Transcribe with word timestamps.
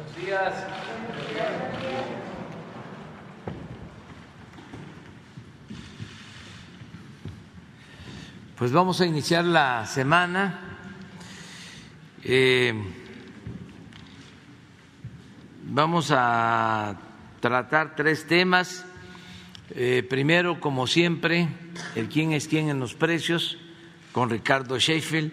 Buenos 0.00 0.16
días. 0.16 0.54
Pues 8.56 8.72
vamos 8.72 9.00
a 9.00 9.06
iniciar 9.06 9.44
la 9.44 9.86
semana. 9.86 10.78
Eh, 12.24 12.72
vamos 15.64 16.10
a 16.14 16.96
tratar 17.40 17.94
tres 17.94 18.26
temas. 18.26 18.86
Eh, 19.70 20.06
primero, 20.08 20.60
como 20.60 20.86
siempre, 20.86 21.48
el 21.94 22.08
quién 22.08 22.32
es 22.32 22.48
quién 22.48 22.70
en 22.70 22.80
los 22.80 22.94
precios 22.94 23.58
con 24.12 24.30
Ricardo 24.30 24.78
Sheffield. 24.78 25.32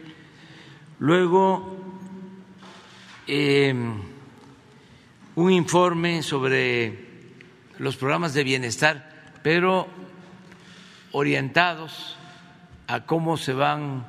Luego, 0.99 1.77
eh, 3.27 3.73
un 5.37 5.51
informe 5.51 6.23
sobre 6.23 6.97
los 7.77 7.95
programas 7.95 8.33
de 8.33 8.43
bienestar, 8.43 9.37
pero 9.43 9.87
orientados 11.11 12.17
a 12.87 13.05
cómo 13.05 13.37
se 13.37 13.53
van 13.53 14.03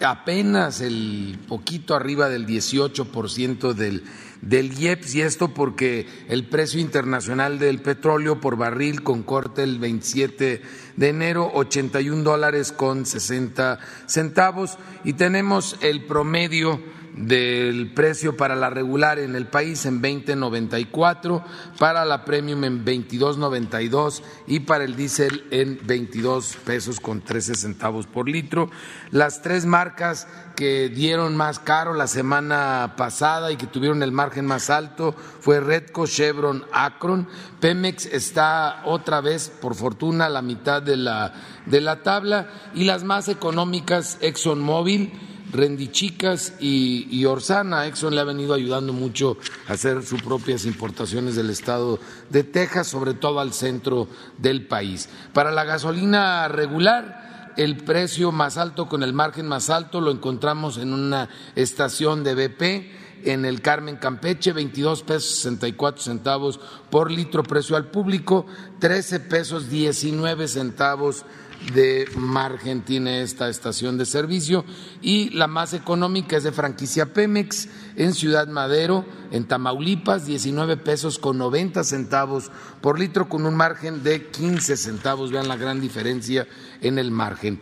apenas 0.00 0.80
el 0.80 1.38
poquito 1.48 1.94
arriba 1.94 2.28
del 2.28 2.46
18% 2.46 3.72
del 3.74 4.04
del 4.44 4.78
IEPS 4.78 5.14
y 5.14 5.22
esto 5.22 5.54
porque 5.54 6.06
el 6.28 6.46
precio 6.46 6.80
internacional 6.80 7.58
del 7.58 7.80
petróleo 7.80 8.40
por 8.40 8.56
barril 8.56 9.02
con 9.02 9.22
corte 9.22 9.62
el 9.62 9.78
27 9.78 10.62
de 10.96 11.08
enero 11.08 11.50
81 11.54 12.22
dólares 12.22 12.70
con 12.72 13.06
60 13.06 13.78
centavos. 14.06 14.76
Y 15.02 15.14
tenemos 15.14 15.76
el 15.80 16.04
promedio 16.04 16.80
del 17.14 17.92
precio 17.94 18.36
para 18.36 18.56
la 18.56 18.70
regular 18.70 19.18
en 19.18 19.36
el 19.36 19.46
país 19.46 19.86
en 19.86 20.02
20.94, 20.02 21.44
para 21.78 22.04
la 22.04 22.24
premium 22.24 22.64
en 22.64 22.84
22.92 22.84 24.22
y 24.46 24.60
para 24.60 24.84
el 24.84 24.96
diésel 24.96 25.46
en 25.50 25.80
22 25.84 26.56
pesos 26.64 27.00
con 27.00 27.20
13 27.22 27.54
centavos 27.54 28.06
por 28.06 28.28
litro. 28.28 28.70
Las 29.10 29.42
tres 29.42 29.64
marcas 29.64 30.26
que 30.56 30.88
dieron 30.88 31.36
más 31.36 31.58
caro 31.58 31.94
la 31.94 32.06
semana 32.06 32.94
pasada 32.96 33.52
y 33.52 33.56
que 33.56 33.66
tuvieron 33.66 34.02
el 34.02 34.12
margen 34.12 34.46
más 34.46 34.70
alto 34.70 35.14
fue 35.40 35.60
Redco, 35.60 36.06
Chevron, 36.06 36.64
Akron. 36.72 37.28
Pemex 37.60 38.06
está 38.06 38.82
otra 38.84 39.20
vez, 39.20 39.50
por 39.60 39.74
fortuna, 39.74 40.26
a 40.26 40.30
la 40.30 40.42
mitad 40.42 40.82
de 40.82 40.96
la, 40.96 41.32
de 41.66 41.80
la 41.80 42.02
tabla 42.02 42.48
y 42.74 42.84
las 42.84 43.04
más 43.04 43.28
económicas 43.28 44.18
ExxonMobil 44.20 45.33
Rendichicas 45.54 46.54
y, 46.60 47.06
y 47.10 47.24
Orsana. 47.24 47.86
Exxon 47.86 48.14
le 48.14 48.20
ha 48.20 48.24
venido 48.24 48.52
ayudando 48.52 48.92
mucho 48.92 49.38
a 49.68 49.72
hacer 49.72 50.02
sus 50.02 50.20
propias 50.20 50.66
importaciones 50.66 51.36
del 51.36 51.48
estado 51.48 52.00
de 52.28 52.42
Texas, 52.44 52.88
sobre 52.88 53.14
todo 53.14 53.40
al 53.40 53.52
centro 53.52 54.08
del 54.36 54.66
país. 54.66 55.08
Para 55.32 55.52
la 55.52 55.64
gasolina 55.64 56.48
regular, 56.48 57.52
el 57.56 57.76
precio 57.76 58.32
más 58.32 58.56
alto 58.56 58.88
con 58.88 59.02
el 59.02 59.12
margen 59.12 59.46
más 59.46 59.70
alto 59.70 60.00
lo 60.00 60.10
encontramos 60.10 60.76
en 60.76 60.92
una 60.92 61.28
estación 61.54 62.24
de 62.24 62.34
BP 62.34 63.04
en 63.24 63.44
el 63.44 63.62
Carmen 63.62 63.96
Campeche, 63.96 64.52
22 64.52 65.02
pesos 65.02 65.36
64 65.36 66.02
centavos 66.02 66.60
por 66.90 67.10
litro 67.10 67.42
precio 67.42 67.76
al 67.76 67.86
público, 67.86 68.46
13 68.80 69.20
pesos 69.20 69.70
19 69.70 70.48
centavos 70.48 71.24
de 71.72 72.08
margen 72.16 72.82
tiene 72.82 73.22
esta 73.22 73.48
estación 73.48 73.96
de 73.96 74.06
servicio 74.06 74.64
y 75.00 75.30
la 75.30 75.46
más 75.46 75.72
económica 75.72 76.36
es 76.36 76.44
de 76.44 76.52
franquicia 76.52 77.12
Pemex 77.12 77.68
en 77.96 78.12
Ciudad 78.12 78.48
Madero, 78.48 79.04
en 79.30 79.46
Tamaulipas, 79.46 80.26
19 80.26 80.76
pesos 80.76 81.18
con 81.18 81.38
90 81.38 81.84
centavos 81.84 82.50
por 82.80 82.98
litro 82.98 83.28
con 83.28 83.46
un 83.46 83.54
margen 83.54 84.02
de 84.02 84.26
15 84.26 84.76
centavos. 84.76 85.32
Vean 85.32 85.48
la 85.48 85.56
gran 85.56 85.80
diferencia 85.80 86.46
en 86.80 86.98
el 86.98 87.10
margen. 87.10 87.60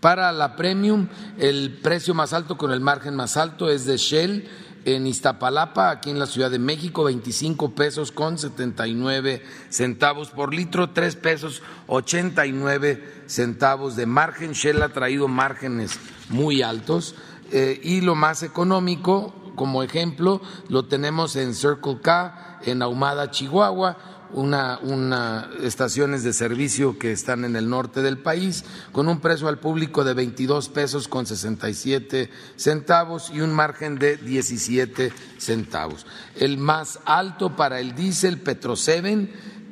Para 0.00 0.32
la 0.32 0.56
premium, 0.56 1.08
el 1.38 1.78
precio 1.82 2.14
más 2.14 2.32
alto 2.32 2.56
con 2.56 2.72
el 2.72 2.80
margen 2.80 3.14
más 3.14 3.36
alto 3.36 3.68
es 3.68 3.84
de 3.84 3.98
Shell 3.98 4.48
en 4.84 5.06
Iztapalapa, 5.06 5.90
aquí 5.90 6.10
en 6.10 6.18
la 6.18 6.26
Ciudad 6.26 6.50
de 6.50 6.58
México, 6.58 7.04
25 7.04 7.74
pesos 7.74 8.12
con 8.12 8.38
79 8.38 9.42
centavos 9.68 10.30
por 10.30 10.54
litro, 10.54 10.90
3 10.90 11.16
pesos 11.16 11.62
89 11.86 13.22
centavos 13.26 13.96
de 13.96 14.06
margen. 14.06 14.52
Shell 14.52 14.82
ha 14.82 14.90
traído 14.90 15.28
márgenes 15.28 15.98
muy 16.28 16.62
altos 16.62 17.14
eh, 17.52 17.80
y 17.82 18.00
lo 18.00 18.14
más 18.14 18.42
económico, 18.42 19.34
como 19.56 19.82
ejemplo, 19.82 20.40
lo 20.68 20.86
tenemos 20.86 21.36
en 21.36 21.54
Circle 21.54 22.00
K, 22.00 22.60
en 22.62 22.82
Ahumada, 22.82 23.30
Chihuahua, 23.30 23.98
una, 24.32 24.78
una, 24.82 25.50
estaciones 25.62 26.22
de 26.24 26.32
servicio 26.32 26.98
que 26.98 27.12
están 27.12 27.44
en 27.44 27.56
el 27.56 27.68
norte 27.68 28.02
del 28.02 28.18
país, 28.18 28.64
con 28.92 29.08
un 29.08 29.20
precio 29.20 29.48
al 29.48 29.58
público 29.58 30.04
de 30.04 30.14
22 30.14 30.68
pesos 30.68 31.08
con 31.08 31.26
67 31.26 32.30
centavos 32.56 33.30
y 33.32 33.40
un 33.40 33.52
margen 33.52 33.98
de 33.98 34.16
17 34.16 35.12
centavos. 35.38 36.06
El 36.36 36.58
más 36.58 37.00
alto 37.04 37.56
para 37.56 37.80
el 37.80 37.94
diésel 37.94 38.38
Petro 38.38 38.76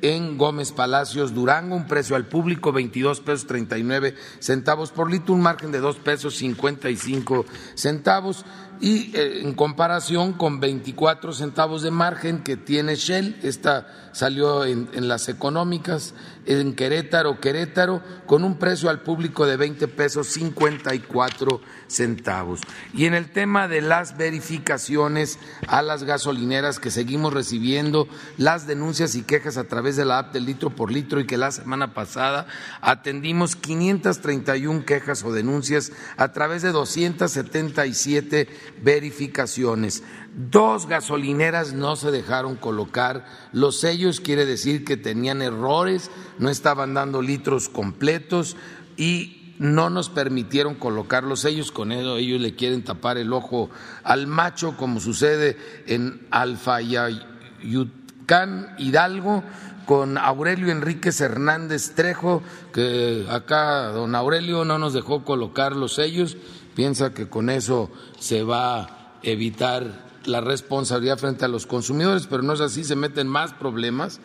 en 0.00 0.38
Gómez 0.38 0.72
Palacios 0.72 1.34
Durango, 1.34 1.76
un 1.76 1.86
precio 1.86 2.16
al 2.16 2.26
público 2.26 2.72
22 2.72 3.20
pesos 3.20 3.46
39 3.46 4.14
centavos 4.38 4.90
por 4.90 5.10
litro, 5.10 5.34
un 5.34 5.40
margen 5.40 5.72
de 5.72 5.80
2 5.80 5.96
pesos 5.96 6.36
55 6.36 7.46
centavos 7.74 8.44
y 8.80 9.16
eh, 9.16 9.40
en 9.42 9.54
comparación 9.54 10.32
con 10.32 10.60
24 10.60 11.32
centavos 11.32 11.82
de 11.82 11.90
margen 11.90 12.42
que 12.42 12.56
tiene 12.56 12.94
Shell, 12.94 13.36
esta 13.42 13.86
salió 14.12 14.64
en, 14.64 15.08
las 15.08 15.28
económicas, 15.28 16.14
en 16.46 16.74
Querétaro, 16.74 17.40
Querétaro, 17.40 18.02
con 18.26 18.44
un 18.44 18.58
precio 18.58 18.90
al 18.90 19.00
público 19.00 19.46
de 19.46 19.56
20 19.56 19.88
pesos 19.88 20.28
54 20.28 21.60
centavos. 21.88 22.60
Y 22.94 23.06
en 23.06 23.14
el 23.14 23.30
tema 23.30 23.66
de 23.66 23.80
las 23.80 24.16
verificaciones 24.16 25.38
a 25.66 25.82
las 25.82 26.04
gasolineras 26.04 26.78
que 26.78 26.90
seguimos 26.90 27.32
recibiendo 27.32 28.08
las 28.36 28.66
denuncias 28.66 29.14
y 29.14 29.22
quejas 29.22 29.56
a 29.56 29.64
través 29.64 29.96
de 29.96 30.04
la 30.04 30.18
app 30.18 30.32
del 30.32 30.44
litro 30.46 30.70
por 30.70 30.92
litro 30.92 31.20
y 31.20 31.26
que 31.26 31.36
la 31.36 31.50
semana 31.50 31.94
pasada 31.94 32.46
atendimos 32.80 33.56
531 33.56 34.84
quejas 34.84 35.24
o 35.24 35.32
denuncias 35.32 35.92
a 36.16 36.32
través 36.32 36.62
de 36.62 36.72
277 36.72 38.48
verificaciones. 38.82 40.02
Dos 40.34 40.86
gasolineras 40.86 41.72
no 41.72 41.96
se 41.96 42.10
dejaron 42.10 42.56
colocar 42.56 43.24
los 43.52 43.80
sellos, 43.80 44.20
quiere 44.20 44.46
decir 44.46 44.84
que 44.84 44.96
tenían 44.96 45.42
errores, 45.42 46.10
no 46.38 46.50
estaban 46.50 46.94
dando 46.94 47.22
litros 47.22 47.68
completos 47.68 48.56
y 48.96 49.37
no 49.58 49.90
nos 49.90 50.08
permitieron 50.08 50.74
colocar 50.74 51.24
los 51.24 51.40
sellos, 51.40 51.72
con 51.72 51.92
eso 51.92 52.16
ellos 52.16 52.40
le 52.40 52.54
quieren 52.54 52.84
tapar 52.84 53.18
el 53.18 53.32
ojo 53.32 53.70
al 54.04 54.26
macho, 54.26 54.76
como 54.76 55.00
sucede 55.00 55.56
en 55.86 56.26
Alfayayutcán, 56.30 58.74
Hidalgo, 58.78 59.42
con 59.86 60.18
Aurelio 60.18 60.70
Enríquez 60.70 61.20
Hernández 61.20 61.94
Trejo, 61.94 62.42
que 62.72 63.26
acá 63.30 63.88
don 63.88 64.14
Aurelio 64.14 64.64
no 64.64 64.78
nos 64.78 64.92
dejó 64.92 65.24
colocar 65.24 65.74
los 65.74 65.94
sellos, 65.94 66.36
piensa 66.74 67.14
que 67.14 67.28
con 67.28 67.50
eso 67.50 67.90
se 68.18 68.42
va 68.42 68.82
a 68.82 69.12
evitar 69.22 70.08
la 70.26 70.40
responsabilidad 70.40 71.18
frente 71.18 71.44
a 71.44 71.48
los 71.48 71.66
consumidores, 71.66 72.26
pero 72.26 72.42
no 72.42 72.52
es 72.52 72.60
así, 72.60 72.84
se 72.84 72.96
meten 72.96 73.26
más 73.26 73.54
problemas. 73.54 74.20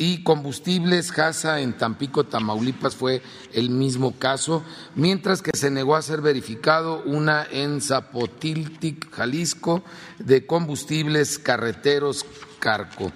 Y 0.00 0.22
combustibles, 0.22 1.10
Jasa 1.10 1.60
en 1.60 1.76
Tampico, 1.76 2.24
Tamaulipas 2.24 2.94
fue 2.94 3.20
el 3.52 3.70
mismo 3.70 4.16
caso, 4.16 4.62
mientras 4.94 5.42
que 5.42 5.50
se 5.54 5.72
negó 5.72 5.96
a 5.96 6.02
ser 6.02 6.20
verificado 6.20 7.02
una 7.04 7.44
en 7.50 7.80
Zapotiltic, 7.80 9.10
Jalisco, 9.10 9.82
de 10.20 10.46
combustibles 10.46 11.40
carreteros 11.40 12.24
Carco. 12.60 13.12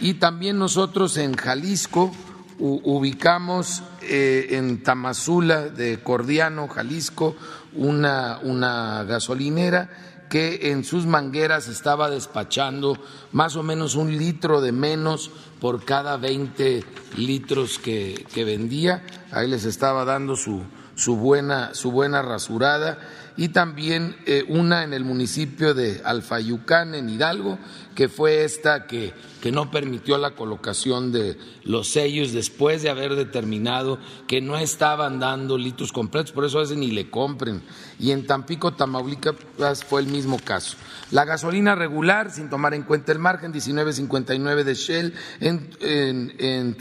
Y 0.00 0.14
también 0.14 0.58
nosotros 0.58 1.16
en 1.16 1.34
Jalisco 1.34 2.12
ubicamos 2.58 3.82
eh, 4.02 4.48
en 4.52 4.84
Tamazula 4.84 5.68
de 5.68 6.00
Cordiano, 6.04 6.68
Jalisco, 6.68 7.34
una, 7.74 8.38
una 8.44 9.02
gasolinera 9.04 9.90
que 10.32 10.70
en 10.70 10.84
sus 10.84 11.04
mangueras 11.04 11.68
estaba 11.68 12.08
despachando 12.08 12.96
más 13.32 13.56
o 13.56 13.62
menos 13.62 13.96
un 13.96 14.16
litro 14.16 14.60
de 14.62 14.72
menos 14.72 15.30
por 15.62 15.84
cada 15.84 16.16
20 16.16 16.82
litros 17.18 17.78
que, 17.78 18.26
vendía. 18.34 19.04
Ahí 19.30 19.46
les 19.46 19.64
estaba 19.64 20.04
dando 20.04 20.34
su, 20.34 20.62
su, 20.96 21.16
buena, 21.16 21.72
su 21.72 21.92
buena 21.92 22.20
rasurada 22.20 22.98
y 23.36 23.48
también 23.48 24.16
eh, 24.26 24.44
una 24.48 24.84
en 24.84 24.92
el 24.92 25.04
municipio 25.04 25.74
de 25.74 26.02
Alfayucán, 26.04 26.94
en 26.94 27.08
Hidalgo, 27.08 27.58
que 27.94 28.08
fue 28.08 28.44
esta 28.44 28.86
que, 28.86 29.12
que, 29.40 29.52
no 29.52 29.70
permitió 29.70 30.18
la 30.18 30.32
colocación 30.32 31.12
de 31.12 31.36
los 31.64 31.88
sellos 31.88 32.32
después 32.32 32.82
de 32.82 32.90
haber 32.90 33.14
determinado 33.14 33.98
que 34.26 34.40
no 34.40 34.56
estaban 34.58 35.18
dando 35.20 35.58
litros 35.58 35.92
completos, 35.92 36.32
por 36.32 36.44
eso 36.44 36.58
a 36.58 36.62
veces 36.62 36.76
ni 36.76 36.90
le 36.90 37.10
compren. 37.10 37.62
Y 37.98 38.10
en 38.10 38.26
Tampico, 38.26 38.72
Tamaulipas 38.72 39.84
fue 39.84 40.00
el 40.00 40.06
mismo 40.06 40.38
caso. 40.38 40.76
La 41.10 41.24
gasolina 41.24 41.74
regular, 41.74 42.30
sin 42.30 42.48
tomar 42.48 42.74
en 42.74 42.82
cuenta 42.82 43.12
el 43.12 43.18
margen, 43.18 43.52
19.59 43.52 44.64
de 44.64 44.74
Shell 44.74 45.14
en, 45.40 45.70
en, 45.80 46.34
en 46.38 46.74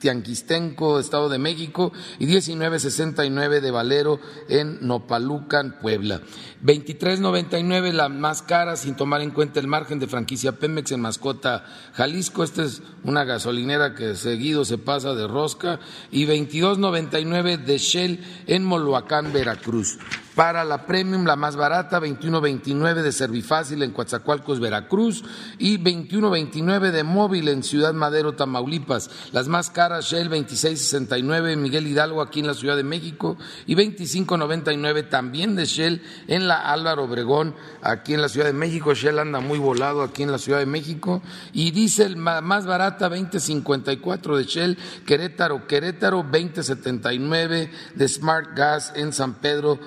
Tianquistenco, 0.00 0.98
Estado 0.98 1.28
de 1.28 1.38
México, 1.38 1.92
y 2.18 2.26
1969 2.26 3.60
de 3.60 3.70
Valero 3.70 4.18
en 4.48 4.78
Nopalucan, 4.80 5.78
Puebla. 5.80 6.20
23.99 6.64 7.92
la 7.92 8.08
más 8.08 8.42
cara, 8.42 8.76
sin 8.76 8.96
tomar 8.96 9.20
en 9.20 9.30
cuenta 9.30 9.60
el 9.60 9.66
margen 9.66 9.98
de 9.98 10.08
franquicia 10.08 10.52
Pemex 10.52 10.92
en 10.92 11.00
Mascota, 11.00 11.64
Jalisco. 11.94 12.42
Esta 12.42 12.64
es 12.64 12.82
una 13.04 13.24
gasolinera 13.24 13.94
que 13.94 14.16
seguido 14.16 14.64
se 14.64 14.78
pasa 14.78 15.14
de 15.14 15.28
rosca. 15.28 15.80
Y 16.10 16.26
22.99 16.26 17.62
de 17.64 17.78
Shell 17.78 18.20
en 18.46 18.64
Moloacán, 18.64 19.32
Veracruz. 19.32 19.98
Para 20.40 20.64
la 20.64 20.86
Premium, 20.86 21.26
la 21.26 21.36
más 21.36 21.54
barata, 21.54 22.00
21.29 22.00 23.02
de 23.02 23.12
Servifácil 23.12 23.82
en 23.82 23.90
Coatzacoalcos, 23.90 24.58
Veracruz, 24.58 25.22
y 25.58 25.76
21.29 25.76 26.92
de 26.92 27.04
Móvil 27.04 27.48
en 27.48 27.62
Ciudad 27.62 27.92
Madero, 27.92 28.32
Tamaulipas. 28.32 29.10
Las 29.32 29.48
más 29.48 29.68
caras, 29.68 30.06
Shell 30.06 30.30
26.69 30.30 31.52
en 31.52 31.60
Miguel 31.60 31.86
Hidalgo, 31.86 32.22
aquí 32.22 32.40
en 32.40 32.46
la 32.46 32.54
Ciudad 32.54 32.74
de 32.74 32.84
México, 32.84 33.36
y 33.66 33.74
25.99 33.74 35.10
también 35.10 35.56
de 35.56 35.66
Shell 35.66 36.00
en 36.26 36.48
la 36.48 36.72
Álvaro 36.72 37.04
Obregón, 37.04 37.54
aquí 37.82 38.14
en 38.14 38.22
la 38.22 38.30
Ciudad 38.30 38.46
de 38.46 38.54
México. 38.54 38.94
Shell 38.94 39.18
anda 39.18 39.40
muy 39.40 39.58
volado 39.58 40.00
aquí 40.00 40.22
en 40.22 40.32
la 40.32 40.38
Ciudad 40.38 40.58
de 40.58 40.64
México. 40.64 41.20
Y 41.52 41.72
Diesel 41.72 42.16
más 42.16 42.64
barata, 42.64 43.10
20.54 43.10 44.38
de 44.38 44.44
Shell, 44.44 44.78
Querétaro, 45.04 45.66
Querétaro, 45.66 46.24
20.79 46.24 47.70
de 47.94 48.08
Smart 48.08 48.56
Gas 48.56 48.94
en 48.96 49.12
San 49.12 49.34
Pedro, 49.34 49.78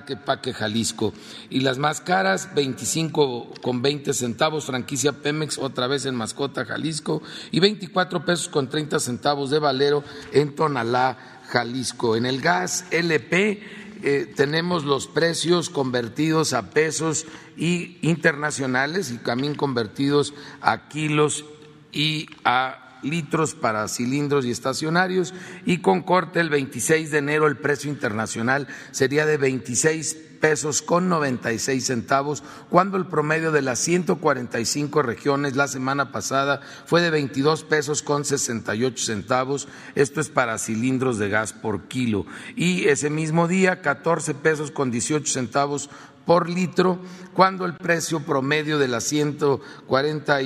Tlaquepaque, 0.00 0.52
Jalisco. 0.52 1.12
Y 1.48 1.60
las 1.60 1.78
más 1.78 2.00
caras, 2.00 2.54
25 2.54 3.54
con 3.62 3.82
20 3.82 4.12
centavos, 4.12 4.66
franquicia 4.66 5.12
Pemex, 5.12 5.58
otra 5.58 5.86
vez 5.86 6.06
en 6.06 6.14
Mascota, 6.14 6.64
Jalisco, 6.64 7.22
y 7.50 7.60
24 7.60 8.24
pesos 8.24 8.48
con 8.48 8.68
30 8.68 9.00
centavos 9.00 9.50
de 9.50 9.58
Valero 9.58 10.04
en 10.32 10.54
Tonalá, 10.54 11.40
Jalisco. 11.48 12.16
En 12.16 12.26
el 12.26 12.40
gas 12.40 12.84
LP 12.90 13.62
eh, 14.02 14.32
tenemos 14.34 14.84
los 14.84 15.06
precios 15.06 15.68
convertidos 15.68 16.52
a 16.52 16.70
pesos 16.70 17.26
y 17.56 17.98
internacionales 18.02 19.10
y 19.10 19.18
también 19.18 19.54
convertidos 19.54 20.32
a 20.60 20.88
kilos 20.88 21.44
y 21.92 22.28
a 22.44 22.89
litros 23.02 23.54
para 23.54 23.88
cilindros 23.88 24.44
y 24.44 24.50
estacionarios 24.50 25.34
y 25.64 25.78
con 25.78 26.02
corte 26.02 26.40
el 26.40 26.50
26 26.50 27.10
de 27.10 27.18
enero 27.18 27.46
el 27.46 27.56
precio 27.56 27.90
internacional 27.90 28.68
sería 28.90 29.26
de 29.26 29.36
26 29.36 30.30
pesos 30.40 30.82
con 30.82 31.08
96 31.08 31.84
centavos, 31.84 32.42
cuando 32.70 32.96
el 32.96 33.06
promedio 33.06 33.52
de 33.52 33.62
las 33.62 33.78
145 33.80 35.02
regiones 35.02 35.54
la 35.54 35.68
semana 35.68 36.10
pasada 36.12 36.60
fue 36.86 37.02
de 37.02 37.10
22 37.10 37.64
pesos 37.64 38.02
con 38.02 38.24
68 38.24 39.04
centavos. 39.04 39.68
Esto 39.94 40.20
es 40.20 40.30
para 40.30 40.58
cilindros 40.58 41.18
de 41.18 41.28
gas 41.28 41.52
por 41.52 41.82
kilo. 41.88 42.26
Y 42.56 42.88
ese 42.88 43.10
mismo 43.10 43.46
día, 43.46 43.82
14 43.82 44.34
pesos 44.34 44.70
con 44.70 44.90
18 44.90 45.30
centavos 45.30 45.90
por 46.24 46.48
litro, 46.48 46.98
cuando 47.34 47.66
el 47.66 47.74
precio 47.74 48.20
promedio 48.20 48.78
de 48.78 48.88
las 48.88 49.04
140 49.04 50.40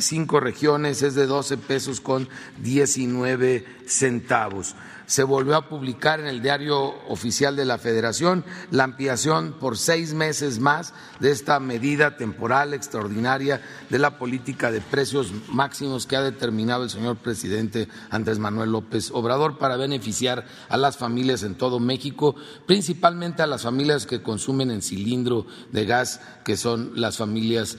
cinco 0.00 0.40
regiones 0.40 1.02
es 1.02 1.14
de 1.14 1.26
12 1.26 1.58
pesos 1.58 2.00
con 2.00 2.28
19 2.62 3.64
centavos. 3.86 4.74
Se 5.06 5.24
volvió 5.24 5.56
a 5.56 5.68
publicar 5.68 6.20
en 6.20 6.28
el 6.28 6.40
diario 6.40 6.94
oficial 7.08 7.56
de 7.56 7.64
la 7.64 7.78
Federación 7.78 8.44
la 8.70 8.84
ampliación 8.84 9.56
por 9.58 9.76
seis 9.76 10.14
meses 10.14 10.60
más 10.60 10.94
de 11.18 11.32
esta 11.32 11.58
medida 11.58 12.16
temporal 12.16 12.74
extraordinaria 12.74 13.60
de 13.88 13.98
la 13.98 14.18
política 14.18 14.70
de 14.70 14.80
precios 14.80 15.32
máximos 15.48 16.06
que 16.06 16.14
ha 16.14 16.22
determinado 16.22 16.84
el 16.84 16.90
señor 16.90 17.16
presidente 17.16 17.88
Andrés 18.10 18.38
Manuel 18.38 18.70
López 18.70 19.10
Obrador 19.10 19.58
para 19.58 19.76
beneficiar 19.76 20.46
a 20.68 20.76
las 20.76 20.96
familias 20.96 21.42
en 21.42 21.56
todo 21.56 21.80
México, 21.80 22.36
principalmente 22.66 23.42
a 23.42 23.48
las 23.48 23.62
familias 23.62 24.06
que 24.06 24.22
consumen 24.22 24.70
en 24.70 24.80
cilindro 24.80 25.44
de 25.72 25.86
gas, 25.86 26.20
que 26.44 26.56
son 26.56 26.92
las 26.94 27.16
familias 27.16 27.78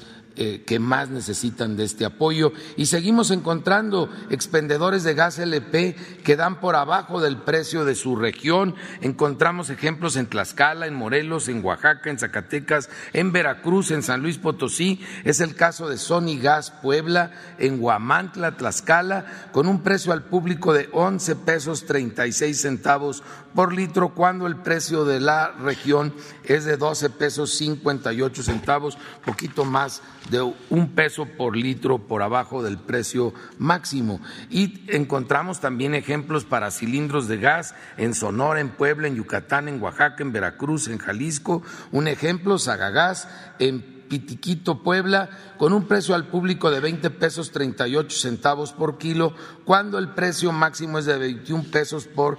que 0.65 0.79
más 0.79 1.09
necesitan 1.09 1.75
de 1.75 1.83
este 1.83 2.05
apoyo 2.05 2.51
y 2.77 2.87
seguimos 2.87 3.31
encontrando 3.31 4.09
expendedores 4.29 5.03
de 5.03 5.13
gas 5.13 5.39
LP 5.39 5.95
que 6.23 6.35
dan 6.35 6.59
por 6.59 6.75
abajo 6.75 7.21
del 7.21 7.37
precio 7.37 7.85
de 7.85 7.95
su 7.95 8.15
región. 8.15 8.75
Encontramos 9.01 9.69
ejemplos 9.69 10.15
en 10.15 10.27
Tlaxcala, 10.27 10.87
en 10.87 10.95
Morelos, 10.95 11.47
en 11.47 11.63
Oaxaca, 11.63 12.09
en 12.09 12.19
Zacatecas, 12.19 12.89
en 13.13 13.31
Veracruz, 13.31 13.91
en 13.91 14.03
San 14.03 14.21
Luis 14.21 14.37
Potosí. 14.37 15.01
Es 15.23 15.41
el 15.41 15.55
caso 15.55 15.89
de 15.89 15.97
Sony 15.97 16.39
Gas 16.41 16.71
Puebla, 16.71 17.31
en 17.57 17.81
Huamantla, 17.81 18.57
Tlaxcala, 18.57 19.49
con 19.51 19.67
un 19.67 19.83
precio 19.83 20.13
al 20.13 20.23
público 20.23 20.73
de 20.73 20.89
11 20.91 21.35
pesos 21.37 21.85
36 21.85 22.59
centavos 22.59 23.23
por 23.53 23.73
litro, 23.73 24.09
cuando 24.09 24.47
el 24.47 24.57
precio 24.57 25.05
de 25.05 25.19
la 25.19 25.51
región 25.51 26.13
es 26.43 26.65
de 26.65 26.77
12 26.77 27.09
pesos 27.11 27.53
58 27.55 28.43
centavos, 28.43 28.97
poquito 29.25 29.65
más 29.65 30.01
de 30.29 30.41
un 30.69 30.89
peso 30.95 31.25
por 31.25 31.55
litro 31.55 31.99
por 31.99 32.21
abajo 32.21 32.63
del 32.63 32.77
precio 32.77 33.33
máximo. 33.57 34.21
Y 34.49 34.85
encontramos 34.87 35.59
también 35.59 35.95
ejemplos 35.95 36.45
para 36.45 36.71
cilindros 36.71 37.27
de 37.27 37.37
gas 37.37 37.75
en 37.97 38.13
Sonora, 38.13 38.59
en 38.59 38.69
Puebla, 38.69 39.07
en 39.07 39.15
Yucatán, 39.15 39.67
en 39.67 39.81
Oaxaca, 39.81 40.23
en 40.23 40.31
Veracruz, 40.31 40.87
en 40.87 40.97
Jalisco. 40.97 41.63
Un 41.91 42.07
ejemplo, 42.07 42.57
Sagagás, 42.57 43.27
en 43.59 44.00
Pitiquito, 44.11 44.83
Puebla, 44.83 45.29
con 45.57 45.71
un 45.71 45.87
precio 45.87 46.13
al 46.15 46.27
público 46.27 46.69
de 46.69 46.81
20 46.81 47.11
pesos 47.11 47.51
38 47.51 48.17
centavos 48.17 48.73
por 48.73 48.97
kilo, 48.97 49.33
cuando 49.63 49.97
el 49.99 50.09
precio 50.09 50.51
máximo 50.51 50.99
es 50.99 51.05
de 51.05 51.17
21 51.17 51.63
pesos 51.71 52.07
por 52.07 52.37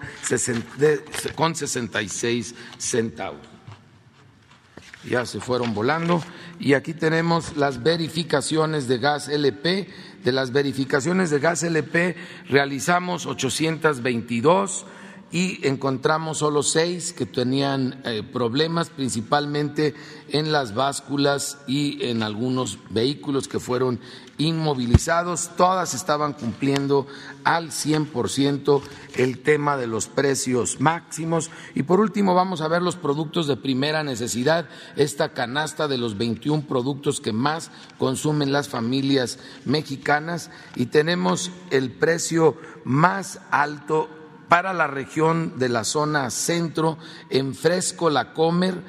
con 1.34 1.54
66 1.54 2.54
centavos 2.76 3.40
ya 5.08 5.26
se 5.26 5.40
fueron 5.40 5.74
volando. 5.74 6.22
Y 6.60 6.74
aquí 6.74 6.94
tenemos 6.94 7.56
las 7.56 7.82
verificaciones 7.82 8.86
de 8.86 8.98
gas 8.98 9.28
LP. 9.28 9.88
De 10.22 10.30
las 10.30 10.52
verificaciones 10.52 11.30
de 11.30 11.40
gas 11.40 11.64
LP 11.64 12.14
realizamos 12.48 13.26
822 13.26 14.86
y 15.32 15.66
encontramos 15.66 16.38
solo 16.38 16.62
seis 16.62 17.14
que 17.14 17.24
tenían 17.24 18.02
eh, 18.04 18.22
problemas, 18.22 18.90
principalmente 18.90 19.94
en 20.28 20.52
las 20.52 20.74
básculas 20.74 21.58
y 21.66 22.04
en 22.04 22.22
algunos 22.22 22.78
vehículos 22.90 23.48
que 23.48 23.58
fueron 23.58 23.98
inmovilizados. 24.36 25.50
Todas 25.56 25.94
estaban 25.94 26.34
cumpliendo 26.34 27.06
al 27.44 27.70
100% 27.70 28.82
el 29.16 29.38
tema 29.38 29.78
de 29.78 29.86
los 29.86 30.06
precios 30.06 30.80
máximos. 30.80 31.50
Y 31.74 31.84
por 31.84 32.00
último, 32.00 32.34
vamos 32.34 32.60
a 32.60 32.68
ver 32.68 32.82
los 32.82 32.96
productos 32.96 33.46
de 33.46 33.56
primera 33.56 34.04
necesidad, 34.04 34.68
esta 34.96 35.32
canasta 35.32 35.88
de 35.88 35.96
los 35.96 36.18
21 36.18 36.66
productos 36.66 37.22
que 37.22 37.32
más 37.32 37.70
consumen 37.98 38.52
las 38.52 38.68
familias 38.68 39.38
mexicanas. 39.64 40.50
Y 40.76 40.86
tenemos 40.86 41.50
el 41.70 41.90
precio 41.90 42.58
más 42.84 43.40
alto 43.50 44.10
para 44.52 44.74
la 44.74 44.86
región 44.86 45.58
de 45.58 45.70
la 45.70 45.82
zona 45.82 46.28
centro 46.28 46.98
en 47.30 47.54
Fresco 47.54 48.10
La 48.10 48.34
Comer 48.34 48.82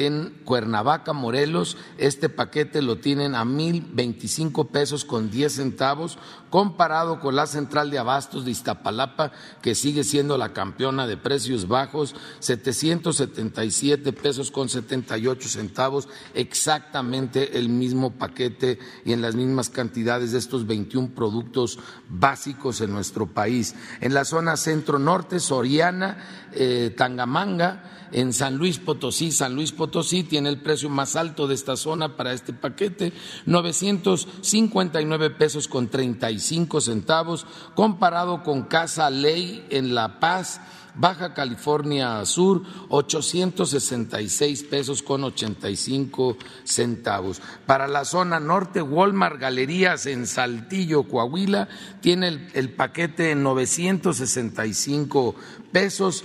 en 0.00 0.40
Cuernavaca, 0.44 1.12
Morelos. 1.12 1.76
Este 1.98 2.30
paquete 2.30 2.80
lo 2.80 2.96
tienen 2.96 3.34
a 3.34 3.44
mil 3.44 3.86
veinticinco 3.92 4.68
pesos 4.68 5.04
con 5.04 5.30
diez 5.30 5.56
centavos, 5.56 6.18
comparado 6.48 7.20
con 7.20 7.36
la 7.36 7.46
central 7.46 7.90
de 7.90 7.98
abastos 7.98 8.44
de 8.44 8.50
Iztapalapa, 8.50 9.32
que 9.60 9.74
sigue 9.74 10.02
siendo 10.02 10.38
la 10.38 10.54
campeona 10.54 11.06
de 11.06 11.18
precios 11.18 11.68
bajos, 11.68 12.14
777 12.38 14.12
pesos 14.14 14.50
con 14.50 14.70
78 14.70 15.48
centavos, 15.48 16.08
exactamente 16.34 17.58
el 17.58 17.68
mismo 17.68 18.12
paquete 18.12 18.78
y 19.04 19.12
en 19.12 19.20
las 19.20 19.34
mismas 19.34 19.68
cantidades 19.68 20.32
de 20.32 20.38
estos 20.38 20.66
21 20.66 21.10
productos 21.14 21.78
básicos 22.08 22.80
en 22.80 22.92
nuestro 22.92 23.26
país. 23.26 23.74
En 24.00 24.14
la 24.14 24.24
zona 24.24 24.56
centro-norte, 24.56 25.40
Soriana, 25.40 26.48
eh, 26.52 26.94
Tangamanga, 26.96 27.99
en 28.12 28.32
San 28.32 28.56
Luis 28.56 28.78
Potosí. 28.78 29.32
San 29.32 29.54
Luis 29.54 29.72
Potosí 29.72 30.24
tiene 30.24 30.48
el 30.48 30.60
precio 30.60 30.88
más 30.88 31.16
alto 31.16 31.46
de 31.46 31.54
esta 31.54 31.76
zona 31.76 32.16
para 32.16 32.32
este 32.32 32.52
paquete, 32.52 33.12
959 33.46 35.30
pesos 35.30 35.68
con 35.68 35.88
35 35.88 36.80
centavos, 36.80 37.46
comparado 37.74 38.42
con 38.42 38.62
Casa 38.62 39.10
Ley 39.10 39.66
en 39.70 39.94
La 39.94 40.20
Paz. 40.20 40.60
Baja 40.94 41.34
California 41.34 42.24
Sur, 42.26 42.62
866 42.88 44.64
pesos 44.64 45.02
con 45.02 45.22
85 45.22 46.36
centavos. 46.64 47.40
Para 47.64 47.86
la 47.86 48.04
zona 48.04 48.40
norte, 48.40 48.82
Walmart 48.82 49.38
Galerías 49.38 50.06
en 50.06 50.26
Saltillo, 50.26 51.04
Coahuila, 51.04 51.68
tiene 52.00 52.28
el, 52.28 52.48
el 52.54 52.70
paquete 52.70 53.30
en 53.30 53.42
965 53.44 55.34
pesos 55.72 56.24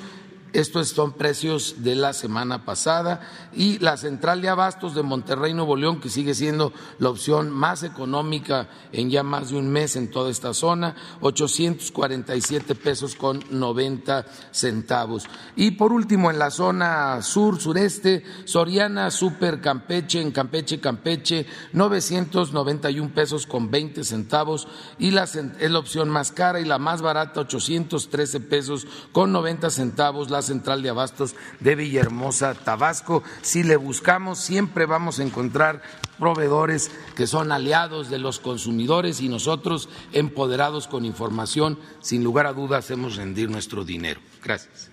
estos 0.56 0.90
son 0.90 1.14
precios 1.14 1.84
de 1.84 1.96
la 1.96 2.14
semana 2.14 2.64
pasada 2.64 3.22
y 3.54 3.78
la 3.80 3.98
central 3.98 4.42
de 4.42 4.50
abastos 4.50 4.96
de 4.96 5.04
Monterrey, 5.04 5.54
Nuevo 5.54 5.76
León, 5.76 6.00
que 6.00 6.10
sigue 6.10 6.34
siendo 6.34 6.72
la 7.00 7.10
opción 7.10 7.52
más 7.52 7.84
económica 7.84 8.70
en 8.92 9.10
ya 9.10 9.24
más 9.24 9.50
de 9.50 9.58
un 9.58 9.70
mes 9.70 9.96
en 9.96 10.10
toda 10.10 10.32
esta 10.32 10.54
zona, 10.54 10.96
847 11.22 12.76
pesos 12.76 13.16
con 13.16 13.44
90 13.52 14.26
centavos. 14.52 15.28
Y 15.56 15.72
por 15.72 15.92
último, 15.92 16.32
en 16.32 16.40
la 16.40 16.52
zona 16.52 17.22
sur, 17.22 17.60
sureste, 17.60 18.24
Soriana 18.46 19.12
Super 19.12 19.60
Campeche, 19.60 20.22
en 20.22 20.32
Campeche, 20.32 20.80
Campeche, 20.80 21.46
991 21.74 23.14
pesos 23.14 23.46
con 23.46 23.70
20 23.70 24.04
centavos 24.04 24.68
y 25.00 25.12
la, 25.12 25.24
es 25.24 25.72
la 25.72 25.80
opción 25.80 26.10
más 26.10 26.32
cara 26.32 26.60
y 26.60 26.66
la 26.66 26.78
más 26.78 27.02
barata, 27.02 27.42
813 27.42 28.40
pesos 28.40 28.88
con 29.12 29.32
90 29.32 29.70
centavos. 29.70 30.30
Central 30.46 30.82
de 30.82 30.90
Abastos 30.90 31.36
de 31.60 31.76
Villahermosa, 31.76 32.54
Tabasco. 32.54 33.24
Si 33.42 33.64
le 33.64 33.76
buscamos, 33.76 34.40
siempre 34.40 34.86
vamos 34.86 35.20
a 35.20 35.24
encontrar 35.24 35.82
proveedores 36.18 36.92
que 37.16 37.28
son 37.28 37.52
aliados 37.52 38.10
de 38.10 38.20
los 38.20 38.40
consumidores 38.40 39.22
y 39.22 39.30
nosotros, 39.30 39.90
empoderados 40.14 40.88
con 40.88 41.06
información, 41.06 41.80
sin 42.02 42.24
lugar 42.24 42.46
a 42.46 42.54
dudas, 42.54 42.86
hacemos 42.86 43.16
rendir 43.16 43.50
nuestro 43.50 43.84
dinero. 43.84 44.22
Gracias. 44.44 44.92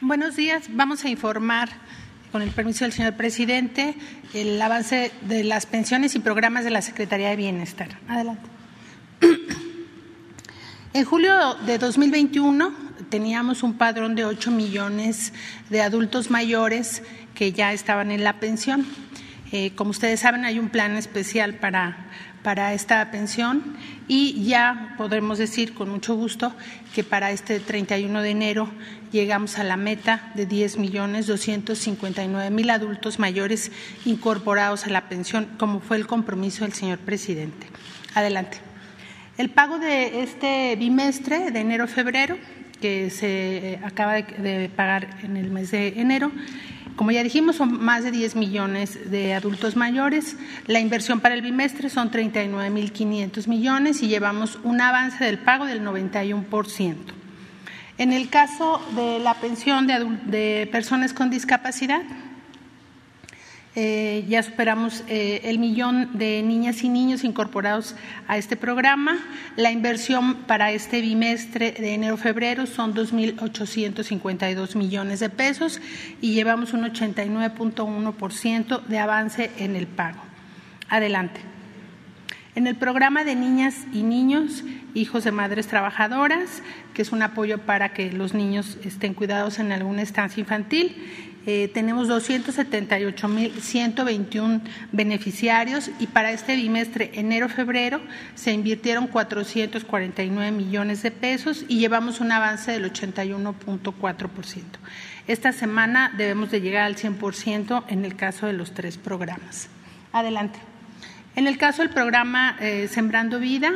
Buenos 0.00 0.36
días. 0.36 0.68
Vamos 0.70 1.04
a 1.04 1.10
informar, 1.10 1.68
con 2.32 2.40
el 2.40 2.50
permiso 2.50 2.84
del 2.84 2.92
señor 2.92 3.16
presidente, 3.16 3.94
el 4.32 4.60
avance 4.62 5.12
de 5.22 5.44
las 5.44 5.66
pensiones 5.66 6.14
y 6.14 6.18
programas 6.20 6.64
de 6.64 6.70
la 6.70 6.82
Secretaría 6.82 7.30
de 7.30 7.36
Bienestar. 7.36 7.98
Adelante. 8.08 8.57
En 10.94 11.04
julio 11.04 11.54
de 11.66 11.78
2021 11.78 12.72
teníamos 13.08 13.62
un 13.62 13.74
padrón 13.74 14.14
de 14.14 14.24
8 14.24 14.50
millones 14.50 15.32
de 15.70 15.82
adultos 15.82 16.30
mayores 16.30 17.02
que 17.34 17.52
ya 17.52 17.72
estaban 17.72 18.10
en 18.10 18.24
la 18.24 18.40
pensión. 18.40 18.86
Eh, 19.52 19.72
como 19.76 19.90
ustedes 19.90 20.20
saben, 20.20 20.44
hay 20.44 20.58
un 20.58 20.68
plan 20.68 20.96
especial 20.96 21.54
para, 21.54 22.08
para 22.42 22.74
esta 22.74 23.10
pensión 23.10 23.76
y 24.08 24.44
ya 24.44 24.94
podremos 24.98 25.38
decir 25.38 25.72
con 25.72 25.88
mucho 25.88 26.14
gusto 26.16 26.54
que 26.94 27.04
para 27.04 27.30
este 27.30 27.60
31 27.60 28.20
de 28.20 28.30
enero 28.30 28.68
llegamos 29.12 29.58
a 29.58 29.64
la 29.64 29.76
meta 29.76 30.32
de 30.34 30.46
10 30.46 30.78
millones 30.78 31.26
259 31.26 32.50
mil 32.50 32.70
adultos 32.70 33.18
mayores 33.18 33.72
incorporados 34.04 34.84
a 34.86 34.90
la 34.90 35.08
pensión, 35.08 35.48
como 35.58 35.80
fue 35.80 35.96
el 35.96 36.06
compromiso 36.06 36.64
del 36.64 36.74
señor 36.74 36.98
presidente. 36.98 37.68
Adelante. 38.14 38.67
El 39.38 39.50
pago 39.50 39.78
de 39.78 40.22
este 40.22 40.74
bimestre 40.74 41.52
de 41.52 41.60
enero-febrero, 41.60 42.36
que 42.80 43.08
se 43.08 43.78
acaba 43.84 44.14
de 44.14 44.68
pagar 44.74 45.16
en 45.22 45.36
el 45.36 45.50
mes 45.50 45.70
de 45.70 46.00
enero, 46.00 46.32
como 46.96 47.12
ya 47.12 47.22
dijimos, 47.22 47.54
son 47.54 47.80
más 47.80 48.02
de 48.02 48.10
10 48.10 48.34
millones 48.34 49.12
de 49.12 49.34
adultos 49.34 49.76
mayores. 49.76 50.36
La 50.66 50.80
inversión 50.80 51.20
para 51.20 51.36
el 51.36 51.42
bimestre 51.42 51.88
son 51.88 52.10
39.500 52.10 53.46
millones 53.46 54.02
y 54.02 54.08
llevamos 54.08 54.58
un 54.64 54.80
avance 54.80 55.24
del 55.24 55.38
pago 55.38 55.66
del 55.66 55.84
91%. 55.84 56.96
En 57.98 58.12
el 58.12 58.28
caso 58.30 58.84
de 58.96 59.20
la 59.20 59.34
pensión 59.34 59.86
de, 59.86 60.04
de 60.24 60.68
personas 60.72 61.12
con 61.12 61.30
discapacidad, 61.30 62.02
eh, 63.74 64.24
ya 64.28 64.42
superamos 64.42 65.04
eh, 65.08 65.42
el 65.44 65.58
millón 65.58 66.18
de 66.18 66.42
niñas 66.42 66.82
y 66.82 66.88
niños 66.88 67.22
incorporados 67.22 67.94
a 68.26 68.36
este 68.36 68.56
programa. 68.56 69.18
La 69.56 69.70
inversión 69.70 70.34
para 70.46 70.72
este 70.72 71.00
bimestre 71.00 71.72
de 71.72 71.94
enero-febrero 71.94 72.66
son 72.66 72.94
2.852 72.94 74.74
millones 74.74 75.20
de 75.20 75.30
pesos 75.30 75.80
y 76.20 76.34
llevamos 76.34 76.72
un 76.72 76.82
89.1% 76.84 78.82
de 78.84 78.98
avance 78.98 79.50
en 79.58 79.76
el 79.76 79.86
pago. 79.86 80.20
Adelante. 80.88 81.40
En 82.58 82.66
el 82.66 82.74
programa 82.74 83.22
de 83.22 83.36
niñas 83.36 83.86
y 83.92 84.02
niños, 84.02 84.64
hijos 84.92 85.22
de 85.22 85.30
madres 85.30 85.68
trabajadoras, 85.68 86.64
que 86.92 87.02
es 87.02 87.12
un 87.12 87.22
apoyo 87.22 87.58
para 87.58 87.92
que 87.92 88.10
los 88.10 88.34
niños 88.34 88.78
estén 88.82 89.14
cuidados 89.14 89.60
en 89.60 89.70
alguna 89.70 90.02
estancia 90.02 90.40
infantil, 90.40 91.27
eh, 91.50 91.70
tenemos 91.72 92.10
278.121 92.10 94.60
beneficiarios 94.92 95.90
y 95.98 96.06
para 96.06 96.30
este 96.30 96.56
bimestre 96.56 97.10
enero-febrero 97.14 98.02
se 98.34 98.52
invirtieron 98.52 99.06
449 99.06 100.52
millones 100.52 101.02
de 101.02 101.10
pesos 101.10 101.64
y 101.66 101.78
llevamos 101.78 102.20
un 102.20 102.32
avance 102.32 102.72
del 102.72 102.92
81.4%. 102.92 104.62
Esta 105.26 105.52
semana 105.52 106.12
debemos 106.18 106.50
de 106.50 106.60
llegar 106.60 106.82
al 106.82 106.96
100% 106.96 107.84
en 107.88 108.04
el 108.04 108.14
caso 108.14 108.46
de 108.46 108.52
los 108.52 108.74
tres 108.74 108.98
programas. 108.98 109.70
Adelante. 110.12 110.58
En 111.34 111.46
el 111.46 111.56
caso 111.56 111.80
del 111.80 111.90
programa 111.90 112.58
eh, 112.60 112.88
Sembrando 112.88 113.40
Vida, 113.40 113.72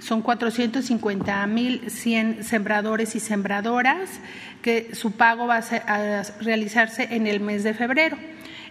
son 0.00 0.22
450 0.22 1.46
mil 1.46 1.88
100 1.88 2.42
sembradores 2.42 3.14
y 3.14 3.20
sembradoras 3.20 4.10
que 4.62 4.94
su 4.94 5.12
pago 5.12 5.46
va 5.46 5.58
a, 5.58 6.22
realizarse 6.40 7.08
en 7.10 7.26
el 7.26 7.40
mes 7.40 7.64
de 7.64 7.74
febrero. 7.74 8.16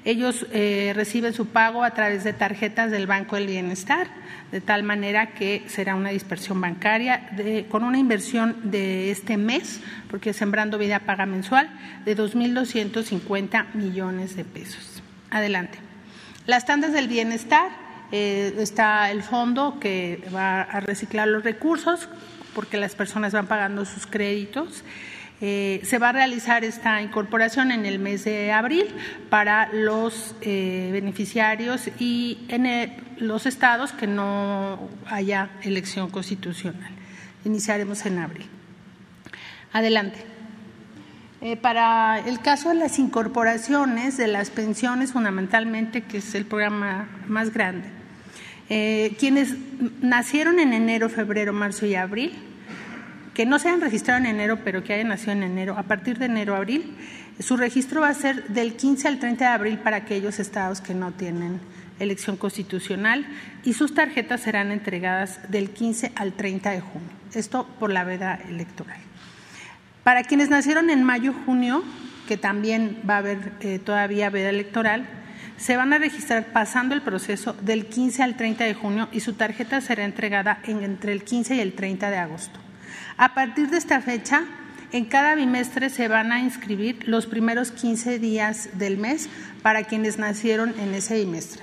Ellos 0.04 0.48
eh, 0.52 0.94
reciben 0.96 1.34
su 1.34 1.48
pago 1.48 1.84
a 1.84 1.92
través 1.92 2.24
de 2.24 2.34
tarjetas 2.34 2.90
del 2.90 3.06
Banco 3.06 3.36
del 3.36 3.46
Bienestar, 3.46 4.08
de 4.52 4.60
tal 4.60 4.82
manera 4.82 5.34
que 5.36 5.64
será 5.68 5.96
una 5.96 6.10
dispersión 6.10 6.60
bancaria 6.60 7.30
con 7.70 7.84
una 7.84 8.00
inversión 8.00 8.72
de 8.72 9.12
este 9.12 9.38
mes, 9.38 9.80
porque 10.10 10.34
Sembrando 10.34 10.80
Vida 10.80 11.00
paga 11.00 11.28
mensual, 11.28 11.70
de 12.04 12.18
2.250 12.18 13.74
millones 13.76 14.36
de 14.36 14.44
pesos. 14.44 15.04
Adelante. 15.30 15.78
Las 16.48 16.66
tandas 16.66 16.94
del 16.94 17.08
bienestar 17.08 17.70
eh, 18.12 18.56
está 18.58 19.12
el 19.12 19.22
fondo 19.22 19.80
que 19.80 20.24
va 20.34 20.62
a 20.62 20.80
reciclar 20.80 21.28
los 21.28 21.44
recursos 21.44 22.10
porque 22.54 22.78
las 22.78 22.96
personas 22.96 23.34
van 23.34 23.48
pagando 23.48 23.86
sus 23.86 24.08
créditos. 24.08 24.84
Eh, 25.44 25.82
se 25.84 25.98
va 25.98 26.10
a 26.10 26.12
realizar 26.12 26.64
esta 26.64 27.02
incorporación 27.02 27.72
en 27.72 27.88
el 27.88 27.98
mes 27.98 28.24
de 28.26 28.52
abril 28.52 28.86
para 29.32 29.74
los 29.74 30.36
eh, 30.42 30.90
beneficiarios 30.94 31.90
y 31.98 32.46
en 32.48 32.94
los 33.18 33.48
estados 33.48 33.92
que 33.92 34.06
no 34.06 34.88
haya 35.08 35.50
elección 35.64 36.12
constitucional. 36.12 36.92
Iniciaremos 37.44 38.06
en 38.06 38.20
abril. 38.20 38.46
Adelante. 39.74 40.24
Eh, 41.42 41.58
para 41.58 42.20
el 42.20 42.40
caso 42.40 42.70
de 42.70 42.76
las 42.76 43.00
incorporaciones 43.00 44.18
de 44.18 44.28
las 44.28 44.52
pensiones, 44.52 45.14
fundamentalmente, 45.14 46.04
que 46.04 46.20
es 46.20 46.36
el 46.36 46.46
programa 46.46 47.10
más 47.28 47.52
grande, 47.52 47.90
quienes 49.20 49.56
nacieron 50.02 50.58
en 50.58 50.72
enero, 50.72 51.10
febrero, 51.10 51.52
marzo 51.52 51.86
y 51.86 51.96
abril, 51.96 52.51
que 53.34 53.46
no 53.46 53.60
se 53.60 53.70
hayan 53.70 53.82
registrado 53.82 54.20
en 54.20 54.26
enero, 54.26 54.60
pero 54.64 54.84
que 54.84 54.94
hayan 54.94 55.10
nacido 55.10 55.32
en 55.34 55.44
enero, 55.44 55.78
a 55.78 55.84
partir 55.84 56.18
de 56.18 56.26
enero, 56.26 56.56
abril, 56.56 56.96
su 57.40 57.58
registro 57.58 58.02
va 58.02 58.10
a 58.10 58.14
ser 58.14 58.48
del 58.50 58.76
15 58.76 59.08
al 59.08 59.20
30 59.20 59.46
de 59.46 59.52
abril 59.52 59.78
para 59.80 59.98
aquellos 59.98 60.40
estados 60.40 60.82
que 60.82 60.94
no 60.94 61.12
tienen 61.12 61.60
elección 62.00 62.36
constitucional 62.36 63.26
y 63.64 63.74
sus 63.74 63.94
tarjetas 63.94 64.42
serán 64.42 64.72
entregadas 64.72 65.40
del 65.50 65.70
15 65.70 66.12
al 66.16 66.34
30 66.34 66.72
de 66.72 66.82
junio. 66.82 67.10
Esto 67.34 67.68
por 67.80 67.92
la 67.92 68.04
veda 68.04 68.40
electoral. 68.50 69.00
Para 70.04 70.24
quienes 70.24 70.50
nacieron 70.50 70.90
en 70.90 71.04
mayo, 71.04 71.34
junio, 71.46 71.84
que 72.28 72.38
también 72.38 72.98
va 73.08 73.16
a 73.16 73.20
haber 73.20 73.54
eh, 73.62 73.80
todavía 73.80 74.30
veda 74.30 74.50
electoral, 74.50 75.08
se 75.58 75.78
van 75.78 75.94
a 75.94 76.00
registrar 76.00 76.48
pasando 76.52 76.96
el 76.96 77.04
proceso 77.04 77.54
del 77.54 77.86
15 77.86 78.24
al 78.24 78.36
30 78.36 78.64
de 78.64 78.74
junio 78.74 79.10
y 79.12 79.20
su 79.20 79.34
tarjeta 79.34 79.80
será 79.80 80.04
entregada 80.04 80.60
entre 80.64 81.12
el 81.12 81.24
15 81.24 81.56
y 81.56 81.60
el 81.60 81.74
30 81.74 82.10
de 82.10 82.18
agosto. 82.18 82.60
A 83.22 83.36
partir 83.36 83.70
de 83.70 83.78
esta 83.78 84.02
fecha, 84.02 84.46
en 84.92 85.06
cada 85.06 85.36
bimestre 85.36 85.92
se 85.92 86.08
van 86.08 86.32
a 86.32 86.40
inscribir 86.40 87.08
los 87.08 87.28
primeros 87.28 87.70
15 87.70 88.18
días 88.18 88.70
del 88.80 88.98
mes 88.98 89.30
para 89.62 89.84
quienes 89.84 90.18
nacieron 90.18 90.74
en 90.80 90.96
ese 90.96 91.18
bimestre. 91.18 91.62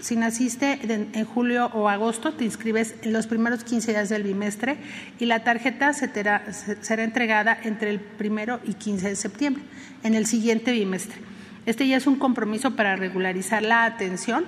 Si 0.00 0.16
naciste 0.16 0.80
en 0.90 1.24
julio 1.26 1.66
o 1.74 1.90
agosto, 1.90 2.32
te 2.32 2.46
inscribes 2.46 2.94
en 3.02 3.12
los 3.12 3.26
primeros 3.26 3.62
15 3.62 3.90
días 3.90 4.08
del 4.08 4.22
bimestre 4.22 4.78
y 5.18 5.26
la 5.26 5.44
tarjeta 5.44 5.92
será 5.92 7.04
entregada 7.04 7.58
entre 7.62 7.90
el 7.90 8.00
primero 8.00 8.58
y 8.64 8.72
15 8.72 9.10
de 9.10 9.16
septiembre, 9.16 9.64
en 10.02 10.14
el 10.14 10.24
siguiente 10.24 10.72
bimestre. 10.72 11.20
Este 11.66 11.86
ya 11.86 11.98
es 11.98 12.06
un 12.06 12.16
compromiso 12.16 12.74
para 12.74 12.96
regularizar 12.96 13.62
la 13.62 13.84
atención. 13.84 14.46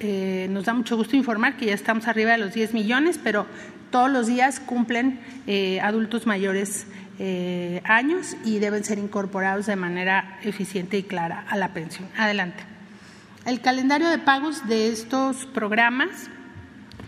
Eh, 0.00 0.46
nos 0.50 0.64
da 0.64 0.74
mucho 0.74 0.96
gusto 0.96 1.16
informar 1.16 1.56
que 1.56 1.66
ya 1.66 1.74
estamos 1.74 2.06
arriba 2.06 2.32
de 2.32 2.38
los 2.38 2.54
10 2.54 2.74
millones, 2.74 3.18
pero 3.22 3.46
todos 3.90 4.10
los 4.10 4.26
días 4.26 4.60
cumplen 4.60 5.20
eh, 5.46 5.80
adultos 5.80 6.26
mayores 6.26 6.86
eh, 7.18 7.80
años 7.84 8.36
y 8.44 8.58
deben 8.58 8.84
ser 8.84 8.98
incorporados 8.98 9.66
de 9.66 9.76
manera 9.76 10.38
eficiente 10.42 10.98
y 10.98 11.02
clara 11.02 11.44
a 11.48 11.56
la 11.56 11.72
pensión. 11.72 12.08
Adelante. 12.16 12.62
El 13.44 13.60
calendario 13.60 14.08
de 14.08 14.18
pagos 14.18 14.66
de 14.68 14.88
estos 14.88 15.46
programas, 15.46 16.28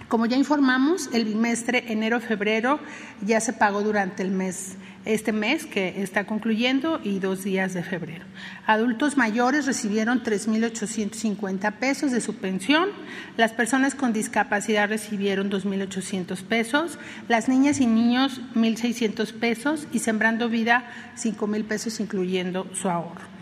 como 0.09 0.27
ya 0.27 0.37
informamos, 0.37 1.11
el 1.13 1.25
bimestre 1.25 1.93
enero-febrero 1.93 2.81
ya 3.21 3.41
se 3.41 3.53
pagó 3.53 3.83
durante 3.83 4.23
el 4.23 4.31
mes 4.31 4.77
este 5.05 5.33
mes 5.33 5.67
que 5.67 6.03
está 6.03 6.25
concluyendo 6.25 7.01
y 7.03 7.19
dos 7.19 7.45
días 7.45 7.75
de 7.75 7.83
febrero. 7.83 8.25
Adultos 8.67 9.17
mayores 9.17 9.67
recibieron 9.67 10.23
3.850 10.23 11.73
pesos 11.75 12.13
de 12.13 12.21
su 12.21 12.37
pensión, 12.37 12.91
las 13.37 13.53
personas 13.53 13.95
con 13.95 14.13
discapacidad 14.13 14.89
recibieron 14.89 15.51
2.800 15.51 16.43
pesos, 16.43 16.99
las 17.29 17.49
niñas 17.49 17.81
y 17.81 17.87
niños 17.87 18.41
1.600 18.55 19.33
pesos 19.33 19.87
y 19.93 20.01
Sembrando 20.01 20.49
Vida 20.49 20.85
5.000 21.17 21.65
pesos 21.65 22.01
incluyendo 22.01 22.67
su 22.75 22.89
ahorro. 22.89 23.39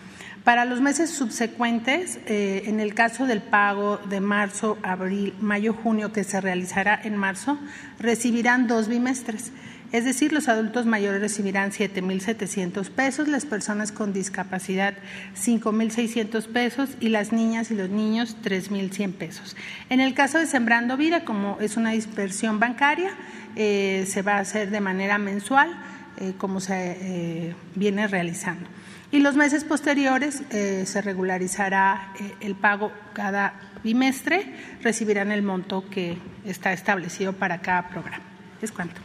Para 0.47 0.65
los 0.65 0.81
meses 0.81 1.11
subsecuentes, 1.11 2.21
eh, 2.27 2.63
en 2.67 2.79
el 2.79 2.95
caso 2.95 3.27
del 3.27 3.43
pago 3.43 3.99
de 4.09 4.21
marzo, 4.21 4.79
abril, 4.85 5.35
mayo, 5.41 5.73
junio, 5.75 6.13
que 6.13 6.23
se 6.23 6.41
realizará 6.41 7.01
en 7.03 7.17
marzo, 7.17 7.59
recibirán 7.99 8.69
dos 8.69 8.87
bimestres. 8.87 9.51
Es 9.93 10.05
decir, 10.05 10.33
los 10.33 10.49
adultos 10.49 10.87
mayores 10.87 11.21
recibirán 11.21 11.71
7.700 11.71 12.91
pesos, 12.91 13.29
las 13.29 13.47
personas 13.47 13.93
con 13.93 14.13
discapacidad 14.13 14.95
5.600 15.37 16.47
pesos 16.49 16.91
y 17.01 17.09
las 17.09 17.33
niñas 17.33 17.71
y 17.71 17.75
los 17.75 17.89
niños 17.89 18.37
3.100 18.43 19.13
pesos. 19.13 19.57
En 19.89 20.01
el 20.01 20.15
caso 20.15 20.39
de 20.39 20.47
Sembrando 20.47 20.97
Vida, 20.97 21.25
como 21.25 21.59
es 21.61 21.77
una 21.77 21.91
dispersión 21.91 22.59
bancaria, 22.61 23.11
eh, 23.55 24.05
se 24.09 24.23
va 24.23 24.35
a 24.35 24.41
hacer 24.41 24.71
de 24.71 24.81
manera 24.81 25.19
mensual, 25.19 25.71
eh, 26.19 26.35
como 26.39 26.61
se 26.61 27.55
viene 27.75 28.07
realizando 28.07 28.69
y 29.11 29.21
los 29.21 29.37
meses 29.37 29.65
posteriores 29.65 30.43
eh, 30.51 30.85
se 30.87 31.01
regularizará 31.01 32.13
eh, 32.19 32.35
el 32.41 32.55
pago 32.55 32.93
cada 33.13 33.55
bimestre, 33.83 34.53
recibirán 34.83 35.31
el 35.31 35.43
monto 35.43 35.89
que 35.89 36.19
está 36.45 36.73
establecido 36.73 37.33
para 37.33 37.61
cada 37.61 37.89
programa. 37.89 38.25
Es 38.61 38.73
cuanto. 38.73 39.01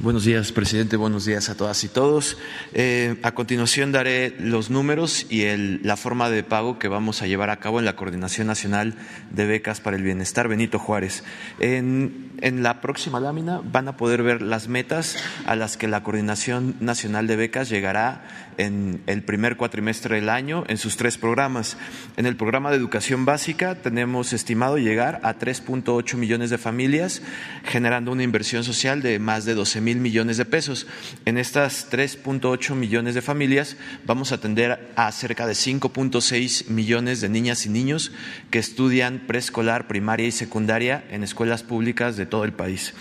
Buenos 0.00 0.24
días, 0.24 0.52
presidente. 0.52 0.96
Buenos 0.96 1.24
días 1.24 1.48
a 1.48 1.56
todas 1.56 1.82
y 1.82 1.88
todos. 1.88 2.38
Eh, 2.72 3.16
a 3.24 3.32
continuación 3.32 3.90
daré 3.90 4.32
los 4.38 4.70
números 4.70 5.26
y 5.28 5.44
la 5.82 5.96
forma 5.96 6.30
de 6.30 6.44
pago 6.44 6.78
que 6.78 6.86
vamos 6.86 7.20
a 7.20 7.26
llevar 7.26 7.50
a 7.50 7.58
cabo 7.58 7.80
en 7.80 7.84
la 7.84 7.96
Coordinación 7.96 8.46
Nacional 8.46 8.94
de 9.32 9.46
Becas 9.46 9.80
para 9.80 9.96
el 9.96 10.04
Bienestar 10.04 10.46
Benito 10.46 10.78
Juárez. 10.78 11.24
En, 11.58 12.30
en 12.40 12.62
la 12.62 12.80
próxima 12.80 13.18
lámina 13.18 13.60
van 13.64 13.88
a 13.88 13.96
poder 13.96 14.22
ver 14.22 14.40
las 14.40 14.68
metas 14.68 15.16
a 15.46 15.56
las 15.56 15.76
que 15.76 15.88
la 15.88 16.04
Coordinación 16.04 16.76
Nacional 16.78 17.26
de 17.26 17.34
Becas 17.34 17.68
llegará 17.68 18.22
en 18.58 19.00
el 19.06 19.22
primer 19.22 19.56
cuatrimestre 19.56 20.16
del 20.16 20.28
año 20.28 20.64
en 20.68 20.76
sus 20.76 20.96
tres 20.96 21.16
programas. 21.16 21.76
En 22.16 22.26
el 22.26 22.36
programa 22.36 22.70
de 22.70 22.76
educación 22.76 23.24
básica 23.24 23.76
tenemos 23.76 24.32
estimado 24.32 24.76
llegar 24.76 25.20
a 25.22 25.38
3.8 25.38 26.16
millones 26.16 26.50
de 26.50 26.58
familias, 26.58 27.22
generando 27.64 28.12
una 28.12 28.24
inversión 28.24 28.64
social 28.64 29.00
de 29.00 29.18
más 29.18 29.44
de 29.44 29.54
12 29.54 29.80
mil 29.80 29.98
millones 29.98 30.36
de 30.36 30.44
pesos. 30.44 30.86
En 31.24 31.38
estas 31.38 31.90
3.8 31.90 32.74
millones 32.74 33.14
de 33.14 33.22
familias 33.22 33.76
vamos 34.04 34.32
a 34.32 34.36
atender 34.36 34.92
a 34.96 35.10
cerca 35.12 35.46
de 35.46 35.54
5.6 35.54 36.68
millones 36.68 37.20
de 37.20 37.28
niñas 37.28 37.64
y 37.64 37.68
niños 37.68 38.12
que 38.50 38.58
estudian 38.58 39.20
preescolar, 39.26 39.86
primaria 39.86 40.26
y 40.26 40.32
secundaria 40.32 41.04
en 41.10 41.22
escuelas 41.22 41.62
públicas 41.62 42.16
de 42.16 42.26
todo 42.26 42.44
el 42.44 42.52
país. 42.52 42.94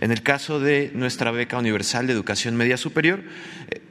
En 0.00 0.10
el 0.10 0.22
caso 0.22 0.58
de 0.58 0.90
nuestra 0.94 1.30
beca 1.30 1.58
universal 1.58 2.06
de 2.06 2.12
educación 2.12 2.56
media 2.56 2.76
superior, 2.76 3.22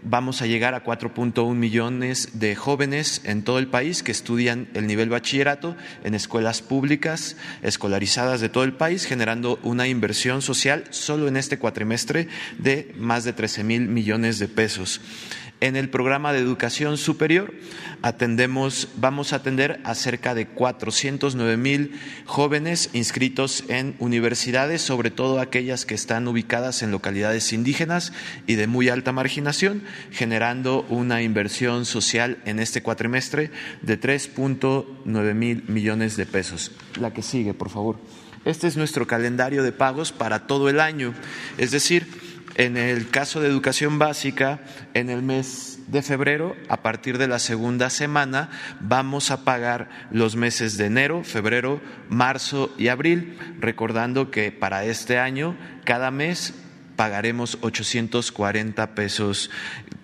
vamos 0.06 0.42
a 0.42 0.46
llegar 0.46 0.74
a 0.74 0.84
4.1 0.84 1.54
millones 1.56 2.30
de 2.34 2.56
jóvenes 2.56 3.22
en 3.24 3.44
todo 3.44 3.60
el 3.60 3.68
país 3.68 4.04
que 4.04 4.12
estudian 4.12 4.68
el 4.74 4.88
nivel 4.88 5.10
bachillerato 5.10 5.76
en 6.04 6.14
escuelas 6.16 6.62
públicas 6.62 7.38
escolarizadas 7.62 8.42
de 8.42 8.50
todo 8.50 8.64
el 8.64 8.74
país, 8.74 9.06
generando 9.06 9.60
una 9.64 9.88
inversión 9.88 10.42
social 10.42 10.86
solo 10.90 11.28
en 11.28 11.38
este 11.38 11.58
cuatrimestre 11.58 12.28
de 12.58 12.94
más 12.98 13.24
de 13.24 13.34
13 13.34 13.64
mil 13.64 13.88
millones 13.88 14.40
de 14.40 14.48
pesos. 14.48 15.02
En 15.62 15.76
el 15.78 15.90
programa 15.90 16.34
de 16.34 16.40
educación 16.40 16.98
superior 16.98 17.54
atendemos, 18.02 18.90
vamos 18.98 19.32
a 19.32 19.38
atender 19.38 19.80
a 19.86 19.96
cerca 19.96 20.36
de 20.36 20.46
409 20.46 21.56
mil 21.56 22.00
jóvenes 22.26 22.90
inscritos 22.92 23.64
en 23.70 23.96
universidades, 24.00 24.82
sobre 24.82 25.10
todo 25.10 25.40
aquellas 25.40 25.86
que 25.86 25.96
están 25.96 26.28
ubicadas 26.28 26.84
en 26.84 26.92
localidades 26.92 27.54
indígenas 27.54 28.12
y 28.46 28.56
de 28.56 28.68
muy 28.68 28.90
alta 28.90 29.14
marginación, 29.14 29.84
generando 30.12 30.86
una 30.90 31.22
inversión 31.22 31.86
social 31.86 32.40
en 32.46 32.60
este 32.60 32.84
cuatrimestre 32.84 33.50
de 33.82 34.00
3.9 34.00 35.34
mil 35.34 35.64
millones 35.70 36.18
de 36.18 36.26
pesos. 36.26 36.72
La 37.00 37.14
que 37.14 37.22
sigue, 37.22 37.54
por 37.54 37.70
favor. 37.70 37.98
Este 38.46 38.68
es 38.68 38.76
nuestro 38.76 39.08
calendario 39.08 39.64
de 39.64 39.72
pagos 39.72 40.12
para 40.12 40.48
todo 40.48 40.68
el 40.68 40.82
año, 40.82 41.14
es 41.58 41.72
decir, 41.72 42.23
en 42.56 42.78
el 42.78 43.10
caso 43.10 43.42
de 43.42 43.48
educación 43.48 44.00
básica, 44.00 44.60
en 44.94 45.10
el 45.10 45.22
mes 45.22 45.80
de 45.88 46.02
febrero, 46.02 46.56
a 46.70 46.82
partir 46.82 47.18
de 47.18 47.28
la 47.28 47.40
segunda 47.40 47.90
semana, 47.90 48.50
vamos 48.80 49.32
a 49.32 49.44
pagar 49.44 49.90
los 50.12 50.36
meses 50.36 50.78
de 50.78 50.86
enero, 50.86 51.24
febrero, 51.24 51.82
marzo 52.10 52.74
y 52.78 52.88
abril, 52.88 53.38
recordando 53.60 54.32
que 54.32 54.52
para 54.52 54.86
este 54.86 55.18
año, 55.20 55.58
cada 55.84 56.12
mes 56.12 56.54
pagaremos 56.96 57.58
840 57.62 58.96
pesos, 58.96 59.50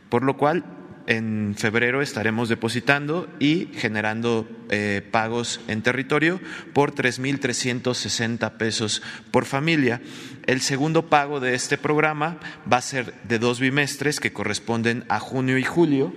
por 0.09 0.23
lo 0.23 0.37
cual 0.37 0.63
en 1.09 1.55
febrero 1.57 2.03
estaremos 2.03 2.49
depositando 2.49 3.27
y 3.39 3.69
generando 3.73 4.47
eh, 4.69 5.01
pagos 5.09 5.59
en 5.67 5.81
territorio 5.81 6.39
por 6.71 6.93
3.360 6.93 8.57
pesos 8.57 9.01
por 9.31 9.45
familia. 9.45 10.01
El 10.49 10.61
segundo 10.61 11.05
pago 11.05 11.39
de 11.39 11.53
este 11.53 11.77
programa 11.77 12.39
va 12.65 12.77
a 12.77 12.81
ser 12.81 13.13
de 13.25 13.37
dos 13.37 13.59
bimestres 13.59 14.19
que 14.19 14.33
corresponden 14.33 15.05
a 15.07 15.19
junio 15.19 15.59
y 15.59 15.63
julio. 15.63 16.11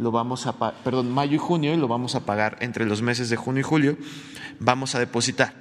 Lo 0.00 0.10
vamos 0.10 0.48
a, 0.48 0.58
perdón, 0.82 1.12
mayo 1.12 1.36
y 1.36 1.38
junio 1.38 1.72
y 1.72 1.76
lo 1.76 1.86
vamos 1.86 2.16
a 2.16 2.26
pagar 2.26 2.56
entre 2.62 2.84
los 2.84 3.00
meses 3.00 3.30
de 3.30 3.36
junio 3.36 3.60
y 3.60 3.62
julio. 3.62 3.96
Vamos 4.58 4.96
a 4.96 4.98
depositar 4.98 5.54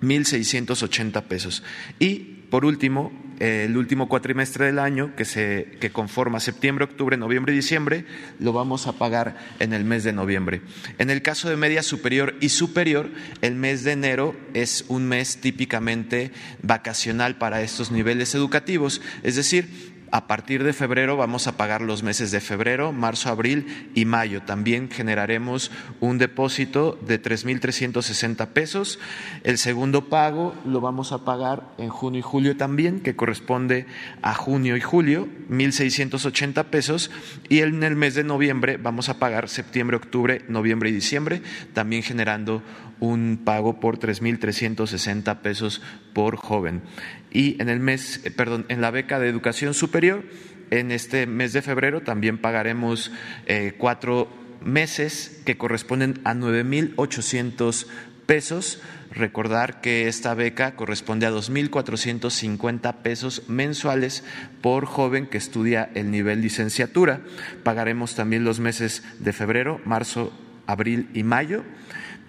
1.680 0.00 1.22
pesos. 1.24 1.62
Y 1.98 2.14
por 2.48 2.64
último, 2.64 3.12
el 3.38 3.76
último 3.76 4.08
cuatrimestre 4.08 4.66
del 4.66 4.78
año, 4.78 5.14
que, 5.16 5.24
se, 5.24 5.76
que 5.80 5.90
conforma 5.90 6.40
septiembre, 6.40 6.84
octubre, 6.84 7.16
noviembre 7.16 7.52
y 7.52 7.56
diciembre, 7.56 8.04
lo 8.38 8.52
vamos 8.52 8.86
a 8.86 8.92
pagar 8.92 9.36
en 9.58 9.72
el 9.72 9.84
mes 9.84 10.04
de 10.04 10.12
noviembre. 10.12 10.62
En 10.98 11.10
el 11.10 11.22
caso 11.22 11.48
de 11.48 11.56
media 11.56 11.82
superior 11.82 12.34
y 12.40 12.50
superior, 12.50 13.10
el 13.42 13.54
mes 13.54 13.84
de 13.84 13.92
enero 13.92 14.36
es 14.54 14.84
un 14.88 15.06
mes 15.06 15.38
típicamente 15.38 16.30
vacacional 16.62 17.36
para 17.36 17.62
estos 17.62 17.90
niveles 17.90 18.34
educativos, 18.34 19.00
es 19.22 19.36
decir, 19.36 19.95
a 20.10 20.26
partir 20.26 20.62
de 20.62 20.72
febrero 20.72 21.16
vamos 21.16 21.46
a 21.46 21.56
pagar 21.56 21.82
los 21.82 22.02
meses 22.02 22.30
de 22.30 22.40
febrero, 22.40 22.92
marzo, 22.92 23.28
abril 23.28 23.90
y 23.94 24.04
mayo. 24.04 24.42
También 24.42 24.90
generaremos 24.90 25.70
un 26.00 26.18
depósito 26.18 26.98
de 27.06 27.20
3.360 27.20 28.46
pesos. 28.48 28.98
El 29.42 29.58
segundo 29.58 30.08
pago 30.08 30.54
lo 30.64 30.80
vamos 30.80 31.12
a 31.12 31.24
pagar 31.24 31.64
en 31.78 31.88
junio 31.88 32.20
y 32.20 32.22
julio 32.22 32.56
también, 32.56 33.00
que 33.00 33.16
corresponde 33.16 33.86
a 34.22 34.34
junio 34.34 34.76
y 34.76 34.80
julio, 34.80 35.28
1.680 35.50 36.64
pesos. 36.66 37.10
Y 37.48 37.60
en 37.60 37.82
el 37.82 37.96
mes 37.96 38.14
de 38.14 38.24
noviembre 38.24 38.76
vamos 38.76 39.08
a 39.08 39.18
pagar 39.18 39.48
septiembre, 39.48 39.96
octubre, 39.96 40.44
noviembre 40.48 40.90
y 40.90 40.92
diciembre, 40.92 41.42
también 41.72 42.02
generando 42.02 42.62
un 43.00 43.40
pago 43.44 43.78
por 43.80 43.98
3.360 43.98 45.40
pesos 45.40 45.82
por 46.14 46.36
joven. 46.36 46.82
Y 47.30 47.60
en 47.60 47.68
el 47.68 47.80
mes, 47.80 48.20
eh, 48.24 48.30
perdón, 48.30 48.66
en 48.68 48.80
la 48.80 48.90
beca 48.90 49.18
de 49.18 49.28
educación 49.28 49.74
superior, 49.74 50.24
en 50.70 50.90
este 50.90 51.26
mes 51.26 51.52
de 51.52 51.62
febrero 51.62 52.00
también 52.00 52.38
pagaremos 52.38 53.12
eh, 53.46 53.74
cuatro 53.78 54.28
meses 54.60 55.42
que 55.44 55.56
corresponden 55.56 56.20
a 56.24 56.34
9.800 56.34 57.86
pesos. 58.26 58.80
Recordar 59.12 59.80
que 59.80 60.08
esta 60.08 60.34
beca 60.34 60.74
corresponde 60.74 61.26
a 61.26 61.30
2.450 61.30 62.94
pesos 63.02 63.44
mensuales 63.48 64.24
por 64.60 64.84
joven 64.84 65.26
que 65.26 65.38
estudia 65.38 65.88
el 65.94 66.10
nivel 66.10 66.42
licenciatura. 66.42 67.20
Pagaremos 67.62 68.14
también 68.14 68.44
los 68.44 68.60
meses 68.60 69.04
de 69.20 69.32
febrero, 69.32 69.80
marzo, 69.84 70.32
abril 70.66 71.08
y 71.14 71.22
mayo 71.22 71.64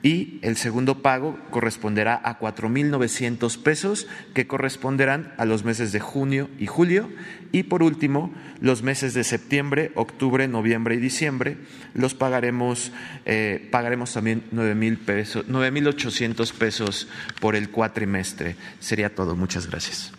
y 0.03 0.39
el 0.43 0.57
segundo 0.57 1.01
pago 1.01 1.39
corresponderá 1.49 2.21
a 2.23 2.39
4.900 2.39 3.61
pesos 3.61 4.07
que 4.33 4.45
corresponderán 4.45 5.33
a 5.37 5.45
los 5.45 5.63
meses 5.63 5.91
de 5.91 5.99
junio 5.99 6.49
y 6.59 6.67
julio. 6.67 7.09
Y 7.51 7.63
por 7.63 7.81
último 7.81 8.33
los 8.61 8.83
meses 8.83 9.13
de 9.13 9.23
septiembre, 9.23 9.91
octubre, 9.95 10.47
noviembre 10.47 10.95
y 10.95 10.99
diciembre 10.99 11.57
los 11.93 12.13
pagaremos 12.13 12.91
eh, 13.25 13.67
pagaremos 13.71 14.13
también 14.13 14.43
9.000 14.53 14.97
pesos 14.97 15.47
9.800 15.47 16.53
pesos 16.53 17.07
por 17.39 17.55
el 17.55 17.69
cuatrimestre. 17.69 18.55
Sería 18.79 19.13
todo. 19.13 19.35
Muchas 19.35 19.67
gracias. 19.69 20.13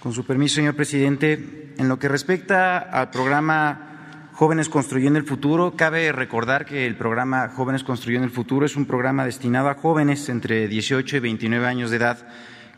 Con 0.00 0.12
su 0.12 0.24
permiso 0.24 0.56
señor 0.56 0.74
presidente 0.74 1.61
en 1.82 1.88
lo 1.88 1.98
que 1.98 2.08
respecta 2.08 2.78
al 2.78 3.10
programa 3.10 4.30
Jóvenes 4.32 4.68
Construyendo 4.68 5.18
el 5.18 5.26
Futuro, 5.26 5.74
cabe 5.76 6.12
recordar 6.12 6.64
que 6.64 6.86
el 6.86 6.96
programa 6.96 7.48
Jóvenes 7.48 7.82
Construyendo 7.82 8.24
el 8.24 8.32
Futuro 8.32 8.64
es 8.64 8.76
un 8.76 8.86
programa 8.86 9.24
destinado 9.24 9.68
a 9.68 9.74
jóvenes 9.74 10.28
entre 10.28 10.68
18 10.68 11.16
y 11.16 11.20
29 11.20 11.66
años 11.66 11.90
de 11.90 11.96
edad 11.96 12.26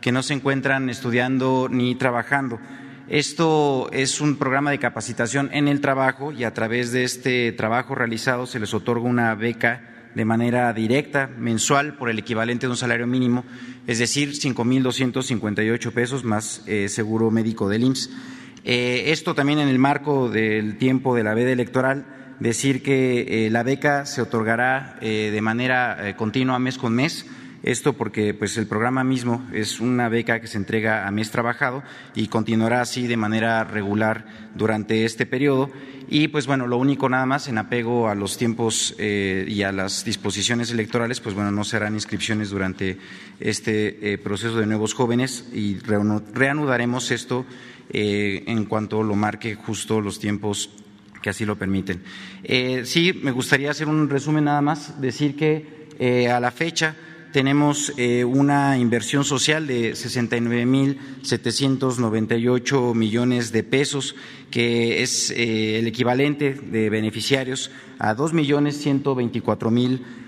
que 0.01 0.11
no 0.11 0.23
se 0.23 0.33
encuentran 0.33 0.89
estudiando 0.89 1.69
ni 1.71 1.95
trabajando. 1.95 2.59
Esto 3.07 3.91
es 3.93 4.23
un 4.23 4.37
programa 4.37 4.71
de 4.71 4.79
capacitación 4.79 5.51
en 5.53 5.69
el 5.69 5.83
trabajo 5.83 6.33
y 6.33 6.45
a 6.45 6.55
través 6.55 6.91
de 6.91 7.05
este 7.05 7.53
trabajo 7.53 7.95
realizado 7.95 8.47
se 8.47 8.59
les 8.59 8.73
otorga 8.73 9.07
una 9.07 9.35
beca 9.35 9.83
de 10.15 10.25
manera 10.25 10.73
directa, 10.73 11.29
mensual, 11.39 11.97
por 11.97 12.09
el 12.09 12.19
equivalente 12.19 12.67
de 12.67 12.71
un 12.71 12.77
salario 12.77 13.07
mínimo, 13.07 13.45
es 13.87 13.99
decir, 13.99 14.31
5.258 14.31 15.93
pesos 15.93 16.25
más 16.25 16.63
eh, 16.67 16.89
seguro 16.89 17.31
médico 17.31 17.69
del 17.69 17.85
IMSS. 17.85 18.11
Eh, 18.65 19.13
esto 19.13 19.35
también 19.35 19.59
en 19.59 19.69
el 19.69 19.79
marco 19.79 20.31
del 20.31 20.79
tiempo 20.79 21.15
de 21.15 21.23
la 21.23 21.35
veda 21.35 21.53
electoral, 21.53 22.07
decir 22.41 22.83
que 22.83 23.47
eh, 23.47 23.51
la 23.51 23.63
beca 23.63 24.07
se 24.07 24.23
otorgará 24.23 24.97
eh, 25.03 25.31
de 25.31 25.41
manera 25.43 26.17
continua 26.17 26.59
mes 26.59 26.79
con 26.79 26.95
mes. 26.95 27.27
Esto 27.63 27.95
porque 27.95 28.35
pues 28.35 28.59
el 28.59 28.67
programa 28.67 29.05
mismo 29.05 29.47
es 29.55 29.81
una 29.81 30.11
beca 30.11 30.39
que 30.39 30.49
se 30.49 30.59
entrega 30.59 31.07
a 31.07 31.11
mes 31.11 31.31
trabajado 31.31 31.83
y 32.15 32.27
continuará 32.27 32.83
así 32.83 33.07
de 33.07 33.17
manera 33.17 33.65
regular 33.65 34.27
durante 34.55 35.07
este 35.07 35.25
periodo. 35.25 35.71
Y 36.07 36.29
pues 36.29 36.47
bueno, 36.47 36.67
lo 36.67 36.77
único 36.77 37.09
nada 37.09 37.25
más 37.25 37.49
en 37.49 37.57
apego 37.57 38.11
a 38.11 38.15
los 38.15 38.37
tiempos 38.37 38.95
y 38.99 39.63
a 39.63 39.73
las 39.73 40.05
disposiciones 40.05 40.73
electorales, 40.73 41.21
pues 41.21 41.35
bueno, 41.35 41.51
no 41.51 41.65
serán 41.65 41.95
inscripciones 41.95 42.51
durante 42.51 42.99
este 43.41 44.19
proceso 44.23 44.59
de 44.59 44.67
nuevos 44.67 44.93
jóvenes 44.93 45.49
y 45.55 45.79
reanudaremos 45.79 47.11
esto 47.13 47.47
eh, 47.91 48.43
en 48.47 48.65
cuanto 48.65 49.03
lo 49.03 49.15
marque 49.15 49.55
justo 49.55 50.01
los 50.01 50.19
tiempos 50.19 50.71
que 51.23 51.29
así 51.31 51.45
lo 51.45 51.57
permiten. 51.57 52.03
Eh, 52.43 52.83
sí, 52.85 53.13
me 53.23 53.31
gustaría 53.31 53.71
hacer 53.71 53.87
un 53.89 54.11
resumen 54.11 54.45
nada 54.45 54.61
más, 54.61 55.01
decir 55.01 55.37
que 55.37 55.87
eh, 55.99 56.29
a 56.29 56.41
la 56.41 56.51
fecha 56.51 56.97
tenemos 57.33 57.93
una 58.29 58.79
inversión 58.79 59.25
social 59.25 59.67
de 59.67 59.95
69.798 59.95 62.95
millones 62.95 63.51
de 63.51 63.65
pesos, 63.65 64.15
que 64.53 65.03
es 65.03 65.31
el 65.31 65.89
equivalente 65.89 66.55
de 66.55 66.91
beneficiarios 66.91 67.73
a 67.99 68.15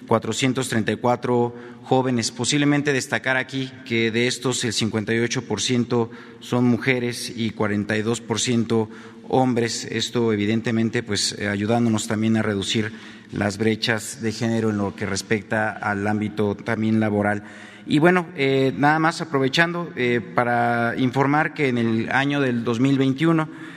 2.124.434 0.07 1.53
jóvenes. 1.83 2.31
Posiblemente 2.31 2.93
destacar 2.93 3.37
aquí 3.37 3.71
que 3.85 4.11
de 4.11 4.27
estos 4.27 4.65
el 4.65 4.73
58% 4.73 6.09
son 6.41 6.65
mujeres 6.65 7.33
y 7.35 7.53
42% 7.53 8.89
hombres. 9.29 9.85
Esto 9.85 10.33
evidentemente 10.33 11.03
pues 11.03 11.37
eh, 11.39 11.49
ayudándonos 11.49 12.07
también 12.07 12.37
a 12.37 12.43
reducir 12.43 12.93
las 13.33 13.59
brechas 13.59 14.23
de 14.23 14.33
género 14.33 14.71
en 14.71 14.79
lo 14.79 14.95
que 14.95 15.07
respecta 15.07 15.71
al 15.71 16.07
ámbito 16.07 16.55
también 16.55 17.01
laboral. 17.01 17.45
Y 17.87 17.99
bueno, 17.99 18.27
eh, 18.37 18.73
nada 18.77 18.99
más 18.99 19.21
aprovechando 19.21 19.93
eh, 19.97 20.21
para 20.21 20.95
informar 20.97 21.55
que 21.55 21.69
en 21.69 21.79
el 21.79 22.11
año 22.11 22.41
del 22.41 22.65
2021 22.65 23.77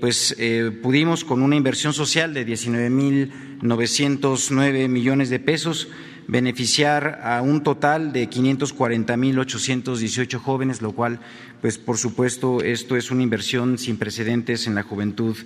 pues 0.00 0.36
pudimos 0.82 1.24
con 1.24 1.40
una 1.40 1.54
inversión 1.54 1.92
social 1.92 2.34
de 2.34 2.44
19.909 3.62 4.88
millones 4.88 5.30
de 5.30 5.38
pesos 5.38 5.88
beneficiar 6.28 7.20
a 7.22 7.40
un 7.42 7.62
total 7.62 8.12
de 8.12 8.28
540.818 8.28 10.38
jóvenes, 10.38 10.82
lo 10.82 10.92
cual, 10.92 11.20
pues 11.60 11.78
por 11.78 11.96
supuesto, 11.98 12.62
esto 12.62 12.96
es 12.96 13.10
una 13.10 13.22
inversión 13.22 13.78
sin 13.78 13.96
precedentes 13.96 14.66
en 14.66 14.74
la 14.74 14.82
juventud 14.82 15.36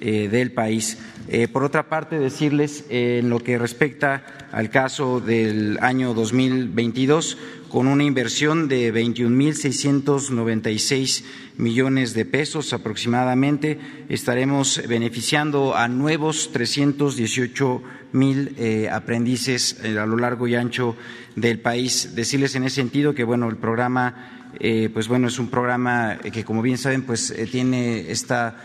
eh, 0.00 0.28
del 0.28 0.50
país. 0.52 0.98
Eh, 1.28 1.46
por 1.48 1.64
otra 1.64 1.88
parte, 1.88 2.18
decirles 2.18 2.84
eh, 2.88 3.20
en 3.22 3.30
lo 3.30 3.40
que 3.40 3.58
respecta 3.58 4.24
al 4.52 4.70
caso 4.70 5.20
del 5.20 5.78
año 5.80 6.14
2022, 6.14 7.36
con 7.68 7.88
una 7.88 8.04
inversión 8.04 8.68
de 8.68 8.94
21.696 8.94 11.24
millones 11.58 12.14
de 12.14 12.24
pesos 12.24 12.72
aproximadamente, 12.72 13.80
estaremos 14.08 14.80
beneficiando 14.88 15.76
a 15.76 15.88
nuevos 15.88 16.52
318 16.52 17.82
mil 18.12 18.54
eh, 18.56 18.88
aprendices 18.90 19.78
eh, 19.82 19.98
a 19.98 20.06
lo 20.06 20.16
largo 20.16 20.48
y 20.48 20.54
ancho 20.54 20.96
del 21.34 21.60
país. 21.60 22.14
Decirles 22.14 22.54
en 22.54 22.64
ese 22.64 22.76
sentido 22.76 23.14
que 23.14 23.24
bueno 23.24 23.48
el 23.48 23.56
programa 23.56 24.52
eh, 24.58 24.88
pues 24.92 25.08
bueno 25.08 25.28
es 25.28 25.38
un 25.38 25.48
programa 25.48 26.18
que 26.32 26.44
como 26.44 26.62
bien 26.62 26.78
saben 26.78 27.02
pues 27.02 27.34
tiene 27.50 28.10
esta 28.10 28.56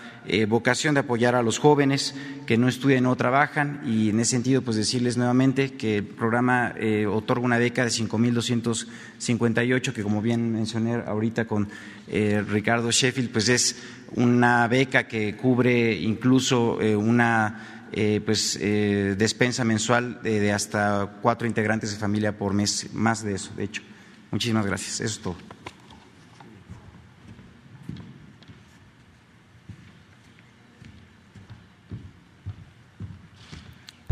vocación 0.48 0.94
de 0.94 1.00
apoyar 1.00 1.34
a 1.34 1.42
los 1.42 1.58
jóvenes 1.58 2.14
que 2.46 2.56
no 2.56 2.70
estudian 2.70 3.08
o 3.08 3.16
trabajan 3.16 3.82
y 3.86 4.12
en 4.12 4.20
ese 4.20 4.32
sentido 4.32 4.62
pues 4.62 4.78
decirles 4.78 5.18
nuevamente 5.18 5.74
que 5.74 5.98
el 5.98 6.06
programa 6.06 6.76
otorga 7.10 7.44
una 7.44 7.58
beca 7.58 7.84
de 7.84 7.90
5.258 7.90 9.92
que 9.92 10.04
como 10.04 10.22
bien 10.22 10.54
mencioné 10.54 10.94
ahorita 10.94 11.46
con 11.46 11.68
Ricardo 12.08 12.92
Sheffield 12.92 13.32
pues 13.32 13.50
es 13.50 13.82
una 14.16 14.68
beca 14.68 15.08
que 15.08 15.36
cubre 15.36 15.96
incluso 15.96 16.78
una 16.78 17.81
eh, 17.94 18.22
pues 18.26 18.58
eh, 18.62 19.16
despensa 19.18 19.66
mensual 19.66 20.22
de, 20.24 20.54
hasta 20.54 21.18
cuatro 21.22 21.46
integrantes 21.46 21.92
de 21.92 21.98
familia 21.98 22.38
por 22.38 22.54
mes, 22.54 22.94
más 22.94 23.22
de 23.24 23.36
eso, 23.36 23.52
de 23.58 23.66
hecho. 23.66 23.82
Muchísimas 24.32 24.66
gracias. 24.66 25.02
Eso 25.02 25.06
es 25.06 25.20
todo. 25.20 25.36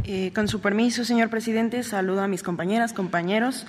Eh, 0.04 0.34
con 0.34 0.48
su 0.48 0.60
permiso, 0.60 1.06
señor 1.06 1.30
presidente, 1.30 1.84
saludo 1.84 2.22
a 2.22 2.28
mis 2.28 2.44
compañeras, 2.44 2.94
compañeros 2.94 3.66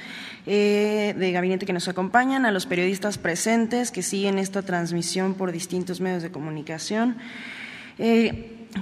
de 0.46 1.30
gabinete 1.32 1.66
que 1.66 1.72
nos 1.72 1.86
acompañan, 1.86 2.46
a 2.46 2.50
los 2.50 2.64
periodistas 2.64 3.18
presentes 3.18 3.92
que 3.92 4.02
siguen 4.02 4.38
esta 4.38 4.62
transmisión 4.62 5.34
por 5.34 5.52
distintos 5.52 6.00
medios 6.00 6.22
de 6.22 6.30
comunicación. 6.32 7.18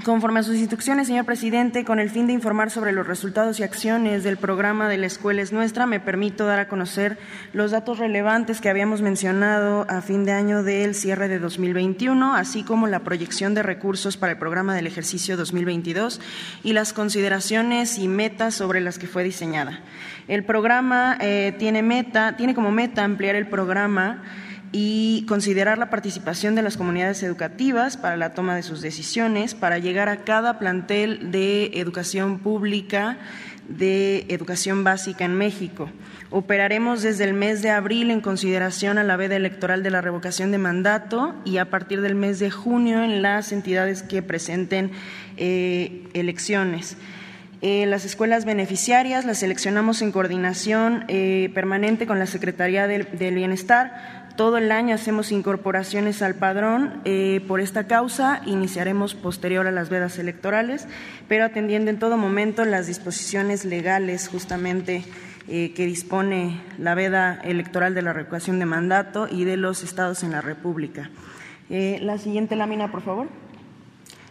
Conforme 0.05 0.41
a 0.41 0.43
sus 0.43 0.57
instrucciones, 0.57 1.07
señor 1.07 1.25
presidente, 1.25 1.83
con 1.83 1.99
el 1.99 2.11
fin 2.11 2.27
de 2.27 2.35
informar 2.35 2.71
sobre 2.71 2.93
los 2.93 3.07
resultados 3.07 3.59
y 3.59 3.63
acciones 3.63 4.23
del 4.23 4.37
programa 4.37 4.87
de 4.87 4.99
la 4.99 5.07
Escuela 5.07 5.41
es 5.41 5.51
Nuestra, 5.51 5.87
me 5.87 5.99
permito 5.99 6.47
dar 6.47 6.59
a 6.59 6.69
conocer 6.69 7.19
los 7.55 7.71
datos 7.71 7.99
relevantes 7.99 8.61
que 8.61 8.69
habíamos 8.69 9.01
mencionado 9.01 9.87
a 9.89 10.03
fin 10.03 10.27
de 10.27 10.33
año 10.33 10.63
del 10.63 10.95
cierre 10.95 11.27
de 11.29 11.39
2021, 11.39 12.35
así 12.35 12.65
como 12.65 12.87
la 12.87 13.01
proyección 13.01 13.55
de 13.55 13.63
recursos 13.63 14.19
para 14.19 14.33
el 14.33 14.39
programa 14.39 14.75
del 14.75 14.87
ejercicio 14.87 15.39
2022 15.39 16.21
y 16.63 16.75
las 16.75 16.93
consideraciones 16.93 17.97
y 17.97 18.09
metas 18.09 18.55
sobre 18.55 18.83
las 18.83 18.99
que 18.99 19.07
fue 19.07 19.25
diseñada. 19.25 19.81
El 20.29 20.45
programa 20.45 21.17
eh, 21.19 21.55
tiene 21.59 21.83
meta, 21.83 22.37
tiene 22.37 22.55
como 22.55 22.71
meta 22.71 23.05
ampliar 23.05 23.37
el 23.37 23.49
programa 23.49 24.23
y 24.73 25.25
considerar 25.27 25.79
la 25.79 25.91
participación 25.91 26.55
de 26.55 26.63
las 26.63 26.77
comunidades 26.77 27.23
educativas 27.23 27.97
para 27.97 28.17
la 28.17 28.35
toma 28.35 28.55
de 28.55 28.63
sus 28.63 28.81
decisiones, 28.81 29.55
para 29.55 29.79
llegar 29.79 30.09
a 30.09 30.25
cada 30.25 30.59
plantel 30.59 31.31
de 31.31 31.71
educación 31.75 32.39
pública, 32.39 33.19
de 33.69 34.27
educación 34.29 34.85
básica 34.85 35.25
en 35.25 35.37
México. 35.37 35.91
Operaremos 36.31 37.03
desde 37.03 37.25
el 37.25 37.33
mes 37.33 37.63
de 37.63 37.71
abril 37.71 38.11
en 38.11 38.21
consideración 38.21 38.99
a 38.99 39.05
la 39.05 39.17
veda 39.17 39.37
electoral 39.37 39.83
de 39.83 39.91
la 39.91 40.03
revocación 40.03 40.51
de 40.51 40.59
mandato 40.59 41.35
y 41.45 41.57
a 41.57 41.71
partir 41.71 42.03
del 42.03 42.15
mes 42.15 42.39
de 42.39 42.51
junio 42.51 43.03
en 43.03 43.23
las 43.23 43.53
entidades 43.53 44.03
que 44.03 44.23
presenten 44.23 44.91
eh, 45.37 46.07
elecciones. 46.13 46.97
Eh, 47.61 47.87
las 47.87 48.05
escuelas 48.05 48.45
beneficiarias 48.45 49.25
las 49.25 49.39
seleccionamos 49.39 50.01
en 50.01 50.13
coordinación 50.13 51.05
eh, 51.09 51.51
permanente 51.55 52.07
con 52.07 52.21
la 52.21 52.27
Secretaría 52.27 52.87
del 52.87 53.35
Bienestar 53.35 54.18
todo 54.39 54.57
el 54.57 54.71
año 54.71 54.95
hacemos 54.95 55.33
incorporaciones 55.33 56.23
al 56.23 56.37
padrón. 56.37 57.01
Eh, 57.05 57.45
por 57.49 57.61
esta 57.61 57.89
causa 57.89 58.41
iniciaremos 58.47 59.17
posterior 59.17 59.67
a 59.67 59.73
las 59.73 59.91
vedas 59.91 60.17
electorales, 60.21 60.87
pero 61.27 61.45
atendiendo 61.45 61.91
en 61.91 61.99
todo 61.99 62.17
momento 62.17 62.65
las 62.65 62.87
disposiciones 62.87 63.65
legales 63.65 64.29
justamente 64.29 65.05
eh, 65.49 65.73
que 65.75 65.87
dispone 65.87 66.61
la 66.79 66.95
veda 66.95 67.41
electoral 67.43 67.95
de 67.95 68.03
la 68.03 68.13
revocación 68.13 68.61
de 68.61 68.67
mandato 68.67 69.27
y 69.29 69.43
de 69.43 69.57
los 69.57 69.83
estados 69.83 70.23
en 70.23 70.31
la 70.31 70.41
República. 70.41 71.11
Eh, 71.69 71.99
la 72.01 72.17
siguiente 72.17 72.55
lámina, 72.55 72.93
por 72.93 73.03
favor. 73.03 73.27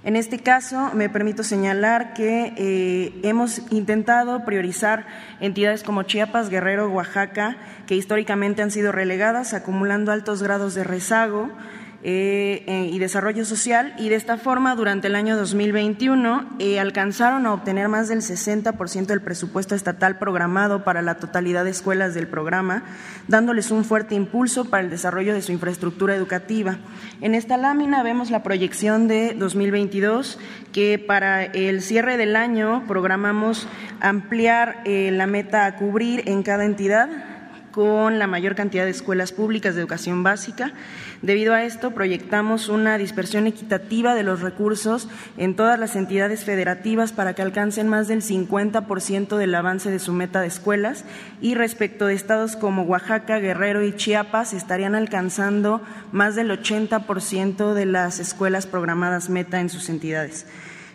En 0.07 0.15
este 0.15 0.39
caso, 0.39 0.91
me 0.93 1.09
permito 1.09 1.43
señalar 1.43 2.13
que 2.13 2.53
eh, 2.55 3.19
hemos 3.23 3.61
intentado 3.73 4.45
priorizar 4.45 5.05
entidades 5.41 5.83
como 5.83 6.03
Chiapas, 6.03 6.49
Guerrero, 6.49 6.89
Oaxaca, 6.89 7.57
que 7.87 7.95
históricamente 7.95 8.61
han 8.61 8.71
sido 8.71 8.93
relegadas, 8.93 9.53
acumulando 9.53 10.13
altos 10.13 10.41
grados 10.41 10.75
de 10.75 10.85
rezago 10.85 11.49
eh, 12.03 12.63
eh, 12.67 12.89
y 12.93 12.99
desarrollo 12.99 13.43
social 13.43 13.95
y 13.97 14.09
de 14.09 14.15
esta 14.15 14.37
forma 14.37 14.75
durante 14.75 15.07
el 15.07 15.15
año 15.15 15.35
2021 15.35 16.57
eh, 16.59 16.79
alcanzaron 16.79 17.47
a 17.47 17.53
obtener 17.53 17.89
más 17.89 18.07
del 18.07 18.19
60% 18.19 19.07
del 19.07 19.21
presupuesto 19.21 19.73
estatal 19.73 20.19
programado 20.19 20.83
para 20.83 21.01
la 21.01 21.15
totalidad 21.15 21.63
de 21.63 21.71
escuelas 21.71 22.13
del 22.13 22.27
programa, 22.27 22.83
dándoles 23.27 23.71
un 23.71 23.83
fuerte 23.83 24.13
impulso 24.13 24.65
para 24.65 24.83
el 24.83 24.91
desarrollo 24.91 25.33
de 25.33 25.41
su 25.41 25.51
infraestructura 25.51 26.15
educativa. 26.15 26.77
En 27.19 27.33
esta 27.33 27.57
lámina 27.57 28.03
vemos 28.03 28.29
la 28.29 28.43
proyección 28.43 29.07
de 29.07 29.33
2022 29.33 30.37
que 30.71 30.99
para 30.99 31.45
el 31.45 31.81
cierre 31.81 32.17
del 32.17 32.35
año 32.35 32.83
programamos 32.87 33.67
ampliar 34.01 34.83
la 34.85 35.25
meta 35.25 35.65
a 35.65 35.75
cubrir 35.75 36.29
en 36.29 36.43
cada 36.43 36.63
entidad 36.63 37.09
con 37.77 38.17
la 38.17 38.25
mayor 38.25 38.55
cantidad 38.55 38.85
de 38.85 38.89
escuelas 38.89 39.31
públicas 39.31 39.75
de 39.75 39.81
educación 39.81 40.23
básica 40.23 40.73
Debido 41.21 41.55
a 41.55 41.63
esto, 41.63 41.91
proyectamos 41.91 42.69
una 42.69 42.97
dispersión 42.99 43.47
equitativa 43.47 44.13
de 44.13 44.21
los 44.21 44.41
recursos 44.41 45.09
en 45.37 45.55
todas 45.55 45.79
las 45.79 45.95
entidades 45.95 46.45
federativas 46.45 47.11
para 47.11 47.33
que 47.33 47.41
alcancen 47.41 47.87
más 47.87 48.07
del 48.07 48.21
50% 48.21 49.35
del 49.35 49.55
avance 49.55 49.89
de 49.89 49.97
su 49.97 50.13
meta 50.13 50.41
de 50.41 50.47
escuelas 50.47 51.05
y 51.41 51.55
respecto 51.55 52.05
de 52.05 52.13
estados 52.13 52.55
como 52.55 52.83
Oaxaca, 52.83 53.39
Guerrero 53.39 53.83
y 53.83 53.95
Chiapas 53.95 54.53
estarían 54.53 54.93
alcanzando 54.93 55.81
más 56.11 56.35
del 56.35 56.51
80% 56.51 57.73
de 57.73 57.85
las 57.87 58.19
escuelas 58.19 58.67
programadas 58.67 59.29
meta 59.29 59.59
en 59.59 59.69
sus 59.69 59.89
entidades. 59.89 60.45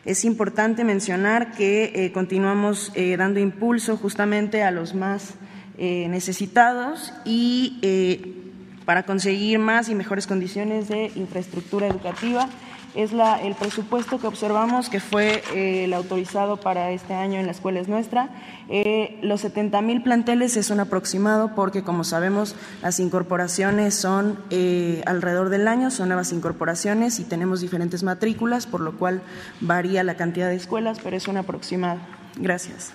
Es 0.04 0.24
importante 0.24 0.84
mencionar 0.84 1.52
que 1.52 1.92
eh, 1.94 2.12
continuamos 2.12 2.92
eh, 2.94 3.16
dando 3.16 3.40
impulso 3.40 3.96
justamente 3.96 4.62
a 4.62 4.70
los 4.70 4.94
más 4.94 5.34
eh, 5.78 6.06
necesitados 6.08 7.12
y 7.24 8.51
para 8.84 9.04
conseguir 9.04 9.58
más 9.58 9.88
y 9.88 9.94
mejores 9.94 10.26
condiciones 10.26 10.88
de 10.88 11.12
infraestructura 11.14 11.86
educativa. 11.86 12.48
Es 12.94 13.12
la, 13.12 13.40
el 13.40 13.54
presupuesto 13.54 14.18
que 14.18 14.26
observamos 14.26 14.90
que 14.90 15.00
fue 15.00 15.42
eh, 15.54 15.84
el 15.84 15.94
autorizado 15.94 16.58
para 16.58 16.90
este 16.90 17.14
año 17.14 17.40
en 17.40 17.46
la 17.46 17.52
escuela 17.52 17.80
es 17.80 17.88
nuestra. 17.88 18.28
Eh, 18.68 19.18
los 19.22 19.40
70 19.40 19.80
mil 19.80 20.02
planteles 20.02 20.58
es 20.58 20.68
un 20.68 20.78
aproximado 20.78 21.54
porque, 21.54 21.82
como 21.82 22.04
sabemos, 22.04 22.54
las 22.82 23.00
incorporaciones 23.00 23.94
son 23.94 24.38
eh, 24.50 25.02
alrededor 25.06 25.48
del 25.48 25.68
año, 25.68 25.90
son 25.90 26.08
nuevas 26.08 26.32
incorporaciones 26.32 27.18
y 27.18 27.24
tenemos 27.24 27.62
diferentes 27.62 28.02
matrículas, 28.02 28.66
por 28.66 28.82
lo 28.82 28.98
cual 28.98 29.22
varía 29.62 30.04
la 30.04 30.16
cantidad 30.16 30.48
de 30.48 30.56
escuelas, 30.56 30.98
pero 31.02 31.16
es 31.16 31.28
un 31.28 31.38
aproximado. 31.38 31.98
Gracias. 32.36 32.92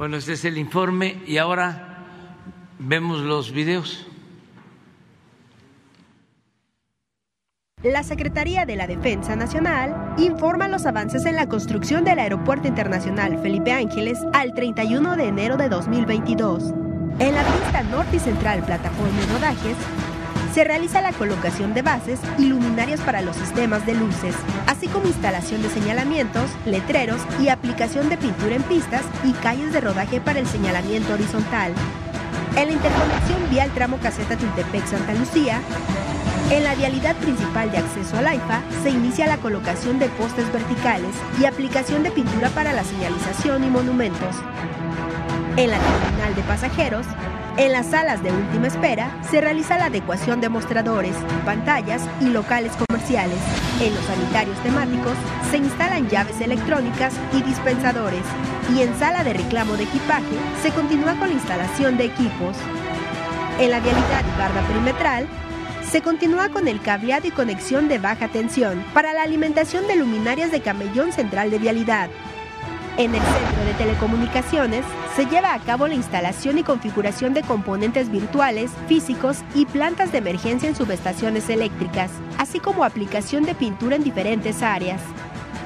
Bueno, 0.00 0.16
este 0.16 0.32
es 0.32 0.46
el 0.46 0.56
informe 0.56 1.22
y 1.26 1.36
ahora 1.36 1.98
vemos 2.78 3.20
los 3.20 3.52
videos. 3.52 4.06
La 7.82 8.02
Secretaría 8.02 8.64
de 8.64 8.76
la 8.76 8.86
Defensa 8.86 9.36
Nacional 9.36 10.14
informa 10.16 10.68
los 10.68 10.86
avances 10.86 11.26
en 11.26 11.36
la 11.36 11.50
construcción 11.50 12.02
del 12.02 12.18
Aeropuerto 12.18 12.66
Internacional 12.66 13.42
Felipe 13.42 13.72
Ángeles 13.72 14.18
al 14.32 14.54
31 14.54 15.16
de 15.16 15.24
enero 15.24 15.58
de 15.58 15.68
2022. 15.68 16.72
En 17.18 17.34
la 17.34 17.42
pista 17.42 17.82
norte 17.82 18.16
y 18.16 18.20
central 18.20 18.64
plataforma 18.64 19.20
de 19.20 19.26
rodajes, 19.34 19.76
se 20.52 20.64
realiza 20.64 21.00
la 21.00 21.12
colocación 21.12 21.74
de 21.74 21.82
bases 21.82 22.18
y 22.38 22.46
luminarias 22.46 23.00
para 23.00 23.22
los 23.22 23.36
sistemas 23.36 23.86
de 23.86 23.94
luces, 23.94 24.34
así 24.66 24.88
como 24.88 25.06
instalación 25.06 25.62
de 25.62 25.70
señalamientos, 25.70 26.50
letreros 26.66 27.20
y 27.40 27.48
aplicación 27.48 28.08
de 28.08 28.16
pintura 28.16 28.56
en 28.56 28.62
pistas 28.62 29.02
y 29.24 29.32
calles 29.32 29.72
de 29.72 29.80
rodaje 29.80 30.20
para 30.20 30.40
el 30.40 30.46
señalamiento 30.46 31.12
horizontal. 31.12 31.72
En 32.56 32.66
la 32.66 32.72
interconexión 32.72 33.50
vial 33.50 33.70
tramo 33.74 33.98
caseta 33.98 34.36
Tultepec-Santa 34.36 35.14
Lucía, 35.14 35.60
en 36.50 36.64
la 36.64 36.74
vialidad 36.74 37.14
principal 37.16 37.70
de 37.70 37.78
acceso 37.78 38.18
al 38.18 38.26
AIFA 38.26 38.60
se 38.82 38.90
inicia 38.90 39.28
la 39.28 39.36
colocación 39.36 40.00
de 40.00 40.08
postes 40.08 40.52
verticales 40.52 41.14
y 41.40 41.44
aplicación 41.44 42.02
de 42.02 42.10
pintura 42.10 42.48
para 42.48 42.72
la 42.72 42.82
señalización 42.82 43.62
y 43.62 43.68
monumentos. 43.68 44.34
En 45.56 45.70
la 45.70 45.78
terminal 45.78 46.34
de 46.34 46.42
pasajeros 46.42 47.06
en 47.60 47.72
las 47.72 47.88
salas 47.88 48.22
de 48.22 48.32
última 48.32 48.68
espera 48.68 49.10
se 49.30 49.40
realiza 49.40 49.76
la 49.76 49.86
adecuación 49.86 50.40
de 50.40 50.48
mostradores, 50.48 51.14
pantallas 51.44 52.02
y 52.20 52.30
locales 52.30 52.72
comerciales. 52.72 53.36
En 53.82 53.94
los 53.94 54.04
sanitarios 54.04 54.56
temáticos 54.62 55.12
se 55.50 55.58
instalan 55.58 56.08
llaves 56.08 56.40
electrónicas 56.40 57.12
y 57.34 57.42
dispensadores. 57.42 58.22
Y 58.74 58.80
en 58.80 58.98
sala 58.98 59.24
de 59.24 59.34
reclamo 59.34 59.76
de 59.76 59.84
equipaje 59.84 60.36
se 60.62 60.70
continúa 60.70 61.16
con 61.16 61.28
la 61.28 61.34
instalación 61.34 61.98
de 61.98 62.06
equipos. 62.06 62.56
En 63.58 63.70
la 63.70 63.80
vialidad 63.80 64.24
y 64.24 64.38
barda 64.38 64.66
perimetral 64.66 65.26
se 65.82 66.00
continúa 66.00 66.48
con 66.48 66.66
el 66.66 66.80
cableado 66.80 67.28
y 67.28 67.30
conexión 67.30 67.88
de 67.88 67.98
baja 67.98 68.28
tensión 68.28 68.82
para 68.94 69.12
la 69.12 69.22
alimentación 69.22 69.86
de 69.86 69.96
luminarias 69.96 70.50
de 70.50 70.62
camellón 70.62 71.12
central 71.12 71.50
de 71.50 71.58
vialidad. 71.58 72.08
En 73.00 73.14
el 73.14 73.22
Centro 73.22 73.64
de 73.64 73.72
Telecomunicaciones 73.78 74.84
se 75.16 75.24
lleva 75.24 75.54
a 75.54 75.58
cabo 75.58 75.88
la 75.88 75.94
instalación 75.94 76.58
y 76.58 76.62
configuración 76.62 77.32
de 77.32 77.40
componentes 77.40 78.10
virtuales, 78.10 78.70
físicos 78.88 79.38
y 79.54 79.64
plantas 79.64 80.12
de 80.12 80.18
emergencia 80.18 80.68
en 80.68 80.76
subestaciones 80.76 81.48
eléctricas, 81.48 82.10
así 82.36 82.60
como 82.60 82.84
aplicación 82.84 83.44
de 83.44 83.54
pintura 83.54 83.96
en 83.96 84.04
diferentes 84.04 84.60
áreas. 84.60 85.00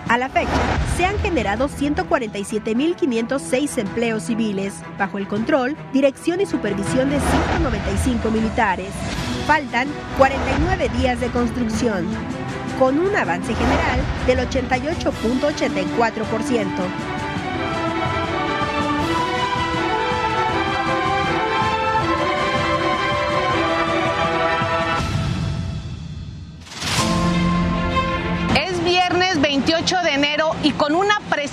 A 0.09 0.16
la 0.16 0.29
fecha, 0.29 0.49
se 0.97 1.07
han 1.07 1.18
generado 1.18 1.68
147.506 1.68 3.79
empleos 3.79 4.23
civiles, 4.23 4.75
bajo 4.97 5.18
el 5.18 5.27
control, 5.27 5.77
dirección 5.92 6.40
y 6.40 6.47
supervisión 6.47 7.11
de 7.11 7.18
195 7.18 8.31
militares. 8.31 8.90
Faltan 9.49 9.88
49 10.18 10.88
días 11.01 11.18
de 11.18 11.27
construcción, 11.31 12.07
con 12.79 13.01
un 13.01 13.16
avance 13.16 13.53
general 13.53 13.99
del 14.25 14.38
88.84%. 14.38 17.13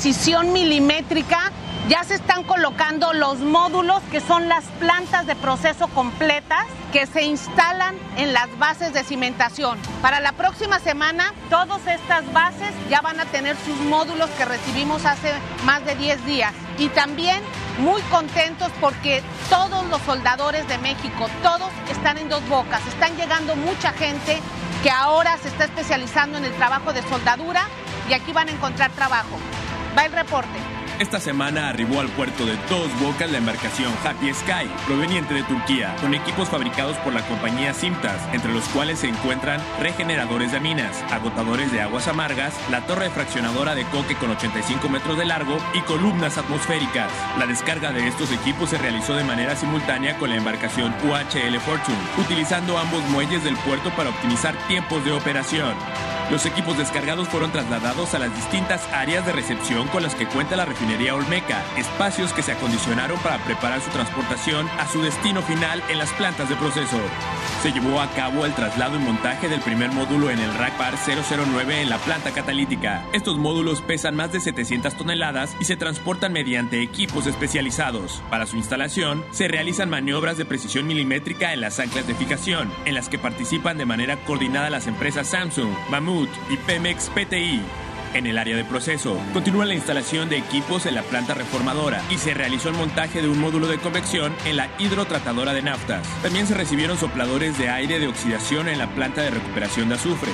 precisión 0.01 0.51
milimétrica 0.51 1.51
Ya 1.87 2.03
se 2.03 2.15
están 2.15 2.43
colocando 2.43 3.13
los 3.13 3.37
módulos 3.37 4.01
que 4.11 4.19
son 4.19 4.49
las 4.49 4.63
plantas 4.79 5.27
de 5.27 5.35
proceso 5.35 5.87
completas 5.89 6.65
que 6.91 7.05
se 7.05 7.21
instalan 7.21 7.95
en 8.17 8.33
las 8.33 8.47
bases 8.57 8.93
de 8.93 9.03
cimentación. 9.03 9.77
Para 10.01 10.19
la 10.19 10.31
próxima 10.31 10.79
semana, 10.79 11.33
todas 11.51 11.85
estas 11.85 12.31
bases 12.33 12.71
ya 12.89 13.01
van 13.01 13.19
a 13.19 13.25
tener 13.25 13.55
sus 13.57 13.75
módulos 13.81 14.29
que 14.31 14.45
recibimos 14.45 15.05
hace 15.05 15.33
más 15.65 15.85
de 15.85 15.95
10 15.95 16.25
días. 16.25 16.53
Y 16.79 16.89
también 16.89 17.41
muy 17.79 18.01
contentos 18.03 18.71
porque 18.79 19.21
todos 19.49 19.85
los 19.87 20.01
soldadores 20.01 20.67
de 20.67 20.79
México, 20.79 21.29
todos 21.43 21.69
están 21.91 22.17
en 22.17 22.27
dos 22.27 22.47
bocas. 22.49 22.81
Están 22.87 23.15
llegando 23.17 23.55
mucha 23.55 23.91
gente 23.93 24.39
que 24.81 24.89
ahora 24.89 25.37
se 25.37 25.49
está 25.49 25.65
especializando 25.65 26.39
en 26.39 26.45
el 26.45 26.53
trabajo 26.53 26.91
de 26.91 27.03
soldadura 27.03 27.67
y 28.09 28.13
aquí 28.13 28.33
van 28.33 28.49
a 28.49 28.51
encontrar 28.51 28.89
trabajo. 28.91 29.37
Va 29.97 30.05
el 30.05 30.13
reporte. 30.13 30.57
Esta 30.99 31.19
semana 31.19 31.67
arribó 31.67 31.99
al 31.99 32.09
puerto 32.09 32.45
de 32.45 32.55
Dos 32.69 32.87
Bocas 32.99 33.31
la 33.31 33.39
embarcación 33.39 33.91
Happy 34.05 34.31
Sky, 34.31 34.69
proveniente 34.85 35.33
de 35.33 35.41
Turquía, 35.41 35.95
con 35.99 36.13
equipos 36.13 36.47
fabricados 36.47 36.95
por 36.97 37.11
la 37.11 37.25
compañía 37.27 37.73
Simtas, 37.73 38.21
entre 38.33 38.53
los 38.53 38.63
cuales 38.65 38.99
se 38.99 39.07
encuentran 39.07 39.59
regeneradores 39.79 40.51
de 40.51 40.59
minas, 40.59 41.01
agotadores 41.11 41.71
de 41.71 41.81
aguas 41.81 42.07
amargas, 42.07 42.53
la 42.69 42.85
torre 42.85 43.09
fraccionadora 43.09 43.73
de 43.73 43.85
coque 43.85 44.15
con 44.15 44.29
85 44.29 44.89
metros 44.89 45.17
de 45.17 45.25
largo 45.25 45.57
y 45.73 45.81
columnas 45.81 46.37
atmosféricas. 46.37 47.11
La 47.39 47.47
descarga 47.47 47.91
de 47.91 48.07
estos 48.07 48.31
equipos 48.31 48.69
se 48.69 48.77
realizó 48.77 49.15
de 49.15 49.23
manera 49.23 49.55
simultánea 49.55 50.19
con 50.19 50.29
la 50.29 50.35
embarcación 50.35 50.93
UHL 51.03 51.59
Fortune, 51.61 51.97
utilizando 52.19 52.77
ambos 52.77 53.03
muelles 53.09 53.43
del 53.43 53.57
puerto 53.57 53.89
para 53.95 54.11
optimizar 54.11 54.55
tiempos 54.67 55.03
de 55.03 55.13
operación. 55.13 55.73
Los 56.31 56.45
equipos 56.45 56.77
descargados 56.77 57.27
fueron 57.27 57.51
trasladados 57.51 58.13
a 58.13 58.19
las 58.19 58.33
distintas 58.33 58.87
áreas 58.93 59.25
de 59.25 59.33
recepción 59.33 59.89
con 59.89 60.01
las 60.01 60.15
que 60.15 60.25
cuenta 60.25 60.55
la 60.55 60.63
refinería 60.63 61.13
Olmeca, 61.13 61.61
espacios 61.75 62.31
que 62.31 62.41
se 62.41 62.53
acondicionaron 62.53 63.19
para 63.19 63.37
preparar 63.39 63.81
su 63.81 63.89
transportación 63.89 64.69
a 64.79 64.87
su 64.87 65.01
destino 65.01 65.41
final 65.41 65.83
en 65.89 65.97
las 65.97 66.09
plantas 66.13 66.47
de 66.47 66.55
proceso. 66.55 66.97
Se 67.61 67.71
llevó 67.71 68.01
a 68.01 68.09
cabo 68.09 68.43
el 68.47 68.55
traslado 68.55 68.95
y 68.95 68.99
montaje 68.99 69.47
del 69.47 69.59
primer 69.61 69.91
módulo 69.91 70.31
en 70.31 70.39
el 70.39 70.51
Rack 70.55 70.79
Bar 70.79 70.95
009 70.95 71.83
en 71.83 71.91
la 71.91 71.99
planta 71.99 72.31
catalítica. 72.31 73.05
Estos 73.13 73.37
módulos 73.37 73.83
pesan 73.83 74.15
más 74.15 74.31
de 74.31 74.39
700 74.39 74.95
toneladas 74.95 75.55
y 75.59 75.65
se 75.65 75.75
transportan 75.75 76.33
mediante 76.33 76.81
equipos 76.81 77.27
especializados. 77.27 78.23
Para 78.31 78.47
su 78.47 78.57
instalación, 78.57 79.23
se 79.29 79.47
realizan 79.47 79.91
maniobras 79.91 80.37
de 80.37 80.45
precisión 80.45 80.87
milimétrica 80.87 81.53
en 81.53 81.61
las 81.61 81.79
anclas 81.79 82.07
de 82.07 82.15
fijación, 82.15 82.71
en 82.85 82.95
las 82.95 83.09
que 83.09 83.19
participan 83.19 83.77
de 83.77 83.85
manera 83.85 84.17
coordinada 84.25 84.71
las 84.71 84.87
empresas 84.87 85.27
Samsung, 85.27 85.69
Mammoth 85.91 86.29
y 86.49 86.57
Pemex 86.57 87.11
PTI. 87.11 87.61
En 88.13 88.27
el 88.27 88.37
área 88.37 88.57
de 88.57 88.65
proceso, 88.65 89.17
continúa 89.33 89.65
la 89.65 89.73
instalación 89.73 90.27
de 90.27 90.37
equipos 90.37 90.85
en 90.85 90.95
la 90.95 91.01
planta 91.01 91.33
reformadora 91.33 92.01
y 92.09 92.17
se 92.17 92.33
realizó 92.33 92.67
el 92.67 92.75
montaje 92.75 93.21
de 93.21 93.29
un 93.29 93.39
módulo 93.39 93.67
de 93.67 93.77
convección 93.77 94.35
en 94.45 94.57
la 94.57 94.69
hidrotratadora 94.79 95.53
de 95.53 95.61
naftas. 95.61 96.05
También 96.21 96.45
se 96.45 96.53
recibieron 96.53 96.97
sopladores 96.97 97.57
de 97.57 97.69
aire 97.69 97.99
de 97.99 98.07
oxidación 98.07 98.67
en 98.67 98.79
la 98.79 98.87
planta 98.87 99.21
de 99.21 99.31
recuperación 99.31 99.87
de 99.87 99.95
azufre. 99.95 100.31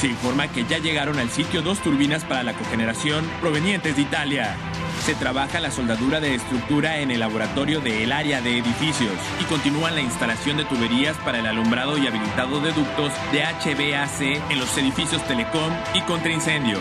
Se 0.00 0.06
informa 0.06 0.48
que 0.48 0.64
ya 0.64 0.78
llegaron 0.78 1.18
al 1.18 1.28
sitio 1.28 1.60
dos 1.60 1.80
turbinas 1.80 2.24
para 2.24 2.42
la 2.42 2.54
cogeneración 2.54 3.28
provenientes 3.42 3.96
de 3.96 4.02
Italia. 4.02 4.56
Se 5.00 5.14
trabaja 5.14 5.60
la 5.60 5.70
soldadura 5.70 6.20
de 6.20 6.34
estructura 6.34 6.98
en 6.98 7.10
el 7.10 7.20
laboratorio 7.20 7.80
del 7.80 8.12
área 8.12 8.40
de 8.42 8.58
edificios 8.58 9.12
y 9.40 9.44
continúa 9.44 9.90
la 9.90 10.02
instalación 10.02 10.58
de 10.58 10.64
tuberías 10.66 11.16
para 11.18 11.38
el 11.38 11.46
alumbrado 11.46 11.96
y 11.96 12.06
habilitado 12.06 12.60
de 12.60 12.72
ductos 12.72 13.12
de 13.32 13.42
HVAC 13.42 14.50
en 14.50 14.58
los 14.58 14.76
edificios 14.76 15.26
Telecom 15.26 15.72
y 15.94 16.02
contraincendio. 16.02 16.78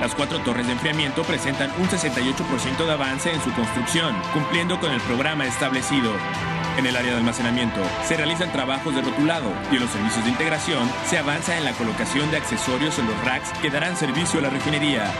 Las 0.00 0.14
cuatro 0.14 0.38
torres 0.40 0.66
de 0.66 0.72
enfriamiento 0.74 1.22
presentan 1.24 1.72
un 1.78 1.88
68% 1.88 2.86
de 2.86 2.92
avance 2.92 3.32
en 3.32 3.40
su 3.42 3.52
construcción, 3.52 4.14
cumpliendo 4.32 4.78
con 4.78 4.92
el 4.92 5.00
programa 5.00 5.46
establecido. 5.46 6.12
En 6.78 6.86
el 6.86 6.96
área 6.96 7.10
de 7.10 7.18
almacenamiento 7.18 7.80
se 8.06 8.16
realizan 8.16 8.52
trabajos 8.52 8.94
de 8.94 9.02
rotulado 9.02 9.52
y 9.72 9.74
en 9.74 9.82
los 9.82 9.90
servicios 9.90 10.24
de 10.24 10.30
integración 10.30 10.88
se 11.06 11.18
avanza 11.18 11.58
en 11.58 11.64
la 11.64 11.72
colocación 11.72 12.30
de 12.30 12.36
accesorios 12.36 12.96
en 13.00 13.06
los 13.06 13.24
racks 13.24 13.50
que 13.60 13.70
darán 13.70 13.96
servicio 13.96 14.38
a 14.38 14.42
la 14.44 14.50
refinería. 14.50 15.10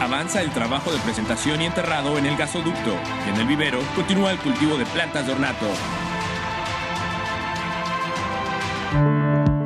Avanza 0.00 0.40
el 0.42 0.50
trabajo 0.50 0.92
de 0.92 1.00
presentación 1.00 1.60
y 1.60 1.64
enterrado 1.64 2.16
en 2.18 2.26
el 2.26 2.36
gasoducto 2.36 2.94
y 3.26 3.30
en 3.30 3.36
el 3.40 3.46
vivero 3.48 3.80
continúa 3.96 4.30
el 4.30 4.38
cultivo 4.38 4.78
de 4.78 4.86
plantas 4.86 5.26
de 5.26 5.32
ornato. 5.32 5.66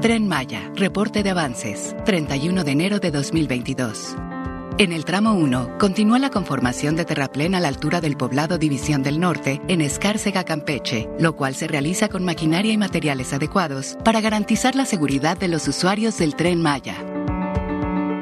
Tren 0.01 0.27
Maya, 0.27 0.71
reporte 0.75 1.23
de 1.23 1.31
avances, 1.31 1.95
31 2.07 2.65
de 2.65 2.71
enero 2.73 2.99
de 2.99 3.11
2022. 3.11 4.17
En 4.79 4.91
el 4.93 5.05
tramo 5.05 5.35
1, 5.35 5.77
continúa 5.79 6.19
la 6.19 6.31
conformación 6.31 6.97
de 6.97 7.05
terraplén 7.05 7.55
a 7.55 7.61
la 7.61 7.69
altura 7.69 8.01
del 8.01 8.17
poblado 8.17 8.57
División 8.57 9.03
del 9.03 9.21
Norte, 9.21 9.61
en 9.69 9.83
Escárcega, 9.83 10.45
Campeche, 10.45 11.11
lo 11.19 11.37
cual 11.37 11.55
se 11.55 11.69
realiza 11.69 12.09
con 12.09 12.25
maquinaria 12.25 12.73
y 12.73 12.79
materiales 12.79 13.35
adecuados 13.35 13.99
para 14.03 14.23
garantizar 14.23 14.75
la 14.75 14.87
seguridad 14.87 15.37
de 15.37 15.49
los 15.49 15.69
usuarios 15.69 16.17
del 16.17 16.35
tren 16.35 16.63
Maya. 16.63 17.12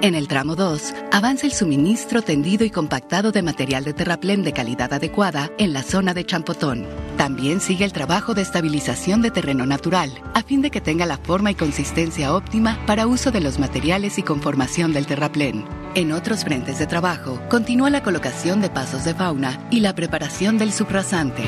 En 0.03 0.14
el 0.14 0.28
tramo 0.28 0.57
2, 0.57 0.94
avanza 1.12 1.44
el 1.46 1.53
suministro 1.53 2.22
tendido 2.22 2.64
y 2.64 2.70
compactado 2.70 3.32
de 3.32 3.42
material 3.42 3.84
de 3.84 3.92
terraplén 3.92 4.42
de 4.42 4.55
calidad 4.55 4.94
adecuada 4.94 5.51
en 5.59 5.74
la 5.74 5.82
zona 5.82 6.14
de 6.14 6.24
Champotón. 6.24 6.86
También 7.18 7.61
sigue 7.61 7.84
el 7.84 7.92
trabajo 7.92 8.32
de 8.32 8.40
estabilización 8.40 9.20
de 9.20 9.30
terreno 9.30 9.66
natural, 9.66 10.11
a 10.32 10.42
fin 10.42 10.62
de 10.62 10.70
que 10.70 10.80
tenga 10.80 11.05
la 11.05 11.18
forma 11.18 11.51
y 11.51 11.55
consistencia 11.55 12.32
óptima 12.32 12.78
para 12.86 13.07
uso 13.07 13.30
de 13.30 13.42
los 13.42 13.59
materiales 13.59 14.16
y 14.16 14.22
conformación 14.22 14.94
del 14.94 15.05
terraplén. 15.05 15.66
En 15.94 16.12
otros 16.12 16.44
frentes 16.44 16.78
de 16.78 16.86
trabajo, 16.86 17.38
continúa 17.51 17.90
la 17.90 18.03
colocación 18.03 18.62
de 18.62 18.70
pasos 18.70 19.05
de 19.05 19.14
fauna 19.14 19.68
y 19.70 19.80
la 19.80 19.94
preparación 19.94 20.57
del 20.57 20.72
subrasante. 20.72 21.42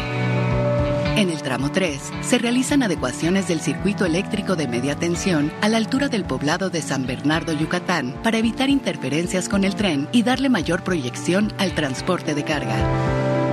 En 1.16 1.28
el 1.28 1.42
tramo 1.42 1.70
3 1.70 2.00
se 2.22 2.38
realizan 2.38 2.82
adecuaciones 2.82 3.46
del 3.46 3.60
circuito 3.60 4.06
eléctrico 4.06 4.56
de 4.56 4.66
media 4.66 4.96
tensión 4.96 5.52
a 5.60 5.68
la 5.68 5.76
altura 5.76 6.08
del 6.08 6.24
poblado 6.24 6.70
de 6.70 6.80
San 6.80 7.06
Bernardo, 7.06 7.52
Yucatán, 7.52 8.16
para 8.22 8.38
evitar 8.38 8.70
interferencias 8.70 9.48
con 9.48 9.64
el 9.64 9.76
tren 9.76 10.08
y 10.10 10.22
darle 10.22 10.48
mayor 10.48 10.82
proyección 10.82 11.52
al 11.58 11.74
transporte 11.74 12.34
de 12.34 12.44
carga. 12.44 12.76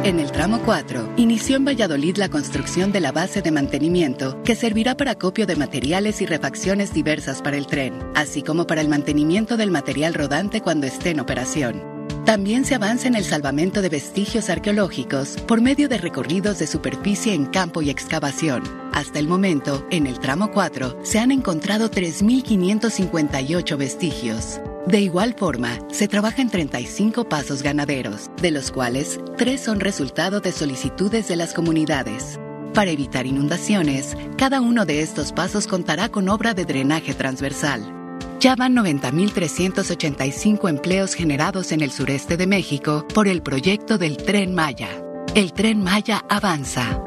En 0.03 0.21
el 0.21 0.31
tramo 0.31 0.61
4, 0.63 1.15
inició 1.17 1.57
en 1.57 1.65
Valladolid 1.65 2.15
la 2.15 2.29
construcción 2.29 2.93
de 2.93 3.01
la 3.01 3.11
base 3.11 3.41
de 3.41 3.51
mantenimiento 3.51 4.41
que 4.43 4.55
servirá 4.55 4.95
para 4.95 5.11
acopio 5.11 5.45
de 5.45 5.57
materiales 5.57 6.21
y 6.21 6.25
refacciones 6.25 6.93
diversas 6.93 7.41
para 7.41 7.57
el 7.57 7.67
tren, 7.67 7.93
así 8.15 8.41
como 8.41 8.65
para 8.65 8.79
el 8.79 8.87
mantenimiento 8.87 9.57
del 9.57 9.69
material 9.69 10.13
rodante 10.13 10.61
cuando 10.61 10.87
esté 10.87 11.09
en 11.09 11.19
operación. 11.19 11.98
También 12.25 12.65
se 12.65 12.75
avanza 12.75 13.07
en 13.07 13.15
el 13.15 13.23
salvamento 13.23 13.81
de 13.81 13.89
vestigios 13.89 14.49
arqueológicos 14.49 15.37
por 15.47 15.61
medio 15.61 15.89
de 15.89 15.97
recorridos 15.97 16.59
de 16.59 16.67
superficie 16.67 17.33
en 17.33 17.45
campo 17.45 17.81
y 17.81 17.89
excavación. 17.89 18.63
Hasta 18.93 19.19
el 19.19 19.27
momento, 19.27 19.85
en 19.89 20.05
el 20.05 20.19
tramo 20.19 20.51
4, 20.51 20.99
se 21.03 21.19
han 21.19 21.31
encontrado 21.31 21.89
3.558 21.89 23.77
vestigios. 23.77 24.59
De 24.85 25.01
igual 25.01 25.35
forma, 25.37 25.77
se 25.91 26.07
trabaja 26.07 26.41
en 26.41 26.49
35 26.49 27.27
pasos 27.27 27.63
ganaderos, 27.63 28.29
de 28.41 28.51
los 28.51 28.71
cuales 28.71 29.19
3 29.37 29.61
son 29.61 29.79
resultado 29.79 30.39
de 30.39 30.51
solicitudes 30.51 31.27
de 31.27 31.35
las 31.35 31.53
comunidades. 31.53 32.39
Para 32.73 32.91
evitar 32.91 33.25
inundaciones, 33.25 34.15
cada 34.37 34.61
uno 34.61 34.85
de 34.85 35.01
estos 35.01 35.31
pasos 35.31 35.67
contará 35.67 36.09
con 36.09 36.29
obra 36.29 36.53
de 36.53 36.65
drenaje 36.65 37.13
transversal. 37.13 37.98
Ya 38.39 38.55
van 38.55 38.73
90.385 38.73 40.69
empleos 40.69 41.13
generados 41.13 41.73
en 41.73 41.81
el 41.81 41.91
sureste 41.91 42.37
de 42.37 42.47
México 42.47 43.05
por 43.13 43.27
el 43.27 43.41
proyecto 43.41 43.97
del 43.97 44.15
Tren 44.15 44.55
Maya. 44.55 44.87
El 45.35 45.51
Tren 45.51 45.83
Maya 45.83 46.23
avanza. 46.29 47.03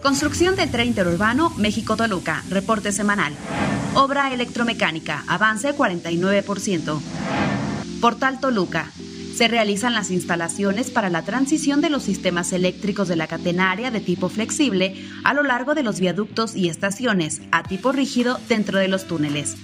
Construcción 0.00 0.56
del 0.56 0.70
tren 0.70 0.88
interurbano 0.88 1.50
México-Toluca, 1.58 2.42
reporte 2.48 2.90
semanal. 2.92 3.34
Obra 3.94 4.32
electromecánica, 4.32 5.24
avance 5.28 5.76
49%. 5.76 7.00
Portal 8.00 8.40
Toluca, 8.40 8.90
se 9.38 9.46
realizan 9.46 9.94
las 9.94 10.10
instalaciones 10.10 10.90
para 10.90 11.10
la 11.10 11.22
transición 11.22 11.80
de 11.80 11.90
los 11.90 12.02
sistemas 12.02 12.52
eléctricos 12.52 13.06
de 13.06 13.14
la 13.14 13.28
catenaria 13.28 13.92
de 13.92 14.00
tipo 14.00 14.28
flexible 14.28 14.96
a 15.22 15.32
lo 15.32 15.44
largo 15.44 15.76
de 15.76 15.84
los 15.84 16.00
viaductos 16.00 16.56
y 16.56 16.68
estaciones 16.68 17.40
a 17.52 17.62
tipo 17.62 17.92
rígido 17.92 18.40
dentro 18.48 18.80
de 18.80 18.88
los 18.88 19.06
túneles. 19.06 19.54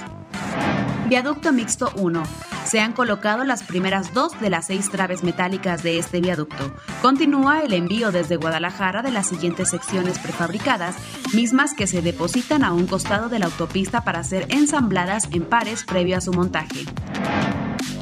Viaducto 1.09 1.51
Mixto 1.51 1.91
1. 1.95 2.21
Se 2.65 2.79
han 2.79 2.93
colocado 2.93 3.43
las 3.43 3.63
primeras 3.63 4.13
dos 4.13 4.39
de 4.39 4.51
las 4.51 4.67
seis 4.67 4.91
traves 4.91 5.23
metálicas 5.23 5.81
de 5.81 5.97
este 5.97 6.21
viaducto. 6.21 6.71
Continúa 7.01 7.61
el 7.61 7.73
envío 7.73 8.11
desde 8.11 8.35
Guadalajara 8.35 9.01
de 9.01 9.09
las 9.09 9.25
siguientes 9.25 9.71
secciones 9.71 10.19
prefabricadas, 10.19 10.95
mismas 11.33 11.73
que 11.73 11.87
se 11.87 12.03
depositan 12.03 12.63
a 12.63 12.73
un 12.73 12.85
costado 12.85 13.27
de 13.27 13.39
la 13.39 13.47
autopista 13.47 14.03
para 14.03 14.23
ser 14.23 14.45
ensambladas 14.49 15.27
en 15.31 15.45
pares 15.45 15.83
previo 15.83 16.15
a 16.15 16.21
su 16.21 16.31
montaje 16.31 16.85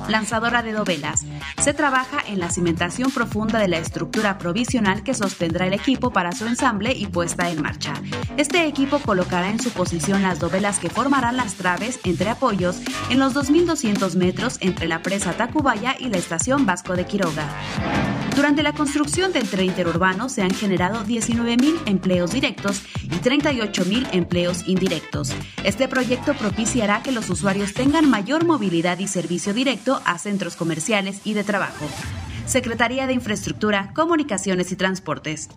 lanzadora 0.09 0.63
de 0.63 0.71
dovelas. 0.71 1.25
Se 1.61 1.73
trabaja 1.73 2.17
en 2.27 2.39
la 2.39 2.49
cimentación 2.49 3.11
profunda 3.11 3.59
de 3.59 3.67
la 3.67 3.77
estructura 3.77 4.37
provisional 4.37 5.03
que 5.03 5.13
sostendrá 5.13 5.67
el 5.67 5.73
equipo 5.73 6.11
para 6.11 6.31
su 6.31 6.45
ensamble 6.47 6.93
y 6.93 7.07
puesta 7.07 7.49
en 7.49 7.61
marcha. 7.61 7.93
Este 8.37 8.65
equipo 8.65 8.99
colocará 8.99 9.49
en 9.49 9.59
su 9.59 9.71
posición 9.71 10.21
las 10.21 10.39
dovelas 10.39 10.79
que 10.79 10.89
formarán 10.89 11.37
las 11.37 11.55
traves 11.55 11.99
entre 12.03 12.29
apoyos 12.29 12.79
en 13.09 13.19
los 13.19 13.35
2.200 13.35 14.15
metros 14.15 14.57
entre 14.61 14.87
la 14.87 15.01
presa 15.01 15.33
Tacubaya 15.33 15.95
y 15.99 16.09
la 16.09 16.17
estación 16.17 16.65
Vasco 16.65 16.95
de 16.95 17.05
Quiroga. 17.05 17.47
Durante 18.35 18.61
la 18.61 18.73
construcción 18.73 19.33
del 19.33 19.49
tren 19.49 19.65
interurbano 19.65 20.29
se 20.29 20.43
han 20.43 20.53
generado 20.53 21.03
19.000 21.03 21.81
empleos 21.87 22.31
directos 22.31 22.83
y 23.01 23.09
38.000 23.09 24.09
empleos 24.11 24.67
indirectos. 24.67 25.31
Este 25.63 25.87
proyecto 25.87 26.35
propiciará 26.35 27.01
que 27.01 27.11
los 27.11 27.29
usuarios 27.31 27.73
tengan 27.73 28.07
mayor 28.07 28.45
movilidad 28.45 28.99
y 28.99 29.07
servicio 29.07 29.53
directo 29.53 29.66
a 30.05 30.17
centros 30.17 30.55
comerciales 30.55 31.19
y 31.25 31.33
de 31.33 31.43
trabajo. 31.43 31.85
Secretaría 32.45 33.05
de 33.05 33.11
Infraestructura, 33.11 33.91
Comunicaciones 33.93 34.71
y 34.71 34.77
Transportes. 34.77 35.49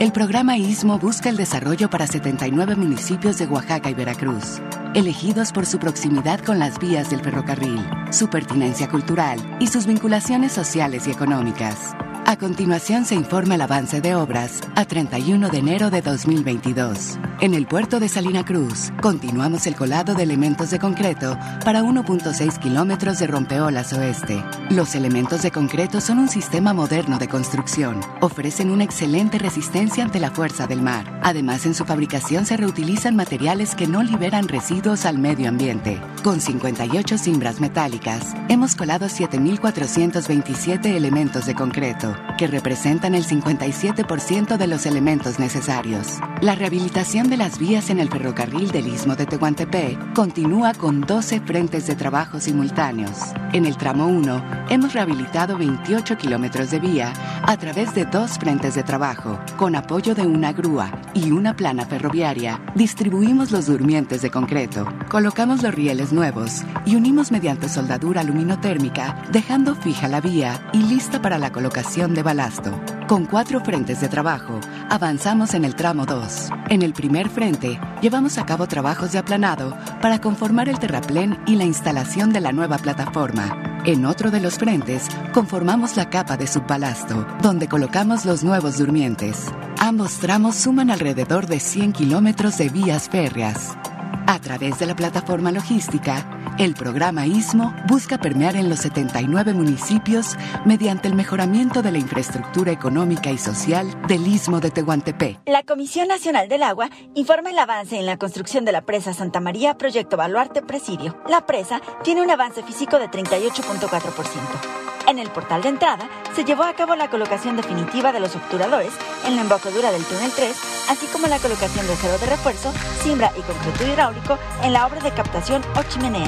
El 0.00 0.10
programa 0.10 0.58
ISMO 0.58 0.98
busca 0.98 1.28
el 1.28 1.36
desarrollo 1.36 1.88
para 1.88 2.08
79 2.08 2.74
municipios 2.74 3.38
de 3.38 3.46
Oaxaca 3.46 3.88
y 3.88 3.94
Veracruz, 3.94 4.60
elegidos 4.94 5.52
por 5.52 5.66
su 5.66 5.78
proximidad 5.78 6.40
con 6.40 6.58
las 6.58 6.80
vías 6.80 7.08
del 7.10 7.20
ferrocarril, 7.20 7.80
su 8.10 8.28
pertinencia 8.28 8.88
cultural 8.88 9.38
y 9.60 9.68
sus 9.68 9.86
vinculaciones 9.86 10.50
sociales 10.50 11.06
y 11.06 11.12
económicas. 11.12 11.92
A 12.26 12.36
continuación 12.36 13.04
se 13.04 13.14
informa 13.14 13.54
el 13.54 13.60
avance 13.60 14.00
de 14.00 14.16
obras 14.16 14.62
a 14.74 14.84
31 14.84 15.48
de 15.48 15.58
enero 15.58 15.90
de 15.90 16.02
2022. 16.02 17.20
En 17.38 17.52
el 17.52 17.66
puerto 17.66 18.00
de 18.00 18.08
Salina 18.08 18.46
Cruz, 18.46 18.92
continuamos 19.02 19.66
el 19.66 19.76
colado 19.76 20.14
de 20.14 20.22
elementos 20.22 20.70
de 20.70 20.78
concreto 20.78 21.36
para 21.66 21.82
1.6 21.82 22.58
kilómetros 22.58 23.18
de 23.18 23.26
rompeolas 23.26 23.92
oeste. 23.92 24.42
Los 24.70 24.94
elementos 24.94 25.42
de 25.42 25.50
concreto 25.50 26.00
son 26.00 26.18
un 26.18 26.28
sistema 26.30 26.72
moderno 26.72 27.18
de 27.18 27.28
construcción. 27.28 28.00
Ofrecen 28.22 28.70
una 28.70 28.84
excelente 28.84 29.38
resistencia 29.38 30.02
ante 30.02 30.18
la 30.18 30.30
fuerza 30.30 30.66
del 30.66 30.80
mar. 30.80 31.20
Además, 31.22 31.66
en 31.66 31.74
su 31.74 31.84
fabricación 31.84 32.46
se 32.46 32.56
reutilizan 32.56 33.16
materiales 33.16 33.74
que 33.74 33.86
no 33.86 34.02
liberan 34.02 34.48
residuos 34.48 35.04
al 35.04 35.18
medio 35.18 35.50
ambiente. 35.50 36.00
Con 36.24 36.40
58 36.40 37.18
cimbras 37.18 37.60
metálicas, 37.60 38.34
hemos 38.48 38.74
colado 38.74 39.06
7.427 39.08 40.86
elementos 40.86 41.44
de 41.44 41.54
concreto 41.54 42.16
que 42.38 42.46
representan 42.46 43.14
el 43.14 43.26
57% 43.26 44.56
de 44.56 44.66
los 44.66 44.86
elementos 44.86 45.38
necesarios. 45.38 46.18
La 46.40 46.54
rehabilitación 46.54 47.25
de 47.30 47.36
las 47.36 47.58
vías 47.58 47.90
en 47.90 47.98
el 47.98 48.08
ferrocarril 48.08 48.70
del 48.70 48.86
Istmo 48.86 49.16
de 49.16 49.26
Tehuantepec 49.26 50.12
continúa 50.12 50.74
con 50.74 51.00
12 51.00 51.40
frentes 51.40 51.86
de 51.86 51.96
trabajo 51.96 52.38
simultáneos. 52.38 53.18
En 53.52 53.66
el 53.66 53.76
tramo 53.76 54.06
1, 54.06 54.66
hemos 54.70 54.92
rehabilitado 54.92 55.58
28 55.58 56.16
kilómetros 56.18 56.70
de 56.70 56.78
vía 56.78 57.12
a 57.42 57.56
través 57.56 57.94
de 57.94 58.04
dos 58.04 58.38
frentes 58.38 58.74
de 58.74 58.84
trabajo. 58.84 59.40
Con 59.56 59.74
apoyo 59.74 60.14
de 60.14 60.26
una 60.26 60.52
grúa 60.52 60.90
y 61.14 61.32
una 61.32 61.56
plana 61.56 61.84
ferroviaria, 61.86 62.60
distribuimos 62.74 63.50
los 63.50 63.66
durmientes 63.66 64.22
de 64.22 64.30
concreto, 64.30 64.86
colocamos 65.08 65.62
los 65.62 65.74
rieles 65.74 66.12
nuevos 66.12 66.62
y 66.84 66.94
unimos 66.94 67.32
mediante 67.32 67.68
soldadura 67.68 68.22
luminotérmica, 68.22 69.24
dejando 69.32 69.74
fija 69.74 70.06
la 70.06 70.20
vía 70.20 70.68
y 70.72 70.78
lista 70.78 71.20
para 71.20 71.38
la 71.38 71.50
colocación 71.50 72.14
de 72.14 72.22
balasto. 72.22 72.78
Con 73.06 73.24
cuatro 73.24 73.60
frentes 73.60 74.00
de 74.00 74.08
trabajo, 74.08 74.58
avanzamos 74.90 75.54
en 75.54 75.64
el 75.64 75.76
tramo 75.76 76.06
2. 76.06 76.48
En 76.70 76.82
el 76.82 76.92
primer 76.92 77.28
frente, 77.28 77.78
llevamos 78.02 78.36
a 78.36 78.44
cabo 78.44 78.66
trabajos 78.66 79.12
de 79.12 79.18
aplanado 79.18 79.76
para 80.02 80.20
conformar 80.20 80.68
el 80.68 80.80
terraplén 80.80 81.38
y 81.46 81.54
la 81.54 81.62
instalación 81.62 82.32
de 82.32 82.40
la 82.40 82.50
nueva 82.50 82.78
plataforma. 82.78 83.80
En 83.84 84.06
otro 84.06 84.32
de 84.32 84.40
los 84.40 84.58
frentes, 84.58 85.06
conformamos 85.32 85.96
la 85.96 86.10
capa 86.10 86.36
de 86.36 86.48
subbalasto, 86.48 87.24
donde 87.40 87.68
colocamos 87.68 88.24
los 88.24 88.42
nuevos 88.42 88.78
durmientes. 88.78 89.52
Ambos 89.78 90.18
tramos 90.18 90.56
suman 90.56 90.90
alrededor 90.90 91.46
de 91.46 91.60
100 91.60 91.92
kilómetros 91.92 92.58
de 92.58 92.70
vías 92.70 93.08
férreas. 93.08 93.78
A 94.26 94.40
través 94.40 94.80
de 94.80 94.86
la 94.86 94.96
plataforma 94.96 95.52
logística, 95.52 96.26
el 96.58 96.74
programa 96.74 97.26
ISMO 97.26 97.74
busca 97.86 98.18
permear 98.18 98.56
en 98.56 98.68
los 98.68 98.80
79 98.80 99.52
municipios 99.52 100.36
mediante 100.64 101.08
el 101.08 101.14
mejoramiento 101.14 101.82
de 101.82 101.92
la 101.92 101.98
infraestructura 101.98 102.72
económica 102.72 103.30
y 103.30 103.38
social 103.38 103.94
del 104.06 104.26
Istmo 104.26 104.60
de 104.60 104.70
Tehuantepec. 104.70 105.40
La 105.46 105.62
Comisión 105.62 106.08
Nacional 106.08 106.48
del 106.48 106.62
Agua 106.62 106.88
informa 107.14 107.50
el 107.50 107.58
avance 107.58 107.98
en 107.98 108.06
la 108.06 108.16
construcción 108.16 108.64
de 108.64 108.72
la 108.72 108.82
presa 108.82 109.12
Santa 109.12 109.40
María 109.40 109.76
Proyecto 109.76 110.16
Baluarte 110.16 110.62
Presidio. 110.62 111.20
La 111.28 111.44
presa 111.44 111.80
tiene 112.02 112.22
un 112.22 112.30
avance 112.30 112.62
físico 112.62 112.98
de 112.98 113.08
38.4%. 113.08 114.95
En 115.06 115.20
el 115.20 115.30
portal 115.30 115.62
de 115.62 115.68
entrada 115.68 116.08
se 116.34 116.44
llevó 116.44 116.64
a 116.64 116.74
cabo 116.74 116.96
la 116.96 117.08
colocación 117.08 117.56
definitiva 117.56 118.10
de 118.10 118.18
los 118.18 118.34
obturadores 118.34 118.92
en 119.24 119.36
la 119.36 119.42
embocadura 119.42 119.92
del 119.92 120.04
túnel 120.04 120.32
3, 120.34 120.88
así 120.90 121.06
como 121.06 121.28
la 121.28 121.38
colocación 121.38 121.86
de 121.86 121.92
acero 121.92 122.18
de 122.18 122.26
refuerzo, 122.26 122.72
cimbra 123.02 123.30
y 123.36 123.42
concreto 123.42 123.86
hidráulico 123.86 124.36
en 124.64 124.72
la 124.72 124.84
obra 124.84 125.00
de 125.00 125.12
captación 125.12 125.62
o 125.76 125.82
chimenea. 125.84 126.26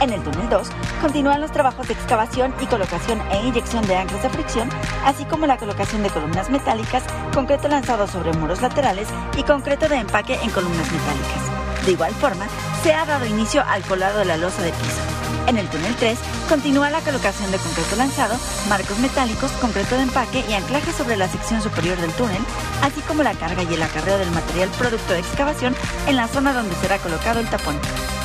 En 0.00 0.10
el 0.10 0.22
túnel 0.22 0.48
2 0.48 0.68
continúan 1.00 1.40
los 1.40 1.50
trabajos 1.50 1.88
de 1.88 1.94
excavación 1.94 2.54
y 2.60 2.66
colocación 2.66 3.20
e 3.32 3.48
inyección 3.48 3.84
de 3.88 3.96
anclas 3.96 4.22
de 4.22 4.30
fricción, 4.30 4.68
así 5.04 5.24
como 5.24 5.46
la 5.46 5.56
colocación 5.56 6.04
de 6.04 6.10
columnas 6.10 6.50
metálicas, 6.50 7.02
concreto 7.34 7.66
lanzado 7.66 8.06
sobre 8.06 8.32
muros 8.34 8.62
laterales 8.62 9.08
y 9.36 9.42
concreto 9.42 9.88
de 9.88 9.96
empaque 9.96 10.34
en 10.40 10.50
columnas 10.50 10.90
metálicas. 10.92 11.84
De 11.84 11.92
igual 11.92 12.14
forma, 12.14 12.46
se 12.84 12.94
ha 12.94 13.04
dado 13.06 13.26
inicio 13.26 13.64
al 13.66 13.82
colado 13.82 14.20
de 14.20 14.24
la 14.24 14.36
losa 14.36 14.62
de 14.62 14.70
piso. 14.70 15.23
En 15.46 15.58
el 15.58 15.68
túnel 15.68 15.94
3 15.96 16.18
continúa 16.48 16.90
la 16.90 17.00
colocación 17.00 17.50
de 17.50 17.58
concreto 17.58 17.96
lanzado, 17.96 18.36
marcos 18.68 18.98
metálicos, 18.98 19.52
concreto 19.52 19.96
de 19.96 20.02
empaque 20.02 20.44
y 20.48 20.54
anclaje 20.54 20.92
sobre 20.92 21.16
la 21.16 21.28
sección 21.28 21.60
superior 21.62 21.98
del 21.98 22.12
túnel, 22.12 22.42
así 22.82 23.00
como 23.02 23.22
la 23.22 23.34
carga 23.34 23.62
y 23.62 23.74
el 23.74 23.82
acarreo 23.82 24.18
del 24.18 24.30
material 24.30 24.70
producto 24.70 25.12
de 25.12 25.18
excavación 25.20 25.74
en 26.06 26.16
la 26.16 26.28
zona 26.28 26.54
donde 26.54 26.74
será 26.76 26.98
colocado 26.98 27.40
el 27.40 27.48
tapón. 27.48 27.76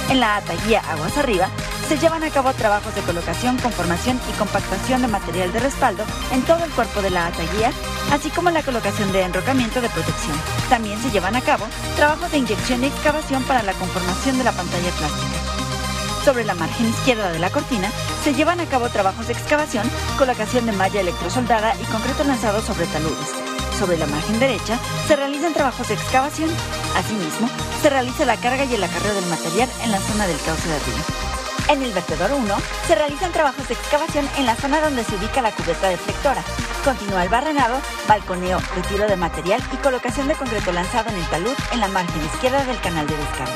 En 0.09 0.19
la 0.19 0.37
ataguía 0.37 0.81
Aguas 0.89 1.17
Arriba 1.17 1.49
se 1.87 1.97
llevan 1.97 2.23
a 2.23 2.29
cabo 2.29 2.53
trabajos 2.53 2.95
de 2.95 3.01
colocación, 3.01 3.57
conformación 3.57 4.19
y 4.31 4.37
compactación 4.37 5.01
de 5.01 5.07
material 5.07 5.51
de 5.51 5.59
respaldo 5.59 6.03
en 6.31 6.41
todo 6.43 6.63
el 6.63 6.71
cuerpo 6.71 7.01
de 7.01 7.09
la 7.09 7.27
ataguía, 7.27 7.71
así 8.11 8.29
como 8.29 8.49
la 8.49 8.63
colocación 8.63 9.11
de 9.11 9.23
enrocamiento 9.23 9.81
de 9.81 9.89
protección. 9.89 10.37
También 10.69 11.01
se 11.01 11.11
llevan 11.11 11.35
a 11.35 11.41
cabo 11.41 11.65
trabajos 11.95 12.31
de 12.31 12.37
inyección 12.37 12.83
y 12.83 12.87
excavación 12.87 13.43
para 13.43 13.61
la 13.61 13.73
conformación 13.73 14.37
de 14.37 14.45
la 14.45 14.51
pantalla 14.51 14.89
plástica. 14.91 15.58
Sobre 16.29 16.45
la 16.45 16.53
margen 16.53 16.87
izquierda 16.87 17.31
de 17.31 17.39
la 17.39 17.49
cortina 17.49 17.89
se 18.23 18.35
llevan 18.35 18.59
a 18.59 18.67
cabo 18.67 18.87
trabajos 18.89 19.25
de 19.25 19.33
excavación, 19.33 19.89
colocación 20.15 20.67
de 20.67 20.71
malla 20.73 21.01
electrosoldada 21.01 21.73
y 21.81 21.83
concreto 21.85 22.23
lanzado 22.23 22.61
sobre 22.61 22.85
taludes. 22.85 23.33
Sobre 23.79 23.97
la 23.97 24.05
margen 24.05 24.39
derecha 24.39 24.77
se 25.07 25.15
realizan 25.15 25.55
trabajos 25.55 25.87
de 25.87 25.95
excavación. 25.95 26.51
Asimismo, 26.95 27.49
se 27.81 27.89
realiza 27.89 28.25
la 28.25 28.37
carga 28.37 28.65
y 28.65 28.75
el 28.75 28.83
acarreo 28.83 29.15
del 29.15 29.25
material 29.25 29.69
en 29.83 29.91
la 29.91 29.97
zona 29.97 30.27
del 30.27 30.39
cauce 30.41 30.69
de 30.69 30.77
río. 30.77 31.28
En 31.69 31.83
el 31.83 31.93
vertedor 31.93 32.31
1 32.31 32.55
se 32.87 32.95
realizan 32.95 33.31
trabajos 33.31 33.67
de 33.67 33.75
excavación 33.75 34.27
en 34.37 34.47
la 34.47 34.55
zona 34.55 34.81
donde 34.81 35.03
se 35.03 35.15
ubica 35.15 35.39
la 35.43 35.51
cubierta 35.51 35.87
deflectora. 35.87 36.43
Continúa 36.83 37.23
el 37.23 37.29
barrenado, 37.29 37.79
balconeo, 38.07 38.59
retiro 38.75 39.07
de 39.07 39.15
material 39.15 39.61
y 39.71 39.77
colocación 39.77 40.27
de 40.27 40.33
concreto 40.33 40.71
lanzado 40.71 41.11
en 41.11 41.17
el 41.17 41.29
talud 41.29 41.53
en 41.71 41.79
la 41.79 41.87
margen 41.87 42.25
izquierda 42.25 42.65
del 42.65 42.81
canal 42.81 43.05
de 43.05 43.15
descarga. 43.15 43.53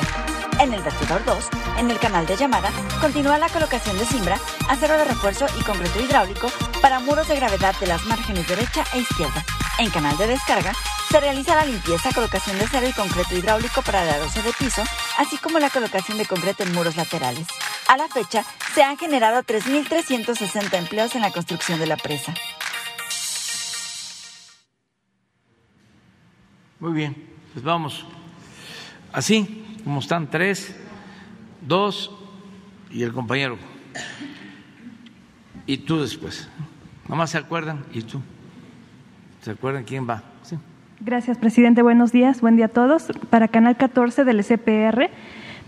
En 0.60 0.72
el 0.74 0.84
vertedor 0.84 1.26
2, 1.26 1.50
en 1.80 1.90
el 1.90 1.98
canal 1.98 2.28
de 2.28 2.38
llamada, 2.38 2.70
continúa 3.02 3.40
la 3.40 3.50
colocación 3.50 3.98
de 3.98 4.06
cimbra, 4.06 4.40
acero 4.70 4.96
de 4.96 5.06
refuerzo 5.06 5.48
y 5.60 5.64
concreto 5.64 6.00
hidráulico 6.00 6.52
para 6.84 7.00
muros 7.00 7.28
de 7.28 7.36
gravedad 7.36 7.76
de 7.80 7.88
las 7.88 8.06
márgenes 8.06 8.48
derecha 8.48 8.84
e 8.94 9.00
izquierda. 9.00 9.44
En 9.80 9.90
canal 9.90 10.16
de 10.18 10.28
descarga, 10.28 10.74
se 11.14 11.20
realiza 11.20 11.56
la 11.56 11.66
limpieza, 11.66 12.12
colocación 12.12 12.58
de 12.58 12.64
acero 12.64 12.90
y 12.90 12.92
concreto 12.92 13.38
hidráulico 13.38 13.84
para 13.84 14.04
la 14.04 14.18
losa 14.18 14.42
de 14.42 14.52
piso, 14.54 14.82
así 15.20 15.38
como 15.38 15.60
la 15.60 15.70
colocación 15.70 16.18
de 16.18 16.26
concreto 16.26 16.64
en 16.64 16.74
muros 16.74 16.96
laterales. 16.96 17.46
A 17.88 17.98
la 17.98 18.08
fecha, 18.08 18.44
se 18.74 18.82
han 18.82 18.98
generado 18.98 19.44
3.360 19.44 20.76
empleos 20.76 21.14
en 21.14 21.22
la 21.22 21.30
construcción 21.30 21.78
de 21.80 21.86
la 21.86 21.98
presa. 21.98 22.34
Muy 26.80 26.94
bien, 26.94 27.16
pues 27.54 27.64
vamos. 27.64 28.08
Así 29.12 29.80
como 29.84 30.00
están 30.00 30.32
tres, 30.32 30.76
dos 31.62 32.10
y 32.90 33.04
el 33.04 33.14
compañero. 33.14 33.60
Y 35.68 35.78
tú 35.78 36.02
después. 36.02 36.50
Nomás 37.08 37.30
se 37.30 37.38
acuerdan 37.38 37.86
y 37.94 38.02
tú. 38.02 38.20
¿Se 39.44 39.52
acuerdan 39.52 39.84
quién 39.84 40.10
va? 40.10 40.33
Gracias, 41.00 41.38
presidente. 41.38 41.82
Buenos 41.82 42.12
días. 42.12 42.42
Buen 42.42 42.56
día 42.56 42.66
a 42.66 42.70
todos. 42.70 43.08
Para 43.30 43.48
Canal 43.48 43.78
14 43.78 44.24
del 44.24 44.44
SPR 44.44 45.10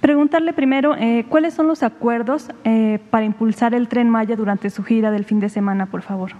Preguntarle 0.05 0.53
primero, 0.53 0.95
eh, 0.95 1.25
¿cuáles 1.29 1.55
son 1.55 1.65
los 1.65 1.81
acuerdos 1.81 2.49
eh, 2.63 2.99
para 3.09 3.25
impulsar 3.25 3.73
el 3.73 3.87
tren 3.87 4.07
Maya 4.07 4.35
durante 4.35 4.69
su 4.69 4.83
gira 4.83 5.09
del 5.09 5.25
fin 5.25 5.39
de 5.39 5.49
semana, 5.49 5.87
por 5.87 6.03
favor? 6.03 6.33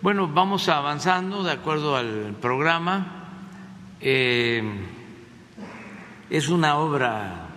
Bueno, 0.00 0.26
vamos 0.28 0.70
avanzando 0.70 1.42
de 1.42 1.52
acuerdo 1.52 1.96
al 1.96 2.34
programa. 2.40 3.26
Eh, 4.00 4.62
es 6.30 6.48
una 6.48 6.78
obra 6.78 7.48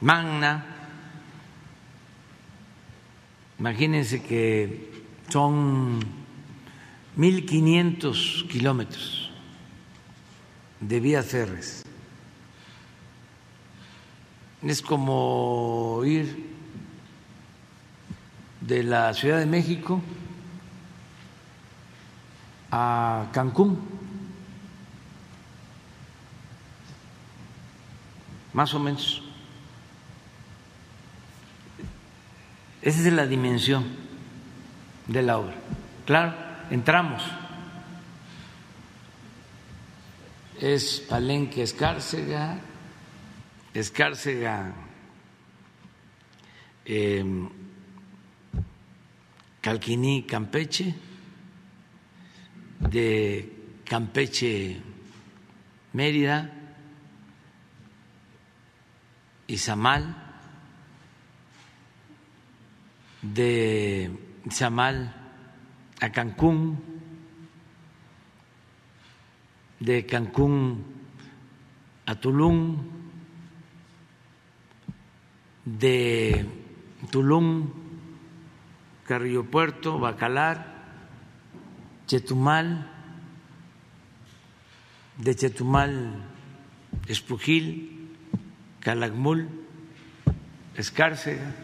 magna. 0.00 0.64
Imagínense 3.58 4.22
que 4.22 5.04
son 5.28 6.00
1.500 7.16 8.46
kilómetros 8.48 9.30
de 10.80 11.00
vías 11.00 11.24
férreas. 11.24 11.82
Es 14.62 14.82
como 14.82 16.02
ir 16.04 16.54
de 18.60 18.82
la 18.82 19.14
Ciudad 19.14 19.38
de 19.38 19.46
México 19.46 20.02
a 22.70 23.28
Cancún, 23.32 23.78
más 28.52 28.74
o 28.74 28.80
menos. 28.80 29.22
Esa 32.82 33.00
es 33.00 33.12
la 33.12 33.26
dimensión 33.26 33.84
de 35.06 35.22
la 35.22 35.38
obra. 35.38 35.54
Claro, 36.04 36.45
entramos. 36.70 37.22
Es 40.60 41.00
Palenque, 41.00 41.62
Escárcega, 41.62 42.58
Escárcega, 43.74 44.72
eh, 46.84 47.24
Calquiní, 49.60 50.22
Campeche, 50.22 50.94
de 52.80 53.52
Campeche, 53.84 54.80
Mérida, 55.92 56.50
Izamal, 59.48 60.16
de 63.22 64.10
Izamal 64.46 65.15
a 66.00 66.10
Cancún, 66.10 66.78
de 69.80 70.06
Cancún 70.06 70.84
a 72.06 72.14
Tulum, 72.14 72.84
de 75.64 76.46
Tulum, 77.10 77.70
Carrillo 79.04 79.44
Puerto, 79.44 79.98
Bacalar, 79.98 80.74
Chetumal, 82.06 82.90
de 85.18 85.34
Chetumal, 85.34 86.24
Espujil, 87.08 88.10
Calakmul, 88.80 89.48
Escárcega. 90.76 91.54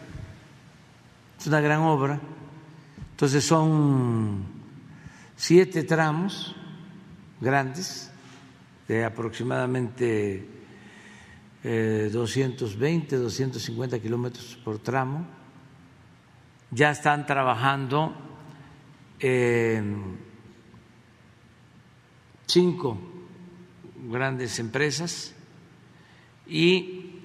Es 1.39 1.47
una 1.47 1.61
gran 1.61 1.79
obra 1.81 2.19
entonces 3.23 3.45
son 3.45 4.43
siete 5.37 5.83
tramos 5.83 6.53
grandes 7.39 8.11
de 8.85 9.05
aproximadamente 9.05 10.45
220, 11.63 13.15
eh, 13.15 13.19
250 13.19 13.99
kilómetros 13.99 14.59
por 14.61 14.79
tramo. 14.79 15.25
Ya 16.69 16.91
están 16.91 17.25
trabajando 17.25 18.13
cinco 22.45 22.99
grandes 24.09 24.59
empresas 24.59 25.33
y 26.45 27.21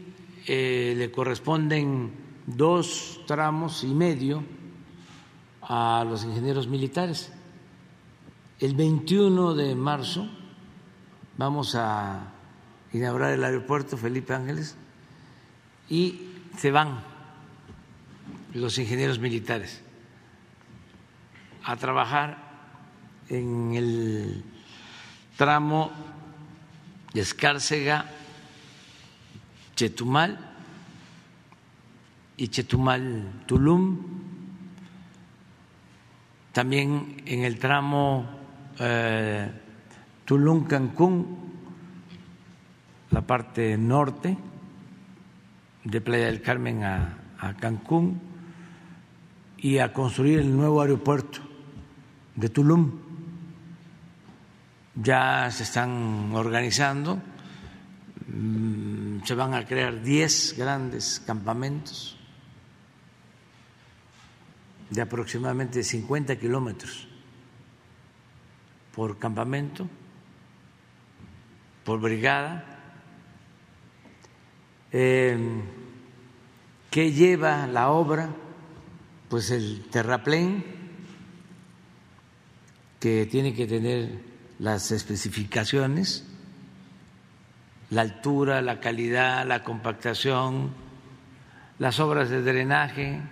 eh, 0.47 0.95
le 0.97 1.11
corresponden 1.11 2.13
dos 2.47 3.21
tramos 3.27 3.83
y 3.83 3.89
medio 3.89 4.58
a 5.69 6.05
los 6.09 6.25
ingenieros 6.25 6.67
militares. 6.67 7.31
El 8.59 8.75
21 8.75 9.55
de 9.55 9.75
marzo 9.75 10.27
vamos 11.37 11.75
a 11.75 12.33
inaugurar 12.93 13.33
el 13.33 13.45
aeropuerto 13.45 13.97
Felipe 13.97 14.35
Ángeles 14.35 14.77
y 15.91 16.31
se 16.57 16.71
van 16.71 17.01
los 18.55 18.79
ingenieros 18.79 19.19
militares 19.19 19.83
a 21.65 21.77
trabajar 21.77 22.39
en 23.29 23.75
el 23.75 24.43
tramo 25.37 25.91
de 27.13 27.21
Escárcega, 27.21 28.07
Chetumal 29.77 30.39
y 32.39 32.49
Chetumal-Tulum 32.49 34.18
también 36.59 37.23
en 37.25 37.45
el 37.45 37.57
tramo 37.57 38.29
eh, 38.81 39.49
Tulum-Cancún, 40.27 41.25
la 43.13 43.21
parte 43.21 43.79
norte 43.79 44.37
de 45.85 46.01
Playa 46.01 46.27
del 46.27 46.43
Carmen 46.43 46.83
a, 46.83 47.17
a 47.39 47.55
Cancún 47.55 48.21
y 49.59 49.79
a 49.79 49.93
construir 49.93 50.41
el 50.41 50.57
nuevo 50.57 50.83
aeropuerto 50.83 51.39
de 52.35 52.49
Tulum. 52.49 52.91
Ya 54.97 55.49
se 55.53 55.63
están 55.63 56.33
organizando, 56.35 57.21
mm, 58.27 59.23
se 59.23 59.35
van 59.37 59.55
a 59.55 59.65
crear 59.65 60.03
10 60.03 60.57
grandes 60.59 61.23
campamentos 61.25 62.18
de 64.91 65.01
aproximadamente 65.03 65.83
50 65.83 66.37
kilómetros 66.37 67.09
por 68.95 69.19
campamento, 69.19 69.89
por 71.85 72.01
brigada. 72.01 72.65
Em, 74.91 75.63
¿Qué 76.91 77.13
lleva 77.13 77.67
la 77.67 77.91
obra? 77.91 78.31
Pues 79.29 79.51
el 79.51 79.85
terraplén, 79.91 80.65
que 82.99 83.27
tiene 83.27 83.55
que 83.55 83.67
tener 83.67 84.19
las 84.59 84.91
especificaciones, 84.91 86.27
la 87.91 88.03
altura, 88.03 88.61
la 88.63 88.81
calidad, 88.81 89.47
la 89.47 89.63
compactación, 89.63 90.73
las 91.79 92.01
obras 92.01 92.31
de 92.31 92.43
drenaje, 92.43 93.23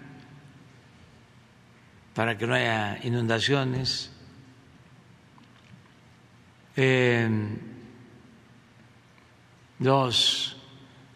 para 2.16 2.38
que 2.38 2.46
no 2.46 2.54
haya 2.54 2.98
inundaciones. 3.04 4.10
los 9.78 10.56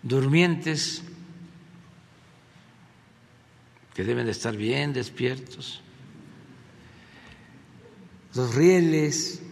durmientes 0.03 1.03
que 3.95 4.05
deben 4.05 4.27
de 4.27 4.33
estar 4.33 4.57
bien 4.57 4.93
despiertos, 4.93 5.83
los 8.35 8.55
rieles, 8.55 9.43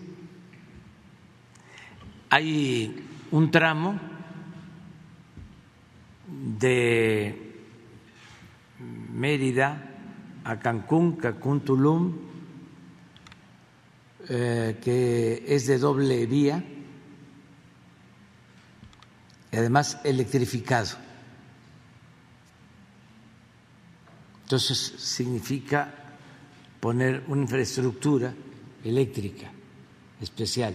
hay 2.30 3.04
un 3.30 3.50
tramo 3.50 3.98
de 6.26 7.54
Mérida 9.12 9.87
a 10.48 10.58
Cancún, 10.58 11.16
Cancún, 11.16 11.60
Tulum, 11.60 12.16
eh, 14.30 14.78
que 14.82 15.44
es 15.46 15.66
de 15.66 15.78
doble 15.78 16.24
vía 16.24 16.64
y 19.52 19.56
además 19.56 20.00
electrificado. 20.04 20.96
Entonces 24.44 24.78
significa 24.96 25.94
poner 26.80 27.24
una 27.28 27.42
infraestructura 27.42 28.32
eléctrica 28.82 29.50
especial. 30.18 30.74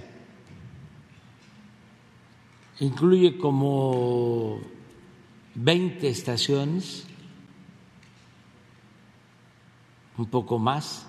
Incluye 2.79 3.39
como 3.39 4.61
20 5.55 6.07
estaciones 6.07 7.07
un 10.17 10.25
poco 10.27 10.59
más, 10.59 11.07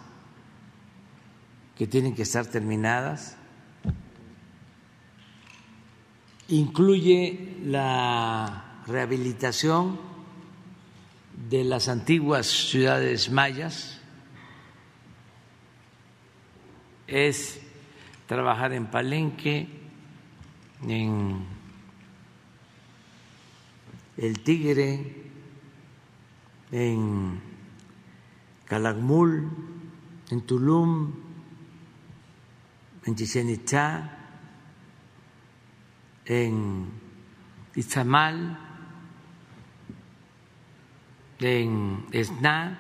que 1.77 1.87
tienen 1.87 2.15
que 2.15 2.23
estar 2.23 2.47
terminadas. 2.47 3.37
incluye 6.49 7.57
la 7.65 8.83
rehabilitación 8.87 9.99
de 11.49 11.65
las 11.65 11.89
antiguas 11.89 12.47
ciudades 12.47 13.31
mayas, 13.31 14.01
es 17.07 17.61
trabajar 18.27 18.73
en 18.73 18.87
Palenque, 18.87 19.69
en 20.87 21.45
El 24.17 24.41
Tigre, 24.41 25.31
en 26.73 27.54
Calakmul, 28.67 29.51
en 30.31 30.41
Tulum, 30.43 31.13
en 33.05 33.15
Chichen 33.15 33.61
en 36.27 36.91
Izamal, 37.75 38.59
en 41.41 42.07
Esna, 42.13 42.79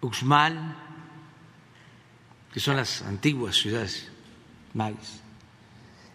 Uxmal, 0.00 0.76
que 2.52 2.60
son 2.60 2.76
las 2.76 3.02
antiguas 3.02 3.56
ciudades 3.56 4.12
mayas. 4.74 5.20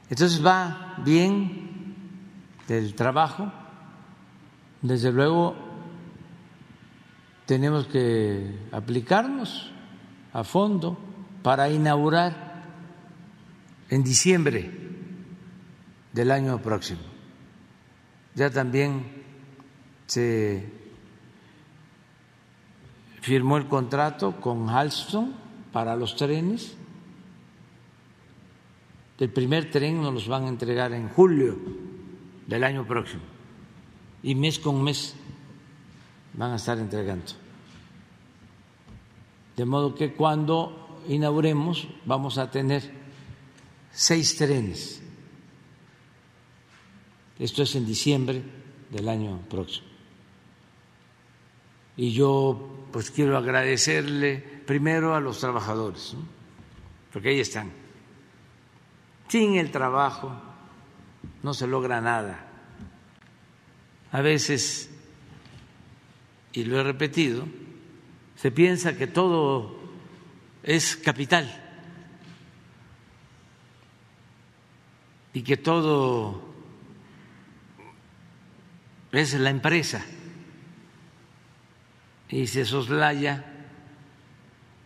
Entonces 0.09 0.45
va 0.45 0.95
bien 1.03 1.95
el 2.69 2.95
trabajo, 2.95 3.51
desde 4.81 5.11
luego 5.11 5.55
tenemos 7.45 7.85
que 7.87 8.55
aplicarnos 8.71 9.71
a 10.33 10.43
fondo 10.43 10.97
para 11.43 11.69
inaugurar 11.69 12.63
en 13.89 14.03
diciembre 14.03 14.71
del 16.13 16.31
año 16.31 16.61
próximo. 16.61 17.01
Ya 18.35 18.49
también 18.49 19.23
se 20.07 20.69
firmó 23.21 23.57
el 23.57 23.67
contrato 23.67 24.39
con 24.39 24.69
Alstom 24.69 25.33
para 25.71 25.95
los 25.95 26.15
trenes. 26.15 26.75
El 29.19 29.29
primer 29.29 29.69
tren 29.69 30.01
nos 30.01 30.13
los 30.13 30.27
van 30.27 30.45
a 30.45 30.47
entregar 30.47 30.93
en 30.93 31.09
julio 31.09 31.57
del 32.47 32.63
año 32.63 32.87
próximo 32.87 33.30
y 34.23 34.35
mes 34.35 34.59
con 34.59 34.83
mes 34.83 35.15
van 36.33 36.51
a 36.51 36.55
estar 36.55 36.77
entregando. 36.77 37.33
De 39.55 39.65
modo 39.65 39.95
que 39.95 40.13
cuando 40.13 41.01
inauguremos 41.07 41.87
vamos 42.05 42.37
a 42.37 42.49
tener 42.49 42.91
seis 43.91 44.35
trenes. 44.37 45.01
Esto 47.39 47.63
es 47.63 47.75
en 47.75 47.85
diciembre 47.85 48.43
del 48.89 49.09
año 49.09 49.39
próximo. 49.49 49.87
Y 51.97 52.13
yo 52.13 52.87
pues 52.91 53.11
quiero 53.11 53.37
agradecerle 53.37 54.37
primero 54.65 55.15
a 55.15 55.19
los 55.19 55.39
trabajadores, 55.39 56.15
porque 57.11 57.29
ahí 57.29 57.39
están. 57.39 57.71
Sin 59.27 59.55
el 59.55 59.71
trabajo 59.71 60.31
no 61.43 61.53
se 61.53 61.67
logra 61.67 62.01
nada. 62.01 62.50
A 64.11 64.21
veces, 64.21 64.89
y 66.51 66.65
lo 66.65 66.79
he 66.79 66.83
repetido, 66.83 67.47
se 68.35 68.51
piensa 68.51 68.97
que 68.97 69.07
todo 69.07 69.79
es 70.63 70.97
capital 70.97 71.49
y 75.33 75.43
que 75.43 75.57
todo 75.57 76.41
es 79.11 79.33
la 79.33 79.49
empresa 79.49 80.05
y 82.29 82.47
se 82.47 82.65
soslaya 82.65 83.45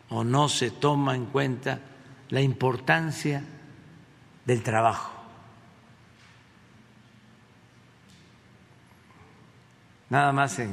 o 0.09 0.23
no 0.23 0.49
se 0.49 0.71
toma 0.71 1.15
en 1.15 1.25
cuenta 1.27 1.79
la 2.29 2.41
importancia 2.41 3.43
del 4.45 4.63
trabajo. 4.63 5.14
Nada 10.15 10.31
más 10.31 10.57
en 10.59 10.71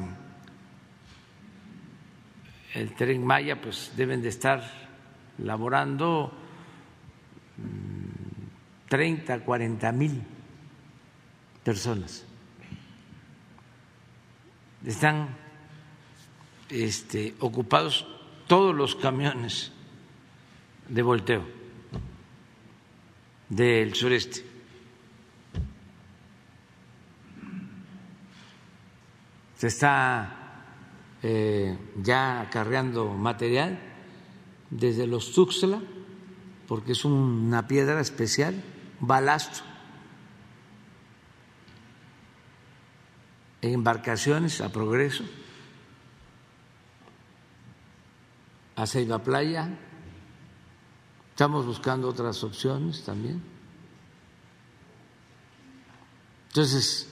el 2.74 2.95
tren 2.95 3.26
Maya, 3.26 3.61
pues 3.61 3.90
deben 3.97 4.22
de 4.22 4.28
estar 4.28 4.62
laborando 5.38 6.32
30, 8.88 9.38
mm, 9.38 9.40
40 9.40 9.90
mil 9.90 10.22
personas. 11.64 12.24
Están 14.86 15.30
este, 16.68 17.34
ocupados 17.40 18.07
todos 18.47 18.72
los 18.72 18.95
camiones 18.95 19.72
de 20.86 21.03
volteo 21.03 21.45
del 23.49 23.93
sureste. 23.95 24.51
Se 29.63 29.69
está 29.69 30.65
eh, 31.23 31.79
ya 32.03 32.41
acarreando 32.41 33.15
material 33.15 33.79
desde 34.71 35.07
los 35.07 35.31
Tuxtla, 35.31 35.81
porque 36.67 36.91
es 36.91 37.05
una 37.05 37.69
piedra 37.69 38.01
especial, 38.01 38.61
balasto, 38.99 39.61
embarcaciones 43.61 44.61
a 44.61 44.73
progreso 44.73 45.23
a 48.75 48.85
Ceiba 48.85 49.21
Playa. 49.21 49.79
Estamos 51.31 51.67
buscando 51.67 52.09
otras 52.09 52.43
opciones 52.43 53.05
también. 53.05 53.41
Entonces, 56.49 57.12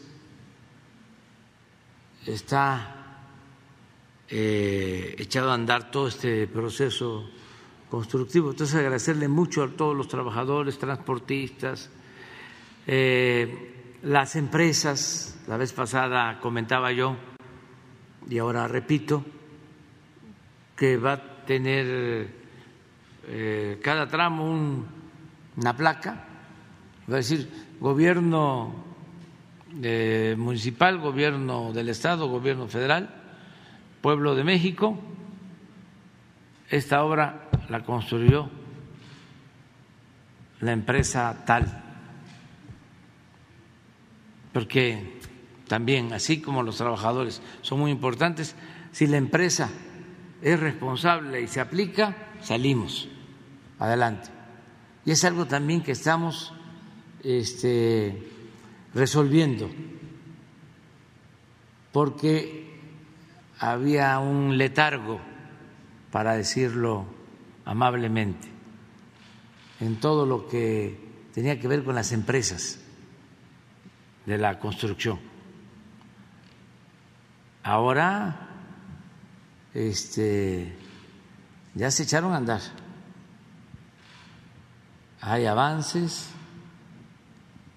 está 2.32 2.96
eh, 4.28 5.14
echado 5.18 5.50
a 5.50 5.54
andar 5.54 5.90
todo 5.90 6.08
este 6.08 6.46
proceso 6.46 7.28
constructivo. 7.88 8.50
Entonces, 8.50 8.76
agradecerle 8.76 9.28
mucho 9.28 9.62
a 9.62 9.68
todos 9.68 9.96
los 9.96 10.08
trabajadores, 10.08 10.78
transportistas, 10.78 11.90
eh, 12.86 13.98
las 14.02 14.36
empresas. 14.36 15.38
La 15.48 15.56
vez 15.56 15.72
pasada 15.72 16.38
comentaba 16.40 16.92
yo, 16.92 17.16
y 18.28 18.38
ahora 18.38 18.68
repito, 18.68 19.24
que 20.76 20.96
va 20.96 21.30
tener 21.50 22.30
eh, 23.26 23.80
cada 23.82 24.06
tramo 24.06 24.86
una 25.56 25.76
placa, 25.76 26.24
va 27.10 27.14
a 27.14 27.16
decir 27.16 27.48
gobierno 27.80 28.89
municipal, 30.36 30.98
gobierno 30.98 31.72
del 31.72 31.88
Estado, 31.88 32.28
gobierno 32.28 32.66
federal, 32.68 33.10
pueblo 34.00 34.34
de 34.34 34.44
México. 34.44 34.98
Esta 36.68 37.02
obra 37.04 37.48
la 37.68 37.82
construyó 37.84 38.48
la 40.60 40.72
empresa 40.72 41.44
tal, 41.46 41.82
porque 44.52 45.18
también, 45.68 46.12
así 46.12 46.40
como 46.40 46.62
los 46.62 46.76
trabajadores 46.76 47.40
son 47.62 47.78
muy 47.80 47.90
importantes, 47.90 48.56
si 48.92 49.06
la 49.06 49.16
empresa 49.16 49.70
es 50.42 50.58
responsable 50.58 51.42
y 51.42 51.46
se 51.46 51.60
aplica, 51.60 52.16
salimos 52.42 53.08
adelante. 53.78 54.28
Y 55.04 55.12
es 55.12 55.24
algo 55.24 55.46
también 55.46 55.82
que 55.82 55.92
estamos 55.92 56.52
este, 57.22 58.29
resolviendo, 58.94 59.70
porque 61.92 62.78
había 63.58 64.18
un 64.18 64.56
letargo, 64.56 65.20
para 66.10 66.34
decirlo 66.34 67.06
amablemente, 67.64 68.48
en 69.78 70.00
todo 70.00 70.26
lo 70.26 70.48
que 70.48 71.28
tenía 71.32 71.60
que 71.60 71.68
ver 71.68 71.84
con 71.84 71.94
las 71.94 72.12
empresas 72.12 72.80
de 74.26 74.38
la 74.38 74.58
construcción. 74.58 75.20
Ahora 77.62 78.48
este, 79.74 80.76
ya 81.74 81.90
se 81.90 82.02
echaron 82.02 82.32
a 82.32 82.38
andar. 82.38 82.60
Hay 85.20 85.46
avances, 85.46 86.30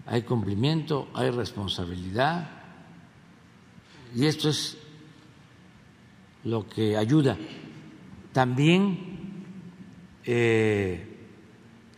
hay 0.05 0.23
cumplimiento, 0.23 1.09
hay 1.13 1.29
responsabilidad 1.29 2.49
y 4.15 4.25
esto 4.25 4.49
es 4.49 4.77
lo 6.43 6.67
que 6.67 6.97
ayuda. 6.97 7.37
También 8.31 9.23
eh, 10.25 11.13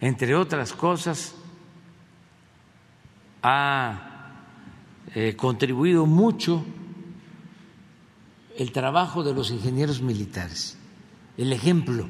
entre 0.01 0.35
otras 0.35 0.73
cosas, 0.73 1.35
ha 3.41 4.43
eh, 5.13 5.35
contribuido 5.35 6.05
mucho 6.05 6.65
el 8.57 8.71
trabajo 8.71 9.23
de 9.23 9.33
los 9.33 9.51
ingenieros 9.51 10.01
militares, 10.01 10.77
el 11.37 11.53
ejemplo 11.53 12.09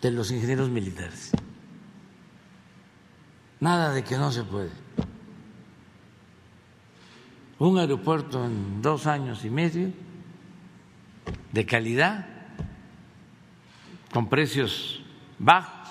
de 0.00 0.10
los 0.10 0.30
ingenieros 0.30 0.70
militares. 0.70 1.32
Nada 3.64 3.94
de 3.94 4.04
que 4.04 4.18
no 4.18 4.30
se 4.30 4.44
puede. 4.44 4.68
Un 7.58 7.78
aeropuerto 7.78 8.44
en 8.44 8.82
dos 8.82 9.06
años 9.06 9.42
y 9.42 9.48
medio 9.48 9.90
de 11.50 11.64
calidad, 11.64 12.26
con 14.12 14.28
precios 14.28 15.00
bajos. 15.38 15.88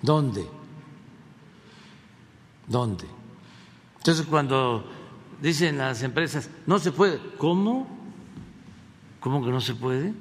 ¿Dónde? 0.00 0.46
¿Dónde? 2.68 3.08
Entonces 3.96 4.24
cuando 4.24 4.88
dicen 5.42 5.76
las 5.76 6.04
empresas, 6.04 6.48
no 6.68 6.78
se 6.78 6.92
puede, 6.92 7.18
¿cómo? 7.36 7.88
¿Cómo 9.18 9.44
que 9.44 9.50
no 9.50 9.60
se 9.60 9.74
puede? 9.74 10.14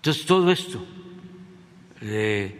Entonces 0.00 0.24
todo 0.24 0.50
esto 0.50 0.82
eh, 2.00 2.58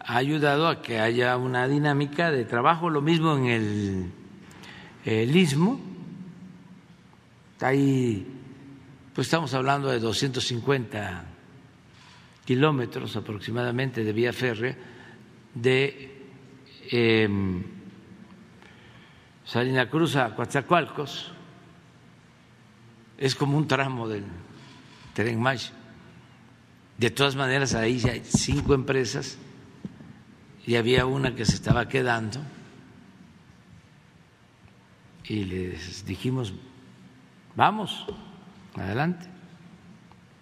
ha 0.00 0.18
ayudado 0.18 0.68
a 0.68 0.82
que 0.82 1.00
haya 1.00 1.34
una 1.38 1.66
dinámica 1.66 2.30
de 2.30 2.44
trabajo, 2.44 2.90
lo 2.90 3.00
mismo 3.00 3.38
en 3.38 4.12
el, 5.06 5.34
istmo, 5.34 5.80
ahí 7.62 8.26
pues 9.14 9.28
estamos 9.28 9.54
hablando 9.54 9.88
de 9.88 9.98
250 9.98 11.24
kilómetros 12.44 13.16
aproximadamente 13.16 14.04
de 14.04 14.12
vía 14.12 14.34
férrea 14.34 14.76
de 15.54 16.18
eh, 16.92 17.62
Salina 19.46 19.88
Cruz 19.88 20.16
a 20.16 20.34
Coatzacoalcos, 20.34 21.32
es 23.16 23.34
como 23.34 23.56
un 23.56 23.66
tramo 23.66 24.06
del 24.06 24.24
tren 25.14 25.40
Maya. 25.40 25.72
De 26.98 27.10
todas 27.10 27.34
maneras, 27.34 27.74
ahí 27.74 28.00
hay 28.08 28.22
cinco 28.24 28.74
empresas 28.74 29.36
y 30.66 30.76
había 30.76 31.06
una 31.06 31.34
que 31.34 31.44
se 31.44 31.54
estaba 31.54 31.88
quedando 31.88 32.40
y 35.24 35.44
les 35.44 36.04
dijimos, 36.04 36.52
vamos, 37.56 38.06
adelante, 38.74 39.26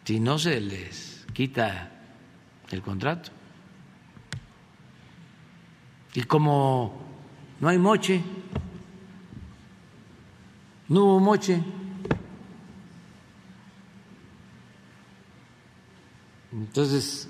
si 0.05 0.21
no 0.21 0.39
se 0.39 0.61
les 0.61 1.25
quita 1.33 1.91
el 2.71 2.83
contrato. 2.83 3.31
Y 6.15 6.23
como 6.23 7.01
no 7.61 7.69
hay 7.69 7.79
moche, 7.79 8.23
no 10.89 11.05
hubo 11.05 11.21
moche, 11.21 11.63
entonces 16.53 17.29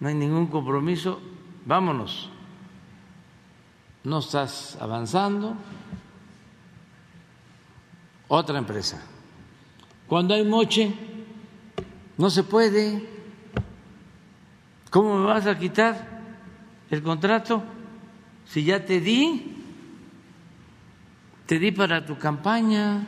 no 0.00 0.08
hay 0.08 0.14
ningún 0.14 0.46
compromiso, 0.46 1.20
vámonos, 1.64 2.30
no 4.04 4.18
estás 4.18 4.78
avanzando, 4.80 5.56
otra 8.28 8.58
empresa. 8.58 9.02
Cuando 10.06 10.34
hay 10.34 10.44
moche, 10.44 10.94
no 12.16 12.30
se 12.30 12.42
puede. 12.42 13.16
¿Cómo 14.90 15.18
me 15.18 15.26
vas 15.26 15.46
a 15.46 15.58
quitar 15.58 16.22
el 16.90 17.02
contrato 17.02 17.62
si 18.46 18.64
ya 18.64 18.84
te 18.84 19.00
di? 19.00 19.56
Te 21.46 21.58
di 21.58 21.72
para 21.72 22.04
tu 22.04 22.16
campaña. 22.16 23.06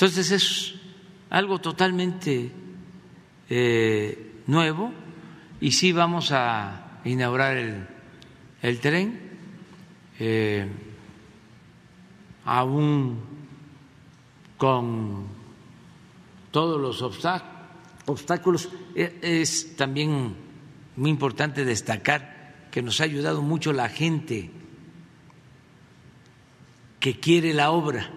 Entonces 0.00 0.30
es 0.30 0.74
algo 1.28 1.58
totalmente 1.58 2.50
eh, 3.50 4.32
nuevo 4.46 4.90
y 5.60 5.72
sí 5.72 5.92
vamos 5.92 6.32
a 6.32 7.02
inaugurar 7.04 7.86
el, 8.62 8.80
tren. 8.80 9.20
Eh, 10.18 10.66
aún 12.46 13.20
con 14.56 15.26
todos 16.50 16.80
los 16.80 17.02
obstáculos. 18.06 18.70
E, 18.94 19.18
es 19.20 19.76
también 19.76 20.34
muy 20.96 21.10
importante 21.10 21.66
destacar 21.66 22.68
que 22.70 22.80
nos 22.80 23.02
ha 23.02 23.04
ayudado 23.04 23.42
mucho 23.42 23.74
la 23.74 23.90
gente 23.90 24.50
que 27.00 27.20
quiere 27.20 27.52
la 27.52 27.70
obra, 27.70 28.10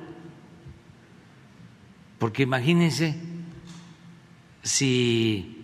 porque 2.23 2.43
imagínense 2.43 3.19
si 4.61 5.59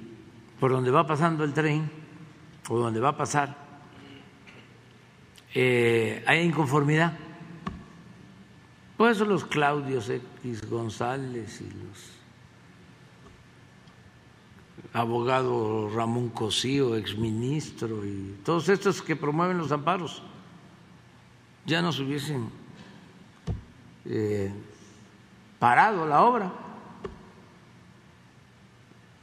por 0.59 0.71
donde 0.71 0.91
va 0.91 1.07
pasando 1.07 1.45
el 1.45 1.53
tren 1.53 1.89
o 2.67 2.77
donde 2.77 2.99
va 2.99 3.15
a 3.15 3.17
pasar 3.17 3.55
eh, 5.55 6.21
hay 6.27 6.41
inconformidad. 6.41 7.17
Por 8.97 9.09
eso 9.09 9.23
los 9.23 9.45
Claudios 9.45 10.09
X 10.09 10.69
González 10.69 11.61
y 11.61 11.69
los 11.69 12.11
abogado 14.91 15.89
Ramón 15.95 16.27
Cosío, 16.27 16.97
exministro, 16.97 18.05
y 18.05 18.35
todos 18.43 18.67
estos 18.67 19.01
que 19.01 19.15
promueven 19.15 19.57
los 19.57 19.71
amparos, 19.71 20.21
ya 21.65 21.81
nos 21.81 22.01
hubiesen 22.01 22.49
eh, 24.03 24.51
parado 25.59 26.07
la 26.07 26.23
obra. 26.23 26.53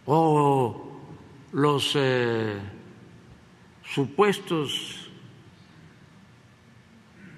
O 0.04 1.00
los 1.52 1.92
eh, 1.96 2.60
supuestos 3.82 5.10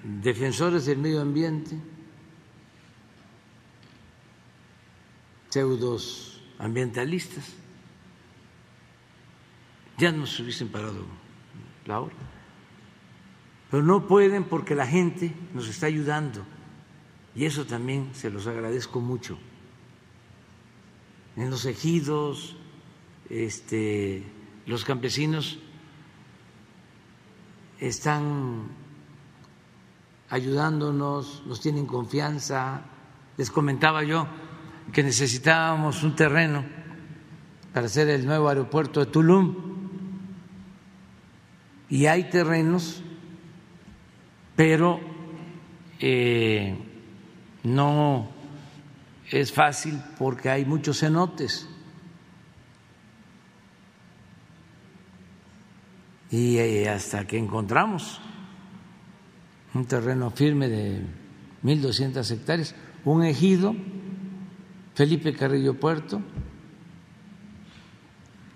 defensores 0.03 0.85
del 0.85 0.99
medio 0.99 1.21
ambiente 1.21 1.75
pseudos 5.49 6.41
ambientalistas, 6.59 7.53
ya 9.97 10.11
nos 10.11 10.39
hubiesen 10.39 10.69
parado 10.69 11.05
la 11.85 12.01
obra. 12.01 12.15
Pero 13.71 13.83
no 13.83 14.07
pueden 14.07 14.43
porque 14.45 14.75
la 14.75 14.87
gente 14.87 15.33
nos 15.53 15.67
está 15.67 15.87
ayudando 15.87 16.43
y 17.35 17.45
eso 17.45 17.65
también 17.65 18.09
se 18.13 18.29
los 18.29 18.47
agradezco 18.47 18.99
mucho. 18.99 19.37
En 21.35 21.49
los 21.49 21.65
ejidos, 21.65 22.55
este, 23.29 24.23
los 24.65 24.83
campesinos 24.83 25.59
están 27.79 28.67
ayudándonos, 30.29 31.43
nos 31.45 31.61
tienen 31.61 31.85
confianza. 31.85 32.81
Les 33.37 33.49
comentaba 33.49 34.03
yo 34.03 34.27
que 34.91 35.03
necesitábamos 35.03 36.03
un 36.03 36.15
terreno 36.15 36.65
para 37.73 37.85
hacer 37.85 38.09
el 38.09 38.25
nuevo 38.25 38.49
aeropuerto 38.49 38.99
de 38.99 39.05
Tulum. 39.05 39.55
Y 41.89 42.05
hay 42.05 42.29
terrenos, 42.29 43.01
pero 44.55 44.99
eh, 45.99 46.88
no 47.63 48.29
es 49.31 49.51
fácil 49.51 50.01
porque 50.17 50.49
hay 50.49 50.65
muchos 50.65 50.99
cenotes. 50.99 51.67
Y 56.31 56.57
eh, 56.57 56.89
hasta 56.89 57.25
que 57.25 57.37
encontramos 57.37 58.21
un 59.73 59.85
terreno 59.85 60.29
firme 60.31 60.67
de 60.67 61.01
1.200 61.63 62.31
hectáreas, 62.31 62.75
un 63.05 63.23
ejido, 63.23 63.75
Felipe 64.93 65.33
Carrillo 65.33 65.79
Puerto, 65.79 66.21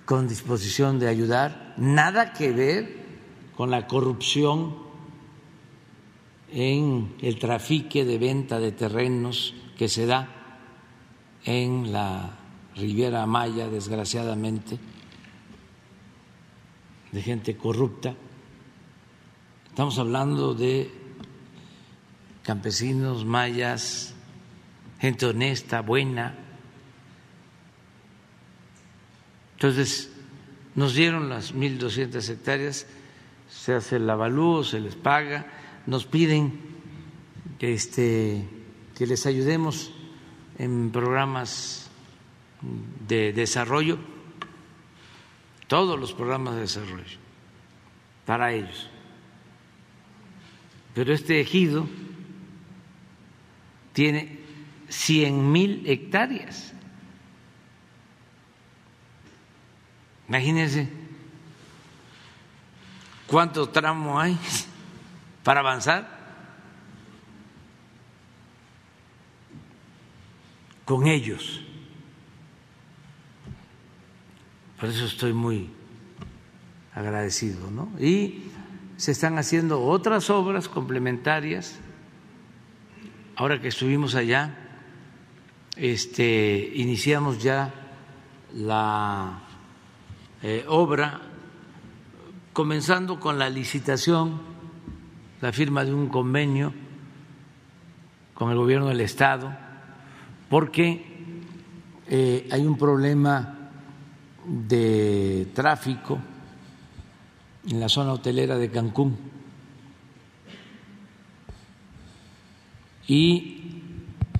con 0.05 0.27
disposición 0.27 0.99
de 0.99 1.07
ayudar, 1.07 1.73
nada 1.77 2.33
que 2.33 2.51
ver 2.51 3.03
con 3.55 3.71
la 3.71 3.87
corrupción 3.87 4.82
en 6.53 7.15
el 7.21 7.39
trafique 7.39 8.05
de 8.05 8.19
venta 8.19 8.59
de 8.59 8.71
terrenos 8.71 9.55
que 9.75 9.89
se 9.89 10.05
da 10.05 10.29
en 11.45 11.91
la 11.91 12.37
Riviera 12.75 13.25
Maya, 13.25 13.67
desgraciadamente, 13.67 14.77
de 17.11 17.21
gente 17.21 17.57
corrupta. 17.57 18.13
Estamos 19.67 19.97
hablando 19.97 20.53
de 20.53 20.91
campesinos, 22.43 23.25
mayas, 23.25 24.13
gente 24.99 25.25
honesta, 25.25 25.81
buena. 25.81 26.35
Entonces, 29.53 30.11
nos 30.75 30.93
dieron 30.93 31.29
las 31.29 31.55
1.200 31.55 32.29
hectáreas, 32.29 32.85
se 33.49 33.73
hace 33.73 33.95
el 33.95 34.07
avalúo, 34.07 34.63
se 34.63 34.79
les 34.79 34.95
paga, 34.95 35.62
nos 35.85 36.05
piden 36.05 36.59
este, 37.59 38.45
que 38.95 39.07
les 39.07 39.25
ayudemos 39.25 39.91
en 40.57 40.91
programas 40.91 41.89
de 43.07 43.31
desarrollo, 43.33 43.97
todos 45.67 45.99
los 45.99 46.13
programas 46.13 46.55
de 46.55 46.61
desarrollo 46.61 47.17
para 48.25 48.51
ellos. 48.51 48.89
Pero 50.93 51.13
este 51.13 51.39
ejido 51.39 51.87
tiene 53.93 54.39
cien 54.89 55.51
mil 55.51 55.83
hectáreas. 55.87 56.73
Imagínense 60.27 60.89
cuánto 63.27 63.69
tramo 63.69 64.19
hay 64.19 64.37
para 65.43 65.59
avanzar. 65.59 66.23
con 70.85 71.07
ellos. 71.07 71.61
Por 74.79 74.89
eso 74.89 75.05
estoy 75.05 75.33
muy 75.33 75.69
agradecido, 76.93 77.71
¿no? 77.71 77.89
Y 77.99 78.43
se 78.97 79.11
están 79.11 79.37
haciendo 79.37 79.81
otras 79.81 80.29
obras 80.29 80.67
complementarias. 80.67 81.79
Ahora 83.35 83.61
que 83.61 83.69
estuvimos 83.69 84.15
allá, 84.15 84.57
este, 85.75 86.71
iniciamos 86.75 87.41
ya 87.41 87.73
la 88.53 89.39
eh, 90.43 90.65
obra, 90.67 91.21
comenzando 92.51 93.19
con 93.19 93.39
la 93.39 93.49
licitación, 93.49 94.52
la 95.43 95.51
firma 95.51 95.83
de 95.83 95.93
un 95.93 96.07
convenio 96.07 96.71
con 98.33 98.49
el 98.49 98.55
gobierno 98.55 98.87
del 98.87 99.01
Estado, 99.01 99.53
porque 100.49 101.05
eh, 102.07 102.47
hay 102.49 102.65
un 102.65 102.77
problema 102.77 103.69
de 104.47 105.49
tráfico 105.53 106.17
en 107.67 107.77
la 107.77 107.89
zona 107.89 108.13
hotelera 108.13 108.57
de 108.57 108.71
Cancún. 108.71 109.17
Y 113.05 113.81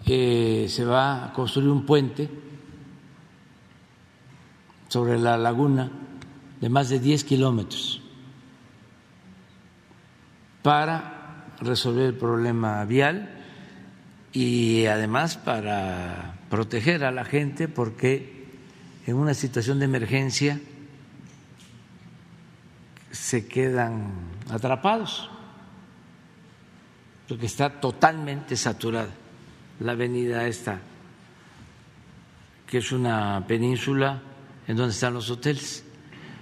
eh, 0.05 0.67
se 0.69 0.85
va 0.85 1.25
a 1.25 1.33
construir 1.33 1.67
un 1.67 1.85
puente 1.85 2.29
sobre 4.87 5.19
la 5.19 5.37
laguna 5.37 5.91
de 6.61 6.69
más 6.69 6.87
de 6.87 6.99
10 6.99 7.25
kilómetros 7.25 8.02
para 10.63 11.53
resolver 11.61 12.05
el 12.05 12.15
problema 12.15 12.83
vial 12.85 13.29
y 14.31 14.85
además 14.87 15.37
para 15.37 16.39
proteger 16.49 17.03
a 17.03 17.11
la 17.11 17.25
gente 17.25 17.67
porque 17.67 18.47
en 19.05 19.15
una 19.15 19.33
situación 19.33 19.79
de 19.79 19.85
emergencia 19.85 20.59
se 23.11 23.47
quedan 23.47 24.11
atrapados, 24.49 25.29
porque 27.27 27.45
está 27.45 27.79
totalmente 27.79 28.55
saturada 28.55 29.09
la 29.79 29.91
avenida 29.91 30.47
esta, 30.47 30.79
que 32.65 32.79
es 32.79 32.91
una 32.91 33.45
península 33.47 34.21
en 34.67 34.77
donde 34.77 34.93
están 34.93 35.13
los 35.13 35.29
hoteles. 35.29 35.83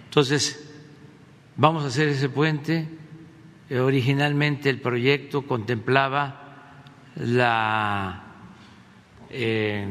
Entonces, 0.06 0.70
vamos 1.58 1.84
a 1.84 1.88
hacer 1.88 2.08
ese 2.10 2.30
puente. 2.30 3.01
Eh, 3.72 3.80
originalmente 3.80 4.70
el 4.70 4.82
proyecto 4.82 5.48
contemplaba 5.48 6.82
la 7.16 8.22
eh, 9.30 9.88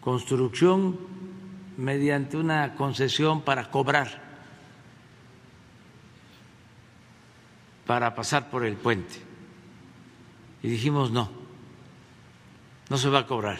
construcción 0.00 0.98
mediante 1.76 2.36
una 2.36 2.74
concesión 2.74 3.42
para 3.42 3.70
cobrar 3.70 4.20
para 7.86 8.16
pasar 8.16 8.50
por 8.50 8.64
el 8.64 8.74
puente. 8.74 9.14
Y 10.60 10.68
dijimos 10.68 11.12
no, 11.12 11.30
no 12.90 12.98
se 12.98 13.08
va 13.08 13.20
a 13.20 13.26
cobrar, 13.28 13.58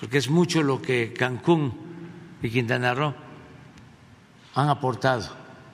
porque 0.00 0.16
es 0.16 0.30
mucho 0.30 0.62
lo 0.62 0.80
que 0.80 1.12
Cancún 1.12 1.74
y 2.40 2.48
Quintana 2.48 2.94
Roo 2.94 3.14
han 4.54 4.70
aportado 4.70 5.28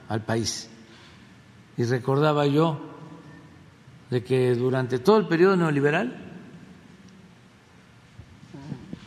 al 0.08 0.24
país. 0.24 0.68
Y 1.76 1.84
recordaba 1.84 2.46
yo 2.46 2.80
de 4.10 4.22
que 4.22 4.54
durante 4.54 4.98
todo 4.98 5.18
el 5.18 5.26
periodo 5.26 5.56
neoliberal, 5.56 6.16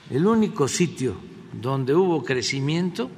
el 0.09 0.25
único 0.25 0.67
sitio 0.67 1.15
donde 1.53 1.93
hubo 1.93 2.23
crecimiento 2.23 3.09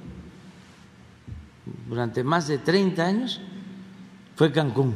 durante 1.88 2.24
más 2.24 2.48
de 2.48 2.58
30 2.58 3.06
años 3.06 3.41
fue 4.36 4.52
Cancún. 4.52 4.95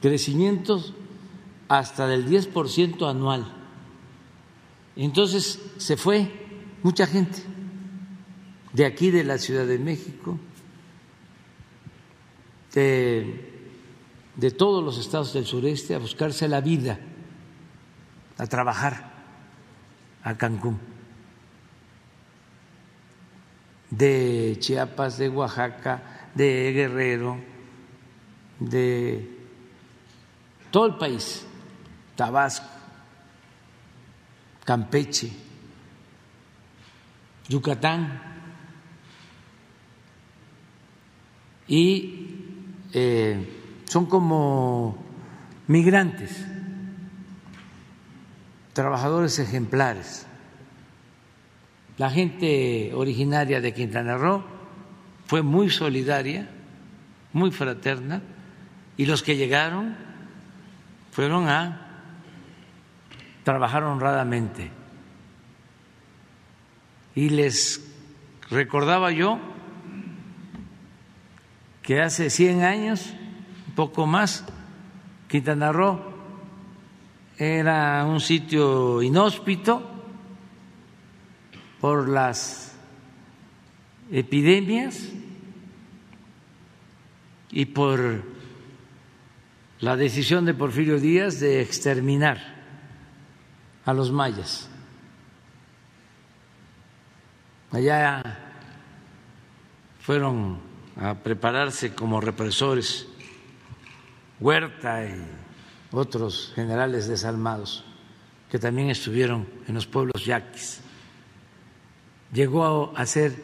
Crecimientos 0.00 0.94
hasta 1.68 2.06
del 2.06 2.28
10% 2.28 3.08
anual. 3.08 3.46
Entonces 4.94 5.60
se 5.78 5.96
fue 5.96 6.30
mucha 6.82 7.06
gente 7.06 7.42
de 8.72 8.84
aquí, 8.84 9.10
de 9.10 9.24
la 9.24 9.38
Ciudad 9.38 9.66
de 9.66 9.78
México, 9.78 10.38
de, 12.76 13.72
de 14.36 14.50
todos 14.50 14.84
los 14.84 14.98
estados 14.98 15.32
del 15.32 15.46
sureste, 15.46 15.94
a 15.94 15.98
buscarse 15.98 16.46
la 16.46 16.60
vida, 16.60 16.98
a 18.36 18.46
trabajar 18.46 19.12
a 20.22 20.36
Cancún. 20.36 20.78
De 23.88 24.58
Chiapas, 24.58 25.16
de 25.16 25.30
Oaxaca, 25.30 26.28
de 26.34 26.72
Guerrero, 26.74 27.38
de 28.60 29.38
todo 30.70 30.86
el 30.86 30.96
país, 30.96 31.46
Tabasco, 32.14 32.68
Campeche, 34.64 35.32
Yucatán, 37.48 38.34
y 41.68 42.25
eh, 42.98 43.36
son 43.84 44.06
como 44.06 44.96
migrantes, 45.66 46.46
trabajadores 48.72 49.38
ejemplares. 49.38 50.26
La 51.98 52.08
gente 52.08 52.92
originaria 52.94 53.60
de 53.60 53.74
Quintana 53.74 54.16
Roo 54.16 54.42
fue 55.26 55.42
muy 55.42 55.68
solidaria, 55.68 56.48
muy 57.34 57.50
fraterna, 57.50 58.22
y 58.96 59.04
los 59.04 59.22
que 59.22 59.36
llegaron 59.36 59.94
fueron 61.12 61.50
a 61.50 62.14
trabajar 63.44 63.82
honradamente. 63.82 64.70
Y 67.14 67.28
les 67.28 67.94
recordaba 68.48 69.10
yo 69.10 69.38
que 71.86 72.02
hace 72.02 72.30
100 72.30 72.64
años, 72.64 73.14
un 73.68 73.74
poco 73.76 74.06
más, 74.08 74.44
Quintana 75.28 75.70
Roo 75.70 76.00
era 77.38 78.04
un 78.04 78.18
sitio 78.20 79.00
inhóspito 79.02 79.88
por 81.80 82.08
las 82.08 82.76
epidemias 84.10 85.10
y 87.52 87.66
por 87.66 88.24
la 89.78 89.96
decisión 89.96 90.44
de 90.44 90.54
Porfirio 90.54 90.98
Díaz 90.98 91.38
de 91.38 91.60
exterminar 91.60 92.38
a 93.84 93.92
los 93.92 94.10
mayas. 94.10 94.68
Allá 97.70 98.38
fueron 100.00 100.65
a 100.96 101.14
prepararse 101.14 101.94
como 101.94 102.20
represores 102.20 103.06
Huerta 104.38 105.06
y 105.06 105.16
otros 105.92 106.52
generales 106.54 107.08
desalmados 107.08 107.84
que 108.50 108.58
también 108.58 108.90
estuvieron 108.90 109.48
en 109.66 109.74
los 109.74 109.86
pueblos 109.86 110.24
yaquis. 110.24 110.80
Llegó 112.32 112.92
a 112.94 113.06
ser 113.06 113.34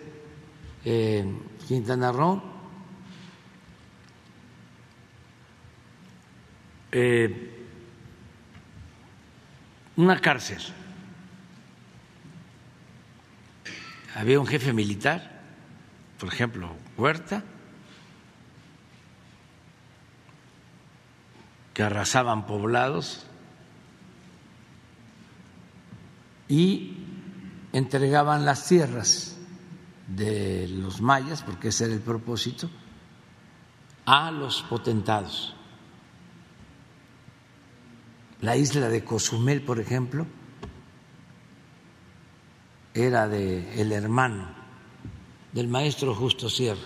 eh, 0.85 1.25
Quintana 1.67 2.13
eh, 6.91 7.65
una 9.97 10.21
cárcel. 10.21 10.63
Había 14.15 14.39
un 14.39 14.47
jefe 14.47 14.75
militar, 14.75 15.41
por 16.19 16.29
ejemplo, 16.29 16.77
Huerta, 16.97 17.43
que 21.75 21.83
arrasaban 21.83 22.47
poblados 22.47 23.27
y 26.49 26.99
entregaban 27.73 28.45
las 28.45 28.67
tierras 28.67 29.39
de 30.07 30.69
los 30.69 31.01
mayas, 31.01 31.43
porque 31.43 31.69
ese 31.69 31.85
era 31.87 31.95
el 31.95 32.01
propósito, 32.01 32.69
a 34.05 34.31
los 34.31 34.63
potentados. 34.63 35.55
La 38.41 38.57
isla 38.57 38.89
de 38.89 39.05
Cozumel, 39.05 39.63
por 39.63 39.81
ejemplo, 39.81 40.27
era 42.93 43.29
de 43.29 43.81
el 43.81 43.93
hermano 43.93 44.62
del 45.53 45.69
maestro 45.69 46.15
Justo 46.15 46.49
Sierra, 46.49 46.81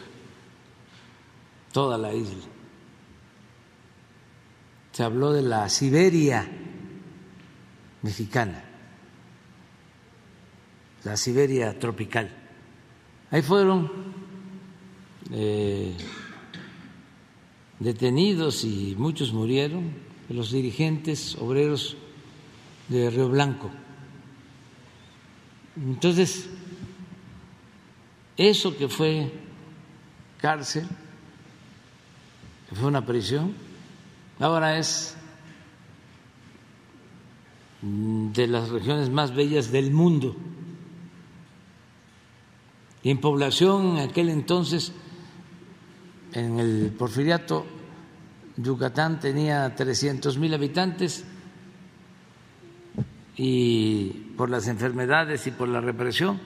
toda 1.73 1.97
la 1.97 2.12
isla. 2.12 2.45
Se 4.93 5.03
habló 5.03 5.33
de 5.33 5.43
la 5.43 5.69
Siberia 5.69 6.49
mexicana, 8.03 8.64
la 11.05 11.17
Siberia 11.17 11.79
tropical. 11.79 12.31
Ahí 13.31 13.43
fueron 13.43 13.91
eh, 15.33 15.95
detenidos 17.79 18.64
y 18.64 18.95
muchos 18.99 19.33
murieron 19.33 19.93
los 20.29 20.51
dirigentes 20.51 21.37
obreros 21.37 21.97
de 22.89 23.11
Río 23.11 23.29
Blanco. 23.29 23.71
Entonces, 25.77 26.49
eso 28.37 28.76
que 28.76 28.89
fue 28.89 29.32
cárcel, 30.41 30.87
que 32.68 32.74
fue 32.74 32.89
una 32.89 33.05
prisión, 33.05 33.55
ahora 34.39 34.78
es 34.78 35.16
de 37.82 38.47
las 38.47 38.68
regiones 38.68 39.11
más 39.11 39.34
bellas 39.34 39.70
del 39.70 39.91
mundo. 39.91 40.37
Y 43.03 43.11
en 43.11 43.20
población 43.20 43.99
en 43.99 44.09
aquel 44.09 44.28
entonces, 44.28 44.93
en 46.32 46.59
el 46.59 46.93
porfiriato, 46.99 47.64
Yucatán 48.57 49.20
tenía 49.20 49.74
300 49.74 50.39
mil 50.39 50.53
habitantes 50.55 51.24
y 53.37 54.09
por 54.37 54.51
las 54.51 54.66
enfermedades 54.66 55.47
y 55.47 55.51
por 55.51 55.68
la 55.68 55.80
represión, 55.80 56.41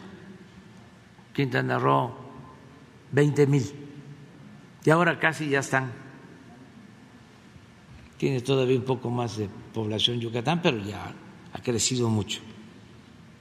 Quintana 1.40 1.78
Roo 1.78 2.12
20 3.12 3.46
mil. 3.46 3.64
Y 4.84 4.90
ahora 4.90 5.18
casi 5.18 5.48
ya 5.48 5.60
están. 5.60 5.90
Tiene 8.18 8.42
todavía 8.42 8.76
un 8.76 8.84
poco 8.84 9.08
más 9.08 9.38
de 9.38 9.48
población 9.72 10.20
Yucatán, 10.20 10.60
pero 10.60 10.76
ya 10.82 11.14
ha 11.50 11.62
crecido 11.62 12.10
mucho 12.10 12.40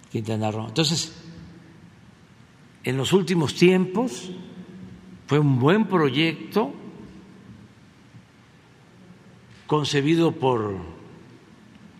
Quintana 0.10 0.50
Roo. 0.50 0.70
Entonces, 0.70 1.14
en 2.86 2.96
los 2.96 3.12
últimos 3.12 3.56
tiempos 3.56 4.32
fue 5.28 5.40
un 5.40 5.60
buen 5.60 5.86
proyecto 5.86 6.72
concebido 9.68 10.32
por 10.32 10.78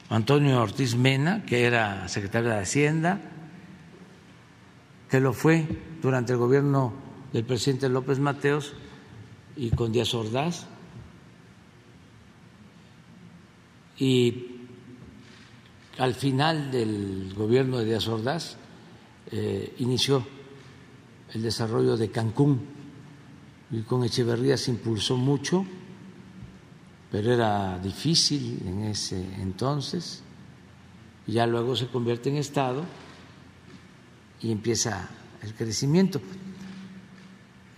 Antonio 0.10 0.62
Ortiz 0.62 0.96
Mena, 0.96 1.44
que 1.46 1.66
era 1.66 2.08
secretario 2.08 2.52
de 2.52 2.60
Hacienda, 2.60 3.20
que 5.10 5.20
lo 5.20 5.34
fue 5.34 5.68
durante 6.02 6.34
el 6.34 6.40
gobierno 6.40 6.94
del 7.34 7.46
presidente 7.46 7.90
López 7.90 8.20
Mateos 8.20 8.74
y 9.56 9.70
con 9.72 9.92
Díaz 9.92 10.14
Ordaz. 10.14 10.68
Y 13.98 14.46
al 15.98 16.14
final 16.14 16.72
del 16.72 17.34
gobierno 17.36 17.80
de 17.80 17.86
Díaz 17.86 18.08
Ordaz 18.08 18.58
eh, 19.32 19.76
inició 19.80 20.26
el 21.34 21.42
desarrollo 21.42 21.98
de 21.98 22.10
Cancún 22.10 22.62
y 23.72 23.82
con 23.82 24.04
Echeverría 24.04 24.58
se 24.58 24.72
impulsó 24.72 25.18
mucho 25.18 25.66
pero 27.12 27.34
era 27.34 27.80
difícil 27.80 28.62
en 28.66 28.84
ese 28.84 29.20
entonces. 29.42 30.22
Ya 31.28 31.46
luego 31.48 31.76
se 31.76 31.88
convierte 31.88 32.30
en 32.30 32.38
Estado 32.38 32.84
y 34.42 34.52
empieza 34.52 35.10
el 35.42 35.54
crecimiento. 35.54 36.22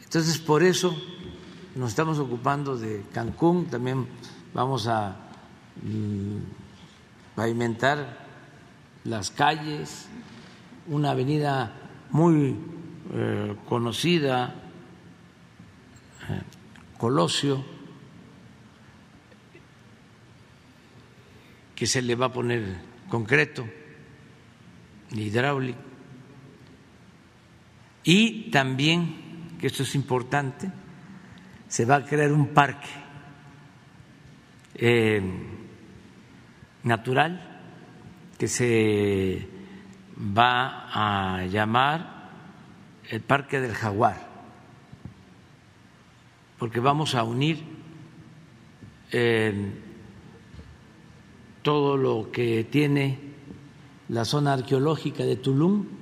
Entonces, 0.04 0.38
por 0.40 0.64
eso 0.64 0.96
nos 1.76 1.90
estamos 1.90 2.20
ocupando 2.20 2.78
de 2.78 3.04
Cancún, 3.14 3.68
también 3.68 4.08
vamos 4.54 4.88
a 4.88 5.16
mm, 5.82 6.38
pavimentar 7.36 8.26
las 9.06 9.32
calles, 9.32 10.08
una 10.88 11.12
avenida 11.12 11.74
muy 12.10 12.58
eh, 13.14 13.56
conocida, 13.70 14.54
eh, 16.30 16.42
Colosio, 16.98 17.64
que 21.76 21.88
se 21.88 22.02
le 22.02 22.16
va 22.16 22.28
a 22.28 22.34
poner 22.34 22.80
concreto, 23.10 23.66
hidráulico. 25.12 25.91
Y 28.04 28.50
también, 28.52 29.58
que 29.60 29.68
esto 29.68 29.84
es 29.84 29.94
importante, 29.96 30.72
se 31.68 31.86
va 31.86 31.98
a 31.98 32.06
crear 32.06 32.32
un 32.32 32.48
parque 32.48 32.90
eh, 34.76 35.22
natural 36.84 37.60
que 38.38 38.48
se 38.48 39.48
va 40.18 40.90
a 40.92 41.46
llamar 41.46 42.30
el 43.10 43.22
Parque 43.22 43.60
del 43.60 43.74
Jaguar, 43.74 44.28
porque 46.58 46.80
vamos 46.80 47.16
a 47.16 47.24
unir 47.24 47.64
eh, 49.12 49.72
todo 51.62 51.98
lo 51.98 52.32
que 52.32 52.64
tiene 52.64 53.20
la 54.10 54.26
zona 54.26 54.54
arqueológica 54.54 55.24
de 55.24 55.36
Tulum 55.36 56.01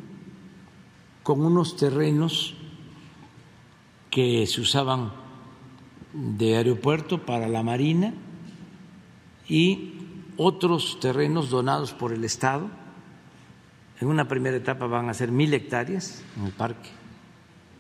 con 1.30 1.46
unos 1.46 1.76
terrenos 1.76 2.56
que 4.10 4.48
se 4.48 4.62
usaban 4.62 5.12
de 6.12 6.58
aeropuerto 6.58 7.24
para 7.24 7.48
la 7.48 7.62
Marina 7.62 8.16
y 9.48 9.94
otros 10.38 11.00
terrenos 11.00 11.52
donados 11.52 11.94
por 11.94 12.14
el 12.14 12.24
Estado. 12.24 12.68
En 14.02 14.08
una 14.08 14.28
primera 14.28 14.58
etapa 14.58 14.88
van 14.88 15.08
a 15.08 15.14
ser 15.14 15.32
mil 15.32 15.54
hectáreas 15.54 16.24
en 16.36 16.48
el 16.48 16.52
parque 16.52 16.90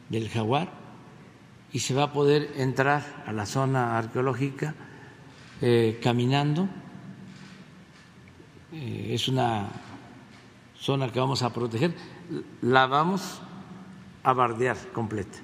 del 0.09 0.29
Jaguar 0.29 0.69
y 1.73 1.79
se 1.79 1.95
va 1.95 2.03
a 2.03 2.13
poder 2.13 2.51
entrar 2.55 3.23
a 3.25 3.33
la 3.33 3.47
zona 3.47 3.97
arqueológica 3.97 4.75
eh, 5.59 5.99
caminando 6.03 6.69
eh, 8.73 9.07
es 9.09 9.27
una 9.27 9.69
zona 10.79 11.11
que 11.11 11.19
vamos 11.19 11.41
a 11.41 11.51
proteger, 11.51 11.95
la 12.61 12.87
vamos 12.87 13.41
a 14.23 14.33
bardear 14.33 14.77
completa. 14.93 15.37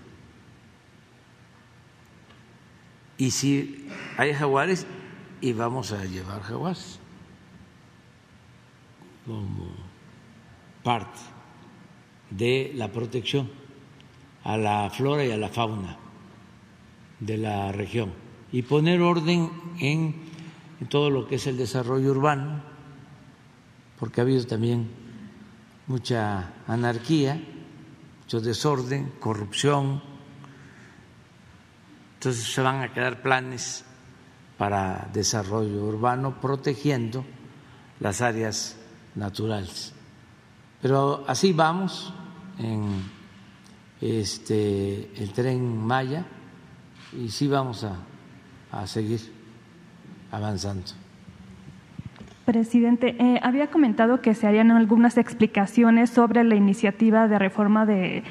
Y 3.18 3.32
si 3.32 3.88
hay 4.18 4.34
jaguares, 4.34 4.86
y 5.42 5.54
vamos 5.54 5.92
a 5.92 6.04
llevar 6.06 6.42
jaguares 6.42 7.00
como 9.26 9.68
parte 10.84 11.20
de 12.30 12.72
la 12.76 12.92
protección 12.92 13.50
a 14.44 14.58
la 14.58 14.90
flora 14.90 15.26
y 15.26 15.32
a 15.32 15.38
la 15.38 15.50
fauna 15.50 15.98
de 17.20 17.38
la 17.38 17.72
región 17.72 18.12
y 18.52 18.62
poner 18.62 19.02
orden 19.02 19.52
en, 19.80 20.16
en 20.80 20.88
todo 20.88 21.10
lo 21.10 21.28
que 21.28 21.36
es 21.36 21.48
el 21.48 21.58
desarrollo 21.58 22.12
urbano 22.12 22.62
porque 24.00 24.22
ha 24.22 24.24
habido 24.24 24.46
también 24.46 24.90
mucha 25.88 26.54
anarquía, 26.68 27.42
mucho 28.24 28.42
desorden, 28.42 29.14
corrupción. 29.20 30.02
Entonces 32.16 32.44
se 32.44 32.62
van 32.62 32.82
a 32.82 32.94
quedar 32.94 33.22
planes 33.22 33.86
para 34.58 35.10
desarrollo 35.14 35.84
urbano 35.84 36.40
protegiendo 36.40 37.26
las 38.00 38.22
áreas 38.22 38.78
naturales. 39.16 39.94
Pero 40.82 41.24
así 41.28 41.54
vamos 41.54 42.14
en 42.58 43.04
este 44.02 45.12
el 45.22 45.32
tren 45.34 45.78
Maya 45.78 46.26
y 47.14 47.30
sí 47.30 47.48
vamos 47.48 47.84
a, 47.84 47.96
a 48.72 48.88
seguir 48.88 49.22
avanzando. 50.32 51.05
Presidente, 52.46 53.16
eh, 53.18 53.40
había 53.42 53.68
comentado 53.68 54.22
que 54.22 54.36
se 54.36 54.46
harían 54.46 54.70
algunas 54.70 55.18
explicaciones 55.18 56.12
sobre 56.12 56.44
la 56.44 56.54
iniciativa 56.54 57.28
de 57.28 57.40
reforma 57.40 57.88
de, 57.88 58.22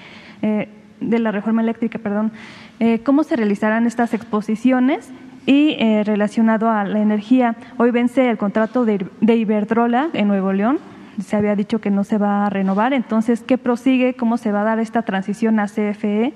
eh, 0.41 0.69
de 1.01 1.19
la 1.19 1.33
reforma 1.33 1.63
eléctrica, 1.63 1.99
perdón. 1.99 2.31
Eh, 2.79 3.01
¿Cómo 3.01 3.25
se 3.25 3.35
realizarán 3.35 3.87
estas 3.87 4.15
exposiciones? 4.15 5.11
Y 5.47 5.77
relacionado 6.05 6.71
a 6.71 6.85
la 6.85 7.01
energía, 7.01 7.57
hoy 7.77 7.91
vence 7.91 8.31
el 8.31 8.39
contrato 8.39 8.87
de, 8.87 9.07
de 9.21 9.37
Iberdrola 9.37 10.09
en 10.15 10.29
Nuevo 10.29 10.55
León. 10.55 10.79
Se 11.21 11.37
había 11.37 11.55
dicho 11.55 11.83
que 11.83 11.91
no 11.91 12.03
se 12.03 12.17
va 12.17 12.47
a 12.47 12.51
renovar. 12.51 12.95
Entonces, 12.95 13.43
¿qué 13.43 13.59
prosigue? 13.59 14.15
¿Cómo 14.15 14.39
se 14.39 14.53
va 14.53 14.63
a 14.63 14.65
dar 14.65 14.79
esta 14.79 15.03
transición 15.03 15.61
a 15.61 15.67
CFE? 15.67 16.33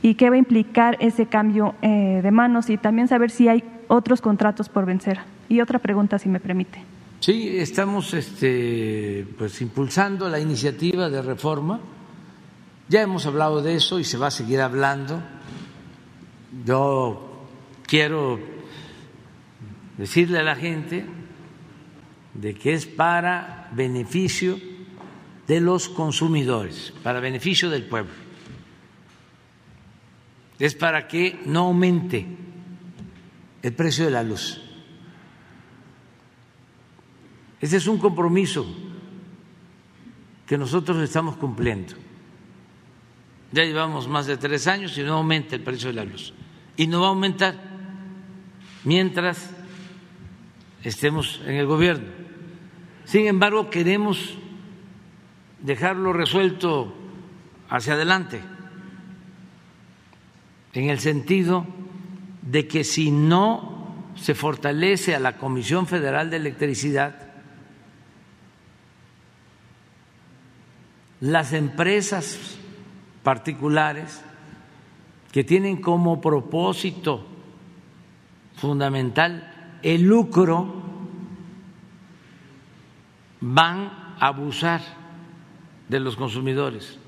¿Y 0.00 0.14
qué 0.14 0.30
va 0.30 0.36
a 0.36 0.38
implicar 0.38 0.96
ese 1.00 1.26
cambio 1.26 1.74
de 1.82 2.30
manos? 2.30 2.70
Y 2.70 2.78
también 2.78 3.08
saber 3.08 3.30
si 3.30 3.46
hay 3.48 3.62
otros 3.88 4.22
contratos 4.22 4.70
por 4.70 4.86
vencer. 4.86 5.18
Y 5.50 5.60
otra 5.60 5.78
pregunta, 5.78 6.18
si 6.18 6.30
me 6.30 6.40
permite. 6.40 6.95
Sí, 7.20 7.58
estamos 7.58 8.12
este, 8.14 9.26
pues, 9.38 9.60
impulsando 9.60 10.28
la 10.28 10.38
iniciativa 10.38 11.08
de 11.08 11.22
reforma. 11.22 11.80
Ya 12.88 13.02
hemos 13.02 13.26
hablado 13.26 13.62
de 13.62 13.76
eso 13.76 13.98
y 13.98 14.04
se 14.04 14.18
va 14.18 14.28
a 14.28 14.30
seguir 14.30 14.60
hablando. 14.60 15.20
Yo 16.64 17.46
quiero 17.86 18.38
decirle 19.96 20.38
a 20.38 20.42
la 20.42 20.56
gente 20.56 21.06
de 22.34 22.54
que 22.54 22.74
es 22.74 22.86
para 22.86 23.70
beneficio 23.72 24.58
de 25.48 25.60
los 25.60 25.88
consumidores, 25.88 26.92
para 27.02 27.20
beneficio 27.20 27.70
del 27.70 27.84
pueblo. 27.84 28.12
Es 30.58 30.74
para 30.74 31.08
que 31.08 31.40
no 31.46 31.60
aumente 31.60 32.26
el 33.62 33.72
precio 33.72 34.04
de 34.04 34.10
la 34.10 34.22
luz. 34.22 34.65
Ese 37.60 37.78
es 37.78 37.86
un 37.86 37.98
compromiso 37.98 38.66
que 40.46 40.58
nosotros 40.58 40.98
estamos 40.98 41.36
cumpliendo. 41.36 41.94
Ya 43.52 43.64
llevamos 43.64 44.08
más 44.08 44.26
de 44.26 44.36
tres 44.36 44.66
años 44.66 44.96
y 44.98 45.02
no 45.02 45.14
aumenta 45.14 45.54
el 45.54 45.62
precio 45.62 45.88
de 45.88 45.94
la 45.94 46.04
luz. 46.04 46.34
Y 46.76 46.86
no 46.86 47.00
va 47.00 47.06
a 47.06 47.10
aumentar 47.10 47.54
mientras 48.84 49.50
estemos 50.82 51.40
en 51.44 51.54
el 51.54 51.66
gobierno. 51.66 52.06
Sin 53.04 53.26
embargo, 53.26 53.70
queremos 53.70 54.36
dejarlo 55.60 56.12
resuelto 56.12 56.94
hacia 57.68 57.94
adelante, 57.94 58.40
en 60.72 60.90
el 60.90 61.00
sentido 61.00 61.66
de 62.42 62.68
que 62.68 62.84
si 62.84 63.10
no 63.10 64.12
se 64.14 64.34
fortalece 64.34 65.14
a 65.14 65.20
la 65.20 65.38
Comisión 65.38 65.86
Federal 65.86 66.30
de 66.30 66.36
Electricidad, 66.36 67.25
las 71.20 71.52
empresas 71.52 72.58
particulares 73.22 74.22
que 75.32 75.44
tienen 75.44 75.80
como 75.80 76.20
propósito 76.20 77.26
fundamental 78.56 79.78
el 79.82 80.02
lucro 80.02 80.82
van 83.40 84.16
a 84.18 84.26
abusar 84.28 84.80
de 85.88 86.00
los 86.00 86.16
consumidores, 86.16 86.98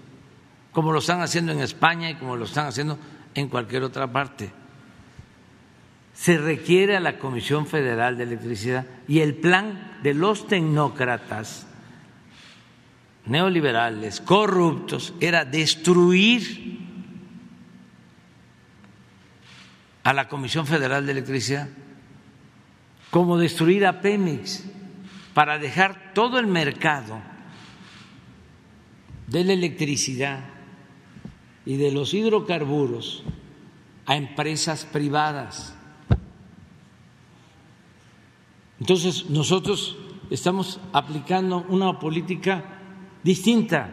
como 0.73 0.93
lo 0.93 0.99
están 0.99 1.21
haciendo 1.21 1.53
en 1.53 1.61
España 1.61 2.11
y 2.11 2.15
como 2.17 2.37
lo 2.37 2.45
están 2.45 2.67
haciendo 2.67 2.99
en 3.35 3.49
cualquier 3.49 3.83
otra 3.83 4.13
parte. 4.13 4.51
Se 6.13 6.37
requiere 6.37 6.97
a 6.97 7.01
la 7.01 7.19
Comisión 7.19 7.67
Federal 7.67 8.17
de 8.17 8.25
Electricidad 8.25 8.87
y 9.07 9.21
el 9.21 9.37
plan 9.37 9.99
de 10.03 10.15
los 10.15 10.47
tecnócratas 10.47 11.68
neoliberales, 13.29 14.21
corruptos, 14.21 15.15
era 15.21 15.45
destruir 15.45 16.79
a 20.03 20.13
la 20.13 20.29
Comisión 20.29 20.67
Federal 20.67 21.05
de 21.05 21.13
Electricidad, 21.13 21.69
como 23.11 23.37
destruir 23.37 23.87
a 23.87 24.01
Pemex, 24.01 24.65
para 25.35 25.59
dejar 25.59 26.13
todo 26.15 26.39
el 26.39 26.47
mercado 26.47 27.21
de 29.27 29.45
la 29.45 29.53
electricidad 29.53 30.45
y 31.65 31.77
de 31.77 31.93
los 31.93 32.15
hidrocarburos 32.15 33.23
a 34.07 34.17
empresas 34.17 34.87
privadas. 34.87 35.77
Entonces, 38.81 39.29
nosotros 39.29 39.99
estamos 40.31 40.81
aplicando 40.93 41.67
una 41.69 41.99
política 41.99 42.78
distinta. 43.23 43.91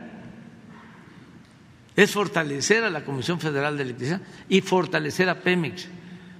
Es 1.96 2.12
fortalecer 2.12 2.84
a 2.84 2.90
la 2.90 3.06
Comisión 3.06 3.40
Federal 3.40 3.78
de 3.78 3.84
Electricidad 3.84 4.22
y 4.50 4.62
fortalecer 4.62 5.30
a 5.30 5.42
Pemex, 5.42 5.88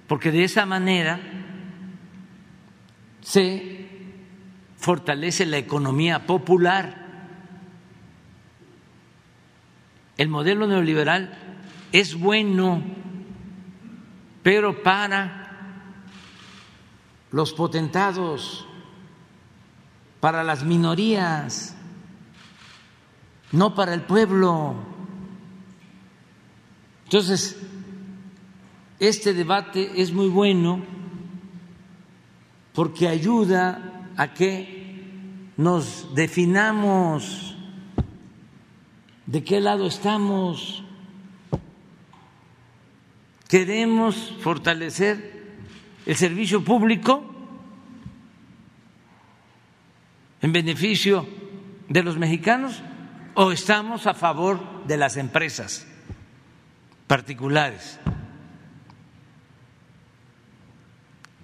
porque 0.08 0.32
de 0.32 0.44
esa 0.44 0.66
manera 0.66 1.20
se 3.22 3.88
fortalece 4.78 5.46
la 5.46 5.58
economía 5.58 6.26
popular. 6.26 7.06
El 10.18 10.28
modelo 10.28 10.68
neoliberal 10.68 11.38
es 11.92 12.16
bueno, 12.16 12.84
pero 14.44 14.84
para 14.84 15.46
los 17.32 17.54
potentados, 17.54 18.68
para 20.20 20.44
las 20.44 20.64
minorías 20.64 21.75
no 23.56 23.74
para 23.74 23.94
el 23.94 24.02
pueblo. 24.02 24.76
Entonces, 27.06 27.58
este 29.00 29.34
debate 29.34 30.02
es 30.02 30.12
muy 30.12 30.28
bueno 30.28 30.84
porque 32.74 33.08
ayuda 33.08 34.12
a 34.18 34.34
que 34.34 35.52
nos 35.56 36.14
definamos 36.14 37.56
de 39.26 39.44
qué 39.44 39.62
lado 39.62 39.88
estamos. 39.88 40.84
Queremos 43.48 44.34
fortalecer 44.42 45.56
el 46.06 46.16
servicio 46.18 46.62
público 46.62 47.24
en 50.42 50.52
beneficio 50.52 51.26
de 51.88 52.04
los 52.04 52.18
mexicanos 52.18 52.84
o 53.36 53.52
estamos 53.52 54.08
a 54.08 54.14
favor 54.14 54.86
de 54.86 54.98
las 54.98 55.18
empresas 55.18 55.86
particulares 57.08 58.00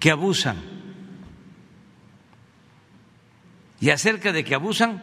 que 0.00 0.10
abusan. 0.10 0.56
Y 3.80 3.90
acerca 3.90 4.32
de 4.32 4.44
que 4.44 4.54
abusan, 4.54 5.02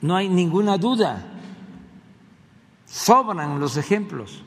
no 0.00 0.16
hay 0.16 0.28
ninguna 0.28 0.78
duda. 0.78 1.26
Sobran 2.86 3.58
los 3.58 3.76
ejemplos. 3.76 4.42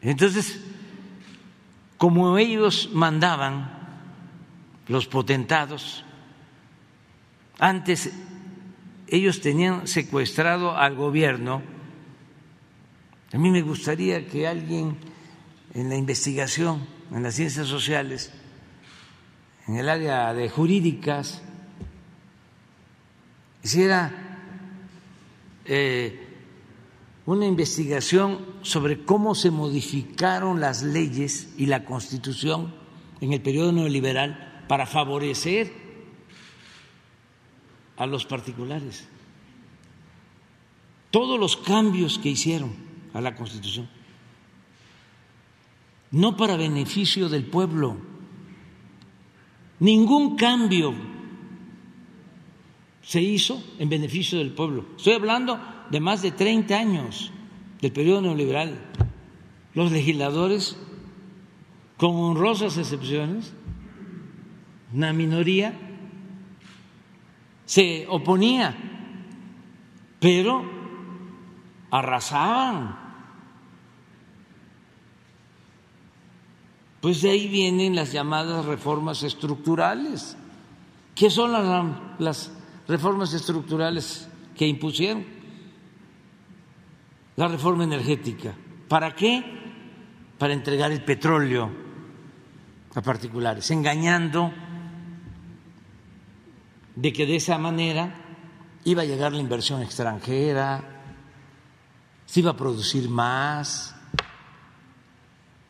Entonces, 0.00 0.60
como 1.96 2.38
ellos 2.38 2.90
mandaban, 2.92 3.78
los 4.88 5.06
potentados, 5.06 6.04
antes 7.58 8.10
ellos 9.08 9.40
tenían 9.40 9.86
secuestrado 9.86 10.76
al 10.76 10.94
gobierno. 10.94 11.62
A 13.32 13.38
mí 13.38 13.50
me 13.50 13.62
gustaría 13.62 14.26
que 14.26 14.46
alguien 14.46 14.96
en 15.74 15.88
la 15.88 15.96
investigación, 15.96 16.86
en 17.12 17.22
las 17.22 17.34
ciencias 17.34 17.66
sociales, 17.66 18.32
en 19.66 19.76
el 19.76 19.88
área 19.88 20.32
de 20.34 20.48
jurídicas, 20.48 21.42
hiciera 23.62 24.12
eh, 25.64 26.26
una 27.26 27.46
investigación 27.46 28.46
sobre 28.62 29.04
cómo 29.04 29.34
se 29.34 29.50
modificaron 29.50 30.60
las 30.60 30.82
leyes 30.82 31.52
y 31.58 31.66
la 31.66 31.84
constitución 31.84 32.74
en 33.20 33.32
el 33.32 33.42
periodo 33.42 33.72
neoliberal 33.72 34.64
para 34.68 34.86
favorecer 34.86 35.87
a 37.98 38.06
los 38.06 38.24
particulares. 38.24 39.08
Todos 41.10 41.38
los 41.38 41.56
cambios 41.56 42.18
que 42.18 42.30
hicieron 42.30 42.72
a 43.12 43.20
la 43.20 43.34
Constitución, 43.34 43.88
no 46.10 46.36
para 46.36 46.56
beneficio 46.56 47.28
del 47.28 47.44
pueblo, 47.44 47.98
ningún 49.80 50.36
cambio 50.36 50.94
se 53.02 53.20
hizo 53.20 53.62
en 53.78 53.88
beneficio 53.88 54.38
del 54.38 54.52
pueblo. 54.52 54.84
Estoy 54.96 55.14
hablando 55.14 55.58
de 55.90 56.00
más 56.00 56.22
de 56.22 56.30
30 56.30 56.78
años 56.78 57.32
del 57.80 57.92
periodo 57.92 58.20
neoliberal. 58.20 58.78
Los 59.74 59.92
legisladores, 59.92 60.76
con 61.96 62.14
honrosas 62.16 62.76
excepciones, 62.76 63.54
una 64.92 65.12
minoría, 65.12 65.87
se 67.68 68.06
oponía, 68.08 68.74
pero 70.18 70.64
arrasaban. 71.90 72.98
Pues 77.02 77.20
de 77.20 77.28
ahí 77.28 77.46
vienen 77.46 77.94
las 77.94 78.10
llamadas 78.10 78.64
reformas 78.64 79.22
estructurales. 79.22 80.34
¿Qué 81.14 81.28
son 81.28 81.52
las, 81.52 81.84
las 82.18 82.52
reformas 82.88 83.34
estructurales 83.34 84.30
que 84.56 84.66
impusieron? 84.66 85.26
La 87.36 87.48
reforma 87.48 87.84
energética. 87.84 88.54
¿Para 88.88 89.14
qué? 89.14 89.44
Para 90.38 90.54
entregar 90.54 90.90
el 90.90 91.04
petróleo 91.04 91.70
a 92.94 93.02
particulares, 93.02 93.70
engañando 93.70 94.54
de 97.00 97.12
que 97.12 97.26
de 97.26 97.36
esa 97.36 97.58
manera 97.58 98.12
iba 98.84 99.02
a 99.02 99.04
llegar 99.04 99.32
la 99.32 99.38
inversión 99.38 99.82
extranjera, 99.82 100.82
se 102.26 102.40
iba 102.40 102.50
a 102.50 102.56
producir 102.56 103.08
más, 103.08 103.94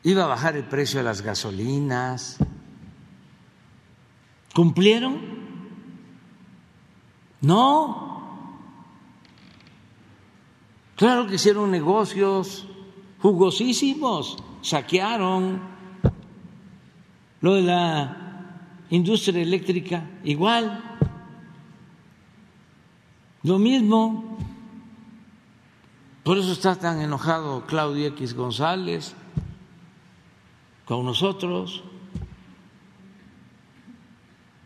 iba 0.01 0.23
a 0.23 0.27
bajar 0.27 0.55
el 0.55 0.63
precio 0.63 0.99
de 0.99 1.03
las 1.03 1.21
gasolinas. 1.21 2.37
¿Cumplieron? 4.55 5.19
No. 7.41 8.49
Claro 10.95 11.27
que 11.27 11.35
hicieron 11.35 11.69
negocios 11.69 12.65
jugosísimos, 13.21 14.43
saquearon 14.63 15.61
lo 17.41 17.53
de 17.53 17.61
la 17.61 18.85
industria 18.89 19.43
eléctrica, 19.43 20.09
igual. 20.23 20.89
Lo 23.43 23.57
mismo, 23.57 24.37
por 26.23 26.37
eso 26.37 26.51
está 26.51 26.75
tan 26.75 26.99
enojado 26.99 27.65
Claudio 27.65 28.07
X 28.07 28.33
González 28.33 29.15
con 30.85 31.05
nosotros, 31.05 31.83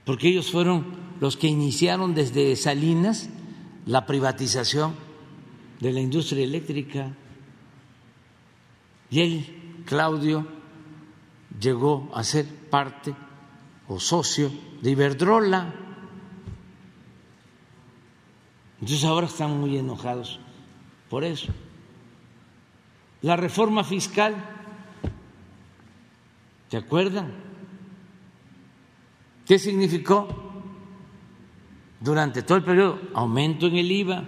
porque 0.05 0.29
ellos 0.29 0.51
fueron 0.51 0.85
los 1.19 1.37
que 1.37 1.47
iniciaron 1.47 2.15
desde 2.15 2.55
Salinas 2.55 3.29
la 3.85 4.05
privatización 4.05 4.95
de 5.79 5.91
la 5.91 5.99
industria 5.99 6.43
eléctrica. 6.43 7.13
Y 9.09 9.19
él, 9.21 9.83
Claudio, 9.85 10.47
llegó 11.59 12.09
a 12.13 12.23
ser 12.23 12.45
parte 12.69 13.13
o 13.87 13.99
socio 13.99 14.51
de 14.81 14.91
Iberdrola. 14.91 15.73
Entonces 18.83 19.05
ahora 19.05 19.27
están 19.27 19.61
muy 19.61 19.77
enojados 19.77 20.41
por 21.09 21.23
eso. 21.23 21.53
La 23.21 23.37
reforma 23.37 23.81
fiscal, 23.85 24.35
¿se 26.69 26.75
acuerdan? 26.75 27.31
¿Qué 29.47 29.57
significó? 29.57 30.27
Durante 32.01 32.41
todo 32.41 32.57
el 32.57 32.65
periodo, 32.65 32.99
aumento 33.13 33.67
en 33.67 33.77
el 33.77 33.89
IVA, 33.89 34.25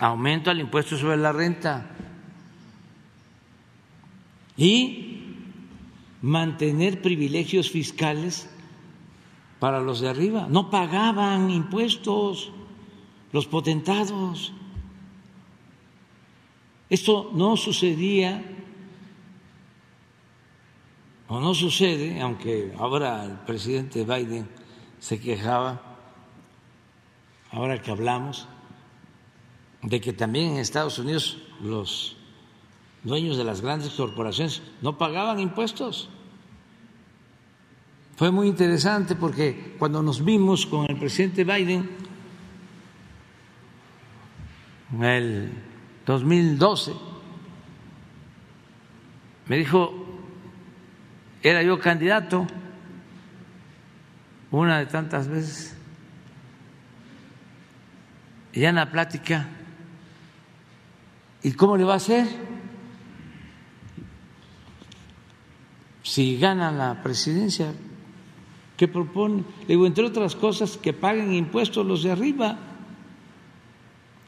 aumento 0.00 0.50
al 0.50 0.58
impuesto 0.58 0.96
sobre 0.96 1.18
la 1.18 1.30
renta 1.30 1.90
y 4.56 5.36
mantener 6.22 7.00
privilegios 7.00 7.70
fiscales 7.70 8.50
para 9.58 9.80
los 9.80 10.00
de 10.00 10.08
arriba. 10.08 10.46
No 10.48 10.70
pagaban 10.70 11.50
impuestos 11.50 12.50
los 13.32 13.46
potentados. 13.46 14.52
Esto 16.88 17.30
no 17.34 17.56
sucedía 17.56 18.42
o 21.28 21.40
no 21.40 21.54
sucede, 21.54 22.20
aunque 22.20 22.72
ahora 22.78 23.24
el 23.24 23.38
presidente 23.40 24.04
Biden 24.04 24.48
se 25.00 25.20
quejaba, 25.20 25.82
ahora 27.50 27.82
que 27.82 27.90
hablamos, 27.90 28.46
de 29.82 30.00
que 30.00 30.12
también 30.12 30.52
en 30.52 30.58
Estados 30.58 30.98
Unidos 30.98 31.38
los 31.60 32.16
dueños 33.02 33.36
de 33.36 33.44
las 33.44 33.60
grandes 33.60 33.90
corporaciones 33.90 34.62
no 34.82 34.98
pagaban 34.98 35.40
impuestos. 35.40 36.08
Fue 38.16 38.30
muy 38.30 38.48
interesante 38.48 39.14
porque 39.14 39.76
cuando 39.78 40.02
nos 40.02 40.24
vimos 40.24 40.64
con 40.64 40.90
el 40.90 40.96
presidente 40.96 41.44
Biden 41.44 41.86
en 44.94 45.04
el 45.04 45.52
2012, 46.06 46.92
me 49.48 49.58
dijo, 49.58 49.92
era 51.42 51.62
yo 51.62 51.78
candidato 51.78 52.46
una 54.50 54.78
de 54.78 54.86
tantas 54.86 55.28
veces, 55.28 55.76
y 58.54 58.60
ya 58.60 58.70
en 58.70 58.76
la 58.76 58.90
plática, 58.90 59.46
¿y 61.42 61.52
cómo 61.52 61.76
le 61.76 61.84
va 61.84 61.92
a 61.92 61.96
hacer? 61.96 62.26
Si 66.02 66.38
gana 66.38 66.72
la 66.72 67.02
presidencia, 67.02 67.74
¿Qué 68.76 68.88
propone? 68.88 69.44
Le 69.62 69.68
digo, 69.68 69.86
entre 69.86 70.04
otras 70.04 70.36
cosas, 70.36 70.76
que 70.76 70.92
paguen 70.92 71.32
impuestos 71.32 71.86
los 71.86 72.02
de 72.02 72.12
arriba. 72.12 72.58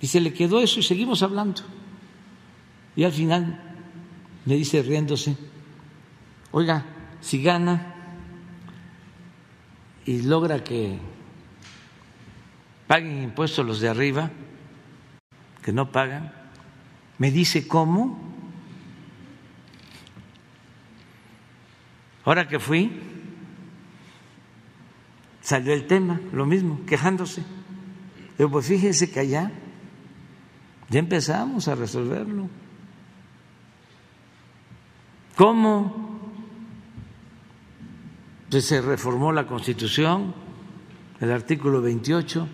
Y 0.00 0.06
se 0.06 0.20
le 0.20 0.32
quedó 0.32 0.60
eso 0.60 0.80
y 0.80 0.82
seguimos 0.82 1.22
hablando. 1.22 1.62
Y 2.96 3.04
al 3.04 3.12
final 3.12 3.60
me 4.44 4.54
dice 4.54 4.82
riéndose, 4.82 5.36
oiga, 6.50 6.84
si 7.20 7.42
gana 7.42 7.94
y 10.06 10.22
logra 10.22 10.64
que 10.64 10.98
paguen 12.86 13.22
impuestos 13.22 13.66
los 13.66 13.80
de 13.80 13.88
arriba, 13.90 14.30
que 15.62 15.72
no 15.72 15.92
pagan, 15.92 16.32
me 17.18 17.30
dice 17.30 17.68
cómo. 17.68 18.18
Ahora 22.24 22.48
que 22.48 22.58
fui, 22.58 22.90
salió 25.48 25.72
el 25.72 25.86
tema, 25.86 26.20
lo 26.34 26.44
mismo, 26.44 26.84
quejándose. 26.84 27.42
Pero 28.36 28.50
pues 28.50 28.66
fíjense 28.66 29.10
que 29.10 29.20
allá 29.20 29.50
ya 30.90 30.98
empezamos 30.98 31.68
a 31.68 31.74
resolverlo. 31.74 32.50
¿Cómo? 35.36 36.20
Pues 38.50 38.66
se 38.66 38.82
reformó 38.82 39.32
la 39.32 39.46
Constitución, 39.46 40.34
el 41.18 41.32
artículo 41.32 41.80
28, 41.80 42.46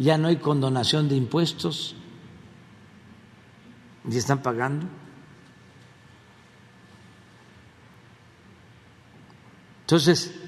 ya 0.00 0.18
no 0.18 0.26
hay 0.26 0.38
condonación 0.38 1.08
de 1.08 1.14
impuestos, 1.14 1.94
y 4.10 4.16
están 4.16 4.42
pagando. 4.42 4.88
Entonces, 9.82 10.43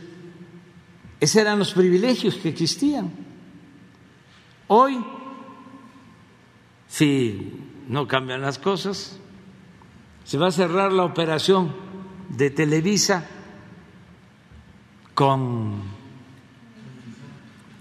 esos 1.21 1.37
eran 1.37 1.59
los 1.59 1.73
privilegios 1.73 2.37
que 2.37 2.49
existían. 2.51 3.11
Hoy, 4.69 5.05
si 6.89 7.53
no 7.89 8.07
cambian 8.07 8.43
las 8.43 8.59
cosas, 8.59 9.19
se 10.25 10.39
va 10.39 10.49
a 10.49 10.53
cerrar 10.53 10.93
la 10.93 11.05
operación 11.05 11.75
de 12.29 12.51
Televisa 12.51 13.27
con 15.15 15.83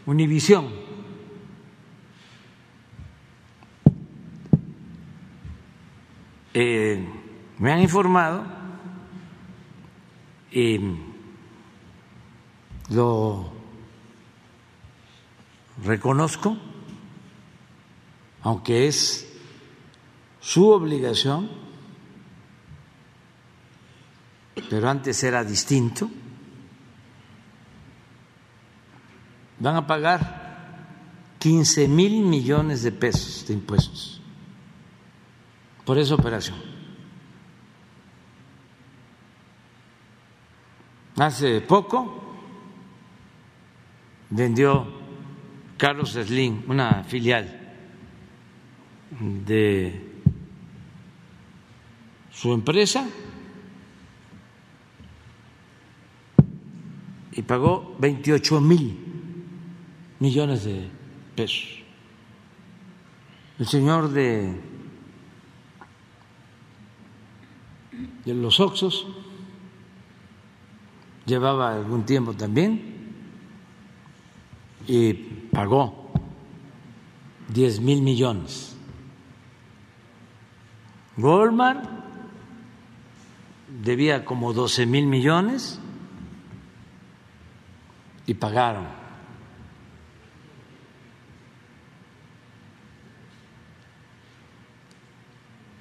Univisión. 0.05 0.69
Eh, 6.53 7.05
me 7.57 7.71
han 7.71 7.81
informado 7.81 8.45
y 10.51 10.79
lo 12.89 13.51
reconozco, 15.83 16.57
aunque 18.41 18.87
es 18.87 19.27
su 20.39 20.69
obligación, 20.69 21.49
pero 24.69 24.89
antes 24.89 25.23
era 25.23 25.43
distinto, 25.43 26.09
van 29.59 29.75
a 29.75 29.87
pagar 29.87 30.45
15 31.39 31.87
mil 31.87 32.21
millones 32.21 32.83
de 32.83 32.91
pesos 32.91 33.45
de 33.47 33.53
impuestos 33.53 34.21
por 35.85 35.97
esa 35.97 36.15
operación. 36.15 36.75
hace 41.17 41.61
poco 41.61 42.24
vendió 44.29 44.87
Carlos 45.77 46.11
Slim, 46.13 46.63
una 46.67 47.03
filial 47.03 47.61
de 49.19 50.01
su 52.31 52.53
empresa 52.53 53.07
y 57.31 57.41
pagó 57.41 57.95
28 57.99 58.61
mil 58.61 58.97
millones 60.19 60.65
de 60.65 60.89
pesos. 61.35 61.83
El 63.59 63.67
señor 63.67 64.09
de, 64.09 64.53
de 68.25 68.33
los 68.33 68.59
Oxos 68.59 69.07
llevaba 71.25 71.73
algún 71.73 72.05
tiempo 72.05 72.33
también 72.33 72.94
y 74.87 75.13
pagó 75.13 76.11
10 77.49 77.79
mil 77.81 78.01
millones. 78.01 78.75
Goldman 81.17 82.03
debía 83.83 84.25
como 84.25 84.53
12 84.53 84.85
mil 84.85 85.07
millones 85.07 85.79
y 88.25 88.33
pagaron. 88.33 88.87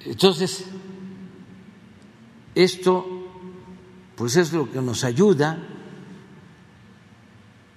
Entonces, 0.05 0.65
esto 2.53 3.15
pues 4.15 4.37
es 4.37 4.53
lo 4.53 4.71
que 4.71 4.81
nos 4.81 5.03
ayuda. 5.03 5.57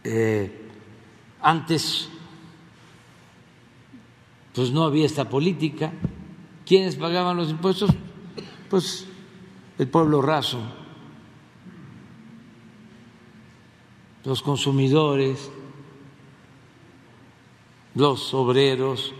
Eh, 0.04 0.57
antes, 1.40 2.08
pues 4.54 4.70
no 4.72 4.84
había 4.84 5.06
esta 5.06 5.28
política. 5.28 5.92
¿Quiénes 6.66 6.96
pagaban 6.96 7.36
los 7.36 7.50
impuestos? 7.50 7.90
Pues 8.68 9.06
el 9.78 9.88
pueblo 9.88 10.20
raso, 10.20 10.60
los 14.24 14.42
consumidores, 14.42 15.50
los 17.94 18.34
obreros, 18.34 19.14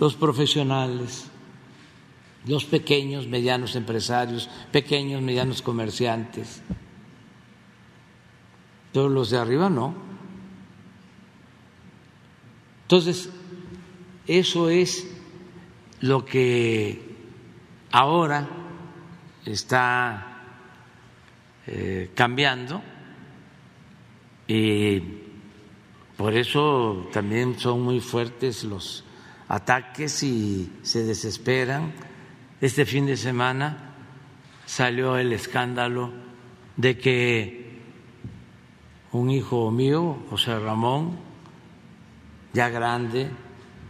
los 0.00 0.14
profesionales, 0.14 1.30
los 2.46 2.64
pequeños, 2.64 3.26
medianos 3.26 3.76
empresarios, 3.76 4.48
pequeños, 4.70 5.22
medianos 5.22 5.62
comerciantes. 5.62 6.62
Pero 8.92 9.08
los 9.08 9.30
de 9.30 9.38
arriba 9.38 9.68
no. 9.68 10.13
Entonces, 12.84 13.30
eso 14.26 14.68
es 14.68 15.06
lo 16.00 16.24
que 16.24 17.00
ahora 17.90 18.46
está 19.46 20.42
eh, 21.66 22.10
cambiando 22.14 22.82
y 24.46 25.00
por 26.16 26.34
eso 26.34 27.08
también 27.10 27.58
son 27.58 27.82
muy 27.82 28.00
fuertes 28.00 28.64
los 28.64 29.04
ataques 29.48 30.22
y 30.22 30.70
se 30.82 31.04
desesperan. 31.04 31.92
Este 32.60 32.84
fin 32.84 33.06
de 33.06 33.16
semana 33.16 33.94
salió 34.66 35.16
el 35.16 35.32
escándalo 35.32 36.12
de 36.76 36.98
que 36.98 37.80
un 39.12 39.30
hijo 39.30 39.70
mío, 39.70 40.18
José 40.28 40.58
Ramón, 40.58 41.18
ya 42.54 42.68
grande, 42.68 43.28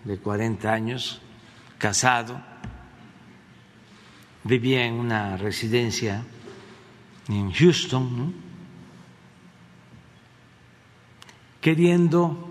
de 0.04 0.18
40 0.18 0.72
años, 0.72 1.20
casado, 1.78 2.40
vivía 4.42 4.86
en 4.86 4.94
una 4.94 5.36
residencia 5.36 6.24
en 7.28 7.52
Houston, 7.52 8.34
queriendo 11.60 12.48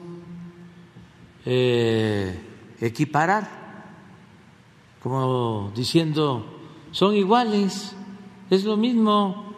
eh, 1.46 2.40
equiparar, 2.80 3.50
como 5.02 5.72
diciendo, 5.76 6.60
son 6.92 7.16
iguales, 7.16 7.96
es 8.52 8.64
lo 8.64 8.78
mismo, 8.78 9.56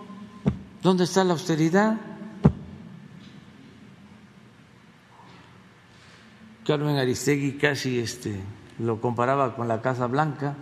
¿dónde 0.81 1.03
está 1.03 1.23
la 1.25 1.33
austeridad? 1.33 2.14
Carmen 6.65 6.97
Aristegui 6.97 7.57
casi 7.57 7.99
este, 7.99 8.39
lo 8.79 8.99
comparaba 8.99 9.55
con 9.55 9.67
la 9.67 9.81
Casa 9.81 10.07
Blanca. 10.07 10.55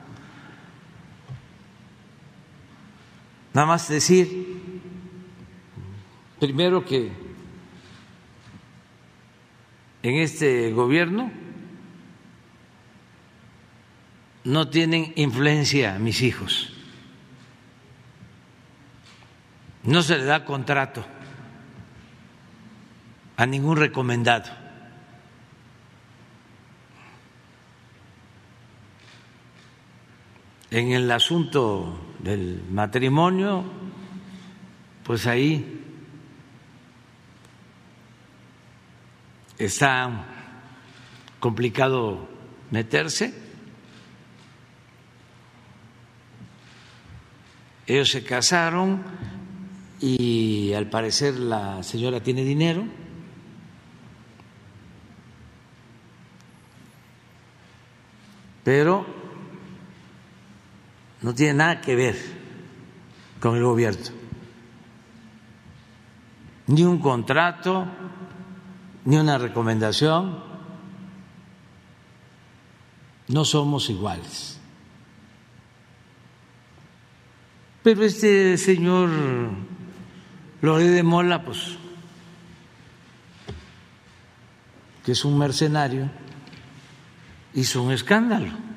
Nada 3.54 3.68
más 3.68 3.88
decir, 3.88 4.82
primero 6.40 6.84
que 6.84 7.10
en 10.02 10.16
este 10.16 10.74
gobierno 10.74 11.32
no 14.44 14.70
tienen 14.70 15.14
influencia 15.16 15.98
mis 16.00 16.22
hijos. 16.22 16.74
No 19.84 20.02
se 20.02 20.18
le 20.18 20.26
da 20.26 20.44
contrato 20.44 21.06
a 23.38 23.46
ningún 23.46 23.78
recomendado. 23.78 24.63
En 30.74 30.92
el 30.92 31.12
asunto 31.12 32.00
del 32.18 32.64
matrimonio, 32.72 33.64
pues 35.04 35.28
ahí 35.28 35.84
está 39.60 40.26
complicado 41.40 42.28
meterse. 42.72 43.36
Ellos 47.86 48.10
se 48.10 48.24
casaron 48.24 49.04
y 50.02 50.74
al 50.74 50.90
parecer 50.90 51.36
la 51.36 51.84
señora 51.84 52.24
tiene 52.24 52.44
dinero. 52.44 52.84
Pero 58.64 59.23
no 61.24 61.34
tiene 61.34 61.54
nada 61.54 61.82
que 61.82 61.96
ver 61.96 62.16
con 63.40 63.56
el 63.56 63.64
gobierno. 63.64 64.12
Ni 66.68 66.84
un 66.84 67.00
contrato, 67.00 67.88
ni 69.06 69.18
una 69.18 69.38
recomendación. 69.38 70.44
No 73.30 73.46
somos 73.46 73.90
iguales. 73.90 74.60
Pero 77.84 78.04
este 78.04 78.58
señor 78.58 79.10
Lore 80.62 80.90
de 80.90 81.04
Mola, 81.04 81.44
pues, 81.44 81.78
que 85.06 85.14
es 85.14 85.26
un 85.26 85.38
mercenario, 85.38 86.10
hizo 87.54 87.82
un 87.82 87.92
escándalo. 87.92 88.73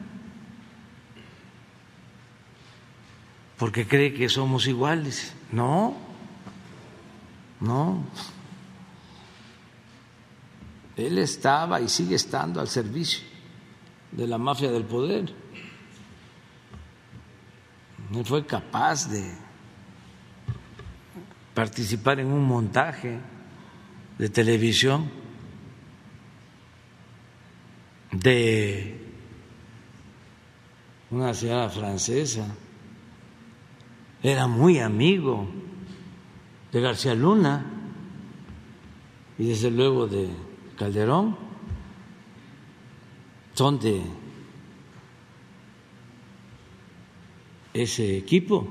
Porque 3.59 3.87
cree 3.87 4.13
que 4.13 4.29
somos 4.29 4.67
iguales. 4.67 5.35
No, 5.51 5.97
no. 7.61 8.05
Él 10.97 11.19
estaba 11.19 11.81
y 11.81 11.89
sigue 11.89 12.17
estando 12.17 12.61
al 12.61 12.69
servicio 12.69 13.25
de 14.13 14.27
la 14.27 14.39
mafia 14.39 14.71
del 14.71 14.85
poder. 14.85 15.33
Él 18.15 18.25
fue 18.25 18.47
capaz 18.47 19.09
de 19.11 19.33
participar 21.55 22.21
en 22.21 22.29
un 22.29 22.45
montaje 22.45 23.19
de 24.19 24.29
televisión 24.29 25.11
de 28.13 29.01
una 31.11 31.35
señora 31.35 31.69
francesa 31.69 32.47
era 34.27 34.49
muy 34.49 34.81
amigo 34.81 35.47
de 36.73 36.81
García 36.81 37.15
Luna 37.15 37.65
y 39.39 39.47
desde 39.47 39.71
luego 39.71 40.09
de 40.09 40.29
Calderón, 40.77 41.37
son 43.55 43.79
de 43.79 44.03
ese 47.73 48.17
equipo. 48.17 48.67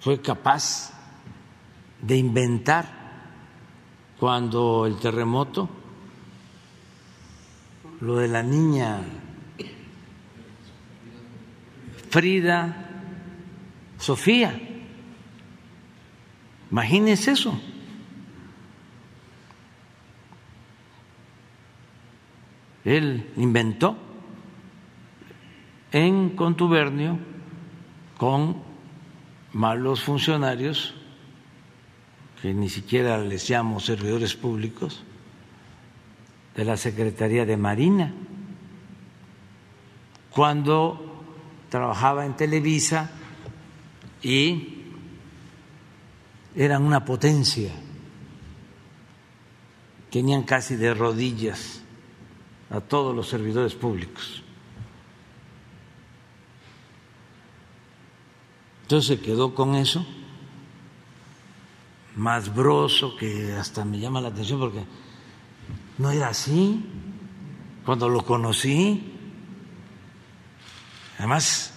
fue 0.00 0.20
capaz 0.20 0.92
de 2.02 2.18
inventar 2.18 2.84
cuando 4.20 4.84
el 4.84 4.96
terremoto, 4.98 5.66
lo 8.02 8.16
de 8.16 8.28
la 8.28 8.42
niña 8.42 9.00
Frida 12.14 12.76
Sofía. 13.98 14.56
Imagínense 16.70 17.32
eso. 17.32 17.60
Él 22.84 23.32
inventó 23.36 23.98
en 25.90 26.36
contubernio 26.36 27.18
con 28.16 28.62
malos 29.52 30.04
funcionarios 30.04 30.94
que 32.40 32.54
ni 32.54 32.68
siquiera 32.68 33.18
les 33.18 33.50
llamo 33.50 33.80
servidores 33.80 34.36
públicos 34.36 35.02
de 36.54 36.64
la 36.64 36.76
Secretaría 36.76 37.44
de 37.44 37.56
Marina, 37.56 38.14
cuando 40.30 41.03
trabajaba 41.74 42.24
en 42.24 42.36
Televisa 42.36 43.10
y 44.22 44.84
eran 46.54 46.84
una 46.84 47.04
potencia, 47.04 47.72
tenían 50.08 50.44
casi 50.44 50.76
de 50.76 50.94
rodillas 50.94 51.82
a 52.70 52.80
todos 52.80 53.12
los 53.12 53.28
servidores 53.28 53.74
públicos. 53.74 54.44
Entonces 58.82 59.18
se 59.18 59.20
quedó 59.20 59.52
con 59.52 59.74
eso, 59.74 60.06
más 62.14 62.54
broso, 62.54 63.16
que 63.16 63.52
hasta 63.54 63.84
me 63.84 63.98
llama 63.98 64.20
la 64.20 64.28
atención 64.28 64.60
porque 64.60 64.84
no 65.98 66.12
era 66.12 66.28
así 66.28 66.84
cuando 67.84 68.08
lo 68.08 68.24
conocí. 68.24 69.13
Además, 71.18 71.72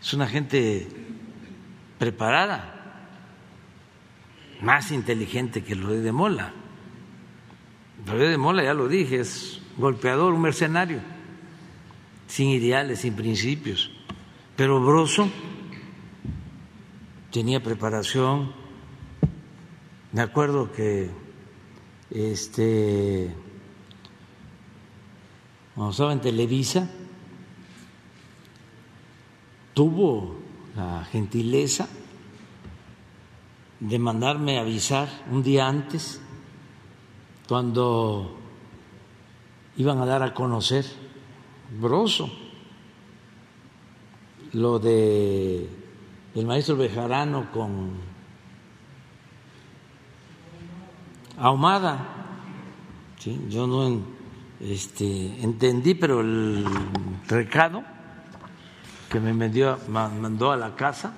es 0.00 0.14
una 0.14 0.26
gente 0.26 0.88
preparada, 1.98 2.72
más 4.60 4.90
inteligente 4.90 5.62
que 5.62 5.74
lo 5.74 5.90
de 5.90 6.12
Mola. 6.12 6.52
Lo 8.06 8.18
de 8.18 8.38
Mola, 8.38 8.62
ya 8.62 8.74
lo 8.74 8.88
dije, 8.88 9.20
es 9.20 9.60
golpeador, 9.76 10.32
un 10.32 10.42
mercenario, 10.42 11.00
sin 12.26 12.48
ideales, 12.48 13.00
sin 13.00 13.14
principios. 13.14 13.90
Pero 14.56 14.80
Broso 14.80 15.28
tenía 17.30 17.62
preparación. 17.62 18.52
Me 20.12 20.22
acuerdo 20.22 20.72
que 20.72 21.10
este 22.10 23.34
cuando 25.74 25.90
estaba 25.90 26.12
en 26.14 26.20
Televisa 26.22 26.88
tuvo 29.76 30.34
la 30.74 31.04
gentileza 31.04 31.86
de 33.78 33.98
mandarme 33.98 34.58
avisar 34.58 35.06
un 35.30 35.42
día 35.42 35.68
antes 35.68 36.18
cuando 37.46 38.38
iban 39.76 39.98
a 39.98 40.06
dar 40.06 40.22
a 40.22 40.32
conocer 40.32 40.86
Broso 41.78 42.30
lo 44.54 44.78
de 44.78 45.68
el 46.34 46.46
maestro 46.46 46.76
Bejarano 46.76 47.52
con 47.52 47.90
Ahumada. 51.36 51.98
¿sí? 53.18 53.38
Yo 53.50 53.66
no 53.66 54.00
este, 54.58 55.42
entendí, 55.42 55.92
pero 55.94 56.22
el 56.22 56.64
recado 57.28 57.95
que 59.10 59.20
me 59.20 59.32
vendió, 59.32 59.78
mandó 59.88 60.52
a 60.52 60.56
la 60.56 60.74
casa, 60.74 61.12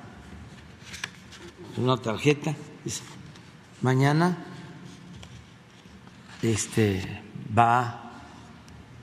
una 1.77 1.97
tarjeta, 1.97 2.55
dice, 2.85 3.02
mañana 3.82 4.36
este, 6.43 7.23
va 7.56 8.12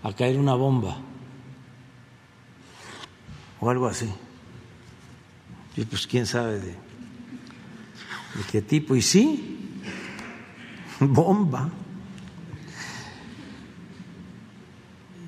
a 0.03 0.14
caer 0.14 0.38
una 0.38 0.53
bomba 0.56 0.98
o 3.60 3.70
algo 3.70 3.88
así. 3.88 4.10
Y 5.76 5.84
pues 5.86 6.07
quién 6.07 6.26
sabe 6.26 6.60
de, 6.60 6.68
de 6.68 8.44
qué 8.52 8.62
tipo. 8.62 8.95
Y 8.95 9.02
sí, 9.02 9.82
bomba. 10.99 11.70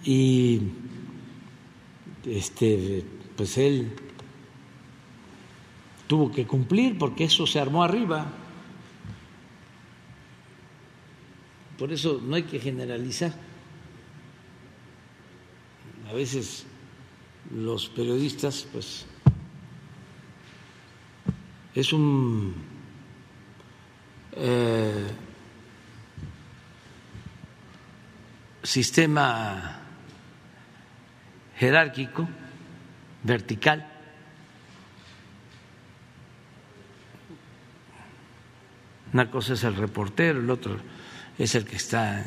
Y 0.03 0.61
este, 2.25 3.03
pues 3.37 3.57
él 3.59 3.93
tuvo 6.07 6.31
que 6.31 6.47
cumplir 6.47 6.97
porque 6.97 7.25
eso 7.25 7.45
se 7.45 7.59
armó 7.59 7.83
arriba. 7.83 8.25
Por 11.77 11.93
eso 11.93 12.19
no 12.23 12.35
hay 12.35 12.43
que 12.43 12.59
generalizar. 12.59 13.33
A 16.09 16.13
veces 16.13 16.65
los 17.53 17.87
periodistas, 17.89 18.65
pues 18.71 19.05
es 21.75 21.93
un 21.93 22.55
eh, 24.31 25.07
sistema 28.63 29.79
jerárquico, 31.57 32.27
vertical, 33.27 33.85
una 39.13 39.29
cosa 39.29 39.53
es 39.53 39.63
el 39.63 39.75
reportero, 39.75 40.39
el 40.39 40.49
otro 40.49 40.77
es 41.37 41.53
el 41.55 41.65
que 41.65 41.75
está 41.75 42.25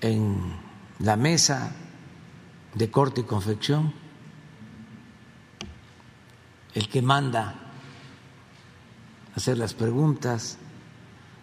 en 0.00 0.56
la 1.00 1.16
mesa 1.16 1.74
de 2.74 2.90
corte 2.90 3.22
y 3.22 3.24
confección 3.24 3.92
el 6.74 6.88
que 6.88 7.00
manda 7.00 7.54
hacer 9.34 9.56
las 9.56 9.72
preguntas 9.72 10.58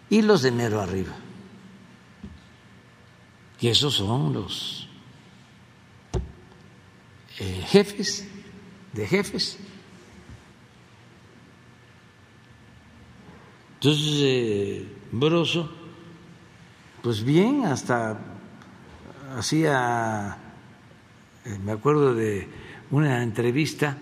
y 0.09 0.21
los 0.21 0.43
de 0.43 0.49
enero 0.49 0.79
arriba. 0.79 1.13
Y 3.59 3.69
esos 3.69 3.95
son 3.95 4.33
los 4.33 4.82
eh, 7.39 7.63
jefes 7.67 8.27
de 8.93 9.07
jefes. 9.07 9.57
Entonces, 13.75 14.19
eh, 14.21 14.87
Broso, 15.11 15.69
pues 17.01 17.23
bien, 17.23 17.65
hasta 17.65 18.17
hacía, 19.37 20.37
eh, 21.45 21.59
me 21.63 21.73
acuerdo 21.73 22.13
de 22.13 22.47
una 22.91 23.21
entrevista 23.23 23.97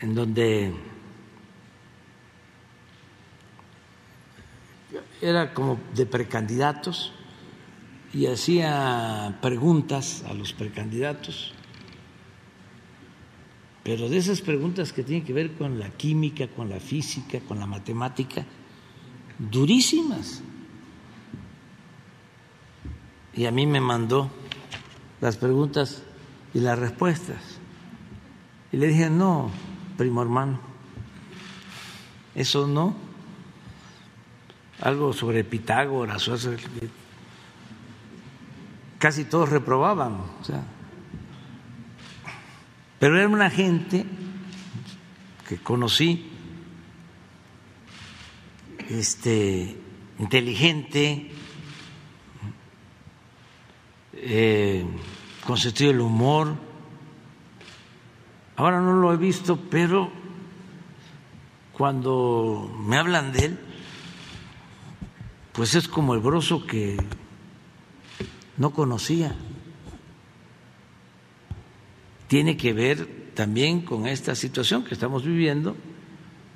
en 0.00 0.14
donde 0.14 0.72
era 5.20 5.52
como 5.52 5.78
de 5.94 6.06
precandidatos 6.06 7.12
y 8.12 8.26
hacía 8.26 9.38
preguntas 9.40 10.24
a 10.28 10.34
los 10.34 10.52
precandidatos, 10.52 11.52
pero 13.82 14.08
de 14.08 14.18
esas 14.18 14.40
preguntas 14.40 14.92
que 14.92 15.02
tienen 15.02 15.24
que 15.24 15.32
ver 15.32 15.52
con 15.54 15.78
la 15.78 15.90
química, 15.90 16.48
con 16.48 16.68
la 16.68 16.80
física, 16.80 17.40
con 17.40 17.58
la 17.58 17.66
matemática, 17.66 18.44
durísimas. 19.38 20.42
Y 23.32 23.46
a 23.46 23.50
mí 23.50 23.66
me 23.66 23.80
mandó 23.80 24.30
las 25.20 25.36
preguntas 25.36 26.02
y 26.52 26.60
las 26.60 26.78
respuestas. 26.78 27.58
Y 28.72 28.76
le 28.76 28.88
dije, 28.88 29.08
no, 29.08 29.50
primo 29.96 30.20
hermano. 30.22 30.60
Eso 32.34 32.66
no. 32.66 32.94
Algo 34.80 35.12
sobre 35.12 35.44
Pitágoras, 35.44 36.28
casi 39.00 39.24
todos 39.24 39.48
reprobaban. 39.48 40.18
pero 43.00 43.18
era 43.18 43.28
una 43.28 43.50
gente 43.50 44.06
que 45.48 45.56
conocí, 45.58 46.30
este, 48.88 49.76
inteligente, 50.20 51.32
eh, 54.12 54.86
con 55.44 55.56
sentido 55.56 55.90
del 55.90 56.02
humor 56.02 56.70
Ahora 58.60 58.82
no 58.82 58.92
lo 58.92 59.10
he 59.10 59.16
visto, 59.16 59.56
pero 59.70 60.10
cuando 61.72 62.70
me 62.86 62.98
hablan 62.98 63.32
de 63.32 63.46
él, 63.46 63.58
pues 65.52 65.74
es 65.74 65.88
como 65.88 66.12
el 66.12 66.20
broso 66.20 66.66
que 66.66 66.98
no 68.60 68.74
conocía. 68.74 69.34
Tiene 72.28 72.58
que 72.58 72.74
ver 72.74 73.32
también 73.34 73.80
con 73.80 74.06
esta 74.06 74.34
situación 74.34 74.84
que 74.84 74.92
estamos 74.92 75.24
viviendo 75.24 75.78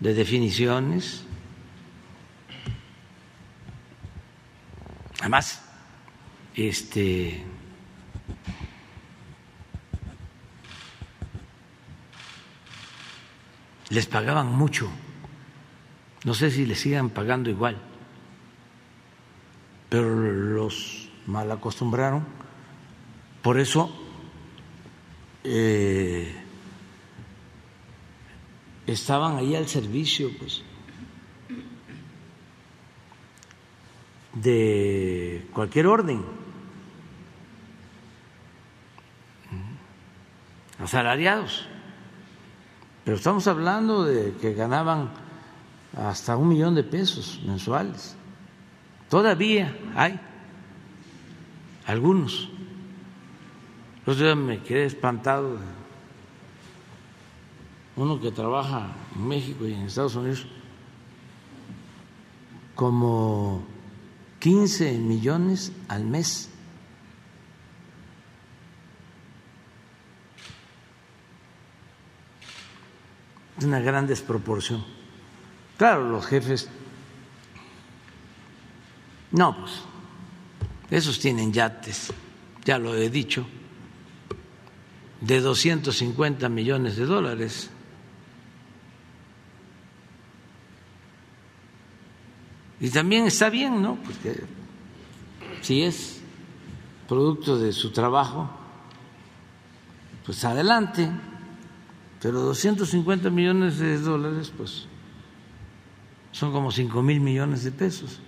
de 0.00 0.12
definiciones. 0.12 1.24
Además, 5.20 5.64
este 6.54 7.42
les 13.88 14.04
pagaban 14.04 14.54
mucho. 14.54 14.90
No 16.24 16.34
sé 16.34 16.50
si 16.50 16.66
les 16.66 16.80
sigan 16.80 17.08
pagando 17.08 17.48
igual, 17.48 17.78
pero 19.88 20.14
los 20.14 21.03
mal 21.26 21.50
acostumbraron. 21.50 22.24
Por 23.42 23.58
eso 23.58 23.90
eh, 25.42 26.34
estaban 28.86 29.36
ahí 29.36 29.54
al 29.54 29.68
servicio, 29.68 30.30
pues, 30.38 30.62
de 34.32 35.46
cualquier 35.52 35.86
orden. 35.86 36.24
Asalariados. 40.78 41.66
Pero 43.04 43.16
estamos 43.16 43.46
hablando 43.46 44.04
de 44.04 44.34
que 44.40 44.54
ganaban 44.54 45.12
hasta 45.96 46.36
un 46.36 46.48
millón 46.48 46.74
de 46.74 46.82
pesos 46.82 47.40
mensuales. 47.46 48.16
Todavía 49.08 49.76
hay 49.94 50.18
algunos. 51.86 52.50
Yo 54.06 54.36
me 54.36 54.62
quedé 54.62 54.84
espantado 54.84 55.58
uno 57.96 58.20
que 58.20 58.30
trabaja 58.32 58.88
en 59.14 59.28
México 59.28 59.66
y 59.66 59.72
en 59.72 59.82
Estados 59.82 60.16
Unidos 60.16 60.46
como 62.74 63.64
15 64.40 64.98
millones 64.98 65.72
al 65.88 66.04
mes. 66.04 66.50
Es 73.56 73.64
una 73.64 73.80
gran 73.80 74.06
desproporción. 74.06 74.84
Claro, 75.78 76.10
los 76.10 76.26
jefes, 76.26 76.68
no, 79.30 79.56
pues, 79.56 79.82
esos 80.90 81.18
tienen 81.18 81.52
yates, 81.52 82.12
ya 82.64 82.78
lo 82.78 82.94
he 82.94 83.10
dicho, 83.10 83.46
de 85.20 85.40
250 85.40 86.48
millones 86.48 86.96
de 86.96 87.06
dólares. 87.06 87.70
Y 92.80 92.90
también 92.90 93.26
está 93.26 93.48
bien, 93.48 93.80
¿no? 93.80 93.96
Porque 93.96 94.44
si 95.62 95.82
es 95.82 96.20
producto 97.08 97.58
de 97.58 97.72
su 97.72 97.90
trabajo, 97.90 98.50
pues 100.24 100.44
adelante. 100.44 101.10
Pero 102.20 102.40
250 102.40 103.30
millones 103.30 103.78
de 103.78 103.98
dólares, 103.98 104.52
pues 104.56 104.86
son 106.32 106.52
como 106.52 106.72
5 106.72 107.02
mil 107.02 107.20
millones 107.20 107.64
de 107.64 107.70
pesos. 107.70 108.20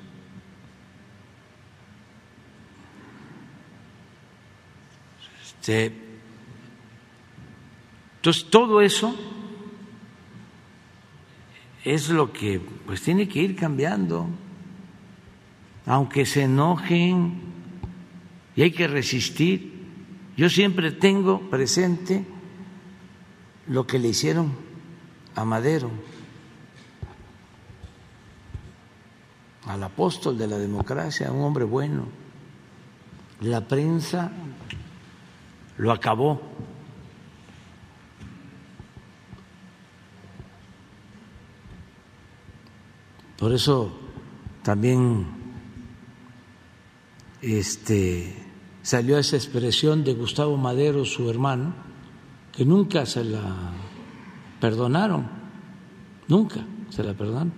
Este, 5.43 5.55
entonces, 5.69 5.93
todo 8.51 8.81
eso 8.81 9.15
es 11.85 12.09
lo 12.09 12.33
que 12.33 12.61
pues 12.87 13.03
tiene 13.03 13.29
que 13.29 13.41
ir 13.41 13.57
cambiando 13.57 14.29
aunque 15.87 16.27
se 16.27 16.43
enojen 16.43 17.41
y 18.57 18.63
hay 18.63 18.73
que 18.73 18.89
resistir. 18.89 19.77
Yo 20.37 20.51
siempre 20.51 20.91
tengo 20.91 21.49
presente 21.49 22.27
lo 23.69 23.87
que 23.87 23.99
le 23.99 24.09
hicieron 24.09 24.53
a 25.37 25.45
Madero, 25.45 25.91
al 29.67 29.83
apóstol 29.83 30.37
de 30.37 30.47
la 30.47 30.59
democracia, 30.59 31.31
un 31.31 31.43
hombre 31.43 31.65
bueno. 31.65 32.07
La 33.41 33.69
prensa 33.69 34.33
lo 35.79 35.93
acabó. 35.93 36.41
Por 43.39 43.53
eso 43.53 43.93
también 44.63 45.27
este, 47.43 48.35
salió 48.83 49.19
esa 49.19 49.37
expresión 49.37 50.05
de 50.05 50.15
Gustavo 50.15 50.57
Madero, 50.57 51.05
su 51.05 51.29
hermano, 51.29 51.75
que 52.53 52.65
nunca 52.65 53.05
se 53.05 53.25
la 53.25 53.73
perdonaron, 54.61 55.29
nunca 56.29 56.65
se 56.89 57.05
la 57.05 57.13
perdonaron. 57.13 57.53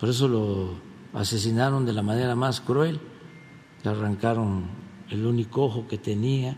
Por 0.00 0.08
eso 0.08 0.26
lo 0.26 0.74
asesinaron 1.14 1.86
de 1.86 1.92
la 1.92 2.02
manera 2.02 2.34
más 2.34 2.60
cruel, 2.60 3.00
le 3.84 3.90
arrancaron 3.90 4.64
el 5.10 5.24
único 5.24 5.64
ojo 5.64 5.86
que 5.86 5.98
tenía, 5.98 6.56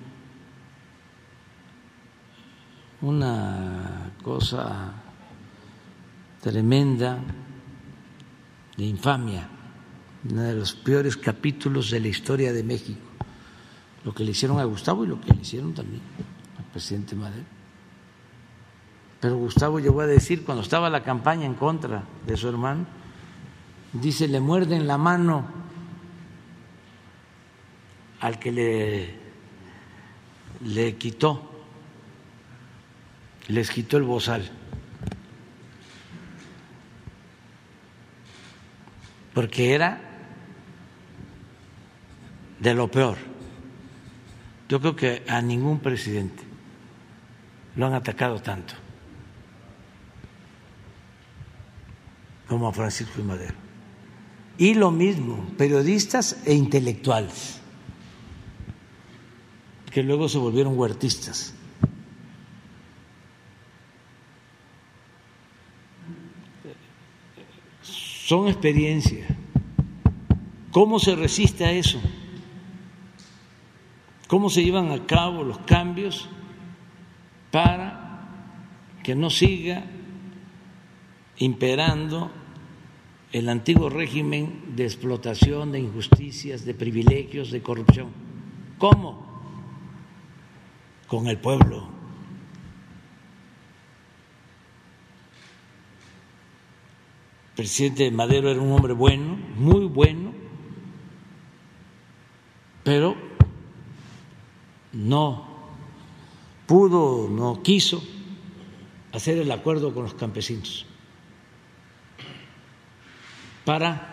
una 3.03 4.13
cosa 4.23 4.93
tremenda 6.41 7.19
de 8.77 8.85
infamia 8.85 9.49
uno 10.31 10.43
de 10.43 10.55
los 10.55 10.75
peores 10.75 11.17
capítulos 11.17 11.91
de 11.91 12.01
la 12.01 12.09
historia 12.09 12.53
de 12.53 12.63
México, 12.63 13.01
lo 14.05 14.15
que 14.15 14.25
le 14.25 14.31
hicieron 14.31 14.61
a 14.61 14.65
Gustavo 14.65 15.05
y 15.05 15.09
lo 15.09 15.21
que 15.21 15.33
le 15.33 15.41
hicieron 15.41 15.75
también 15.75 16.03
al 16.59 16.65
presidente 16.67 17.17
Madero. 17.17 17.45
Pero 19.21 19.37
Gustavo 19.37 19.79
llegó 19.79 20.01
a 20.01 20.07
decir, 20.07 20.45
cuando 20.45 20.63
estaba 20.63 20.91
la 20.91 21.03
campaña 21.03 21.47
en 21.47 21.55
contra 21.55 22.05
de 22.27 22.37
su 22.37 22.49
hermano, 22.49 22.87
dice, 23.93 24.29
le 24.29 24.41
muerden 24.41 24.87
la 24.87 24.99
mano 24.99 25.45
al 28.21 28.39
que 28.39 28.53
le, 28.53 29.15
le 30.65 30.97
quitó, 30.97 31.52
les 33.49 33.71
quitó 33.71 33.97
el 33.97 34.05
bozal. 34.05 34.51
Porque 39.35 39.75
era 39.75 40.01
de 42.61 42.75
lo 42.75 42.91
peor. 42.91 43.17
Yo 44.69 44.81
creo 44.81 44.97
que 44.97 45.23
a 45.29 45.43
ningún 45.43 45.81
presidente 45.81 46.43
lo 47.77 47.87
han 47.87 47.95
atacado 47.95 48.41
tanto 48.41 48.75
como 52.53 52.69
a 52.69 52.73
Francisco 52.73 53.15
y 53.19 53.23
Madero. 53.23 53.55
Y 54.59 54.75
lo 54.75 54.91
mismo, 54.91 55.47
periodistas 55.57 56.43
e 56.45 56.53
intelectuales, 56.53 57.61
que 59.91 60.03
luego 60.03 60.29
se 60.29 60.37
volvieron 60.37 60.79
huertistas. 60.79 61.55
Son 68.33 68.49
experiencias. 68.49 69.29
¿Cómo 70.71 70.99
se 70.99 71.15
resiste 71.15 71.67
a 71.67 71.73
eso? 71.73 72.01
cómo 74.27 74.49
se 74.49 74.65
llevan 74.65 74.91
a 74.91 75.05
cabo 75.05 75.45
los 75.45 75.59
cambios 75.59 76.31
para 77.51 78.23
que 79.03 79.15
no 79.15 79.29
siga 79.29 79.85
imperando 81.37 82.31
el 83.33 83.51
antiguo 83.51 83.91
régimen 83.91 84.75
de 84.77 84.85
explotación, 84.85 85.71
de 85.71 85.81
injusticias, 85.81 86.65
de 86.65 86.73
privilegios, 86.73 87.51
de 87.51 87.61
corrupción. 87.61 88.09
¿Cómo? 88.79 89.27
Con 91.07 91.27
el 91.27 91.37
pueblo. 91.37 92.02
Presidente 97.57 98.11
Madero 98.11 98.51
era 98.51 98.61
un 98.61 98.73
hombre 98.73 98.93
bueno, 98.93 99.37
muy 99.57 99.85
bueno, 99.87 100.33
pero 102.85 103.17
no 104.93 105.47
pudo, 106.67 107.29
no 107.29 107.63
quiso 107.63 108.03
hacer 109.13 109.39
el 109.39 109.51
acuerdo 109.51 109.93
con 109.93 110.05
los 110.05 110.15
campesinos. 110.15 110.87
para 113.65 114.09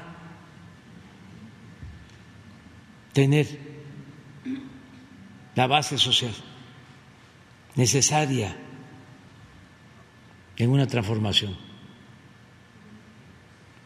tener 3.14 3.48
la 5.56 5.68
base 5.68 5.98
social 5.98 6.34
necesaria 7.76 8.56
en 10.57 10.70
una 10.70 10.88
transformación. 10.88 11.57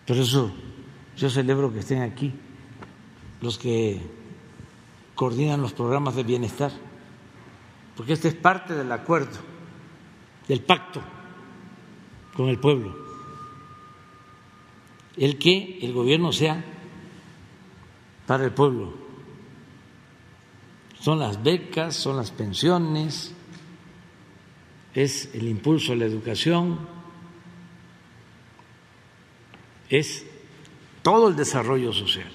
Por 0.06 0.18
eso 0.18 0.52
yo 1.18 1.30
celebro 1.30 1.72
que 1.72 1.80
estén 1.80 2.02
aquí 2.02 2.34
los 3.42 3.58
que 3.58 4.02
coordinan 5.16 5.62
los 5.62 5.74
programas 5.74 6.16
de 6.16 6.24
bienestar, 6.24 6.72
porque 7.96 8.14
este 8.14 8.30
es 8.30 8.36
parte 8.36 8.74
del 8.74 8.92
acuerdo, 8.92 9.40
del 10.48 10.62
pacto 10.62 11.02
con 12.36 12.50
el 12.50 12.60
pueblo, 12.60 12.96
el 15.18 15.38
que 15.38 15.80
el 15.82 15.94
gobierno 15.94 16.32
sea 16.32 16.64
para 18.26 18.46
el 18.46 18.52
pueblo. 18.52 18.94
Son 21.00 21.20
las 21.20 21.44
becas, 21.44 21.96
son 21.96 22.16
las 22.18 22.32
pensiones, 22.32 23.34
es 24.94 25.30
el 25.34 25.48
impulso 25.48 25.94
a 25.94 25.96
la 25.96 26.06
educación, 26.06 26.93
es 29.94 30.26
todo 31.04 31.28
el 31.28 31.36
desarrollo 31.36 31.94
social. 31.94 32.32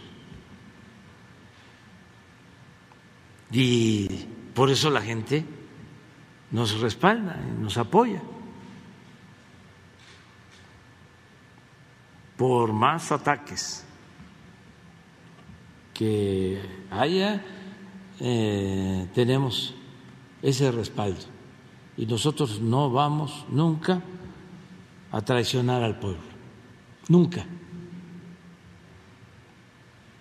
Y 3.51 4.07
por 4.55 4.71
eso 4.71 4.91
la 4.91 5.03
gente 5.03 5.45
nos 6.53 6.81
respalda 6.81 7.37
y 7.37 7.61
nos 7.61 7.77
apoya. 7.77 8.23
Por 12.37 12.73
más 12.73 13.11
ataques 13.11 13.85
que 15.95 16.63
haya, 16.93 17.45
eh, 18.21 19.09
tenemos 19.15 19.75
ese 20.43 20.71
respaldo. 20.71 21.25
Y 21.97 22.07
nosotros 22.07 22.61
no 22.61 22.91
vamos 22.91 23.47
nunca 23.49 24.01
a 25.11 25.21
traicionar 25.23 25.83
al 25.83 25.99
pueblo. 25.99 26.28
Nunca. 27.09 27.45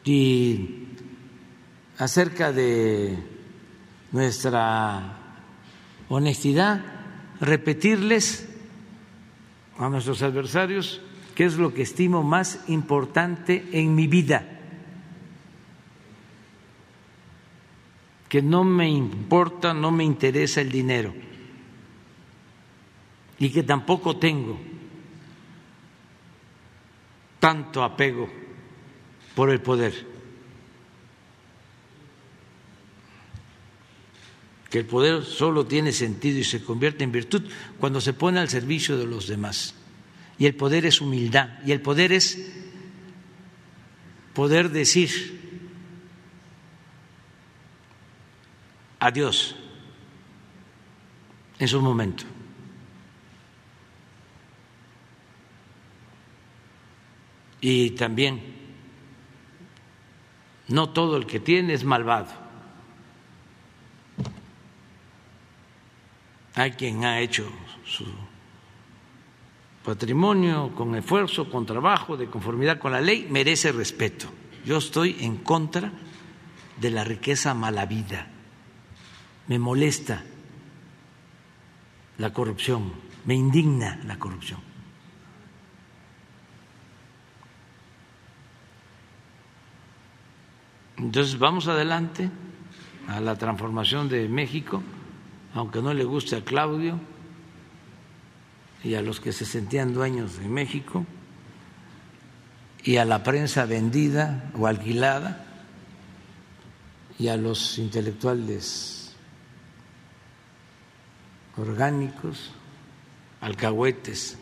Y 0.05 0.85
acerca 1.97 2.53
de 2.53 3.18
nuestra 4.14 5.18
honestidad, 6.07 6.81
repetirles 7.41 8.47
a 9.77 9.89
nuestros 9.89 10.22
adversarios 10.22 11.01
qué 11.35 11.45
es 11.45 11.57
lo 11.57 11.73
que 11.73 11.81
estimo 11.81 12.23
más 12.23 12.64
importante 12.68 13.68
en 13.73 13.93
mi 13.93 14.07
vida, 14.07 14.45
que 18.30 18.41
no 18.41 18.64
me 18.64 18.89
importa, 18.89 19.73
no 19.73 19.91
me 19.91 20.03
interesa 20.05 20.61
el 20.61 20.72
dinero. 20.72 21.14
Y 23.39 23.51
que 23.51 23.61
tampoco 23.61 24.18
tengo 24.18 24.59
tanto 27.39 27.84
apego 27.84 28.30
por 29.35 29.49
el 29.49 29.61
poder. 29.61 30.18
que 34.69 34.80
el 34.80 34.85
poder 34.85 35.23
solo 35.23 35.65
tiene 35.65 35.91
sentido 35.91 36.39
y 36.39 36.43
se 36.43 36.64
convierte 36.64 37.03
en 37.03 37.11
virtud 37.11 37.43
cuando 37.80 38.01
se 38.01 38.14
pone 38.14 38.39
al 38.39 38.49
servicio 38.49 38.97
de 38.97 39.05
los 39.05 39.27
demás. 39.27 39.76
Y 40.38 40.45
el 40.45 40.55
poder 40.55 40.85
es 40.85 41.01
humildad, 41.01 41.49
y 41.65 41.72
el 41.72 41.81
poder 41.81 42.11
es 42.11 42.38
poder 44.34 44.69
decir 44.69 45.39
adiós 48.99 49.55
en 51.59 51.68
su 51.68 51.81
momento. 51.81 52.36
Y 57.62 57.92
también, 57.92 58.42
no 60.68 60.90
todo 60.90 61.18
el 61.18 61.26
que 61.26 61.40
tiene 61.40 61.74
es 61.74 61.84
malvado 61.84 62.48
Hay 66.58 66.72
quien 66.72 67.06
ha 67.06 67.20
hecho 67.20 67.48
su 67.86 68.04
patrimonio 69.86 70.74
con 70.74 70.96
esfuerzo, 70.96 71.52
con 71.52 71.68
trabajo, 71.68 72.18
de 72.18 72.26
conformidad 72.26 72.80
con 72.80 72.92
la 72.92 73.00
ley, 73.00 73.28
merece 73.30 73.72
respeto. 73.72 74.28
Yo 74.66 74.78
estoy 74.78 75.18
en 75.20 75.38
contra 75.38 75.92
de 76.82 76.90
la 76.90 77.04
riqueza 77.04 77.54
mala 77.54 77.86
vida. 77.86 78.32
Me 79.46 79.60
molesta 79.60 80.24
la 82.18 82.34
corrupción, 82.34 82.92
me 83.26 83.36
indigna 83.36 84.00
la 84.06 84.18
corrupción. 84.18 84.66
Entonces 90.98 91.38
vamos 91.38 91.68
adelante 91.68 92.30
a 93.07 93.19
la 93.22 93.38
transformación 93.38 94.10
de 94.10 94.28
México 94.28 94.84
aunque 95.57 95.82
no 95.82 95.94
le 95.94 96.03
guste 96.03 96.36
a 96.36 96.44
Claudio 96.44 96.99
y 98.84 98.94
a 98.94 99.02
los 99.02 99.19
que 99.19 99.32
se 99.32 99.45
sentían 99.45 99.94
dueños 99.94 100.38
de 100.38 100.48
México 100.48 101.03
y 102.84 102.98
a 102.98 103.06
la 103.06 103.24
prensa 103.24 103.65
vendida 103.65 104.52
o 104.56 104.68
alquilada 104.68 105.45
y 107.18 107.30
a 107.30 107.38
los 107.38 107.80
intelectuales 107.80 109.15
orgánicos, 111.57 112.52
alcahuetes 113.41 114.38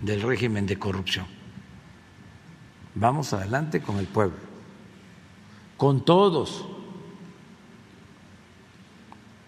del 0.00 0.22
régimen 0.22 0.64
de 0.64 0.78
corrupción. 0.78 1.26
Vamos 2.94 3.34
adelante 3.34 3.82
con 3.82 3.98
el 3.98 4.06
pueblo, 4.06 4.38
con 5.76 6.04
todos 6.04 6.66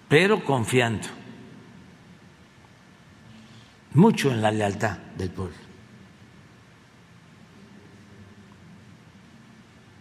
pero 0.09 0.45
confiando 0.45 1.09
mucho 3.95 4.31
en 4.31 4.43
la 4.43 4.51
lealtad 4.51 4.99
del 5.17 5.31
pueblo. 5.31 5.57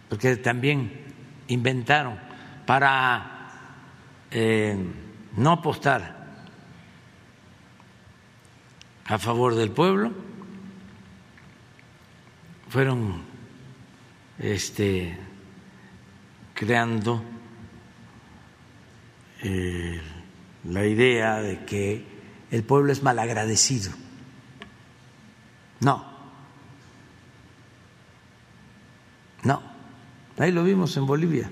Porque 0.08 0.36
también 0.36 1.04
inventaron 1.48 2.18
para 2.64 3.50
eh, 4.30 4.76
no 5.36 5.52
apostar 5.52 6.14
a 9.06 9.18
favor 9.18 9.54
del 9.54 9.70
pueblo, 9.70 10.12
fueron 12.68 13.22
este, 14.38 15.18
creando 16.56 17.22
eh, 19.42 20.00
la 20.64 20.86
idea 20.86 21.42
de 21.42 21.64
que 21.66 22.04
el 22.50 22.64
pueblo 22.64 22.90
es 22.90 23.02
malagradecido. 23.02 23.92
No, 25.80 26.02
no, 29.44 29.62
ahí 30.38 30.50
lo 30.50 30.64
vimos 30.64 30.96
en 30.96 31.06
Bolivia 31.06 31.50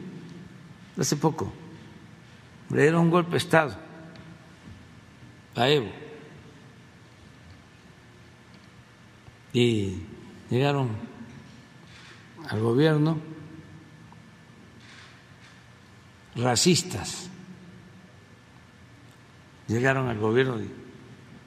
hace 0.99 1.17
poco. 1.17 1.53
Le 2.71 2.83
dieron 2.83 3.03
un 3.03 3.11
golpe 3.11 3.33
de 3.33 3.37
Estado 3.37 3.77
a 5.55 5.69
Evo 5.69 5.91
y 9.53 9.99
llegaron 10.49 10.89
al 12.49 12.61
gobierno 12.61 13.34
racistas 16.37 17.29
llegaron 19.69 20.09
al 20.09 20.19
gobierno 20.19 20.61
y 20.61 20.71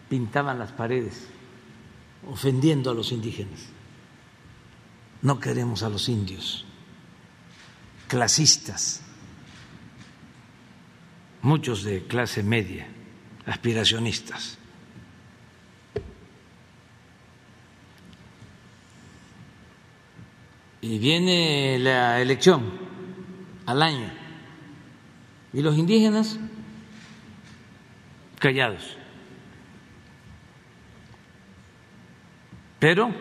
pintaban 0.10 0.60
las 0.60 0.72
paredes 0.72 1.28
ofendiendo 2.30 2.92
a 2.92 2.94
los 2.94 3.12
indígenas. 3.12 3.68
No 5.22 5.40
queremos 5.40 5.84
a 5.84 5.90
los 5.90 6.10
indios, 6.10 6.66
clasistas, 8.08 9.02
muchos 11.42 11.84
de 11.84 12.06
clase 12.06 12.44
media, 12.44 12.88
aspiracionistas. 13.46 14.58
Y 20.82 21.00
viene 21.00 21.80
la 21.80 22.22
elección 22.22 22.64
al 23.66 23.82
año. 23.82 24.17
¿Y 25.54 25.62
los 25.62 25.78
indígenas? 25.78 26.40
callados. 28.40 28.98
Pero 32.80 33.12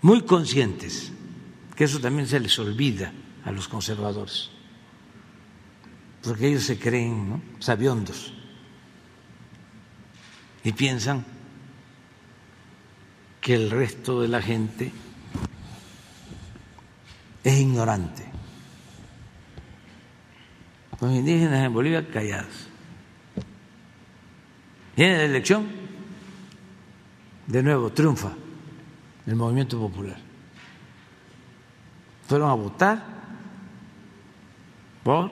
muy 0.00 0.22
conscientes, 0.22 1.12
que 1.74 1.84
eso 1.84 1.98
también 1.98 2.28
se 2.28 2.40
les 2.40 2.58
olvida 2.58 3.12
a 3.44 3.50
los 3.50 3.66
conservadores, 3.66 4.50
porque 6.22 6.48
ellos 6.48 6.64
se 6.64 6.78
creen 6.78 7.28
¿no? 7.28 7.42
sabiondos 7.58 8.32
y 10.62 10.72
piensan 10.72 11.24
que 13.40 13.54
el 13.54 13.70
resto 13.70 14.20
de 14.20 14.28
la 14.28 14.42
gente 14.42 14.92
es 17.42 17.58
ignorante. 17.58 18.27
Los 21.00 21.12
indígenas 21.12 21.64
en 21.64 21.72
Bolivia 21.72 22.08
callados. 22.08 22.68
Viene 24.96 25.18
la 25.18 25.24
elección, 25.24 25.68
de 27.46 27.62
nuevo 27.62 27.90
triunfa 27.90 28.32
el 29.28 29.36
movimiento 29.36 29.78
popular. 29.78 30.16
Fueron 32.26 32.50
a 32.50 32.54
votar 32.54 33.04
por 35.04 35.30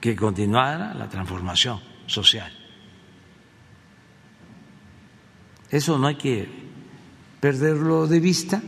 que 0.00 0.14
continuara 0.14 0.94
la 0.94 1.08
transformación 1.08 1.80
social. 2.06 2.52
Eso 5.70 5.98
no 5.98 6.06
hay 6.06 6.16
que 6.16 6.48
perderlo 7.40 8.06
de 8.06 8.20
vista. 8.20 8.62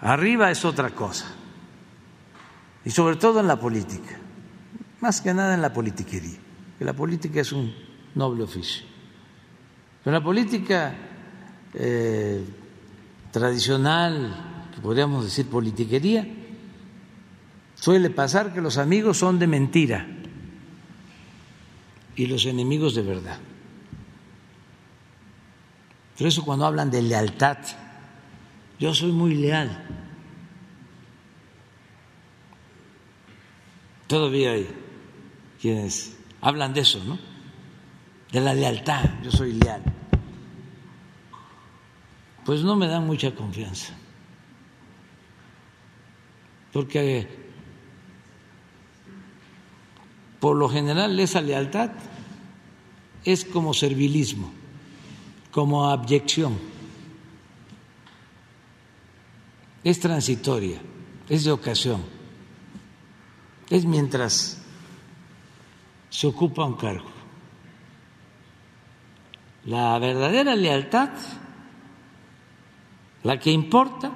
Arriba 0.00 0.50
es 0.50 0.64
otra 0.64 0.90
cosa. 0.90 1.41
Y 2.84 2.90
sobre 2.90 3.16
todo 3.16 3.40
en 3.40 3.46
la 3.46 3.58
política. 3.58 4.18
Más 5.00 5.20
que 5.20 5.34
nada 5.34 5.54
en 5.54 5.62
la 5.62 5.72
politiquería. 5.72 6.38
Que 6.78 6.84
la 6.84 6.92
política 6.92 7.40
es 7.40 7.52
un 7.52 7.72
noble 8.14 8.44
oficio. 8.44 8.84
Pero 10.02 10.16
la 10.16 10.24
política 10.24 10.94
eh, 11.74 12.44
tradicional, 13.30 14.70
que 14.74 14.80
podríamos 14.80 15.24
decir 15.24 15.46
politiquería, 15.46 16.26
suele 17.74 18.10
pasar 18.10 18.52
que 18.52 18.60
los 18.60 18.78
amigos 18.78 19.18
son 19.18 19.38
de 19.38 19.46
mentira 19.46 20.06
y 22.16 22.26
los 22.26 22.44
enemigos 22.46 22.94
de 22.94 23.02
verdad. 23.02 23.38
Por 26.18 26.26
eso 26.26 26.44
cuando 26.44 26.66
hablan 26.66 26.90
de 26.90 27.02
lealtad, 27.02 27.58
yo 28.78 28.94
soy 28.94 29.12
muy 29.12 29.34
leal. 29.34 30.01
Todavía 34.12 34.50
hay 34.50 34.68
quienes 35.58 36.14
hablan 36.42 36.74
de 36.74 36.82
eso, 36.82 37.02
¿no? 37.02 37.18
De 38.30 38.42
la 38.42 38.52
lealtad, 38.52 39.08
yo 39.22 39.30
soy 39.30 39.54
leal. 39.54 39.82
Pues 42.44 42.62
no 42.62 42.76
me 42.76 42.88
dan 42.88 43.06
mucha 43.06 43.34
confianza. 43.34 43.94
Porque 46.74 47.26
por 50.40 50.56
lo 50.56 50.68
general 50.68 51.18
esa 51.18 51.40
lealtad 51.40 51.92
es 53.24 53.46
como 53.46 53.72
servilismo, 53.72 54.52
como 55.50 55.88
abyección. 55.88 56.58
Es 59.82 60.00
transitoria, 60.00 60.82
es 61.30 61.44
de 61.44 61.52
ocasión, 61.52 62.02
es 63.72 63.86
mientras 63.86 64.58
se 66.10 66.26
ocupa 66.26 66.62
un 66.66 66.76
cargo. 66.76 67.10
La 69.64 69.98
verdadera 69.98 70.54
lealtad, 70.54 71.08
la 73.22 73.40
que 73.40 73.50
importa, 73.50 74.12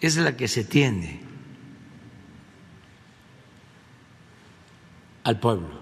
es 0.00 0.16
la 0.16 0.36
que 0.36 0.48
se 0.48 0.64
tiene 0.64 1.22
al 5.22 5.38
pueblo, 5.38 5.80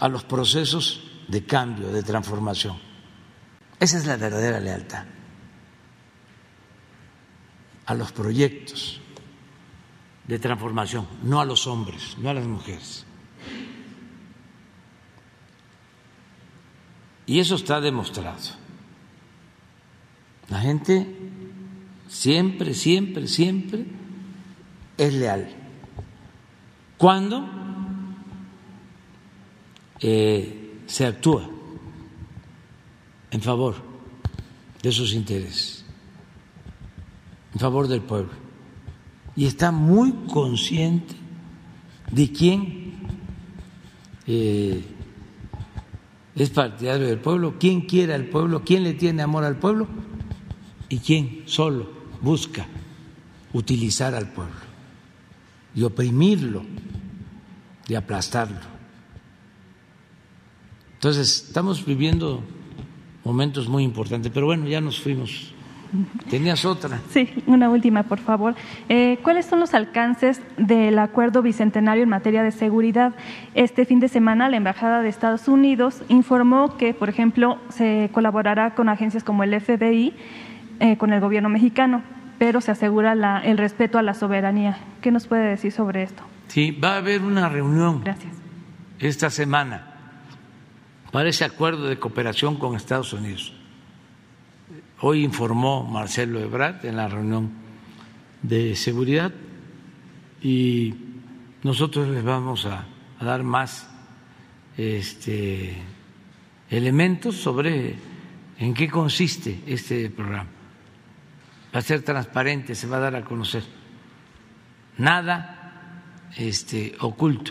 a 0.00 0.08
los 0.08 0.24
procesos 0.24 1.12
de 1.28 1.46
cambio, 1.46 1.92
de 1.92 2.02
transformación. 2.02 2.76
Esa 3.78 3.98
es 3.98 4.06
la 4.06 4.16
verdadera 4.16 4.58
lealtad, 4.58 5.04
a 7.86 7.94
los 7.94 8.10
proyectos 8.10 9.01
de 10.26 10.38
transformación, 10.38 11.06
no 11.22 11.40
a 11.40 11.44
los 11.44 11.66
hombres, 11.66 12.16
no 12.18 12.30
a 12.30 12.34
las 12.34 12.46
mujeres. 12.46 13.04
Y 17.26 17.40
eso 17.40 17.54
está 17.54 17.80
demostrado. 17.80 18.38
La 20.48 20.60
gente 20.60 21.06
siempre, 22.08 22.74
siempre, 22.74 23.26
siempre 23.26 23.86
es 24.98 25.14
leal. 25.14 25.48
Cuando 26.98 27.48
eh, 30.00 30.82
se 30.86 31.06
actúa 31.06 31.48
en 33.30 33.40
favor 33.40 33.76
de 34.82 34.92
sus 34.92 35.14
intereses, 35.14 35.84
en 37.54 37.60
favor 37.60 37.88
del 37.88 38.02
pueblo 38.02 38.41
y 39.36 39.46
está 39.46 39.70
muy 39.70 40.12
consciente 40.32 41.14
de 42.10 42.32
quién 42.32 42.92
eh, 44.26 44.84
es 46.34 46.50
partidario 46.50 47.06
del 47.06 47.18
pueblo, 47.18 47.56
quién 47.58 47.82
quiere 47.82 48.14
al 48.14 48.26
pueblo, 48.26 48.62
quién 48.64 48.84
le 48.84 48.94
tiene 48.94 49.22
amor 49.22 49.44
al 49.44 49.58
pueblo 49.58 49.88
y 50.88 50.98
quién 50.98 51.42
solo 51.46 51.90
busca 52.20 52.66
utilizar 53.52 54.14
al 54.14 54.32
pueblo 54.32 54.60
y 55.74 55.82
oprimirlo 55.82 56.64
y 57.88 57.94
aplastarlo. 57.94 58.72
Entonces, 60.94 61.46
estamos 61.48 61.84
viviendo 61.84 62.42
momentos 63.24 63.68
muy 63.68 63.82
importantes, 63.82 64.30
pero 64.32 64.46
bueno, 64.46 64.68
ya 64.68 64.80
nos 64.80 65.00
fuimos 65.00 65.52
Tenías 66.30 66.64
otra. 66.64 67.00
Sí, 67.10 67.28
una 67.46 67.70
última, 67.70 68.02
por 68.04 68.18
favor. 68.18 68.54
Eh, 68.88 69.18
¿Cuáles 69.22 69.46
son 69.46 69.60
los 69.60 69.74
alcances 69.74 70.40
del 70.56 70.98
acuerdo 70.98 71.42
bicentenario 71.42 72.02
en 72.02 72.08
materia 72.08 72.42
de 72.42 72.50
seguridad? 72.50 73.14
Este 73.54 73.84
fin 73.84 74.00
de 74.00 74.08
semana, 74.08 74.48
la 74.48 74.56
Embajada 74.56 75.02
de 75.02 75.08
Estados 75.08 75.48
Unidos 75.48 76.02
informó 76.08 76.76
que, 76.76 76.94
por 76.94 77.08
ejemplo, 77.08 77.58
se 77.68 78.10
colaborará 78.12 78.74
con 78.74 78.88
agencias 78.88 79.24
como 79.24 79.44
el 79.44 79.58
FBI, 79.60 80.14
eh, 80.80 80.96
con 80.96 81.12
el 81.12 81.20
gobierno 81.20 81.48
mexicano, 81.48 82.02
pero 82.38 82.60
se 82.60 82.70
asegura 82.70 83.12
el 83.44 83.58
respeto 83.58 83.98
a 83.98 84.02
la 84.02 84.14
soberanía. 84.14 84.78
¿Qué 85.00 85.10
nos 85.10 85.26
puede 85.26 85.44
decir 85.44 85.72
sobre 85.72 86.02
esto? 86.02 86.22
Sí, 86.48 86.70
va 86.72 86.94
a 86.94 86.96
haber 86.98 87.22
una 87.22 87.48
reunión. 87.48 88.02
Gracias. 88.02 88.32
Esta 88.98 89.30
semana 89.30 89.88
para 91.12 91.28
ese 91.28 91.44
acuerdo 91.44 91.86
de 91.86 91.98
cooperación 91.98 92.56
con 92.56 92.74
Estados 92.74 93.12
Unidos 93.12 93.52
Hoy 95.04 95.24
informó 95.24 95.82
Marcelo 95.82 96.38
Ebrard 96.38 96.86
en 96.86 96.94
la 96.94 97.08
reunión 97.08 97.50
de 98.40 98.76
seguridad 98.76 99.32
y 100.40 100.94
nosotros 101.64 102.06
les 102.06 102.22
vamos 102.22 102.66
a, 102.66 102.86
dar 103.20 103.42
más 103.42 103.88
este, 104.76 105.76
elementos 106.70 107.34
sobre 107.34 107.96
en 108.58 108.74
qué 108.74 108.88
consiste 108.88 109.64
este 109.66 110.08
programa. 110.08 110.50
Va 111.74 111.80
a 111.80 111.82
ser 111.82 112.02
transparente, 112.02 112.76
se 112.76 112.86
va 112.86 112.98
a 112.98 113.00
dar 113.00 113.16
a 113.16 113.24
conocer. 113.24 113.64
Nada 114.98 116.02
este, 116.36 116.94
oculto, 117.00 117.50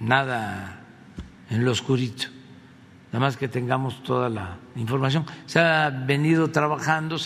nada 0.00 0.84
en 1.48 1.64
lo 1.64 1.70
oscurito 1.70 2.41
nada 3.12 3.26
más 3.26 3.36
que 3.36 3.46
tengamos 3.46 4.02
toda 4.02 4.30
la 4.30 4.56
información. 4.74 5.26
Se 5.44 5.60
ha 5.60 5.90
venido 5.90 6.50
trabajando 6.50 7.16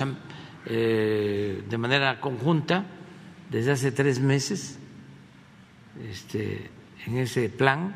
eh, 0.67 1.65
de 1.69 1.79
manera 1.79 2.21
conjunta 2.21 2.85
desde 3.49 3.71
hace 3.71 3.93
tres 3.93 4.19
meses 4.19 4.81
este, 6.11 6.71
en 7.07 7.19
ese 7.19 7.49
plan 7.49 7.95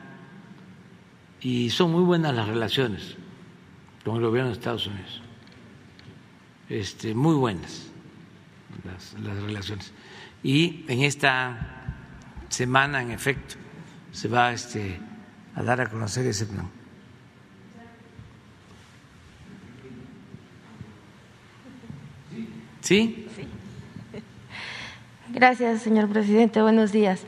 y 1.40 1.70
son 1.70 1.90
muy 1.90 2.04
buenas 2.04 2.32
las 2.32 2.46
relaciones 2.46 3.16
con 4.04 4.16
el 4.16 4.22
gobierno 4.22 4.50
de 4.50 4.56
Estados 4.56 4.86
Unidos, 4.86 5.22
este, 6.68 7.14
muy 7.14 7.34
buenas 7.34 7.90
las 8.84 9.42
relaciones. 9.42 9.92
Y 10.42 10.84
en 10.88 11.02
esta 11.02 11.94
semana, 12.48 13.02
en 13.02 13.10
efecto, 13.10 13.56
se 14.12 14.28
va 14.28 14.52
este, 14.52 14.98
a 15.54 15.62
dar 15.62 15.80
a 15.80 15.88
conocer 15.88 16.26
ese 16.26 16.46
plan. 16.46 16.79
¿Sí? 22.80 23.26
Gracias, 25.28 25.82
señor 25.82 26.08
presidente. 26.08 26.62
Buenos 26.62 26.92
días. 26.92 27.22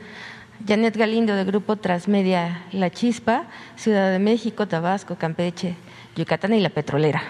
Janet 0.66 0.96
Galindo 0.96 1.34
de 1.34 1.44
Grupo 1.44 1.76
Transmedia 1.76 2.62
La 2.72 2.90
Chispa, 2.90 3.44
Ciudad 3.76 4.10
de 4.10 4.18
México, 4.18 4.66
Tabasco, 4.68 5.16
Campeche, 5.16 5.74
Yucatán 6.16 6.54
y 6.54 6.60
La 6.60 6.70
Petrolera. 6.70 7.22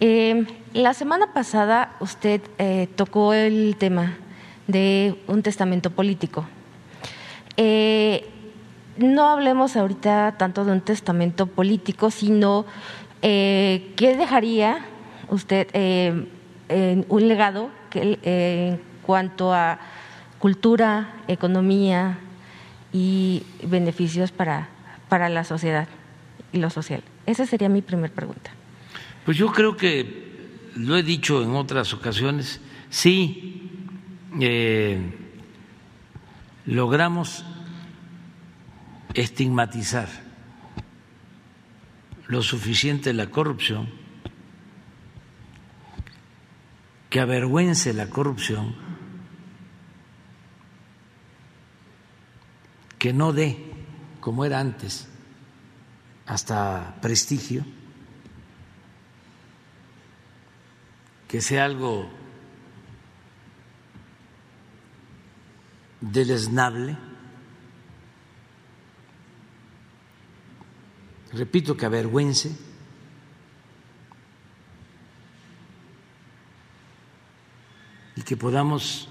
Eh, 0.00 0.46
la 0.74 0.94
semana 0.94 1.32
pasada 1.32 1.96
usted 2.00 2.40
eh, 2.58 2.88
tocó 2.96 3.32
el 3.32 3.76
tema 3.78 4.16
de 4.66 5.16
un 5.26 5.42
testamento 5.42 5.90
político. 5.90 6.44
Eh, 7.56 8.28
no 8.96 9.28
hablemos 9.28 9.76
ahorita 9.76 10.36
tanto 10.38 10.64
de 10.64 10.72
un 10.72 10.80
testamento 10.80 11.46
político, 11.46 12.10
sino 12.10 12.64
qué 13.20 14.16
dejaría 14.18 14.84
usted 15.30 15.66
en 16.68 17.04
un 17.08 17.28
legado 17.28 17.70
que, 17.90 18.18
en 18.22 18.80
cuanto 19.02 19.52
a 19.52 19.78
cultura, 20.38 21.14
economía 21.28 22.18
y 22.92 23.42
beneficios 23.62 24.32
para, 24.32 24.68
para 25.08 25.28
la 25.28 25.44
sociedad 25.44 25.88
y 26.52 26.58
lo 26.58 26.70
social. 26.70 27.02
Esa 27.26 27.46
sería 27.46 27.68
mi 27.68 27.82
primera 27.82 28.12
pregunta. 28.12 28.50
Pues 29.24 29.36
yo 29.36 29.52
creo 29.52 29.76
que 29.76 30.24
lo 30.76 30.96
he 30.96 31.02
dicho 31.02 31.42
en 31.42 31.50
otras 31.52 31.94
ocasiones, 31.94 32.60
sí 32.90 33.70
eh, 34.40 34.98
logramos 36.66 37.44
estigmatizar 39.14 40.08
lo 42.26 42.42
suficiente 42.42 43.12
la 43.12 43.30
corrupción, 43.30 43.88
que 47.14 47.20
avergüence 47.20 47.92
la 47.92 48.10
corrupción, 48.10 48.74
que 52.98 53.12
no 53.12 53.32
dé, 53.32 53.56
como 54.18 54.44
era 54.44 54.58
antes, 54.58 55.06
hasta 56.26 56.98
prestigio 57.00 57.64
que 61.28 61.40
sea 61.40 61.66
algo 61.66 62.10
deleznable. 66.00 66.96
Repito 71.32 71.76
que 71.76 71.86
avergüence. 71.86 72.73
Que 78.24 78.36
podamos, 78.36 79.08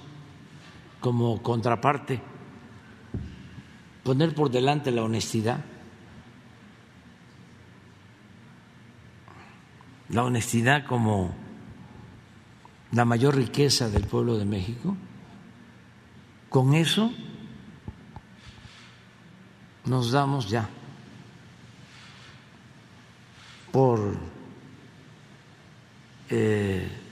como 1.00 1.42
contraparte, 1.42 2.22
poner 4.04 4.34
por 4.34 4.50
delante 4.50 4.92
la 4.92 5.04
honestidad. 5.04 5.64
La 10.10 10.24
honestidad 10.24 10.86
como 10.86 11.34
la 12.92 13.06
mayor 13.06 13.36
riqueza 13.36 13.90
del 13.90 14.06
pueblo 14.06 14.38
de 14.38 14.46
México, 14.46 14.96
con 16.50 16.74
eso 16.76 17.12
nos 19.86 20.12
damos 20.12 20.50
ya 20.50 20.70
por 23.72 24.16
eh, 26.30 27.03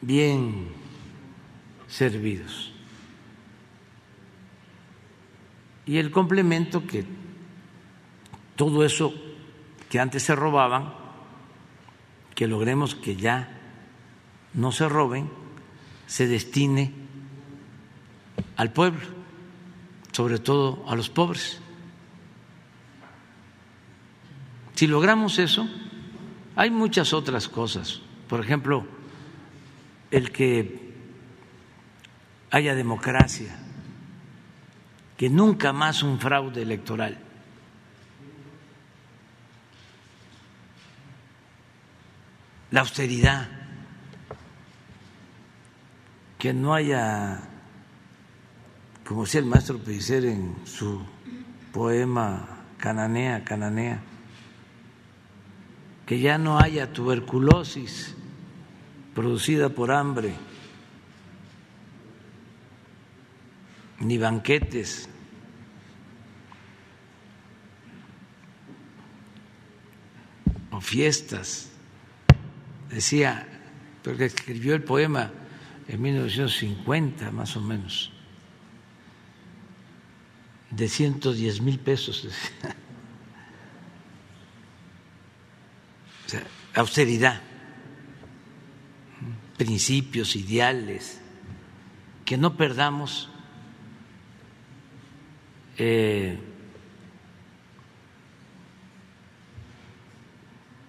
bien 0.00 0.68
servidos. 1.88 2.72
Y 5.86 5.96
el 5.96 6.10
complemento 6.10 6.86
que 6.86 7.04
todo 8.56 8.84
eso 8.84 9.14
que 9.88 9.98
antes 9.98 10.22
se 10.22 10.34
robaban, 10.34 10.92
que 12.34 12.46
logremos 12.46 12.94
que 12.94 13.16
ya 13.16 13.58
no 14.54 14.70
se 14.70 14.88
roben, 14.88 15.30
se 16.06 16.26
destine 16.26 16.92
al 18.56 18.72
pueblo, 18.72 19.00
sobre 20.12 20.38
todo 20.38 20.84
a 20.88 20.94
los 20.94 21.08
pobres. 21.08 21.60
Si 24.74 24.86
logramos 24.86 25.38
eso, 25.38 25.68
hay 26.54 26.70
muchas 26.70 27.12
otras 27.12 27.48
cosas. 27.48 28.00
Por 28.28 28.40
ejemplo, 28.40 28.86
el 30.10 30.30
que 30.30 30.92
haya 32.50 32.74
democracia, 32.74 33.56
que 35.16 35.28
nunca 35.28 35.72
más 35.72 36.02
un 36.02 36.18
fraude 36.18 36.62
electoral. 36.62 37.18
la 42.70 42.80
austeridad, 42.80 43.48
que 46.38 46.52
no 46.52 46.74
haya, 46.74 47.40
como 49.06 49.24
decía 49.24 49.40
el 49.40 49.46
maestro 49.46 49.78
Pellicer 49.78 50.24
en 50.26 50.54
su 50.64 51.00
poema 51.72 52.46
Cananea, 52.78 53.44
Cananea, 53.44 54.00
que 56.06 56.20
ya 56.20 56.38
no 56.38 56.58
haya 56.58 56.92
tuberculosis 56.92 58.14
producida 59.18 59.68
por 59.68 59.90
hambre, 59.90 60.32
ni 63.98 64.16
banquetes, 64.16 65.08
o 70.70 70.80
fiestas 70.80 71.72
decía, 72.90 73.44
porque 74.04 74.26
escribió 74.26 74.76
el 74.76 74.84
poema 74.84 75.32
en 75.88 76.00
1950 76.00 77.32
más 77.32 77.56
o 77.56 77.60
menos, 77.60 78.12
de 80.70 80.88
110 80.88 81.60
mil 81.60 81.80
pesos. 81.80 82.28
O 86.24 86.30
sea, 86.30 86.46
austeridad, 86.74 87.40
principios, 89.58 90.36
ideales, 90.36 91.20
que 92.24 92.38
no 92.38 92.56
perdamos 92.56 93.28
eh, 95.76 96.38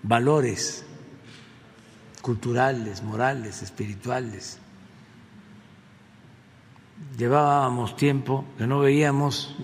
valores 0.03 0.85
culturales, 2.21 3.03
morales, 3.03 3.61
espirituales. 3.63 4.59
Llevábamos 7.17 7.95
tiempo 7.95 8.45
que 8.57 8.67
no 8.67 8.79
veíamos 8.79 9.55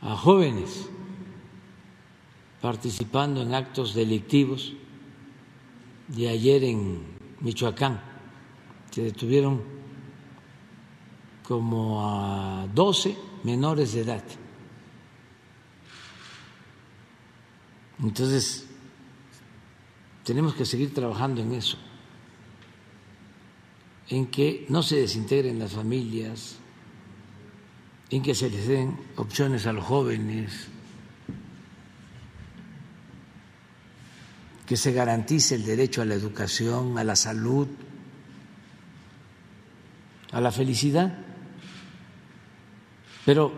a 0.00 0.16
jóvenes 0.16 0.88
participando 2.60 3.42
en 3.42 3.54
actos 3.54 3.94
delictivos 3.94 4.74
y 6.14 6.26
ayer 6.26 6.64
en 6.64 7.09
Michoacán 7.40 8.00
se 8.90 9.02
detuvieron 9.02 9.62
como 11.42 12.06
a 12.06 12.66
12 12.72 13.16
menores 13.44 13.92
de 13.92 14.00
edad. 14.02 14.24
Entonces, 18.02 18.66
tenemos 20.24 20.54
que 20.54 20.64
seguir 20.64 20.94
trabajando 20.94 21.42
en 21.42 21.52
eso, 21.52 21.76
en 24.08 24.26
que 24.26 24.66
no 24.68 24.82
se 24.82 24.96
desintegren 24.96 25.58
las 25.58 25.72
familias, 25.72 26.58
en 28.10 28.22
que 28.22 28.34
se 28.34 28.50
les 28.50 28.66
den 28.66 28.98
opciones 29.16 29.66
a 29.66 29.72
los 29.72 29.84
jóvenes, 29.84 30.68
que 34.70 34.76
se 34.76 34.92
garantice 34.92 35.56
el 35.56 35.64
derecho 35.64 36.00
a 36.00 36.04
la 36.04 36.14
educación, 36.14 36.96
a 36.96 37.02
la 37.02 37.16
salud, 37.16 37.66
a 40.30 40.40
la 40.40 40.52
felicidad. 40.52 41.12
Pero 43.24 43.50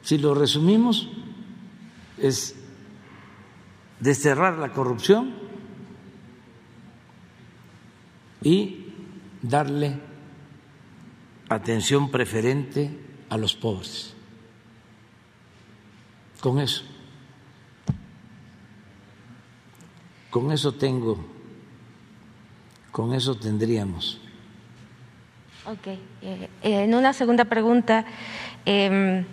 si 0.00 0.16
lo 0.16 0.32
resumimos, 0.34 1.10
es 2.16 2.54
desterrar 4.00 4.56
la 4.56 4.72
corrupción 4.72 5.34
y 8.42 8.86
darle 9.42 10.00
atención 11.50 12.10
preferente 12.10 12.90
a 13.28 13.36
los 13.36 13.54
pobres. 13.54 14.14
Con 16.40 16.58
eso, 16.58 16.84
con 20.32 20.50
eso 20.50 20.72
tengo, 20.72 21.24
con 22.90 23.14
eso 23.14 23.36
tendríamos 23.36 24.18
Ok. 25.64 25.86
Eh, 26.22 26.48
en 26.62 26.92
una 26.92 27.12
segunda 27.12 27.44
pregunta, 27.44 28.04
em, 28.64 29.24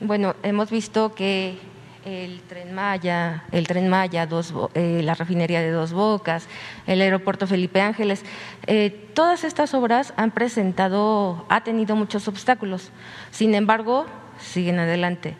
bueno, 0.00 0.34
hemos 0.42 0.70
visto 0.70 1.14
que 1.14 1.58
el 2.06 2.40
tren 2.48 2.74
Maya, 2.74 3.44
el 3.52 3.66
tren 3.66 3.88
Maya, 3.88 4.26
dos, 4.26 4.54
eh, 4.72 5.02
la 5.04 5.12
refinería 5.12 5.60
de 5.60 5.70
Dos 5.70 5.92
Bocas, 5.92 6.48
el 6.86 7.02
aeropuerto 7.02 7.46
Felipe 7.46 7.82
Ángeles, 7.82 8.24
eh, 8.66 9.10
todas 9.12 9.44
estas 9.44 9.74
obras 9.74 10.14
han 10.16 10.30
presentado, 10.30 11.44
ha 11.50 11.64
tenido 11.64 11.96
muchos 11.96 12.28
obstáculos. 12.28 12.90
Sin 13.30 13.54
embargo, 13.54 14.06
siguen 14.38 14.78
adelante. 14.78 15.36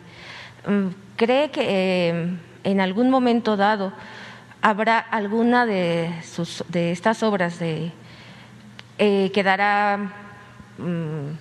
Mm, 0.67 0.89
¿Cree 1.15 1.49
que 1.49 2.09
em, 2.09 2.37
en 2.63 2.81
algún 2.81 3.09
momento 3.09 3.57
dado 3.57 3.93
habrá 4.69 4.97
alguna 4.99 5.65
de, 5.65 6.11
sus, 6.23 6.63
de 6.69 6.91
estas 6.91 7.21
obras 7.23 7.59
de, 7.59 7.91
quedará 8.97 10.25
Mm, 10.77 11.37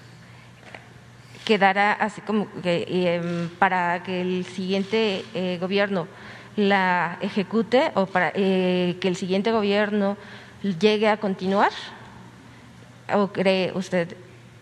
quedará 1.45 1.93
así 1.93 2.21
como 2.21 2.47
que 2.63 2.87
em, 2.89 3.49
para 3.59 4.03
que 4.03 4.21
el 4.21 4.45
siguiente 4.47 5.25
eh, 5.35 5.59
gobierno 5.61 6.07
la 6.57 7.19
ejecute 7.21 7.91
o 7.95 8.07
para 8.07 8.33
eh, 8.35 8.97
que 9.01 9.09
el 9.09 9.17
siguiente 9.17 9.51
gobierno 9.51 10.17
llegue 10.63 11.09
a 11.09 11.19
continuar? 11.19 11.73
¿O 13.13 13.29
cree 13.29 13.73
usted 13.75 14.17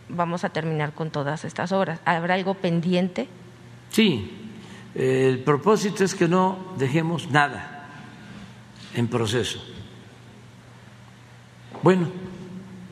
vamos 0.08 0.42
a 0.44 0.48
terminar 0.48 0.92
con 0.92 1.10
todas 1.10 1.44
estas 1.44 1.70
obras? 1.70 2.00
¿Habrá 2.04 2.34
algo 2.34 2.54
pendiente? 2.54 3.28
Sí, 3.90 4.30
el 4.94 5.38
propósito 5.40 6.02
es 6.02 6.14
que 6.14 6.26
no 6.26 6.74
dejemos 6.78 7.30
nada 7.30 7.71
en 8.94 9.08
proceso. 9.08 9.62
Bueno, 11.82 12.08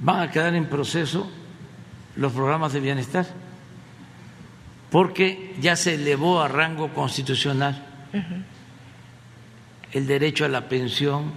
van 0.00 0.20
a 0.20 0.30
quedar 0.30 0.54
en 0.54 0.66
proceso 0.66 1.30
los 2.16 2.32
programas 2.32 2.72
de 2.72 2.80
bienestar, 2.80 3.26
porque 4.90 5.54
ya 5.60 5.76
se 5.76 5.94
elevó 5.94 6.40
a 6.40 6.48
rango 6.48 6.92
constitucional 6.92 7.86
el 9.92 10.06
derecho 10.06 10.44
a 10.44 10.48
la 10.48 10.68
pensión, 10.68 11.32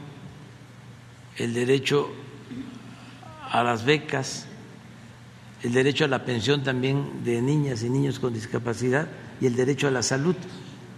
el 1.37 1.53
derecho 1.53 2.11
a 3.49 3.63
las 3.63 3.85
becas, 3.85 4.47
el 5.61 5.73
derecho 5.73 6.05
a 6.05 6.07
la 6.07 6.25
pensión 6.25 6.63
también 6.63 7.23
de 7.23 7.41
niñas 7.41 7.83
y 7.83 7.89
niños 7.89 8.19
con 8.19 8.33
discapacidad 8.33 9.07
y 9.39 9.45
el 9.45 9.55
derecho 9.55 9.87
a 9.87 9.91
la 9.91 10.03
salud. 10.03 10.35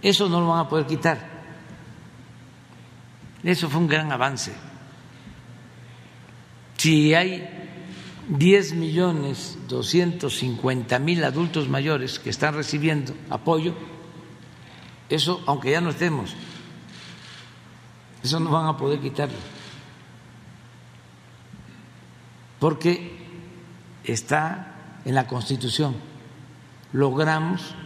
Eso 0.02 0.28
no 0.28 0.40
lo 0.40 0.48
van 0.48 0.66
a 0.66 0.68
poder 0.68 0.86
quitar. 0.86 1.35
Eso 3.46 3.70
fue 3.70 3.78
un 3.78 3.86
gran 3.86 4.10
avance. 4.10 4.52
Si 6.76 7.14
hay 7.14 7.48
10 8.28 8.74
millones 8.74 9.56
250 9.68 10.98
mil 10.98 11.22
adultos 11.22 11.68
mayores 11.68 12.18
que 12.18 12.30
están 12.30 12.54
recibiendo 12.54 13.14
apoyo, 13.30 13.72
eso, 15.08 15.44
aunque 15.46 15.70
ya 15.70 15.80
no 15.80 15.90
estemos, 15.90 16.34
eso 18.24 18.40
no 18.40 18.50
van 18.50 18.66
a 18.66 18.76
poder 18.76 18.98
quitarlo, 18.98 19.38
porque 22.58 23.16
está 24.02 24.98
en 25.04 25.14
la 25.14 25.28
Constitución. 25.28 25.94
Logramos 26.92 27.76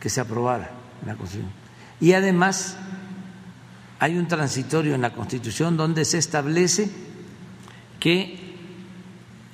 que 0.00 0.10
se 0.10 0.20
aprobara 0.20 0.72
la 1.06 1.14
Constitución. 1.14 1.52
Y 2.00 2.14
además 2.14 2.76
hay 4.00 4.16
un 4.16 4.28
transitorio 4.28 4.94
en 4.94 5.02
la 5.02 5.12
Constitución 5.12 5.76
donde 5.76 6.04
se 6.04 6.18
establece 6.18 6.90
que 7.98 8.38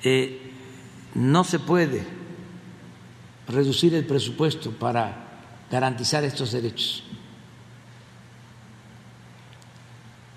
eh, 0.03 0.51
no 1.15 1.43
se 1.43 1.59
puede 1.59 2.05
reducir 3.47 3.95
el 3.95 4.05
presupuesto 4.05 4.71
para 4.71 5.25
garantizar 5.71 6.23
estos 6.23 6.51
derechos. 6.51 7.03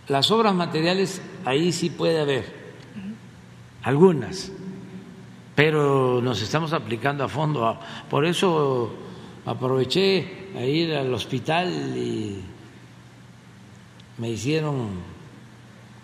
Las 0.08 0.30
obras 0.30 0.54
materiales, 0.54 1.20
ahí 1.44 1.70
sí 1.70 1.90
puede 1.90 2.18
haber 2.18 2.46
algunas, 3.82 4.50
pero 5.54 6.22
nos 6.22 6.40
estamos 6.40 6.72
aplicando 6.72 7.24
a 7.24 7.28
fondo. 7.28 7.78
Por 8.08 8.24
eso 8.24 8.94
aproveché 9.44 10.48
a 10.56 10.62
ir 10.62 10.94
al 10.94 11.12
hospital 11.12 11.94
y 11.94 12.42
me 14.18 14.30
hicieron 14.30 14.90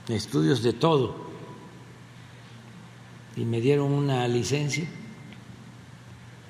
estudios 0.09 0.63
de 0.63 0.73
todo 0.73 1.17
y 3.37 3.45
me 3.45 3.61
dieron 3.61 3.93
una 3.93 4.27
licencia 4.29 4.89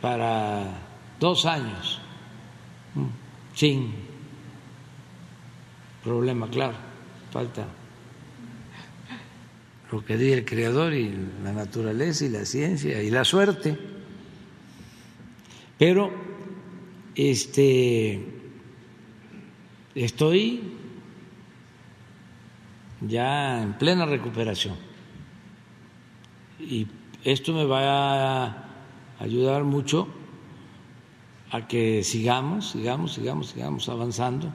para 0.01 0.83
dos 1.19 1.47
años 1.47 2.01
sin 3.55 3.95
problema, 6.03 6.49
claro, 6.49 6.75
falta 7.33 7.67
lo 9.91 10.05
que 10.05 10.17
diga 10.17 10.37
el 10.37 10.45
creador 10.45 10.93
y 10.93 11.15
la 11.43 11.53
naturaleza 11.53 12.25
y 12.25 12.29
la 12.29 12.45
ciencia 12.45 13.01
y 13.03 13.11
la 13.11 13.25
suerte. 13.25 13.79
Pero 15.79 16.11
este 17.15 18.21
estoy 19.95 20.63
ya 23.09 23.63
en 23.63 23.75
plena 23.75 24.07
recuperación 24.07 24.77
y 26.59 26.87
esto 27.25 27.53
me 27.53 27.65
va 27.65 28.45
a 28.45 28.65
ayudar 29.19 29.65
mucho 29.65 30.09
a 31.51 31.67
que 31.67 32.03
sigamos, 32.03 32.71
sigamos, 32.71 33.15
sigamos, 33.15 33.49
sigamos 33.51 33.89
avanzando. 33.89 34.49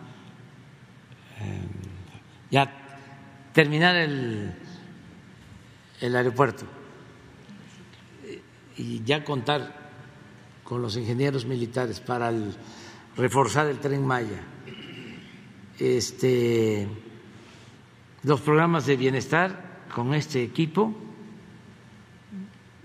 Eh, 1.40 1.68
ya 2.52 2.72
terminar 3.54 3.96
el, 3.96 4.54
el 6.02 6.16
aeropuerto 6.16 6.66
y 8.78 9.04
ya 9.04 9.24
contar 9.24 9.92
con 10.64 10.82
los 10.82 10.98
ingenieros 10.98 11.46
militares 11.46 12.00
para 12.00 12.32
reforzar 13.16 13.68
el 13.68 13.80
tren 13.80 14.06
Maya. 14.06 14.42
Este, 15.80 16.88
los 18.24 18.42
programas 18.42 18.86
de 18.86 18.98
bienestar 18.98 19.86
con 19.94 20.14
este 20.14 20.44
equipo 20.44 20.94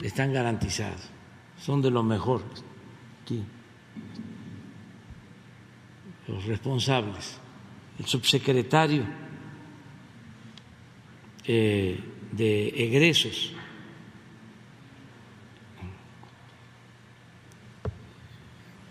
están 0.00 0.32
garantizados, 0.32 1.10
son 1.58 1.82
de 1.82 1.90
lo 1.90 2.02
mejor 2.02 2.42
aquí. 3.22 3.44
Los 6.28 6.44
responsables, 6.46 7.38
el 7.98 8.06
subsecretario 8.06 9.04
eh, 11.46 12.00
de 12.32 12.68
egresos. 12.68 13.52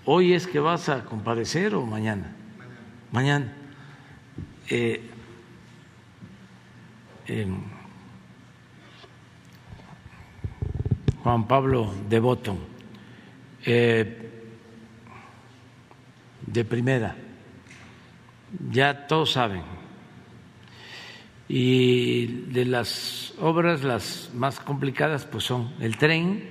¿Hoy 0.06 0.34
es 0.34 0.48
que 0.48 0.60
vas 0.60 0.90
a 0.90 1.06
comparecer 1.06 1.74
o 1.76 1.86
mañana? 1.86 2.36
Mañana. 3.11 3.53
Eh, 4.70 5.10
Juan 11.23 11.47
Pablo 11.47 11.93
Devoto, 12.09 12.57
eh, 13.65 14.29
de 16.45 16.65
primera, 16.65 17.15
ya 18.69 19.07
todos 19.07 19.31
saben. 19.31 19.61
Y 21.47 22.25
de 22.51 22.65
las 22.65 23.33
obras, 23.39 23.83
las 23.83 24.31
más 24.33 24.59
complicadas, 24.59 25.25
pues 25.25 25.45
son 25.45 25.73
el 25.79 25.97
tren, 25.97 26.43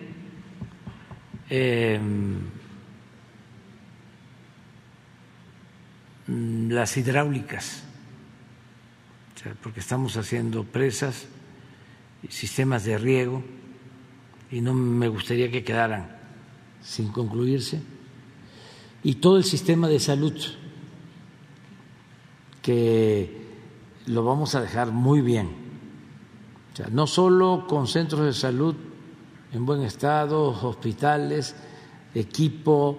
em, 1.50 2.40
las 6.68 6.96
hidráulicas, 6.96 7.84
porque 9.62 9.80
estamos 9.80 10.16
haciendo 10.16 10.64
presas, 10.64 11.26
sistemas 12.28 12.84
de 12.84 12.98
riego 12.98 13.42
y 14.50 14.60
no 14.60 14.74
me 14.74 15.08
gustaría 15.08 15.50
que 15.50 15.64
quedaran 15.64 16.16
sin 16.82 17.08
concluirse, 17.08 17.80
y 19.02 19.14
todo 19.14 19.36
el 19.36 19.44
sistema 19.44 19.88
de 19.88 19.98
salud, 19.98 20.34
que 22.60 23.42
lo 24.06 24.24
vamos 24.24 24.54
a 24.54 24.60
dejar 24.60 24.92
muy 24.92 25.20
bien. 25.20 25.50
No 26.90 27.06
solo 27.06 27.66
con 27.68 27.86
centros 27.86 28.24
de 28.24 28.32
salud 28.32 28.74
en 29.52 29.66
buen 29.66 29.82
estado, 29.82 30.48
hospitales, 30.48 31.54
equipo, 32.14 32.98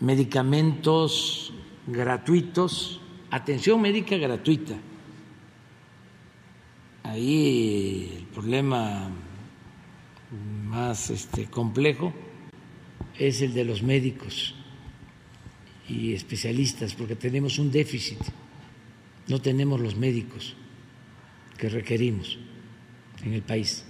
medicamentos 0.00 1.52
gratuitos, 1.86 3.00
atención 3.30 3.80
médica 3.80 4.16
gratuita. 4.16 4.74
Ahí 7.08 8.12
el 8.18 8.24
problema 8.24 9.08
más 10.64 11.10
este, 11.10 11.46
complejo 11.46 12.12
es 13.16 13.42
el 13.42 13.54
de 13.54 13.64
los 13.64 13.82
médicos 13.82 14.54
y 15.88 16.14
especialistas, 16.14 16.94
porque 16.94 17.14
tenemos 17.14 17.60
un 17.60 17.70
déficit, 17.70 18.18
no 19.28 19.40
tenemos 19.40 19.80
los 19.80 19.94
médicos 19.96 20.56
que 21.56 21.68
requerimos 21.68 22.38
en 23.22 23.34
el 23.34 23.42
país. 23.42 23.84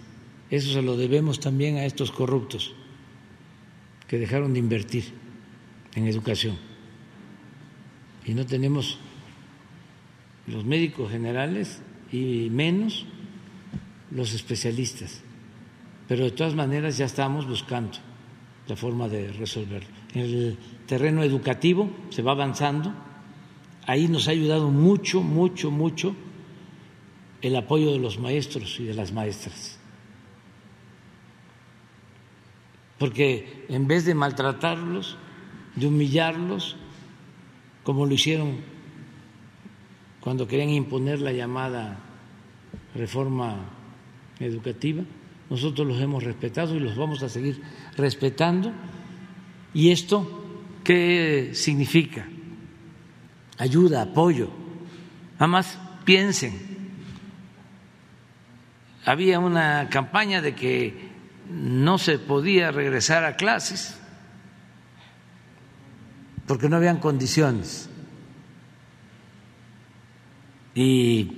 Eso 0.51 0.72
se 0.72 0.82
lo 0.82 0.97
debemos 0.98 1.40
también 1.40 1.76
a 1.76 1.86
estos 1.86 2.12
corruptos 2.12 2.74
que 4.06 4.18
dejaron 4.18 4.52
de 4.52 4.59
invertir 4.59 5.05
en 5.94 6.06
educación. 6.06 6.59
Y 8.26 8.34
no 8.34 8.44
tenemos 8.44 8.98
los 10.47 10.66
médicos 10.66 11.10
generales 11.10 11.80
y 12.12 12.48
menos 12.50 13.06
los 14.10 14.34
especialistas. 14.34 15.22
Pero 16.08 16.24
de 16.24 16.30
todas 16.30 16.54
maneras 16.54 16.98
ya 16.98 17.06
estamos 17.06 17.46
buscando 17.46 17.98
la 18.68 18.76
forma 18.76 19.08
de 19.08 19.32
resolverlo. 19.32 19.88
En 20.14 20.20
el 20.20 20.58
terreno 20.86 21.22
educativo 21.22 21.90
se 22.10 22.22
va 22.22 22.32
avanzando. 22.32 22.92
Ahí 23.86 24.08
nos 24.08 24.28
ha 24.28 24.32
ayudado 24.32 24.70
mucho, 24.70 25.22
mucho, 25.22 25.70
mucho 25.70 26.14
el 27.42 27.54
apoyo 27.56 27.92
de 27.92 27.98
los 27.98 28.18
maestros 28.18 28.80
y 28.80 28.84
de 28.84 28.94
las 28.94 29.12
maestras. 29.12 29.78
Porque 32.98 33.66
en 33.68 33.86
vez 33.86 34.04
de 34.04 34.14
maltratarlos, 34.14 35.16
de 35.74 35.86
humillarlos, 35.86 36.76
como 37.84 38.06
lo 38.06 38.14
hicieron 38.14 38.56
cuando 40.26 40.48
querían 40.48 40.70
imponer 40.70 41.20
la 41.20 41.30
llamada 41.30 41.98
reforma 42.96 43.58
educativa, 44.40 45.04
nosotros 45.48 45.86
los 45.86 46.00
hemos 46.00 46.24
respetado 46.24 46.74
y 46.74 46.80
los 46.80 46.96
vamos 46.96 47.22
a 47.22 47.28
seguir 47.28 47.62
respetando. 47.96 48.72
¿Y 49.72 49.92
esto 49.92 50.64
qué 50.82 51.52
significa? 51.54 52.26
Ayuda, 53.56 54.02
apoyo. 54.02 54.50
Además, 55.38 55.78
piensen, 56.04 56.58
había 59.04 59.38
una 59.38 59.88
campaña 59.90 60.42
de 60.42 60.56
que 60.56 61.08
no 61.52 61.98
se 61.98 62.18
podía 62.18 62.72
regresar 62.72 63.24
a 63.24 63.36
clases 63.36 63.96
porque 66.48 66.68
no 66.68 66.78
habían 66.78 66.98
condiciones. 66.98 67.90
Y 70.76 71.32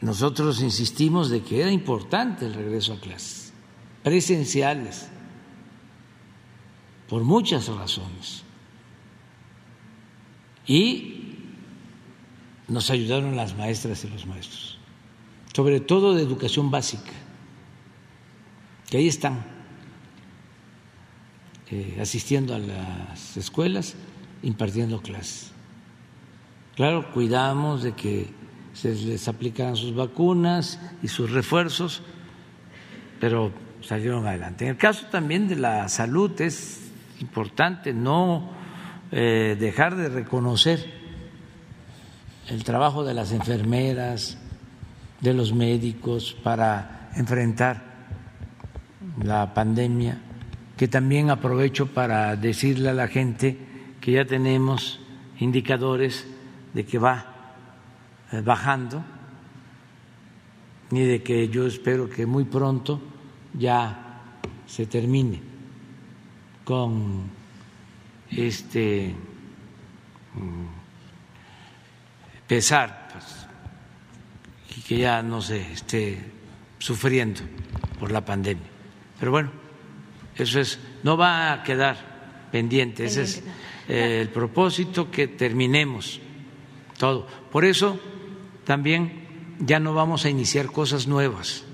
nosotros 0.00 0.62
insistimos 0.62 1.28
de 1.28 1.42
que 1.42 1.60
era 1.60 1.70
importante 1.70 2.46
el 2.46 2.54
regreso 2.54 2.94
a 2.94 3.00
clases 3.00 3.52
presenciales 4.02 5.08
por 7.08 7.22
muchas 7.24 7.68
razones. 7.68 8.44
Y 10.66 11.34
nos 12.68 12.88
ayudaron 12.90 13.36
las 13.36 13.54
maestras 13.54 14.02
y 14.04 14.08
los 14.08 14.24
maestros 14.24 14.76
sobre 15.56 15.80
todo 15.80 16.14
de 16.14 16.22
educación 16.22 16.70
básica, 16.70 17.12
que 18.90 18.98
ahí 18.98 19.08
están 19.08 19.42
eh, 21.70 21.96
asistiendo 21.98 22.54
a 22.54 22.58
las 22.58 23.38
escuelas, 23.38 23.94
impartiendo 24.42 25.00
clases. 25.00 25.52
Claro, 26.76 27.10
cuidamos 27.10 27.82
de 27.82 27.92
que 27.92 28.28
se 28.74 28.94
les 28.94 29.28
aplicaran 29.28 29.76
sus 29.76 29.94
vacunas 29.94 30.78
y 31.02 31.08
sus 31.08 31.30
refuerzos, 31.30 32.02
pero 33.18 33.50
salieron 33.80 34.26
adelante. 34.26 34.66
En 34.66 34.72
el 34.72 34.76
caso 34.76 35.06
también 35.10 35.48
de 35.48 35.56
la 35.56 35.88
salud 35.88 36.38
es 36.38 36.92
importante 37.18 37.94
no 37.94 38.50
eh, 39.10 39.56
dejar 39.58 39.96
de 39.96 40.10
reconocer 40.10 40.84
el 42.48 42.62
trabajo 42.62 43.04
de 43.04 43.14
las 43.14 43.32
enfermeras, 43.32 44.36
de 45.22 45.32
los 45.32 45.54
médicos 45.54 46.36
para 46.42 47.08
enfrentar 47.16 47.82
la 49.24 49.54
pandemia, 49.54 50.20
que 50.76 50.88
también 50.88 51.30
aprovecho 51.30 51.86
para 51.86 52.36
decirle 52.36 52.90
a 52.90 52.92
la 52.92 53.08
gente 53.08 53.56
que 54.02 54.12
ya 54.12 54.26
tenemos 54.26 55.00
indicadores 55.38 56.35
de 56.76 56.84
que 56.84 56.98
va 56.98 57.24
eh, 58.32 58.42
bajando 58.42 59.02
y 60.90 61.00
de 61.00 61.22
que 61.22 61.48
yo 61.48 61.66
espero 61.66 62.06
que 62.06 62.26
muy 62.26 62.44
pronto 62.44 63.00
ya 63.54 64.20
se 64.66 64.84
termine 64.84 65.40
con 66.64 67.30
este 68.30 69.14
mm, 70.34 70.66
pesar 72.46 73.08
pues, 73.10 73.46
y 74.76 74.82
que 74.82 74.98
ya 74.98 75.22
no 75.22 75.40
se 75.40 75.72
esté 75.72 76.18
sufriendo 76.78 77.40
por 77.98 78.12
la 78.12 78.22
pandemia. 78.22 78.68
Pero 79.18 79.30
bueno, 79.30 79.50
eso 80.36 80.60
es, 80.60 80.78
no 81.04 81.16
va 81.16 81.54
a 81.54 81.62
quedar 81.62 81.96
pendiente, 82.52 83.06
ese 83.06 83.22
es 83.22 83.42
eh, 83.88 84.20
el 84.20 84.28
propósito, 84.28 85.10
que 85.10 85.28
terminemos 85.28 86.20
todo. 86.98 87.26
Por 87.50 87.64
eso 87.64 87.98
también 88.64 89.56
ya 89.60 89.80
no 89.80 89.94
vamos 89.94 90.24
a 90.24 90.30
iniciar 90.30 90.66
cosas 90.66 91.06
nuevas 91.06 91.64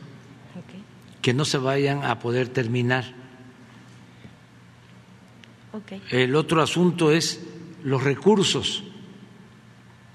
que 1.21 1.33
no 1.33 1.45
se 1.45 1.59
vayan 1.59 2.05
a 2.05 2.19
poder 2.19 2.49
terminar. 2.49 3.15
El 6.11 6.35
otro 6.37 6.61
asunto 6.61 7.13
es 7.13 7.47
los 7.83 8.03
recursos 8.03 8.85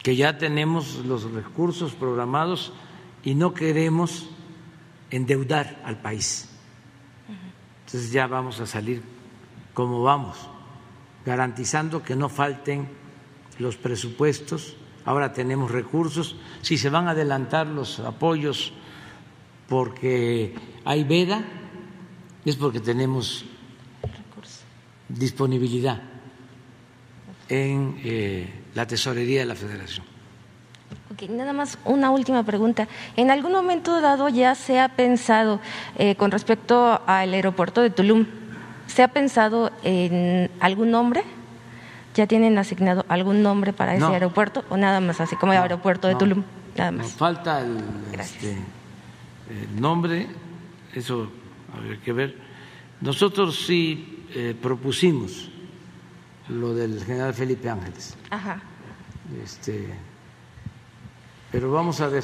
que 0.04 0.16
ya 0.16 0.38
tenemos 0.38 1.04
los 1.06 1.30
recursos 1.32 1.94
programados 1.94 2.72
y 3.24 3.36
no 3.36 3.54
queremos 3.54 4.30
endeudar 5.10 5.82
al 5.84 6.02
país. 6.02 6.50
Entonces 7.86 8.12
ya 8.12 8.28
vamos 8.28 8.60
a 8.60 8.68
salir 8.68 9.02
como 9.74 10.04
vamos, 10.04 10.38
garantizando 11.26 12.04
que 12.04 12.16
no 12.16 12.30
falten 12.30 12.90
los 13.60 13.76
presupuestos. 13.76 14.76
Ahora 15.08 15.32
tenemos 15.32 15.72
recursos. 15.72 16.36
Si 16.62 16.78
se 16.78 16.90
van 16.90 17.08
a 17.08 17.12
adelantar 17.12 17.66
los 17.66 18.02
apoyos 18.02 18.74
porque 19.70 20.54
hay 20.84 21.06
veda, 21.06 21.46
es 22.44 22.58
porque 22.58 22.82
tenemos 22.82 23.46
disponibilidad 25.08 26.02
en 27.48 27.98
eh, 28.04 28.50
la 28.76 28.86
tesorería 28.86 29.40
de 29.40 29.46
la 29.46 29.56
Federación. 29.56 30.06
nada 31.30 31.54
más 31.54 31.80
una 31.86 32.12
última 32.12 32.44
pregunta. 32.44 32.90
¿En 33.16 33.32
algún 33.32 33.54
momento 33.54 34.02
dado 34.02 34.28
ya 34.28 34.56
se 34.56 34.82
ha 34.82 34.90
pensado 34.90 35.62
eh, 35.98 36.16
con 36.16 36.32
respecto 36.32 37.02
al 37.08 37.34
aeropuerto 37.34 37.80
de 37.80 37.92
Tulum, 37.92 38.26
se 38.88 39.04
ha 39.04 39.08
pensado 39.08 39.72
en 39.84 40.52
algún 40.60 40.92
nombre? 40.92 41.24
¿Ya 42.18 42.26
tienen 42.26 42.58
asignado 42.58 43.06
algún 43.10 43.44
nombre 43.44 43.74
para 43.74 43.94
ese 43.94 44.04
aeropuerto 44.04 44.66
o 44.72 44.76
nada 44.76 45.00
más 45.00 45.22
así 45.22 45.36
como 45.36 45.54
el 45.54 45.60
aeropuerto 45.60 46.08
de 46.08 46.16
Tulum? 46.16 46.44
Nada 46.76 46.92
más. 46.92 47.12
falta 47.12 47.62
el, 47.62 47.78
este, 48.20 48.58
el, 49.52 49.80
nombre, 49.80 50.26
eso 50.96 51.30
habría 51.72 52.02
que 52.02 52.14
ver. 52.14 52.36
Nosotros 53.02 53.64
sí 53.68 54.26
eh, 54.34 54.56
propusimos 54.60 55.52
lo 56.50 56.74
del 56.74 57.04
general 57.06 57.36
Felipe 57.36 57.70
Ángeles. 57.70 58.18
Ajá. 58.32 58.64
Este, 59.44 59.88
pero 61.52 61.72
vamos 61.72 62.02
a 62.02 62.08
ver. 62.08 62.24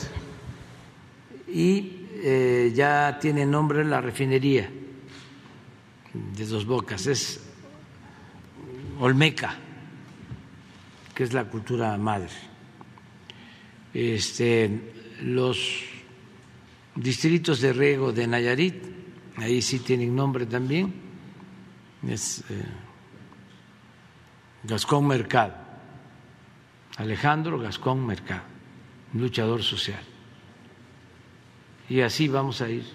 Y 1.47 2.07
eh, 2.15 2.71
ya 2.73 3.19
tiene 3.21 3.45
nombre 3.45 3.85
la 3.85 4.01
refinería 4.01 4.71
de 6.13 6.45
Dos 6.47 6.65
Bocas, 6.65 7.05
es 7.05 7.41
Olmeca, 8.99 9.55
que 11.13 11.23
es 11.23 11.33
la 11.33 11.45
cultura 11.45 11.97
madre. 11.97 12.29
Este, 13.93 14.93
los 15.21 15.83
distritos 16.95 17.61
de 17.61 17.73
riego 17.73 18.11
de 18.11 18.27
Nayarit, 18.27 18.75
ahí 19.37 19.61
sí 19.61 19.79
tienen 19.79 20.15
nombre 20.15 20.45
también, 20.45 20.93
es 22.07 22.43
eh, 22.49 22.65
Gascón 24.63 25.07
Mercado, 25.07 25.53
Alejandro 26.97 27.59
Gascón 27.59 28.05
Mercado, 28.05 28.43
luchador 29.13 29.63
social. 29.63 30.01
Y 31.89 32.01
así 32.01 32.27
vamos 32.27 32.61
a 32.61 32.69
ir 32.69 32.85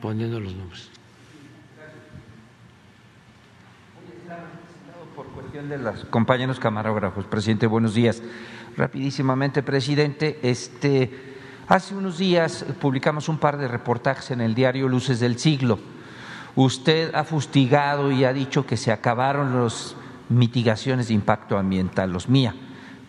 poniendo 0.00 0.38
los 0.38 0.54
nombres. 0.54 0.91
Cuestión 5.52 5.68
de 5.68 5.84
los 5.84 6.06
compañeros 6.06 6.58
camarógrafos, 6.58 7.26
presidente, 7.26 7.66
buenos 7.66 7.92
días. 7.92 8.22
Rapidísimamente, 8.74 9.62
presidente, 9.62 10.38
este 10.42 11.10
Hace 11.68 11.94
unos 11.94 12.16
días 12.16 12.64
publicamos 12.80 13.28
un 13.28 13.36
par 13.36 13.58
de 13.58 13.68
reportajes 13.68 14.30
en 14.30 14.40
el 14.40 14.54
diario 14.54 14.88
Luces 14.88 15.20
del 15.20 15.38
Siglo. 15.38 15.78
Usted 16.56 17.14
ha 17.14 17.24
fustigado 17.24 18.10
y 18.10 18.24
ha 18.24 18.32
dicho 18.32 18.64
que 18.64 18.78
se 18.78 18.92
acabaron 18.92 19.62
las 19.62 19.94
mitigaciones 20.30 21.08
de 21.08 21.14
impacto 21.14 21.58
ambiental, 21.58 22.10
los 22.10 22.30
MIA, 22.30 22.54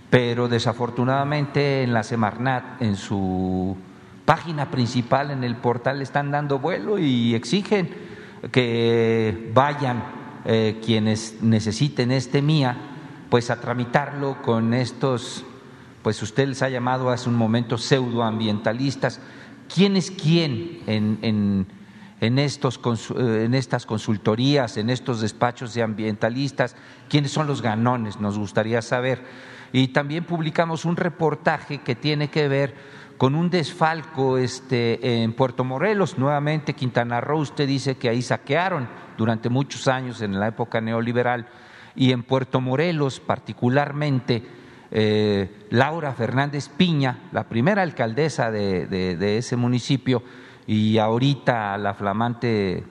pero 0.10 0.50
desafortunadamente 0.50 1.82
en 1.84 1.94
la 1.94 2.04
Semarnat, 2.04 2.82
en 2.82 2.98
su 2.98 3.78
página 4.26 4.70
principal, 4.70 5.32
en 5.32 5.46
el 5.46 5.56
portal, 5.56 6.02
están 6.02 6.30
dando 6.30 6.60
vuelo 6.60 7.00
y 7.00 7.36
exigen 7.36 7.90
que 8.52 9.50
vayan 9.54 10.23
eh, 10.46 10.82
quienes 10.84 11.38
necesiten 11.42 12.12
este 12.12 12.42
MIA, 12.42 12.76
pues 13.30 13.50
a 13.50 13.62
tramitarlo 13.62 14.42
con 14.42 14.74
estos, 14.74 15.46
pues 16.02 16.22
usted 16.22 16.48
les 16.48 16.62
ha 16.62 16.70
llamado 16.70 17.10
hace 17.10 17.30
un 17.30 17.36
momento 17.36 17.78
pseudoambientalistas. 17.78 19.22
¿Quién 19.74 19.96
es 19.96 20.12
quién 20.12 20.82
en, 20.86 21.18
en, 21.22 21.68
en, 22.20 22.40
estos, 22.40 22.80
eh, 23.18 23.44
en 23.46 23.54
estas 23.54 23.86
consultorías, 23.86 24.78
en 24.78 24.90
estos 24.90 25.22
despachos 25.22 25.74
de 25.74 25.82
ambientalistas? 25.82 26.76
¿Quiénes 27.10 27.32
son 27.32 27.48
los 27.48 27.62
ganones? 27.62 28.20
Nos 28.20 28.38
gustaría 28.38 28.82
saber. 28.82 29.24
Y 29.72 29.88
también 29.88 30.26
publicamos 30.26 30.86
un 30.86 30.98
reportaje 30.98 31.80
que 31.80 31.96
tiene 31.96 32.30
que 32.30 32.48
ver 32.48 32.76
con 33.18 33.36
un 33.36 33.50
desfalco 33.50 34.38
este, 34.38 35.24
en 35.24 35.34
Puerto 35.34 35.64
Morelos, 35.64 36.18
nuevamente 36.18 36.74
Quintana 36.74 37.22
Roo, 37.22 37.40
usted 37.40 37.68
dice 37.68 37.96
que 37.96 38.10
ahí 38.10 38.22
saquearon 38.22 38.88
durante 39.18 39.50
muchos 39.50 39.88
años 39.88 40.22
en 40.22 40.40
la 40.40 40.48
época 40.48 40.82
neoliberal, 40.82 41.48
y 41.96 42.12
en 42.12 42.24
Puerto 42.24 42.60
Morelos 42.60 43.20
particularmente, 43.20 44.44
eh, 44.92 45.68
Laura 45.70 46.14
Fernández 46.14 46.70
Piña, 46.70 47.30
la 47.32 47.44
primera 47.46 47.82
alcaldesa 47.82 48.52
de, 48.52 48.88
de 48.88 49.38
ese 49.38 49.56
municipio 49.56 50.24
y 50.68 50.98
ahorita 50.98 51.78
la 51.78 51.94
flamante 51.94 52.84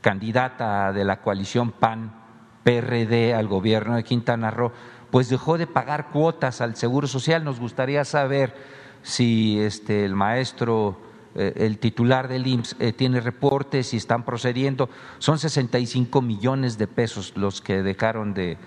candidata 0.00 0.92
de 0.92 1.04
la 1.04 1.20
coalición 1.20 1.72
PAN 1.72 2.22
PRD 2.64 3.34
al 3.34 3.48
gobierno 3.48 3.96
de 3.96 4.04
Quintana 4.04 4.50
Roo, 4.50 4.72
pues 5.10 5.28
dejó 5.28 5.58
de 5.58 5.66
pagar 5.66 6.10
cuotas 6.10 6.60
al 6.60 6.76
Seguro 6.76 7.06
Social. 7.06 7.44
Nos 7.44 7.60
gustaría 7.60 8.04
saber 8.04 8.54
si 9.02 9.58
este, 9.60 10.04
el 10.04 10.14
maestro, 10.14 10.96
eh, 11.34 11.52
el 11.56 11.78
titular 11.78 12.28
del 12.28 12.46
IMSS 12.46 12.76
eh, 12.78 12.92
tiene 12.92 13.20
reportes, 13.20 13.88
si 13.88 13.96
están 13.96 14.24
procediendo. 14.24 14.88
Son 15.18 15.38
65 15.38 16.22
millones 16.22 16.78
de 16.78 16.86
pesos 16.86 17.32
los 17.36 17.60
que 17.60 17.82
dejaron 17.82 18.34
de, 18.34 18.58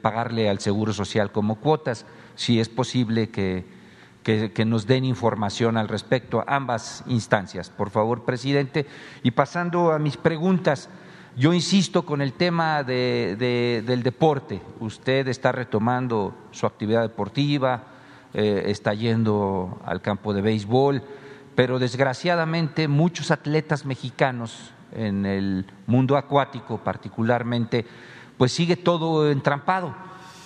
pagarle 0.00 0.48
al 0.48 0.58
Seguro 0.60 0.92
Social 0.92 1.30
como 1.32 1.56
cuotas. 1.56 2.06
Si 2.34 2.58
es 2.58 2.68
posible 2.68 3.28
que, 3.28 3.64
que, 4.22 4.64
nos 4.64 4.86
den 4.86 5.04
información 5.04 5.76
al 5.76 5.88
respecto 5.88 6.40
a 6.40 6.56
ambas 6.56 7.04
instancias, 7.06 7.70
por 7.70 7.90
favor, 7.90 8.24
presidente. 8.24 8.86
Y 9.22 9.30
pasando 9.32 9.92
a 9.92 9.98
mis 9.98 10.16
preguntas. 10.16 10.88
Yo 11.36 11.52
insisto 11.52 12.06
con 12.06 12.22
el 12.22 12.32
tema 12.32 12.84
del 12.84 14.02
deporte. 14.04 14.62
Usted 14.78 15.26
está 15.26 15.50
retomando 15.50 16.32
su 16.52 16.64
actividad 16.64 17.02
deportiva, 17.02 17.93
eh, 18.34 18.64
está 18.66 18.94
yendo 18.94 19.80
al 19.84 20.02
campo 20.02 20.34
de 20.34 20.42
béisbol, 20.42 21.02
pero 21.54 21.78
desgraciadamente 21.78 22.88
muchos 22.88 23.30
atletas 23.30 23.86
mexicanos 23.86 24.72
en 24.92 25.24
el 25.24 25.66
mundo 25.86 26.16
acuático 26.16 26.78
particularmente, 26.78 27.86
pues 28.36 28.52
sigue 28.52 28.76
todo 28.76 29.30
entrampado. 29.30 29.94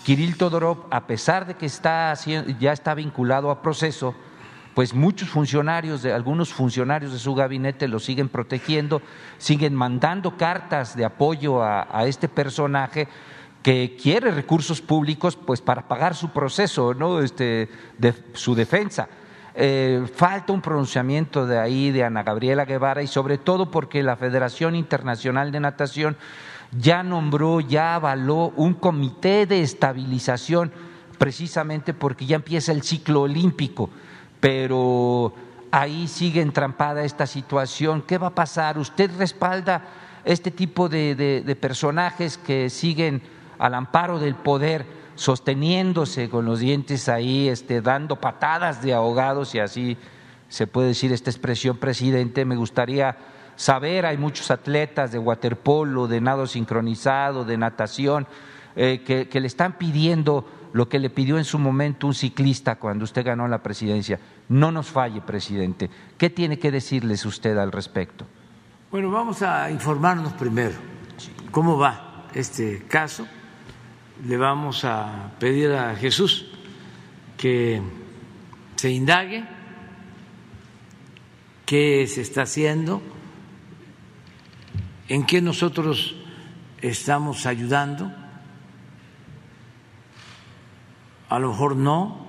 Kirill 0.05 0.37
Todorov, 0.37 0.87
a 0.91 1.07
pesar 1.07 1.47
de 1.47 1.55
que 1.55 1.67
está, 1.67 2.15
ya 2.61 2.73
está 2.73 2.95
vinculado 2.95 3.51
a 3.51 3.63
proceso, 3.63 4.15
pues 4.75 4.95
muchos 4.95 5.29
funcionarios, 5.29 6.03
de, 6.03 6.13
algunos 6.13 6.53
funcionarios 6.53 7.13
de 7.13 7.19
su 7.19 7.35
gabinete 7.35 7.89
lo 7.89 7.99
siguen 7.99 8.29
protegiendo, 8.29 9.03
siguen 9.39 9.75
mandando 9.75 10.37
cartas 10.37 10.95
de 10.95 11.05
apoyo 11.05 11.63
a, 11.63 11.89
a 11.91 12.07
este 12.07 12.29
personaje, 12.29 13.09
que 13.69 13.99
quiere 14.03 14.31
recursos 14.31 14.81
públicos 14.81 15.37
pues 15.37 15.61
para 15.61 15.87
pagar 15.87 16.15
su 16.15 16.31
proceso, 16.31 16.95
¿no? 16.95 17.21
este, 17.21 17.69
de 17.99 18.15
su 18.33 18.55
defensa. 18.55 19.11
Eh, 19.55 20.07
falta 20.15 20.55
un 20.55 20.63
pronunciamiento 20.63 21.47
de 21.47 21.59
ahí 21.59 21.91
de 21.91 22.03
Ana 22.03 22.23
Gabriela 22.23 22.65
Guevara 22.65 23.03
y 23.03 23.07
sobre 23.07 23.37
todo 23.37 23.71
porque 23.71 24.03
la 24.03 24.17
Federación 24.17 24.75
Internacional 24.75 25.53
de 25.53 25.61
Natación 25.61 26.17
ya 26.81 27.03
nombró, 27.03 27.61
ya 27.61 27.97
avaló 27.97 28.55
un 28.57 28.73
comité 28.73 29.45
de 29.45 29.61
estabilización 29.61 30.73
precisamente 31.19 31.93
porque 31.93 32.25
ya 32.25 32.37
empieza 32.37 32.73
el 32.73 32.83
ciclo 32.83 33.21
olímpico, 33.21 33.91
pero 34.41 35.35
ahí 35.71 36.09
sigue 36.09 36.41
entrampada 36.41 37.05
esta 37.05 37.27
situación. 37.27 38.01
¿Qué 38.01 38.17
va 38.17 38.29
a 38.29 38.35
pasar? 38.35 38.79
¿Usted 38.79 39.11
respalda 39.19 39.83
este 40.25 40.51
tipo 40.51 40.89
de 40.89 41.59
personajes 41.61 42.39
que 42.39 42.71
siguen 42.71 43.37
al 43.59 43.75
amparo 43.75 44.19
del 44.19 44.35
poder, 44.35 44.87
sosteniéndose 45.15 46.29
con 46.29 46.45
los 46.45 46.61
dientes 46.61 47.09
ahí, 47.09 47.49
este, 47.49 47.81
dando 47.81 48.17
patadas 48.17 48.83
de 48.83 48.95
ahogados, 48.95 49.55
y 49.55 49.59
así 49.59 49.97
se 50.49 50.67
puede 50.67 50.89
decir 50.89 51.13
esta 51.13 51.31
expresión, 51.31 51.77
presidente, 51.77 52.45
me 52.45 52.57
gustaría 52.57 53.17
saber, 53.57 54.07
hay 54.07 54.17
muchos 54.17 54.51
atletas 54.51 55.11
de 55.11 55.19
waterpolo, 55.19 56.07
de 56.07 56.21
nado 56.21 56.47
sincronizado, 56.47 57.45
de 57.45 57.59
natación, 57.59 58.27
eh, 58.77 59.03
que, 59.05 59.29
que 59.29 59.41
le 59.41 59.49
están 59.49 59.73
pidiendo 59.73 60.47
lo 60.73 60.89
que 60.89 60.99
le 60.99 61.11
pidió 61.11 61.39
en 61.39 61.45
su 61.45 61.59
momento 61.59 62.07
un 62.07 62.15
ciclista 62.15 62.77
cuando 62.77 63.05
usted 63.05 63.25
ganó 63.25 63.49
la 63.49 63.63
presidencia. 63.63 64.21
No 64.49 64.71
nos 64.71 64.89
falle, 64.89 65.21
presidente. 65.21 65.91
¿Qué 66.17 66.31
tiene 66.31 66.59
que 66.59 66.71
decirles 66.71 67.25
usted 67.27 67.57
al 67.59 67.73
respecto? 67.73 68.27
Bueno, 68.91 69.11
vamos 69.11 69.43
a 69.43 69.71
informarnos 69.71 70.33
primero 70.35 70.75
cómo 71.51 71.77
va 71.77 72.27
este 72.35 72.85
caso 72.87 73.27
le 74.27 74.37
vamos 74.37 74.85
a 74.85 75.33
pedir 75.39 75.73
a 75.73 75.95
Jesús 75.95 76.47
que 77.37 77.81
se 78.77 78.91
indague 78.91 79.45
qué 81.67 82.07
se 82.07 82.23
está 82.23 82.43
haciendo, 82.43 83.03
en 85.09 85.27
qué 85.27 85.43
nosotros 85.43 86.17
estamos 86.81 87.45
ayudando, 87.45 88.11
a 91.29 91.39
lo 91.39 91.51
mejor 91.51 91.77
no, 91.77 92.27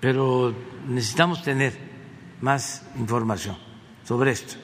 pero 0.00 0.52
necesitamos 0.88 1.42
tener 1.44 1.78
más 2.40 2.84
información 2.98 3.56
sobre 4.04 4.32
esto. 4.32 4.56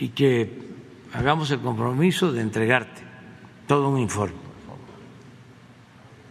Y 0.00 0.08
que 0.08 0.59
hagamos 1.12 1.50
el 1.50 1.60
compromiso 1.60 2.32
de 2.32 2.40
entregarte 2.40 3.02
todo 3.66 3.88
un 3.88 3.98
informe. 3.98 4.36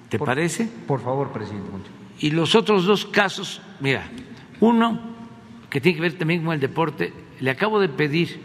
¿Te 0.10 0.18
parece? 0.18 0.65
Por 0.65 1.01
favor, 1.01 1.31
presidente. 1.31 1.89
Y 2.19 2.31
los 2.31 2.56
otros 2.56 2.85
dos 2.85 3.06
casos, 3.06 3.61
mira, 3.80 4.10
uno 4.60 4.99
que 5.69 5.80
tiene 5.80 5.95
que 5.95 6.01
ver 6.01 6.18
también 6.18 6.43
con 6.43 6.53
el 6.53 6.60
deporte, 6.60 7.14
le 7.39 7.51
acabo 7.51 7.80
de 7.80 7.89
pedir 7.89 8.41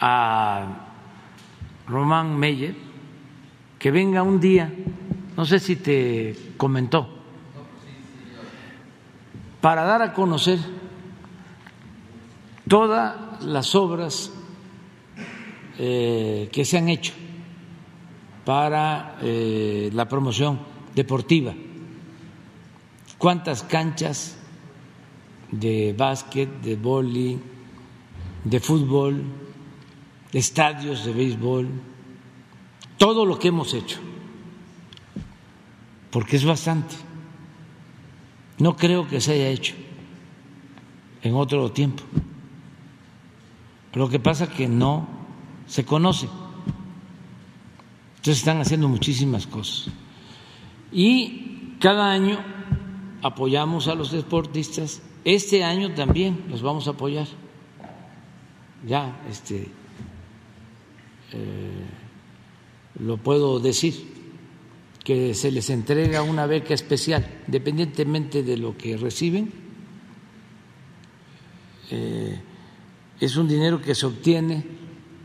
a 0.00 0.88
Román 1.86 2.36
Meyer 2.36 2.74
que 3.78 3.90
venga 3.90 4.22
un 4.22 4.40
día, 4.40 4.72
no 5.36 5.44
sé 5.44 5.58
si 5.58 5.76
te 5.76 6.54
comentó, 6.56 7.08
para 9.60 9.84
dar 9.84 10.00
a 10.02 10.12
conocer 10.12 10.58
todas 12.66 13.44
las 13.44 13.74
obras 13.74 14.32
eh, 15.78 16.48
que 16.52 16.64
se 16.64 16.78
han 16.78 16.88
hecho 16.88 17.12
para 18.44 19.18
eh, 19.22 19.90
la 19.92 20.08
promoción 20.08 20.60
deportiva. 20.94 21.52
¿Cuántas 23.18 23.62
canchas 23.62 24.38
de 25.50 25.94
básquet, 25.96 26.48
de 26.62 26.76
boli, 26.76 27.38
de 28.44 28.60
fútbol, 28.60 29.22
estadios 30.32 31.04
de 31.04 31.12
béisbol? 31.12 31.68
Todo 32.96 33.26
lo 33.26 33.38
que 33.38 33.48
hemos 33.48 33.74
hecho, 33.74 33.98
porque 36.10 36.36
es 36.36 36.44
bastante. 36.44 36.94
No 38.58 38.76
creo 38.76 39.06
que 39.06 39.20
se 39.20 39.32
haya 39.32 39.48
hecho 39.48 39.74
en 41.22 41.34
otro 41.34 41.70
tiempo. 41.72 42.02
Lo 43.92 44.08
que 44.08 44.20
pasa 44.20 44.48
que 44.48 44.68
no 44.68 45.15
se 45.66 45.84
conoce. 45.84 46.28
Entonces 48.16 48.38
están 48.38 48.60
haciendo 48.60 48.88
muchísimas 48.88 49.46
cosas. 49.46 49.88
Y 50.92 51.76
cada 51.80 52.10
año 52.10 52.38
apoyamos 53.22 53.88
a 53.88 53.94
los 53.94 54.12
deportistas. 54.12 55.02
Este 55.24 55.64
año 55.64 55.94
también 55.94 56.44
los 56.48 56.62
vamos 56.62 56.86
a 56.88 56.90
apoyar. 56.90 57.26
Ya, 58.86 59.20
este, 59.30 59.68
eh, 61.32 61.86
lo 63.00 63.16
puedo 63.18 63.60
decir. 63.60 64.16
que 65.06 65.34
se 65.34 65.52
les 65.52 65.70
entrega 65.70 66.22
una 66.22 66.46
beca 66.46 66.74
especial, 66.74 67.24
independientemente 67.46 68.42
de 68.42 68.56
lo 68.56 68.76
que 68.76 68.96
reciben. 68.96 69.52
Eh, 71.92 72.40
es 73.20 73.36
un 73.36 73.46
dinero 73.46 73.80
que 73.80 73.94
se 73.94 74.04
obtiene 74.04 74.64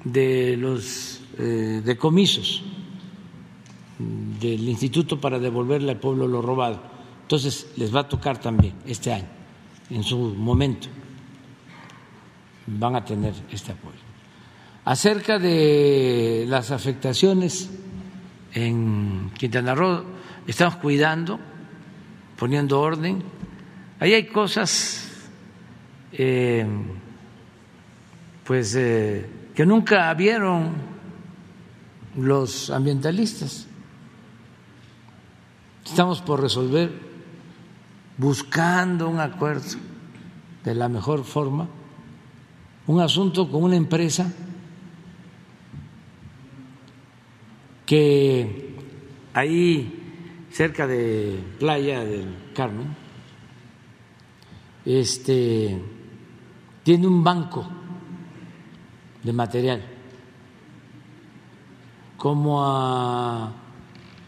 de 0.04 0.58
los 0.58 1.22
eh, 1.38 1.82
decomisos 1.84 2.64
del 4.40 4.68
instituto 4.68 5.20
para 5.20 5.40
devolverle 5.40 5.92
al 5.92 6.00
pueblo 6.00 6.28
lo 6.28 6.42
robado. 6.42 6.82
Entonces 7.22 7.72
les 7.78 7.96
va 7.96 8.02
a 8.02 8.10
tocar 8.10 8.40
también 8.40 8.74
este 8.86 9.14
año, 9.14 9.28
en 9.90 10.04
su 10.04 10.18
momento, 10.18 10.88
van 12.68 12.96
a 12.96 13.06
tener 13.06 13.34
este 13.52 13.72
apoyo. 13.72 14.00
Acerca 14.84 15.38
de 15.38 16.46
las 16.48 16.72
afectaciones 16.72 17.70
en 18.54 19.32
Quintana 19.38 19.76
Roo, 19.76 20.04
estamos 20.48 20.78
cuidando, 20.78 21.40
poniendo 22.38 22.82
orden. 22.82 23.24
Ahí 24.00 24.14
hay 24.14 24.26
cosas, 24.26 25.30
eh, 26.12 26.66
pues, 28.44 28.76
eh, 28.76 29.26
que 29.62 29.66
nunca 29.68 30.12
vieron 30.16 30.72
los 32.18 32.72
ambientalistas. 32.72 33.68
Estamos 35.86 36.20
por 36.20 36.42
resolver, 36.42 36.92
buscando 38.18 39.08
un 39.08 39.20
acuerdo 39.20 39.78
de 40.64 40.74
la 40.74 40.90
mejor 40.90 41.24
forma, 41.24 41.68
un 42.88 43.02
asunto 43.02 43.52
con 43.52 43.62
una 43.62 43.76
empresa 43.76 44.34
que 47.86 48.80
ahí 49.36 50.48
cerca 50.50 50.88
de 50.88 51.40
Playa 51.60 52.04
del 52.04 52.36
Carmen 52.56 52.96
este 54.86 55.80
tiene 56.82 57.06
un 57.06 57.24
banco 57.24 57.81
de 59.24 59.34
material 59.34 59.82
como 62.22 62.64
a 62.64 63.52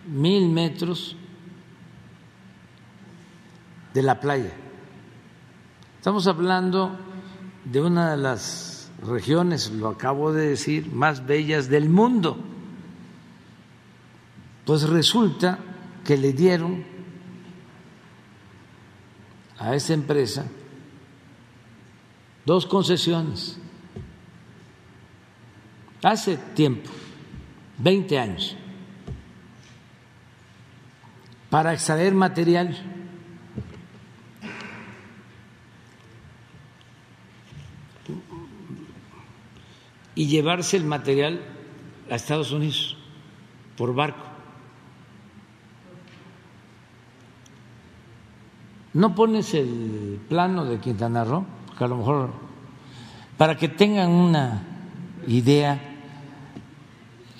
mil 0.07 0.49
metros 0.49 1.15
de 3.93 4.01
la 4.01 4.19
playa. 4.19 4.51
Estamos 5.99 6.25
hablando 6.25 6.97
de 7.65 7.81
una 7.81 8.09
de 8.09 8.17
las 8.17 8.91
regiones, 9.05 9.69
lo 9.69 9.89
acabo 9.89 10.33
de 10.33 10.49
decir, 10.49 10.91
más 10.91 11.27
bellas 11.27 11.69
del 11.69 11.87
mundo. 11.87 12.35
Pues 14.65 14.89
resulta 14.89 15.59
que 16.03 16.17
le 16.17 16.33
dieron 16.33 16.83
a 19.59 19.75
esa 19.75 19.93
empresa 19.93 20.45
dos 22.43 22.65
concesiones 22.65 23.59
hace 26.03 26.37
tiempo, 26.37 26.89
20 27.77 28.19
años, 28.19 28.55
para 31.49 31.73
extraer 31.73 32.13
material 32.13 32.75
y 40.15 40.27
llevarse 40.27 40.77
el 40.77 40.85
material 40.85 41.41
a 42.09 42.15
Estados 42.15 42.51
Unidos 42.51 42.97
por 43.77 43.93
barco. 43.93 44.25
¿No 48.93 49.15
pones 49.15 49.53
el 49.55 50.19
plano 50.29 50.65
de 50.65 50.79
Quintana 50.79 51.23
Roo? 51.23 51.45
Porque 51.65 51.83
a 51.83 51.87
lo 51.87 51.97
mejor, 51.97 52.29
para 53.37 53.57
que 53.57 53.67
tengan 53.67 54.11
una 54.11 54.61
idea, 55.27 55.92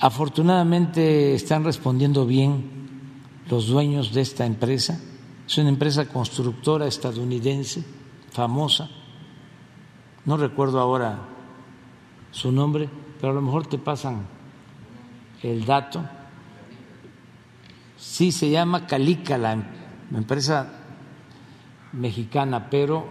afortunadamente 0.03 1.33
están 1.33 1.63
respondiendo 1.63 2.25
bien 2.25 3.21
los 3.49 3.67
dueños 3.67 4.13
de 4.13 4.19
esta 4.19 4.45
empresa. 4.45 4.99
Es 5.47 5.57
una 5.57 5.69
empresa 5.69 6.09
constructora 6.09 6.87
estadounidense, 6.87 7.85
famosa. 8.29 8.89
No 10.25 10.35
recuerdo 10.35 10.81
ahora 10.81 11.19
su 12.31 12.51
nombre, 12.51 12.89
pero 13.21 13.31
a 13.31 13.35
lo 13.35 13.41
mejor 13.41 13.67
te 13.67 13.77
pasan 13.77 14.27
el 15.41 15.63
dato. 15.63 16.03
Sí, 17.95 18.33
se 18.33 18.49
llama 18.49 18.85
Calica, 18.85 19.37
la 19.37 19.53
empresa 20.13 20.69
mexicana, 21.93 22.69
pero 22.69 23.07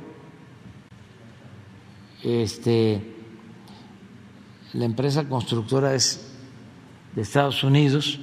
este, 2.22 3.16
la 4.74 4.84
empresa 4.84 5.26
constructora 5.26 5.94
es 5.94 6.31
de 7.14 7.22
Estados 7.22 7.62
Unidos. 7.64 8.20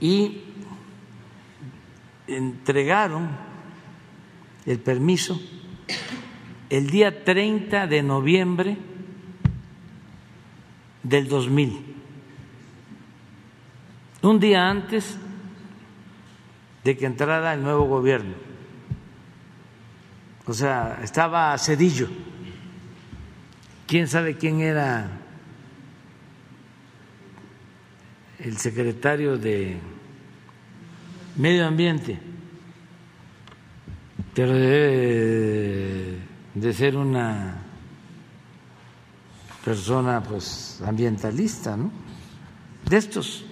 Y 0.00 0.42
entregaron 2.26 3.30
el 4.66 4.78
permiso 4.78 5.40
el 6.70 6.90
día 6.90 7.24
30 7.24 7.86
de 7.86 8.02
noviembre 8.02 8.76
del 11.02 11.28
2000 11.28 11.94
un 14.24 14.40
día 14.40 14.70
antes 14.70 15.18
de 16.82 16.96
que 16.96 17.06
entrara 17.06 17.52
el 17.52 17.62
nuevo 17.62 17.84
gobierno. 17.84 18.34
O 20.46 20.52
sea, 20.52 21.00
estaba 21.02 21.56
Cedillo. 21.58 22.08
¿Quién 23.86 24.08
sabe 24.08 24.36
quién 24.36 24.60
era 24.60 25.10
el 28.38 28.56
secretario 28.56 29.36
de 29.36 29.78
Medio 31.36 31.66
Ambiente? 31.66 32.18
Pero 34.34 34.54
debe 34.54 36.18
de 36.54 36.72
ser 36.72 36.96
una 36.96 37.62
persona 39.64 40.22
pues 40.22 40.80
ambientalista, 40.84 41.76
¿no? 41.76 41.92
De 42.88 42.96
estos 42.96 43.44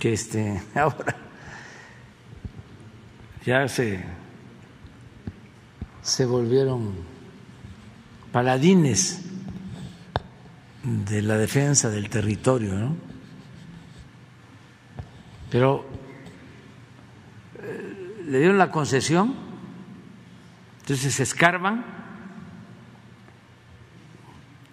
que 0.00 0.12
este, 0.12 0.62
ahora 0.74 1.16
ya 3.44 3.66
se, 3.68 4.04
se 6.02 6.26
volvieron 6.26 7.07
paladines 8.38 9.20
de 10.84 11.22
la 11.22 11.36
defensa 11.36 11.90
del 11.90 12.08
territorio, 12.08 12.72
¿no? 12.74 12.96
Pero 15.50 15.84
eh, 17.60 18.22
le 18.28 18.38
dieron 18.38 18.56
la 18.56 18.70
concesión, 18.70 19.34
entonces 20.82 21.14
se 21.14 21.24
escarban, 21.24 21.84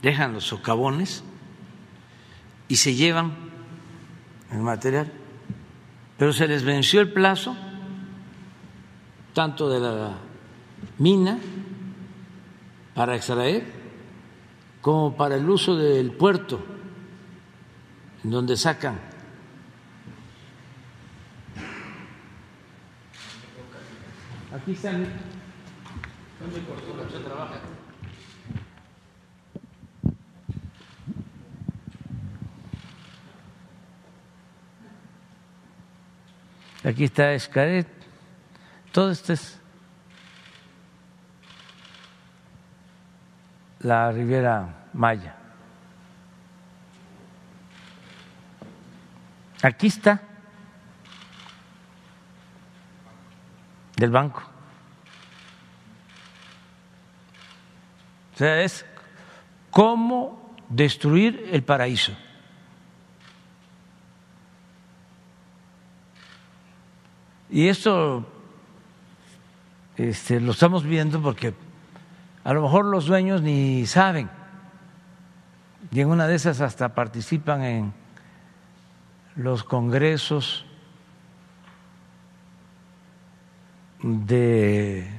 dejan 0.03 0.33
los 0.33 0.43
socavones 0.43 1.23
y 2.67 2.75
se 2.75 2.93
llevan 2.93 3.33
el 4.51 4.59
material, 4.59 5.11
pero 6.19 6.33
se 6.33 6.47
les 6.47 6.63
venció 6.63 7.01
el 7.01 7.11
plazo 7.11 7.57
tanto 9.33 9.71
de 9.71 9.79
la 9.79 10.17
mina 10.99 11.39
para 12.95 13.15
extraer 13.15 13.63
como 14.81 15.15
para 15.15 15.35
el 15.35 15.47
uso 15.47 15.75
del 15.75 16.11
puerto 16.13 16.65
en 18.23 18.31
donde 18.31 18.55
sacan 18.55 18.97
aquí 24.55 24.71
están 24.71 25.05
¿dónde 26.39 27.19
trabaja? 27.19 27.59
aquí 36.85 37.05
está 37.05 37.33
Escaret, 37.33 37.87
todo 38.91 39.11
esto 39.11 39.33
es 39.33 39.59
la 43.85 44.11
Riviera 44.11 44.87
Maya. 44.93 45.35
Aquí 49.61 49.87
está 49.87 50.19
del 53.95 54.09
banco. 54.09 54.41
O 58.33 58.37
sea, 58.37 58.61
es 58.61 58.83
cómo 59.69 60.55
destruir 60.67 61.49
el 61.51 61.63
paraíso. 61.63 62.11
Y 67.51 67.67
esto 67.67 68.27
este, 69.95 70.41
lo 70.41 70.51
estamos 70.53 70.83
viendo 70.83 71.21
porque 71.21 71.53
a 72.45 72.53
lo 72.53 72.61
mejor 72.61 72.85
los 72.85 73.07
dueños 73.07 73.41
ni 73.41 73.87
saben. 73.87 74.29
Y 75.91 75.99
en 75.99 76.09
una 76.09 76.27
de 76.27 76.35
esas 76.35 76.61
hasta 76.61 76.93
participan 76.93 77.63
en 77.63 77.93
los 79.35 79.63
congresos 79.63 80.63
de 84.03 85.09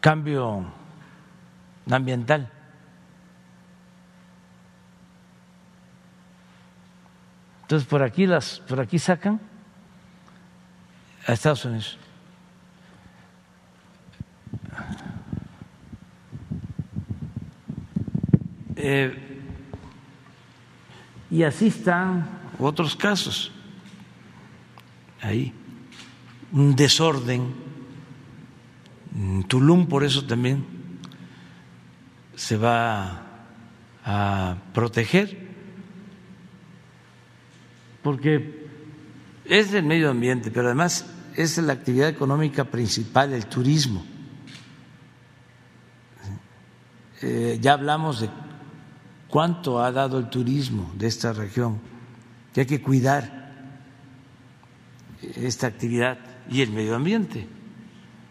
cambio 0.00 0.64
ambiental. 1.90 2.50
Entonces 7.60 7.86
por 7.86 8.02
aquí 8.02 8.26
las 8.26 8.60
por 8.60 8.80
aquí 8.80 8.98
sacan 8.98 9.38
a 11.26 11.34
Estados 11.34 11.66
Unidos. 11.66 11.98
Eh, 18.80 19.12
y 21.32 21.42
así 21.42 21.66
están 21.66 22.28
otros 22.60 22.94
casos. 22.94 23.50
Ahí, 25.20 25.52
un 26.52 26.76
desorden. 26.76 27.54
En 29.16 29.42
Tulum, 29.44 29.88
por 29.88 30.04
eso 30.04 30.24
también 30.24 30.64
se 32.36 32.56
va 32.56 33.24
a 34.04 34.56
proteger, 34.72 35.48
porque 38.00 38.68
es 39.44 39.72
del 39.72 39.84
medio 39.84 40.08
ambiente, 40.08 40.52
pero 40.52 40.66
además 40.66 41.04
es 41.34 41.58
la 41.58 41.72
actividad 41.72 42.08
económica 42.08 42.64
principal, 42.64 43.32
el 43.32 43.46
turismo. 43.46 44.06
Eh, 47.22 47.58
ya 47.60 47.72
hablamos 47.72 48.20
de 48.20 48.30
cuánto 49.28 49.82
ha 49.82 49.92
dado 49.92 50.18
el 50.18 50.28
turismo 50.28 50.90
de 50.96 51.06
esta 51.06 51.32
región, 51.32 51.80
que 52.52 52.60
hay 52.60 52.66
que 52.66 52.82
cuidar 52.82 53.52
esta 55.36 55.66
actividad 55.66 56.18
y 56.50 56.62
el 56.62 56.70
medio 56.70 56.94
ambiente. 56.94 57.46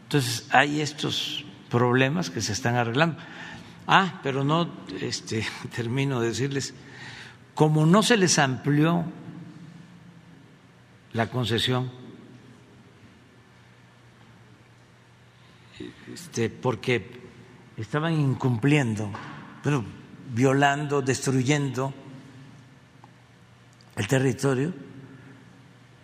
Entonces 0.03 0.47
hay 0.51 0.81
estos 0.81 1.45
problemas 1.69 2.29
que 2.29 2.41
se 2.41 2.53
están 2.53 2.75
arreglando. 2.75 3.17
Ah, 3.87 4.19
pero 4.23 4.43
no 4.43 4.69
este, 5.01 5.45
termino 5.75 6.19
de 6.19 6.29
decirles, 6.29 6.73
como 7.53 7.85
no 7.85 8.03
se 8.03 8.17
les 8.17 8.37
amplió 8.39 9.05
la 11.13 11.29
concesión 11.29 11.89
este, 16.13 16.49
porque 16.49 17.21
estaban 17.77 18.13
incumpliendo, 18.13 19.09
bueno, 19.63 19.85
violando, 20.33 21.01
destruyendo 21.01 21.93
el 23.95 24.07
territorio, 24.07 24.73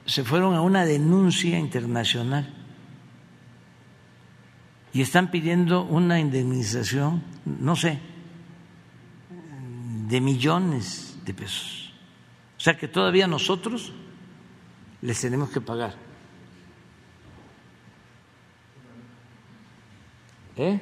se 0.06 0.24
fueron 0.24 0.56
a 0.56 0.62
una 0.62 0.86
denuncia 0.86 1.58
internacional 1.58 2.52
y 4.92 5.02
están 5.02 5.32
pidiendo 5.32 5.84
una 5.84 6.20
indemnización, 6.20 7.24
no 7.46 7.76
sé, 7.76 8.00
de 10.08 10.22
millones 10.22 11.18
de 11.26 11.34
pesos. 11.34 11.94
O 12.58 12.60
sea 12.60 12.78
que 12.78 12.88
todavía 12.88 13.28
nosotros 13.28 13.94
les 15.02 15.20
tenemos 15.20 15.50
que 15.50 15.62
pagar. 15.62 15.96
¿Eh? 20.56 20.80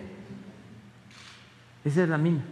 Esa 1.86 2.04
es 2.04 2.10
la 2.10 2.18
mina. 2.18 2.44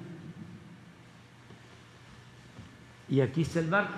Y 3.10 3.22
aquí 3.22 3.42
está 3.42 3.60
el 3.60 3.70
barco. 3.70 3.94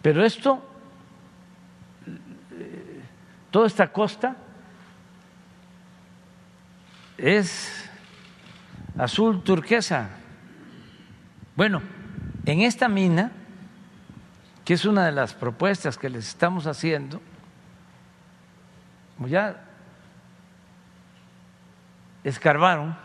Pero 0.00 0.24
esto, 0.24 0.62
toda 3.50 3.66
esta 3.66 3.92
costa 3.92 4.36
es 7.18 7.90
azul 8.96 9.42
turquesa. 9.42 10.10
Bueno, 11.56 11.82
en 12.44 12.60
esta 12.60 12.88
mina 12.88 13.32
que 14.64 14.74
es 14.74 14.84
una 14.84 15.06
de 15.06 15.12
las 15.12 15.32
propuestas 15.32 15.96
que 15.96 16.10
les 16.10 16.28
estamos 16.28 16.66
haciendo, 16.66 17.20
como 19.16 19.28
ya 19.28 19.65
escarbaron, 22.28 22.96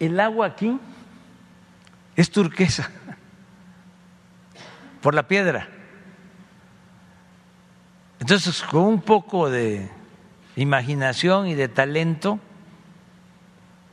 el 0.00 0.18
agua 0.18 0.46
aquí 0.46 0.78
es 2.16 2.30
turquesa 2.30 2.90
por 5.00 5.14
la 5.14 5.22
piedra. 5.28 5.68
Entonces, 8.18 8.62
con 8.62 8.82
un 8.82 9.00
poco 9.00 9.48
de 9.48 9.88
imaginación 10.56 11.46
y 11.46 11.54
de 11.54 11.68
talento, 11.68 12.40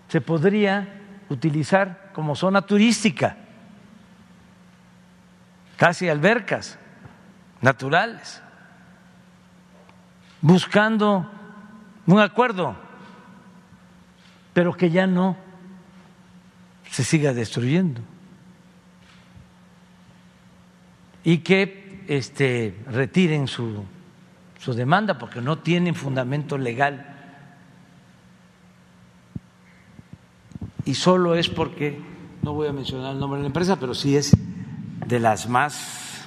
se 0.08 0.20
podría 0.20 1.02
utilizar 1.30 2.12
como 2.14 2.36
zona 2.36 2.64
turística 2.64 3.38
casi 5.78 6.10
albercas 6.10 6.80
naturales, 7.62 8.42
buscando 10.42 11.30
un 12.08 12.20
acuerdo, 12.20 12.85
pero 14.56 14.74
que 14.74 14.90
ya 14.90 15.06
no 15.06 15.36
se 16.90 17.04
siga 17.04 17.34
destruyendo 17.34 18.00
y 21.26 21.40
que 21.40 22.06
este, 22.08 22.74
retiren 22.88 23.50
su, 23.50 23.84
su 24.58 24.74
demanda 24.74 25.18
porque 25.18 25.42
no 25.42 25.58
tienen 25.58 25.94
fundamento 25.94 26.58
legal 26.58 27.06
y 30.86 30.94
solo 30.94 31.36
es 31.36 31.50
porque, 31.50 32.02
no 32.42 32.54
voy 32.54 32.70
a 32.70 32.72
mencionar 32.72 33.12
el 33.12 33.20
nombre 33.20 33.40
de 33.40 33.44
la 33.44 33.48
empresa, 33.48 33.78
pero 33.78 33.94
sí 33.94 34.16
es 34.16 34.38
de 35.06 35.20
las 35.20 35.50
más 35.50 36.26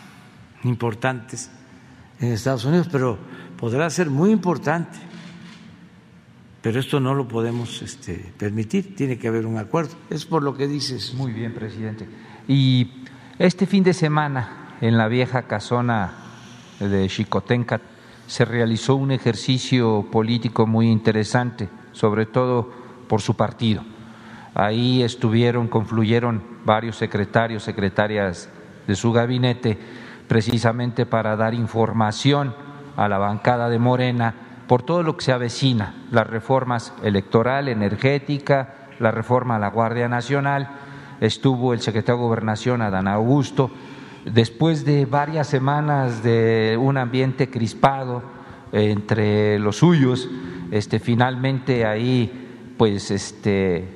importantes 0.64 1.50
en 2.20 2.30
Estados 2.34 2.66
Unidos, 2.66 2.90
pero 2.92 3.16
podrá 3.56 3.88
ser 3.88 4.10
muy 4.10 4.32
importante. 4.32 5.07
Pero 6.60 6.80
esto 6.80 6.98
no 6.98 7.14
lo 7.14 7.28
podemos 7.28 7.82
este, 7.82 8.32
permitir, 8.36 8.96
tiene 8.96 9.18
que 9.18 9.28
haber 9.28 9.46
un 9.46 9.58
acuerdo. 9.58 9.94
Es 10.10 10.26
por 10.26 10.42
lo 10.42 10.56
que 10.56 10.66
dices. 10.66 11.14
Muy 11.14 11.32
bien, 11.32 11.54
presidente. 11.54 12.08
Y 12.48 13.04
este 13.38 13.66
fin 13.66 13.84
de 13.84 13.94
semana, 13.94 14.76
en 14.80 14.98
la 14.98 15.06
vieja 15.06 15.42
casona 15.42 16.12
de 16.80 17.08
Chicotenca, 17.08 17.80
se 18.26 18.44
realizó 18.44 18.96
un 18.96 19.12
ejercicio 19.12 20.06
político 20.10 20.66
muy 20.66 20.90
interesante, 20.90 21.68
sobre 21.92 22.26
todo 22.26 22.70
por 23.08 23.22
su 23.22 23.34
partido. 23.34 23.82
Ahí 24.54 25.02
estuvieron, 25.02 25.68
confluyeron 25.68 26.42
varios 26.64 26.96
secretarios, 26.96 27.62
secretarias 27.62 28.48
de 28.86 28.96
su 28.96 29.12
gabinete 29.12 29.78
precisamente 30.26 31.06
para 31.06 31.36
dar 31.36 31.54
información 31.54 32.54
a 32.96 33.08
la 33.08 33.18
bancada 33.18 33.68
de 33.70 33.78
Morena 33.78 34.47
por 34.68 34.82
todo 34.82 35.02
lo 35.02 35.16
que 35.16 35.24
se 35.24 35.32
avecina, 35.32 35.94
las 36.12 36.26
reformas 36.26 36.92
electoral, 37.02 37.68
energética, 37.68 38.74
la 39.00 39.10
reforma 39.10 39.56
a 39.56 39.58
la 39.58 39.70
Guardia 39.70 40.08
Nacional. 40.08 40.68
Estuvo 41.20 41.72
el 41.72 41.80
secretario 41.80 42.20
de 42.20 42.26
Gobernación, 42.28 42.82
Adán 42.82 43.08
Augusto, 43.08 43.70
después 44.24 44.84
de 44.84 45.06
varias 45.06 45.46
semanas 45.46 46.22
de 46.22 46.78
un 46.78 46.98
ambiente 46.98 47.50
crispado 47.50 48.22
entre 48.70 49.58
los 49.58 49.76
suyos, 49.76 50.28
este, 50.70 51.00
finalmente 51.00 51.86
ahí 51.86 52.74
pues 52.76 53.10
este, 53.10 53.88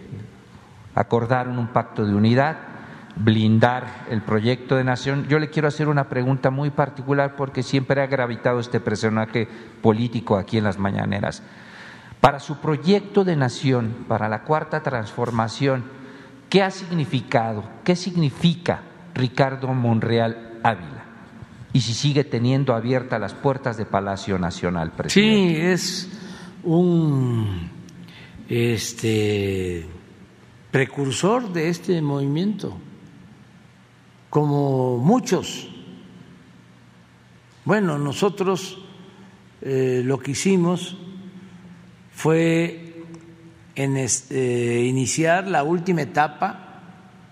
acordaron 0.95 1.59
un 1.59 1.69
pacto 1.69 2.05
de 2.05 2.15
unidad 2.15 2.72
blindar 3.17 4.07
el 4.11 4.23
proyecto 4.23 4.77
de 4.77 4.85
nación. 4.85 5.27
Yo 5.29 5.39
le 5.39 5.51
quiero 5.51 5.69
hacer 5.69 5.89
una 5.89 6.09
pregunta 6.09 6.51
muy 6.51 6.71
particular 6.71 7.37
porque 7.37 7.63
siempre 7.63 8.01
ha 8.01 8.07
gravitado 8.07 8.61
este 8.61 8.81
personaje 8.81 9.49
político 9.81 10.37
aquí 10.37 10.59
en 10.59 10.65
las 10.65 10.79
mañaneras. 10.79 11.43
Para 12.21 12.41
su 12.41 12.59
proyecto 12.59 13.25
de 13.25 13.37
nación, 13.37 14.05
para 14.09 14.29
la 14.29 14.45
cuarta 14.45 14.83
transformación, 14.83 15.85
¿qué 16.49 16.63
ha 16.63 16.71
significado? 16.71 17.65
¿Qué 17.85 17.97
significa 17.97 18.83
Ricardo 19.15 19.69
Monreal 19.69 20.61
Ávila 20.63 21.03
y 21.73 21.81
si 21.81 21.95
sigue 21.95 22.25
teniendo 22.25 22.75
abiertas 22.75 23.21
las 23.21 23.35
puertas 23.35 23.77
de 23.77 23.87
Palacio 23.87 24.39
Nacional, 24.39 24.93
presidente. 24.93 25.55
Sí, 25.55 25.57
es 25.57 26.09
un 26.65 27.71
este 28.49 29.87
precursor 30.71 31.53
de 31.53 31.69
este 31.69 32.03
movimiento, 32.03 32.77
como 34.33 34.97
muchos. 34.97 35.69
Bueno, 37.67 37.99
nosotros 37.99 38.79
eh, 39.61 40.01
lo 40.07 40.21
que 40.21 40.31
hicimos 40.31 40.97
fue 42.15 43.05
este, 43.75 44.85
iniciar 44.85 45.47
la 45.49 45.65
última 45.65 46.01
etapa 46.01 46.81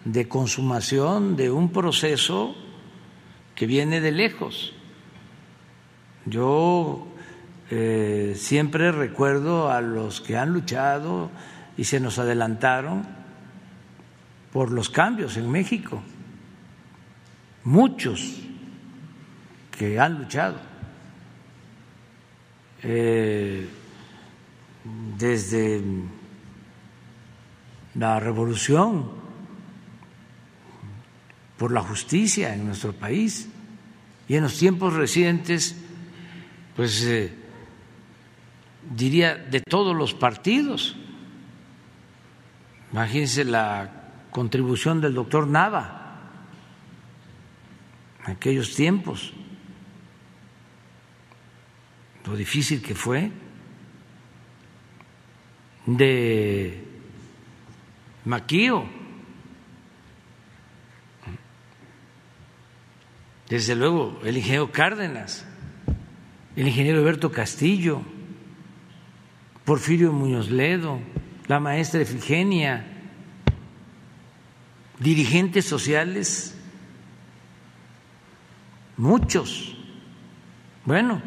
de 0.05 0.29
consumación 0.29 1.37
de 1.37 1.51
un 1.51 1.71
proceso 1.71 2.55
que 3.55 3.65
viene 3.65 4.03
de 4.03 4.13
lejos. 4.13 4.75
Yo 6.27 7.07
eh, 7.71 8.35
siempre 8.37 8.93
recuerdo 8.93 9.71
a 9.71 9.81
los 9.81 10.21
que 10.21 10.37
han 10.37 10.53
luchado 10.53 11.31
y 11.79 11.85
se 11.85 11.99
nos 11.99 12.19
adelantaron 12.19 13.07
por 14.53 14.71
los 14.71 14.91
cambios 14.91 15.39
en 15.39 15.51
México, 15.51 16.03
muchos 17.65 18.37
que 19.71 19.99
han 19.99 20.19
luchado 20.19 20.57
eh, 22.83 23.69
desde 25.19 25.83
la 27.95 28.21
revolución 28.21 29.11
por 31.59 31.73
la 31.73 31.83
justicia 31.83 32.55
en 32.55 32.67
nuestro 32.67 32.93
país 32.93 33.49
y 34.29 34.37
en 34.37 34.45
los 34.45 34.59
tiempos 34.59 34.95
recientes, 34.95 35.77
pues 36.75 37.05
eh, 37.05 37.35
diría 38.97 39.35
de 39.35 39.61
todos 39.61 39.95
los 39.95 40.15
partidos. 40.15 40.97
Imagínense 42.93 43.45
la 43.45 43.91
contribución 44.31 45.01
del 45.01 45.15
doctor 45.15 45.47
Nava 45.47 46.00
en 48.27 48.33
aquellos 48.33 48.75
tiempos, 48.75 49.33
lo 52.27 52.37
difícil 52.37 52.83
que 52.83 52.95
fue, 52.95 53.31
de 55.87 56.85
Maquío, 58.25 58.85
desde 63.49 63.75
luego 63.75 64.21
el 64.25 64.37
ingeniero 64.37 64.71
Cárdenas, 64.71 65.45
el 66.55 66.69
ingeniero 66.69 67.01
Alberto 67.01 67.33
Castillo, 67.33 68.03
Porfirio 69.65 70.13
Muñoz 70.13 70.51
Ledo, 70.51 71.01
la 71.49 71.59
maestra 71.59 72.01
Efigenia, 72.01 72.87
dirigentes 75.01 75.65
sociales, 75.65 76.60
muchos, 79.01 79.75
bueno, 80.85 81.23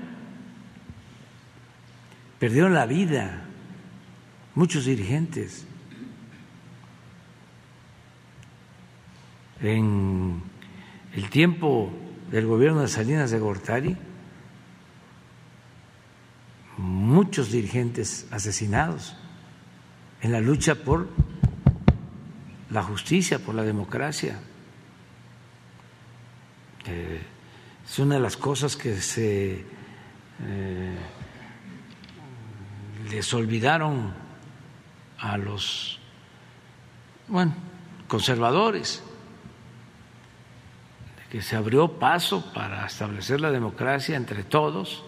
perdieron 2.38 2.76
la 2.76 2.86
vida, 2.86 3.46
muchos 4.54 4.86
dirigentes. 4.86 5.66
En 9.60 10.44
el 11.16 11.30
tiempo 11.32 11.92
del 12.30 12.46
gobierno 12.46 12.82
de 12.82 12.88
Salinas 12.88 13.32
de 13.32 13.40
Gortari, 13.40 13.98
muchos 16.78 17.52
dirigentes 17.52 18.28
asesinados 18.30 19.18
en 20.22 20.32
la 20.32 20.42
lucha 20.42 20.76
por 20.76 21.10
la 22.70 22.84
justicia, 22.84 23.40
por 23.40 23.56
la 23.56 23.64
democracia. 23.64 24.40
Eh, 26.86 27.33
es 27.86 28.00
una 28.00 28.16
de 28.16 28.22
las 28.22 28.38
cosas 28.38 28.76
que 28.76 28.96
se 28.98 29.66
eh, 30.42 30.98
les 33.12 33.34
olvidaron 33.34 34.14
a 35.20 35.38
los 35.38 36.00
bueno, 37.28 37.54
conservadores 38.08 39.04
que 41.30 41.42
se 41.42 41.56
abrió 41.56 42.00
paso 42.00 42.54
para 42.54 42.86
establecer 42.86 43.42
la 43.42 43.52
democracia 43.52 44.16
entre 44.16 44.44
todos 44.44 45.04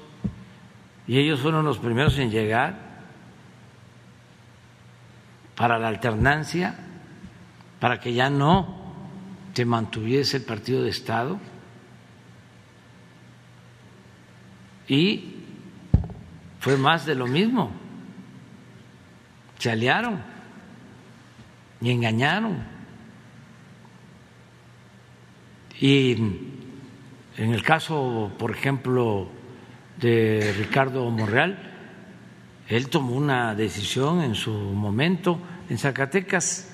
y 1.07 1.19
ellos 1.19 1.39
fueron 1.39 1.65
los 1.65 1.77
primeros 1.77 2.17
en 2.17 2.31
llegar 2.31 2.85
para 5.55 5.79
la 5.79 5.87
alternancia, 5.87 6.75
para 7.79 7.99
que 7.99 8.13
ya 8.13 8.29
no 8.29 8.83
se 9.53 9.65
mantuviese 9.65 10.37
el 10.37 10.43
partido 10.43 10.83
de 10.83 10.89
Estado 10.89 11.39
y 14.87 15.35
fue 16.59 16.77
más 16.77 17.05
de 17.05 17.15
lo 17.15 17.27
mismo, 17.27 17.71
se 19.59 19.71
aliaron 19.71 20.21
y 21.81 21.91
engañaron. 21.91 22.63
Y 25.79 26.11
en 26.11 27.53
el 27.53 27.63
caso, 27.63 28.31
por 28.37 28.51
ejemplo, 28.51 29.29
de 29.99 30.53
Ricardo 30.57 31.09
Monreal, 31.09 31.57
él 32.67 32.89
tomó 32.89 33.15
una 33.15 33.55
decisión 33.55 34.21
en 34.21 34.35
su 34.35 34.51
momento 34.51 35.39
en 35.69 35.77
Zacatecas. 35.77 36.69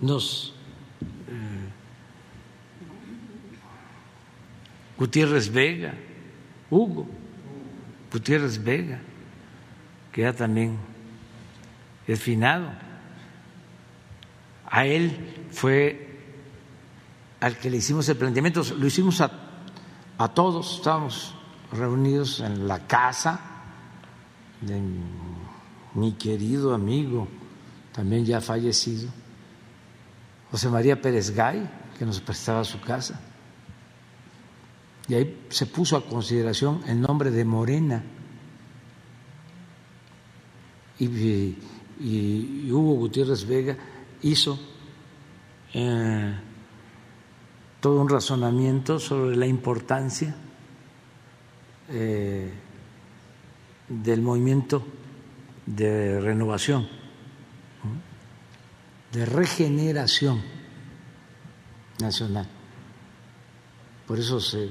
nos 0.00 0.54
Gutiérrez 4.98 5.50
Vega, 5.50 5.94
Hugo 6.70 7.06
Gutiérrez 8.10 8.62
Vega, 8.62 9.00
que 10.12 10.22
ya 10.22 10.32
también 10.32 10.78
el 12.06 12.16
finado. 12.16 12.70
A 14.70 14.84
él 14.84 15.46
fue 15.50 16.06
al 17.40 17.56
que 17.56 17.70
le 17.70 17.76
hicimos 17.76 18.08
el 18.08 18.16
planteamiento, 18.16 18.62
lo 18.76 18.86
hicimos 18.86 19.20
a, 19.20 19.30
a 20.18 20.28
todos, 20.28 20.76
estábamos 20.76 21.34
reunidos 21.72 22.40
en 22.40 22.66
la 22.66 22.86
casa 22.86 23.40
de 24.60 24.82
mi 25.94 26.12
querido 26.12 26.74
amigo, 26.74 27.28
también 27.92 28.24
ya 28.24 28.40
fallecido, 28.40 29.08
José 30.50 30.68
María 30.68 31.00
Pérez 31.00 31.30
Gay, 31.30 31.68
que 31.98 32.04
nos 32.04 32.20
prestaba 32.20 32.64
su 32.64 32.80
casa. 32.80 33.20
Y 35.08 35.14
ahí 35.14 35.46
se 35.48 35.66
puso 35.66 35.96
a 35.96 36.04
consideración 36.04 36.82
el 36.86 37.00
nombre 37.00 37.30
de 37.30 37.44
Morena. 37.44 38.04
Y, 40.98 41.56
Hugo 42.70 42.94
Gutiérrez 42.94 43.46
Vega 43.46 43.76
hizo 44.22 44.58
eh, 45.72 46.34
todo 47.80 48.00
un 48.00 48.08
razonamiento 48.08 48.98
sobre 48.98 49.36
la 49.36 49.46
importancia 49.46 50.34
eh, 51.88 52.52
del 53.88 54.20
movimiento 54.20 54.84
de 55.64 56.20
renovación, 56.20 56.86
de 59.12 59.24
regeneración 59.24 60.42
nacional. 62.00 62.46
Por 64.06 64.18
eso 64.18 64.40
se 64.40 64.70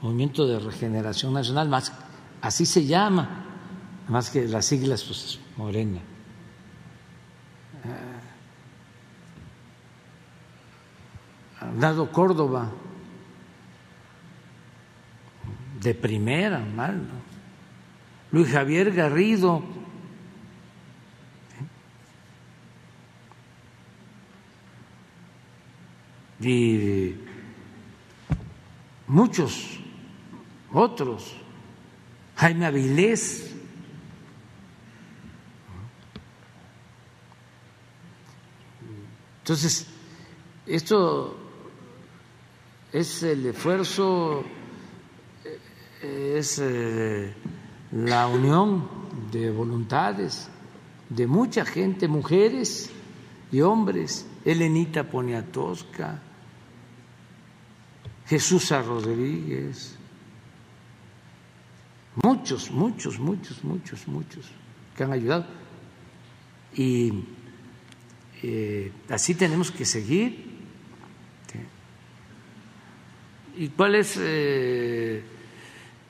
movimiento 0.00 0.46
de 0.46 0.58
regeneración 0.58 1.32
nacional, 1.34 1.68
más 1.68 1.92
así 2.40 2.66
se 2.66 2.86
llama, 2.86 3.44
más 4.08 4.30
que 4.30 4.46
las 4.46 4.66
siglas 4.66 5.02
pues 5.04 5.40
Morena. 5.56 6.00
Dado 11.78 12.10
Córdoba, 12.12 12.70
de 15.80 15.94
primera, 15.94 16.60
mal. 16.60 17.02
Luis 18.30 18.50
Javier 18.50 18.92
Garrido, 18.92 19.62
y 26.40 27.14
muchos 29.06 29.80
otros, 30.72 31.34
Jaime 32.36 32.66
Avilés, 32.66 33.54
entonces 39.40 39.86
esto 40.66 41.36
es 42.92 43.22
el 43.22 43.46
esfuerzo, 43.46 44.44
es 46.02 46.58
eh, 46.62 47.34
la 47.92 48.26
unión 48.26 48.88
de 49.32 49.50
voluntades 49.50 50.48
de 51.08 51.26
mucha 51.26 51.64
gente, 51.64 52.08
mujeres 52.08 52.90
y 53.50 53.60
hombres, 53.60 54.26
Elenita 54.44 55.04
Poniatosca, 55.04 56.20
Jesús 58.26 58.70
Rodríguez, 58.70 59.97
muchos, 62.22 62.70
muchos, 62.70 63.18
muchos, 63.18 63.64
muchos, 63.64 64.08
muchos 64.08 64.46
que 64.96 65.04
han 65.04 65.12
ayudado. 65.12 65.46
Y 66.74 67.12
eh, 68.42 68.92
así 69.08 69.34
tenemos 69.34 69.70
que 69.70 69.84
seguir. 69.84 70.58
¿Y 73.56 73.68
cuál 73.70 73.96
es 73.96 74.16
eh, 74.20 75.24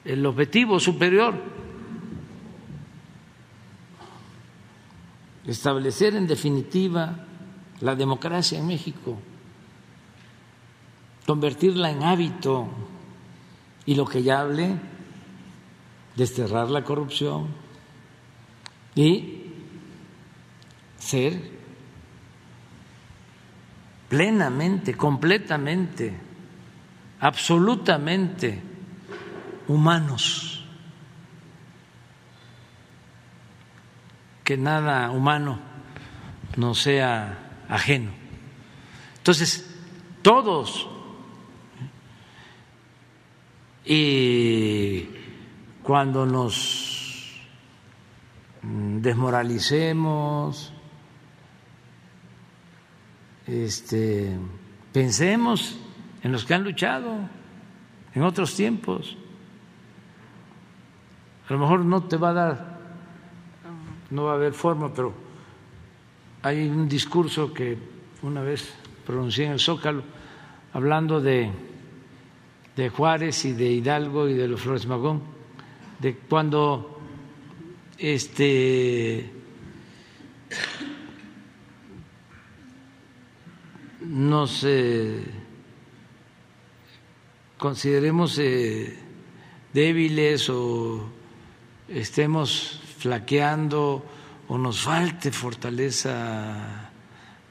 el 0.05 0.27
objetivo 0.27 0.79
superior? 0.79 1.35
Establecer 5.47 6.15
en 6.15 6.27
definitiva 6.27 7.25
la 7.81 7.95
democracia 7.95 8.59
en 8.59 8.67
México 8.67 9.19
convertirla 11.29 11.91
en 11.91 12.03
hábito 12.05 12.69
y 13.85 13.97
lo 13.97 14.07
que 14.07 14.23
ya 14.23 14.41
hablé, 14.41 14.77
desterrar 16.19 16.69
la 16.69 16.83
corrupción 16.83 17.47
y 18.97 19.45
ser 20.99 21.41
plenamente, 24.09 24.95
completamente, 24.95 26.13
absolutamente 27.21 28.61
humanos, 29.69 30.65
que 34.43 34.57
nada 34.57 35.13
humano 35.13 35.61
no 36.57 36.75
sea 36.75 37.65
ajeno. 37.69 38.11
Entonces, 39.19 39.73
todos 40.23 40.89
y 43.85 45.18
cuando 45.89 46.27
nos 46.27 47.41
desmoralicemos, 48.61 50.75
este, 53.47 54.37
pensemos 54.93 55.79
en 56.23 56.33
los 56.33 56.45
que 56.45 56.53
han 56.53 56.63
luchado 56.63 57.17
en 58.13 58.23
otros 58.23 58.55
tiempos. 58.55 59.17
A 61.49 61.55
lo 61.55 61.59
mejor 61.59 61.87
no 61.87 62.03
te 62.03 62.19
va 62.19 62.29
a 62.29 62.35
dar, 62.35 62.79
no 64.11 64.25
va 64.25 64.33
a 64.33 64.35
haber 64.35 64.53
forma, 64.53 64.93
pero 64.93 65.15
hay 66.43 66.69
un 66.69 66.87
discurso 66.87 67.55
que 67.55 67.79
una 68.21 68.43
vez 68.43 68.75
pronuncié 69.07 69.47
en 69.47 69.53
el 69.53 69.59
Zócalo 69.59 70.03
hablando 70.75 71.19
de 71.19 71.51
de 72.77 72.91
Juárez 72.91 73.47
y 73.47 73.55
de 73.55 73.73
Hidalgo 73.73 74.29
y 74.29 74.35
de 74.35 74.47
los 74.47 74.61
Flores 74.61 74.87
Magón, 74.87 75.38
de 75.99 76.17
cuando 76.17 77.01
este 77.99 79.33
nos 84.01 84.65
consideremos 87.59 88.39
eh, 88.39 88.97
débiles 89.75 90.49
o 90.49 91.11
estemos 91.89 92.81
flaqueando 92.99 94.05
o 94.49 94.57
nos 94.57 94.81
falte 94.81 95.35
fortaleza 95.35 96.89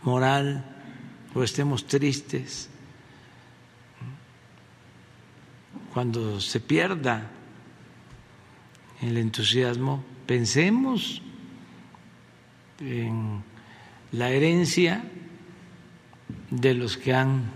moral 0.02 0.64
o 1.36 1.44
estemos 1.44 1.86
tristes 1.86 2.72
cuando 5.94 6.40
se 6.40 6.60
pierda 6.60 7.37
el 9.02 9.18
entusiasmo, 9.18 10.04
pensemos 10.26 11.22
en 12.80 13.44
la 14.12 14.30
herencia 14.30 15.04
de 16.50 16.74
los 16.74 16.98
que 16.98 17.14
han 17.14 17.52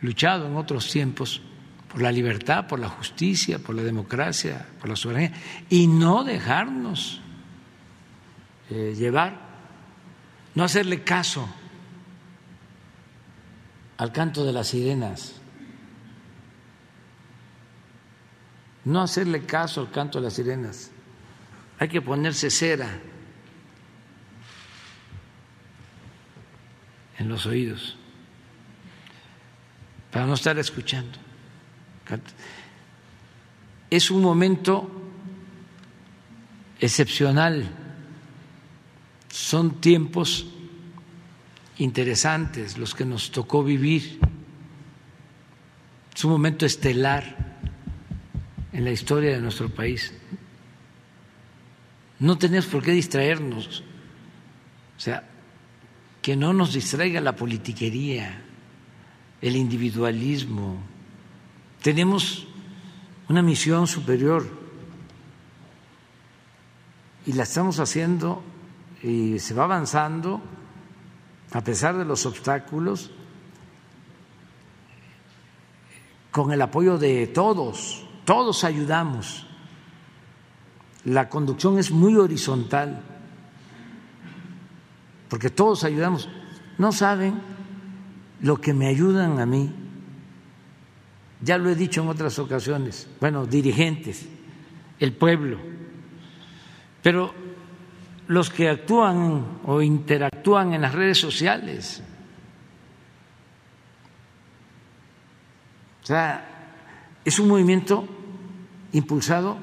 luchado 0.00 0.46
en 0.46 0.56
otros 0.56 0.90
tiempos 0.90 1.42
por 1.88 2.02
la 2.02 2.12
libertad, 2.12 2.66
por 2.66 2.78
la 2.78 2.88
justicia, 2.88 3.58
por 3.58 3.74
la 3.74 3.82
democracia, 3.82 4.66
por 4.80 4.88
la 4.88 4.96
soberanía, 4.96 5.32
y 5.68 5.86
no 5.86 6.24
dejarnos 6.24 7.20
eh, 8.70 8.94
llevar, 8.96 9.40
no 10.54 10.64
hacerle 10.64 11.02
caso 11.02 11.48
al 13.96 14.12
canto 14.12 14.44
de 14.44 14.52
las 14.52 14.68
sirenas 14.68 15.39
no 18.84 19.02
hacerle 19.02 19.44
caso 19.44 19.80
al 19.80 19.90
canto 19.90 20.18
de 20.18 20.24
las 20.24 20.34
sirenas. 20.34 20.90
Hay 21.78 21.88
que 21.88 22.00
ponerse 22.00 22.50
cera 22.50 22.88
en 27.18 27.28
los 27.28 27.46
oídos 27.46 27.96
para 30.10 30.26
no 30.26 30.34
estar 30.34 30.58
escuchando. 30.58 31.18
Es 33.88 34.10
un 34.10 34.22
momento 34.22 34.90
excepcional, 36.80 37.68
son 39.30 39.80
tiempos 39.80 40.46
interesantes 41.78 42.76
los 42.76 42.94
que 42.94 43.04
nos 43.04 43.30
tocó 43.30 43.62
vivir, 43.62 44.18
es 46.14 46.24
un 46.24 46.32
momento 46.32 46.66
estelar 46.66 47.49
en 48.72 48.84
la 48.84 48.90
historia 48.90 49.32
de 49.32 49.40
nuestro 49.40 49.68
país. 49.68 50.12
No 52.18 52.36
tenemos 52.36 52.66
por 52.66 52.82
qué 52.82 52.90
distraernos 52.90 53.82
O 54.96 55.00
sea, 55.00 55.24
que 56.20 56.36
no 56.36 56.52
nos 56.52 56.74
distraiga 56.74 57.20
la 57.22 57.34
politiquería, 57.34 58.42
el 59.40 59.56
individualismo. 59.56 60.76
Tenemos 61.82 62.46
una 63.28 63.40
misión 63.40 63.86
superior 63.86 64.46
y 67.24 67.32
la 67.32 67.44
estamos 67.44 67.78
haciendo 67.78 68.42
y 69.02 69.38
se 69.38 69.54
va 69.54 69.64
avanzando 69.64 70.42
a 71.52 71.64
pesar 71.64 71.96
de 71.96 72.04
los 72.04 72.26
obstáculos 72.26 73.10
con 76.30 76.52
el 76.52 76.62
apoyo 76.62 76.98
de 76.98 77.26
todos, 77.26 78.06
todos 78.24 78.64
ayudamos. 78.64 79.46
La 81.04 81.28
conducción 81.28 81.78
es 81.78 81.90
muy 81.90 82.16
horizontal, 82.16 83.02
porque 85.28 85.50
todos 85.50 85.84
ayudamos. 85.84 86.28
No 86.78 86.92
saben 86.92 87.40
lo 88.40 88.60
que 88.60 88.74
me 88.74 88.88
ayudan 88.88 89.40
a 89.40 89.46
mí. 89.46 89.72
Ya 91.42 91.56
lo 91.56 91.70
he 91.70 91.74
dicho 91.74 92.02
en 92.02 92.08
otras 92.08 92.38
ocasiones, 92.38 93.08
bueno, 93.18 93.46
dirigentes, 93.46 94.28
el 94.98 95.14
pueblo, 95.14 95.58
pero 97.02 97.32
los 98.26 98.50
que 98.50 98.68
actúan 98.68 99.60
o 99.64 99.80
interactúan 99.80 100.74
en 100.74 100.82
las 100.82 100.94
redes 100.94 101.18
sociales, 101.18 102.02
O 106.02 106.06
sea, 106.06 106.49
es 107.24 107.38
un 107.38 107.48
movimiento 107.48 108.04
impulsado 108.92 109.56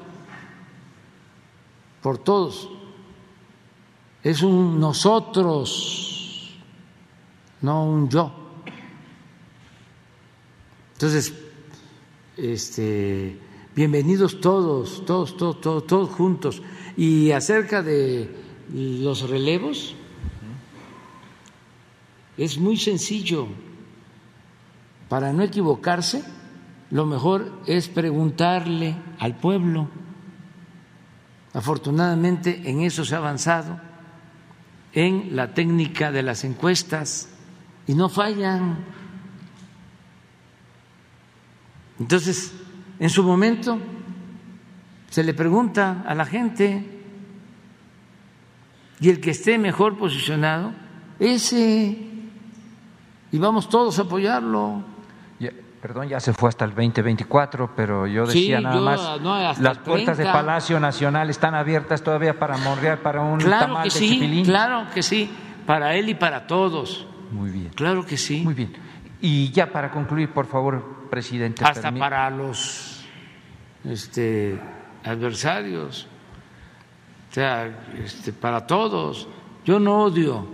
por 2.02 2.18
todos. 2.18 2.70
Es 4.22 4.42
un 4.42 4.80
nosotros, 4.80 6.56
no 7.60 7.84
un 7.84 8.08
yo. 8.08 8.32
Entonces, 10.94 11.32
este, 12.36 13.38
bienvenidos 13.74 14.40
todos, 14.40 15.04
todos, 15.04 15.36
todos, 15.36 15.60
todos, 15.60 15.86
todos 15.86 16.08
juntos. 16.10 16.62
Y 16.96 17.30
acerca 17.30 17.82
de 17.82 18.28
los 18.72 19.28
relevos, 19.28 19.94
es 22.36 22.58
muy 22.58 22.76
sencillo 22.76 23.46
para 25.08 25.32
no 25.32 25.42
equivocarse, 25.42 26.24
lo 26.90 27.06
mejor 27.06 27.60
es 27.66 27.88
preguntarle 27.88 28.96
al 29.18 29.36
pueblo. 29.36 29.88
Afortunadamente 31.52 32.62
en 32.64 32.80
eso 32.82 33.04
se 33.04 33.14
ha 33.14 33.18
avanzado, 33.18 33.80
en 34.92 35.36
la 35.36 35.52
técnica 35.54 36.10
de 36.10 36.22
las 36.22 36.44
encuestas, 36.44 37.28
y 37.86 37.94
no 37.94 38.08
fallan. 38.08 38.78
Entonces, 41.98 42.54
en 42.98 43.10
su 43.10 43.22
momento, 43.22 43.78
se 45.10 45.24
le 45.24 45.34
pregunta 45.34 46.04
a 46.06 46.14
la 46.14 46.24
gente, 46.24 47.02
y 49.00 49.08
el 49.08 49.20
que 49.20 49.30
esté 49.30 49.58
mejor 49.58 49.96
posicionado, 49.98 50.72
ese, 51.18 51.98
y 53.30 53.38
vamos 53.38 53.68
todos 53.68 53.98
a 53.98 54.02
apoyarlo 54.02 54.97
perdón, 55.88 56.06
ya 56.06 56.20
se 56.20 56.34
fue 56.34 56.50
hasta 56.50 56.66
el 56.66 56.72
2024, 56.72 57.72
pero 57.74 58.06
yo 58.06 58.26
decía 58.26 58.60
nada 58.60 58.78
más, 58.78 59.58
las 59.58 59.78
puertas 59.78 60.18
de 60.18 60.24
Palacio 60.24 60.78
Nacional 60.78 61.30
están 61.30 61.54
abiertas 61.54 62.02
todavía 62.02 62.38
para 62.38 62.58
morrear 62.58 62.98
para 62.98 63.22
un 63.22 63.38
claro 63.38 63.78
que 63.82 63.90
sí, 63.90 64.42
Claro 64.44 64.84
que 64.92 65.02
sí, 65.02 65.30
para 65.64 65.94
él 65.94 66.10
y 66.10 66.14
para 66.14 66.46
todos. 66.46 67.06
Muy 67.32 67.50
bien. 67.50 67.70
Claro 67.74 68.04
que 68.04 68.18
sí. 68.18 68.42
Muy 68.42 68.52
bien. 68.52 68.74
Y 69.22 69.50
ya 69.50 69.72
para 69.72 69.90
concluir, 69.90 70.30
por 70.30 70.44
favor, 70.44 71.08
presidente. 71.08 71.64
Hasta 71.64 71.90
para 71.90 72.28
los 72.28 73.02
este, 73.82 74.60
adversarios, 75.02 76.06
o 77.30 77.32
sea, 77.32 77.86
este, 78.04 78.34
para 78.34 78.66
todos. 78.66 79.26
Yo 79.64 79.80
no 79.80 80.02
odio 80.02 80.46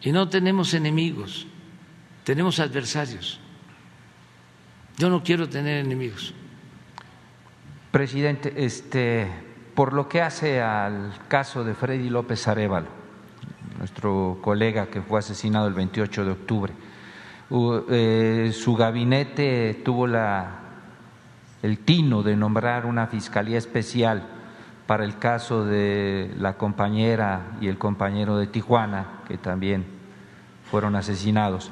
y 0.00 0.12
no 0.12 0.28
tenemos 0.28 0.74
enemigos, 0.74 1.48
tenemos 2.22 2.60
adversarios. 2.60 3.39
Yo 5.00 5.08
no 5.08 5.22
quiero 5.22 5.48
tener 5.48 5.82
enemigos. 5.82 6.34
Presidente, 7.90 8.52
este, 8.54 9.26
por 9.74 9.94
lo 9.94 10.10
que 10.10 10.20
hace 10.20 10.60
al 10.60 11.14
caso 11.26 11.64
de 11.64 11.72
Freddy 11.72 12.10
López 12.10 12.46
Arevalo, 12.46 12.88
nuestro 13.78 14.40
colega 14.42 14.88
que 14.88 15.00
fue 15.00 15.20
asesinado 15.20 15.68
el 15.68 15.72
28 15.72 16.26
de 16.26 16.30
octubre, 16.32 16.72
eh, 17.88 18.50
su 18.52 18.76
gabinete 18.76 19.80
tuvo 19.82 20.06
la, 20.06 20.58
el 21.62 21.78
tino 21.78 22.22
de 22.22 22.36
nombrar 22.36 22.84
una 22.84 23.06
fiscalía 23.06 23.56
especial 23.56 24.28
para 24.86 25.06
el 25.06 25.16
caso 25.16 25.64
de 25.64 26.30
la 26.36 26.58
compañera 26.58 27.56
y 27.62 27.68
el 27.68 27.78
compañero 27.78 28.36
de 28.36 28.48
Tijuana, 28.48 29.22
que 29.26 29.38
también 29.38 29.86
fueron 30.70 30.94
asesinados. 30.94 31.70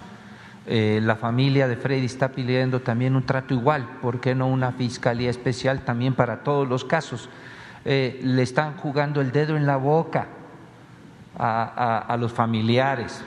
Eh, 0.70 1.00
la 1.02 1.16
familia 1.16 1.66
de 1.66 1.76
Freddy 1.76 2.05
está 2.05 2.28
pidiendo 2.28 2.82
también 2.82 3.16
un 3.16 3.24
trato 3.24 3.55
igual, 3.55 3.88
¿por 4.02 4.20
qué 4.20 4.34
no 4.34 4.48
una 4.48 4.72
fiscalía 4.72 5.30
especial 5.30 5.80
también 5.80 6.12
para 6.12 6.44
todos 6.44 6.68
los 6.68 6.84
casos? 6.84 7.30
Eh, 7.86 8.20
le 8.22 8.42
están 8.42 8.76
jugando 8.76 9.22
el 9.22 9.32
dedo 9.32 9.56
en 9.56 9.64
la 9.64 9.78
boca 9.78 10.26
a, 11.38 12.14
los 12.20 12.32
familiares. 12.32 13.24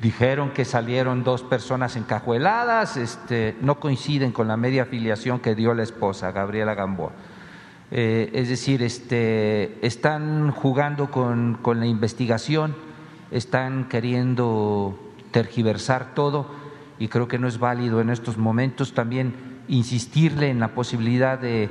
dijeron 0.00 0.50
que 0.50 0.64
salieron 0.64 1.22
dos 1.22 1.42
personas 1.42 1.96
encajueladas, 1.96 2.96
este, 2.96 3.54
no 3.60 3.78
coinciden 3.78 4.32
con 4.32 4.48
la 4.48 4.56
media 4.56 4.84
afiliación 4.84 5.38
que 5.40 5.54
dio 5.54 5.74
la 5.74 5.82
esposa, 5.82 6.32
Gabriela 6.32 6.74
Gamboa. 6.74 7.12
Eh, 7.90 8.30
es 8.32 8.48
decir, 8.48 8.82
este, 8.82 9.84
están 9.86 10.50
jugando 10.50 11.10
con, 11.10 11.58
con 11.60 11.78
la 11.78 11.86
investigación, 11.86 12.74
están 13.30 13.88
queriendo 13.90 15.05
tergiversar 15.36 16.14
todo 16.14 16.46
y 16.98 17.08
creo 17.08 17.28
que 17.28 17.38
no 17.38 17.46
es 17.46 17.58
válido 17.58 18.00
en 18.00 18.08
estos 18.08 18.38
momentos 18.38 18.94
también 18.94 19.34
insistirle 19.68 20.48
en 20.48 20.60
la 20.60 20.68
posibilidad 20.68 21.38
de, 21.38 21.68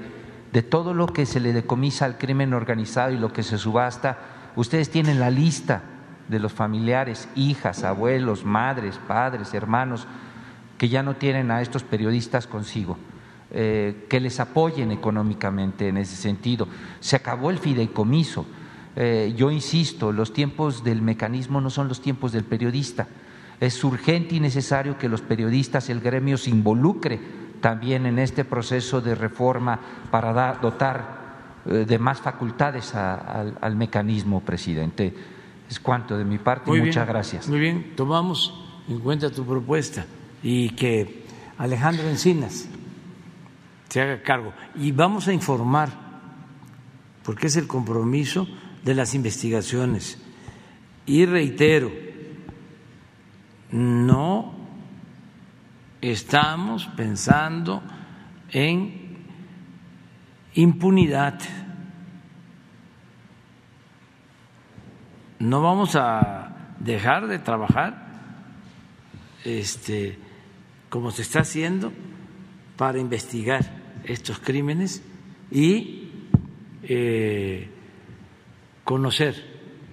de 0.53 0.61
todo 0.61 0.94
lo 0.94 1.08
que 1.08 1.26
se 1.26 1.40
le 1.40 1.52
decomisa 1.52 2.06
al 2.06 2.19
crimen 2.19 2.53
organizado 2.53 3.11
y 3.11 3.18
lo 3.18 3.34
que 3.34 3.42
se 3.42 3.58
subasta. 3.58 4.19
Ustedes 4.56 4.92
tienen 4.92 5.19
la 5.19 5.32
lista 5.32 5.82
de 6.27 6.38
los 6.38 6.53
familiares, 6.53 7.27
hijas, 7.34 7.84
abuelos, 7.84 8.45
madres, 8.45 9.00
padres, 9.08 9.56
hermanos, 9.56 10.06
que 10.77 10.88
ya 10.88 11.02
no 11.02 11.16
tienen 11.16 11.50
a 11.50 11.64
estos 11.64 11.82
periodistas 11.82 12.45
consigo. 12.45 13.00
Eh, 13.50 14.06
que 14.08 14.19
les 14.19 14.40
apoyen 14.40 14.92
económicamente 14.92 15.88
en 15.88 15.98
ese 15.98 16.18
sentido. 16.18 16.68
Se 17.00 17.16
acabó 17.16 17.50
el 17.50 17.58
fideicomiso. 17.58 18.45
Eh, 18.95 19.34
yo 19.35 19.50
insisto, 19.50 20.11
los 20.11 20.34
tiempos 20.34 20.84
del 20.84 21.02
mecanismo 21.02 21.61
no 21.61 21.72
son 21.72 21.88
los 21.88 22.00
tiempos 22.00 22.32
del 22.32 22.44
periodista. 22.44 23.08
Es 23.59 23.84
urgente 23.84 24.35
y 24.35 24.40
necesario 24.40 24.98
que 24.98 25.09
los 25.09 25.22
periodistas, 25.22 25.90
el 25.90 26.01
gremio, 26.01 26.38
se 26.38 26.50
involucre 26.50 27.19
también 27.61 28.06
en 28.06 28.19
este 28.19 28.45
proceso 28.45 29.01
de 29.01 29.16
reforma 29.16 29.80
para 30.11 30.53
dotar 30.56 31.61
eh, 31.66 31.85
de 31.88 32.00
más 32.00 32.22
facultades 32.22 32.93
al, 32.93 33.75
mecanismo, 33.75 34.42
presidente. 34.42 35.14
Es 35.69 35.80
cuanto 35.80 36.17
de 36.17 36.25
mi 36.25 36.38
parte. 36.38 36.72
Muchas 36.72 37.08
gracias. 37.08 37.48
Muy 37.48 37.59
bien, 37.59 37.93
tomamos 37.95 38.53
en 38.88 39.00
cuenta 39.00 39.32
tu 39.32 39.45
propuesta 39.45 40.06
y 40.43 40.69
que 40.72 41.25
Alejandro 41.58 42.08
Encinas 42.08 42.67
se 43.90 44.01
haga 44.01 44.22
cargo. 44.22 44.53
Y 44.75 44.92
vamos 44.92 45.27
a 45.27 45.34
informar, 45.34 45.90
porque 47.24 47.48
es 47.48 47.56
el 47.56 47.66
compromiso 47.66 48.48
de 48.84 48.93
las 48.93 49.16
investigaciones. 49.16 50.19
Y 51.08 51.25
reitero, 51.25 51.92
no 53.75 54.53
estamos 55.99 56.87
pensando 56.95 57.83
en 58.49 59.17
impunidad. 60.53 61.37
No 65.39 65.61
vamos 65.61 65.97
a 65.97 66.75
dejar 66.79 67.27
de 67.27 67.39
trabajar 67.39 68.07
este, 69.43 70.19
como 70.89 71.11
se 71.11 71.23
está 71.23 71.41
haciendo 71.41 71.91
para 72.77 72.97
investigar 72.97 73.65
estos 74.05 74.39
crímenes 74.39 75.03
y 75.51 76.11
eh, 76.83 77.69
conocer 78.85 79.35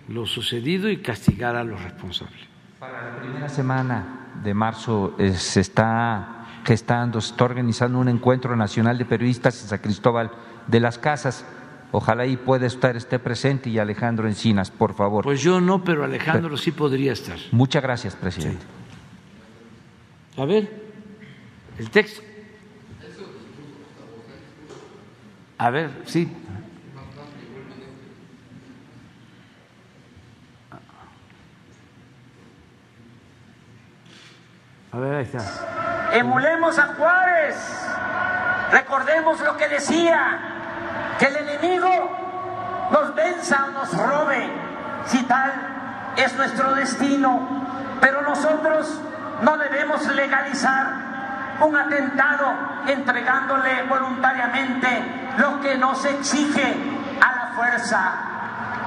lo 0.06 0.24
sucedido 0.26 0.88
y 0.88 1.02
castigar 1.02 1.56
a 1.56 1.64
los 1.64 1.82
responsables. 1.82 2.51
Para 2.82 3.12
la 3.12 3.20
primera 3.20 3.48
semana 3.48 4.32
de 4.42 4.54
marzo 4.54 5.14
eh, 5.16 5.34
se 5.34 5.60
está 5.60 6.46
gestando, 6.64 7.20
se 7.20 7.30
está 7.30 7.44
organizando 7.44 8.00
un 8.00 8.08
encuentro 8.08 8.56
nacional 8.56 8.98
de 8.98 9.04
periodistas 9.04 9.62
en 9.62 9.68
San 9.68 9.78
Cristóbal 9.78 10.32
de 10.66 10.80
las 10.80 10.98
Casas. 10.98 11.44
Ojalá 11.92 12.26
y 12.26 12.36
pueda 12.36 12.66
estar 12.66 12.96
esté 12.96 13.20
presente 13.20 13.70
y 13.70 13.78
Alejandro 13.78 14.26
Encinas, 14.26 14.72
por 14.72 14.94
favor. 14.94 15.22
Pues 15.22 15.40
yo 15.40 15.60
no, 15.60 15.84
pero 15.84 16.02
Alejandro 16.02 16.56
sí 16.56 16.72
podría 16.72 17.12
estar. 17.12 17.38
Muchas 17.52 17.84
gracias, 17.84 18.16
presidente. 18.16 18.64
A 20.36 20.44
ver, 20.44 20.68
el 21.78 21.88
texto. 21.88 22.20
A 25.56 25.70
ver, 25.70 26.02
sí. 26.06 26.28
A 34.94 34.98
ver, 34.98 35.14
ahí. 35.14 35.30
Emulemos 36.12 36.78
a 36.78 36.94
Juárez. 36.94 37.56
Recordemos 38.70 39.40
lo 39.40 39.56
que 39.56 39.68
decía, 39.68 40.38
que 41.18 41.26
el 41.26 41.36
enemigo 41.36 41.88
nos 42.90 43.14
venza 43.14 43.64
o 43.64 43.70
nos 43.70 43.96
robe, 43.96 44.50
si 45.06 45.22
tal 45.22 45.50
es 46.16 46.34
nuestro 46.36 46.74
destino. 46.74 47.40
Pero 48.02 48.20
nosotros 48.20 49.00
no 49.40 49.56
debemos 49.56 50.06
legalizar 50.08 51.56
un 51.60 51.74
atentado 51.74 52.52
entregándole 52.86 53.84
voluntariamente 53.84 55.32
lo 55.38 55.58
que 55.62 55.78
nos 55.78 56.04
exige 56.04 56.76
a 57.18 57.32
la 57.32 57.52
fuerza. 57.54 58.12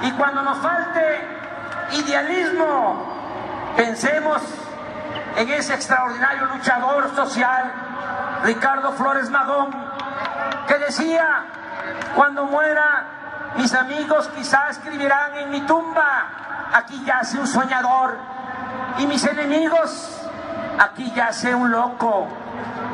Y 0.01 0.11
cuando 0.11 0.43
nos 0.43 0.59
falte 0.59 1.19
idealismo, 1.93 3.73
pensemos 3.75 4.64
en 5.35 5.49
ese 5.49 5.73
extraordinario 5.73 6.45
luchador 6.45 7.13
social, 7.15 7.71
Ricardo 8.43 8.93
Flores 8.93 9.29
Magón, 9.29 9.69
que 10.67 10.77
decía, 10.77 11.45
cuando 12.15 12.45
muera, 12.45 13.05
mis 13.57 13.73
amigos 13.73 14.29
quizás 14.35 14.77
escribirán 14.77 15.35
en 15.37 15.49
mi 15.49 15.61
tumba, 15.61 16.27
aquí 16.73 17.03
yace 17.05 17.39
un 17.39 17.47
soñador, 17.47 18.17
y 18.97 19.07
mis 19.07 19.23
enemigos, 19.25 20.21
aquí 20.79 21.11
yace 21.13 21.53
un 21.53 21.71
loco, 21.71 22.27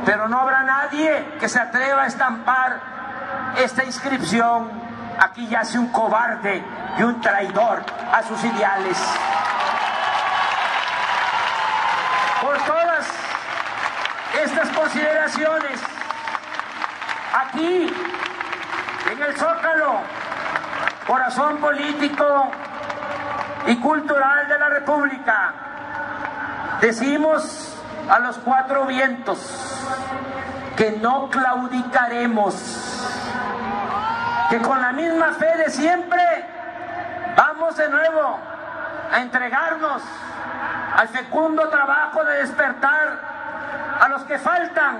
pero 0.05 0.27
no 0.27 0.39
habrá 0.39 0.63
nadie 0.63 1.37
que 1.39 1.47
se 1.47 1.59
atreva 1.59 2.03
a 2.03 2.07
estampar 2.07 2.79
esta 3.57 3.83
inscripción, 3.83 4.69
aquí 5.19 5.47
yace 5.47 5.77
un 5.77 5.89
cobarde 5.89 6.63
y 6.97 7.03
un 7.03 7.21
traidor 7.21 7.83
a 8.11 8.23
sus 8.23 8.43
ideales. 8.43 8.97
Por 12.41 12.57
todas 12.63 13.07
estas 14.43 14.69
consideraciones. 14.69 15.79
Aquí 17.33 17.93
en 19.11 19.21
el 19.21 19.37
Zócalo, 19.37 19.99
corazón 21.05 21.57
político 21.57 22.51
y 23.67 23.77
cultural 23.77 24.47
de 24.47 24.59
la 24.59 24.69
República, 24.69 25.53
decimos 26.81 27.77
a 28.09 28.19
los 28.19 28.37
cuatro 28.39 28.85
vientos 28.85 29.39
que 30.75 30.91
no 30.93 31.29
claudicaremos, 31.29 32.55
que 34.49 34.59
con 34.59 34.81
la 34.81 34.91
misma 34.91 35.33
fe 35.33 35.57
de 35.57 35.69
siempre 35.69 36.23
vamos 37.37 37.77
de 37.77 37.87
nuevo 37.87 38.39
a 39.11 39.21
entregarnos 39.21 40.01
al 40.97 41.07
fecundo 41.07 41.69
trabajo 41.69 42.23
de 42.23 42.37
despertar 42.37 43.19
a 43.99 44.07
los 44.09 44.23
que 44.23 44.37
faltan 44.37 44.97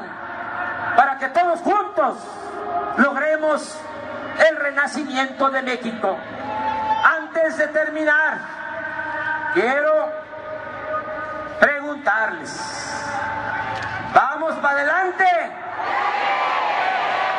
para 0.96 1.18
que 1.18 1.30
todos 1.30 1.60
juntos 1.62 2.18
logremos 2.98 3.80
el 4.50 4.56
renacimiento 4.56 5.50
de 5.50 5.62
México. 5.62 6.18
Antes 7.04 7.58
de 7.58 7.68
terminar, 7.68 8.38
quiero 9.54 10.12
preguntarles, 11.60 13.02
¿vamos 14.14 14.56
para 14.56 14.80
adelante? 14.80 15.26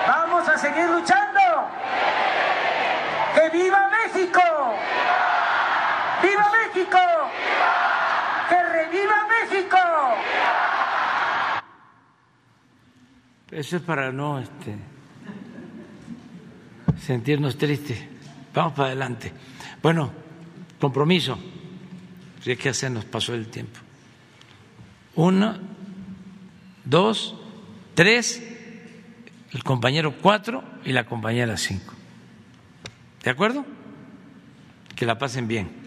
¿Vamos 0.06 0.48
a 0.48 0.58
seguir 0.58 0.88
luchando? 0.90 1.40
¡Que 3.34 3.48
viva 3.50 3.88
México! 3.88 4.40
¡Viva 6.22 6.50
México! 6.50 6.98
¡Que 9.02 9.08
reviva 9.08 9.26
México! 9.26 9.76
Eso 13.50 13.76
es 13.76 13.82
para 13.82 14.12
no 14.12 14.38
este, 14.38 14.76
sentirnos 17.00 17.58
tristes. 17.58 18.02
Vamos 18.54 18.72
para 18.74 18.88
adelante. 18.88 19.32
Bueno, 19.82 20.12
compromiso. 20.80 21.38
Si 22.42 22.52
es 22.52 22.58
que 22.58 22.90
nos 22.90 23.04
pasó 23.04 23.34
el 23.34 23.48
tiempo. 23.48 23.78
Uno, 25.14 25.58
dos, 26.84 27.36
tres, 27.94 28.42
el 29.52 29.62
compañero 29.62 30.14
cuatro 30.20 30.64
y 30.84 30.92
la 30.92 31.04
compañera 31.04 31.56
cinco. 31.56 31.94
¿De 33.22 33.30
acuerdo? 33.30 33.64
Que 34.96 35.06
la 35.06 35.18
pasen 35.18 35.46
bien. 35.46 35.81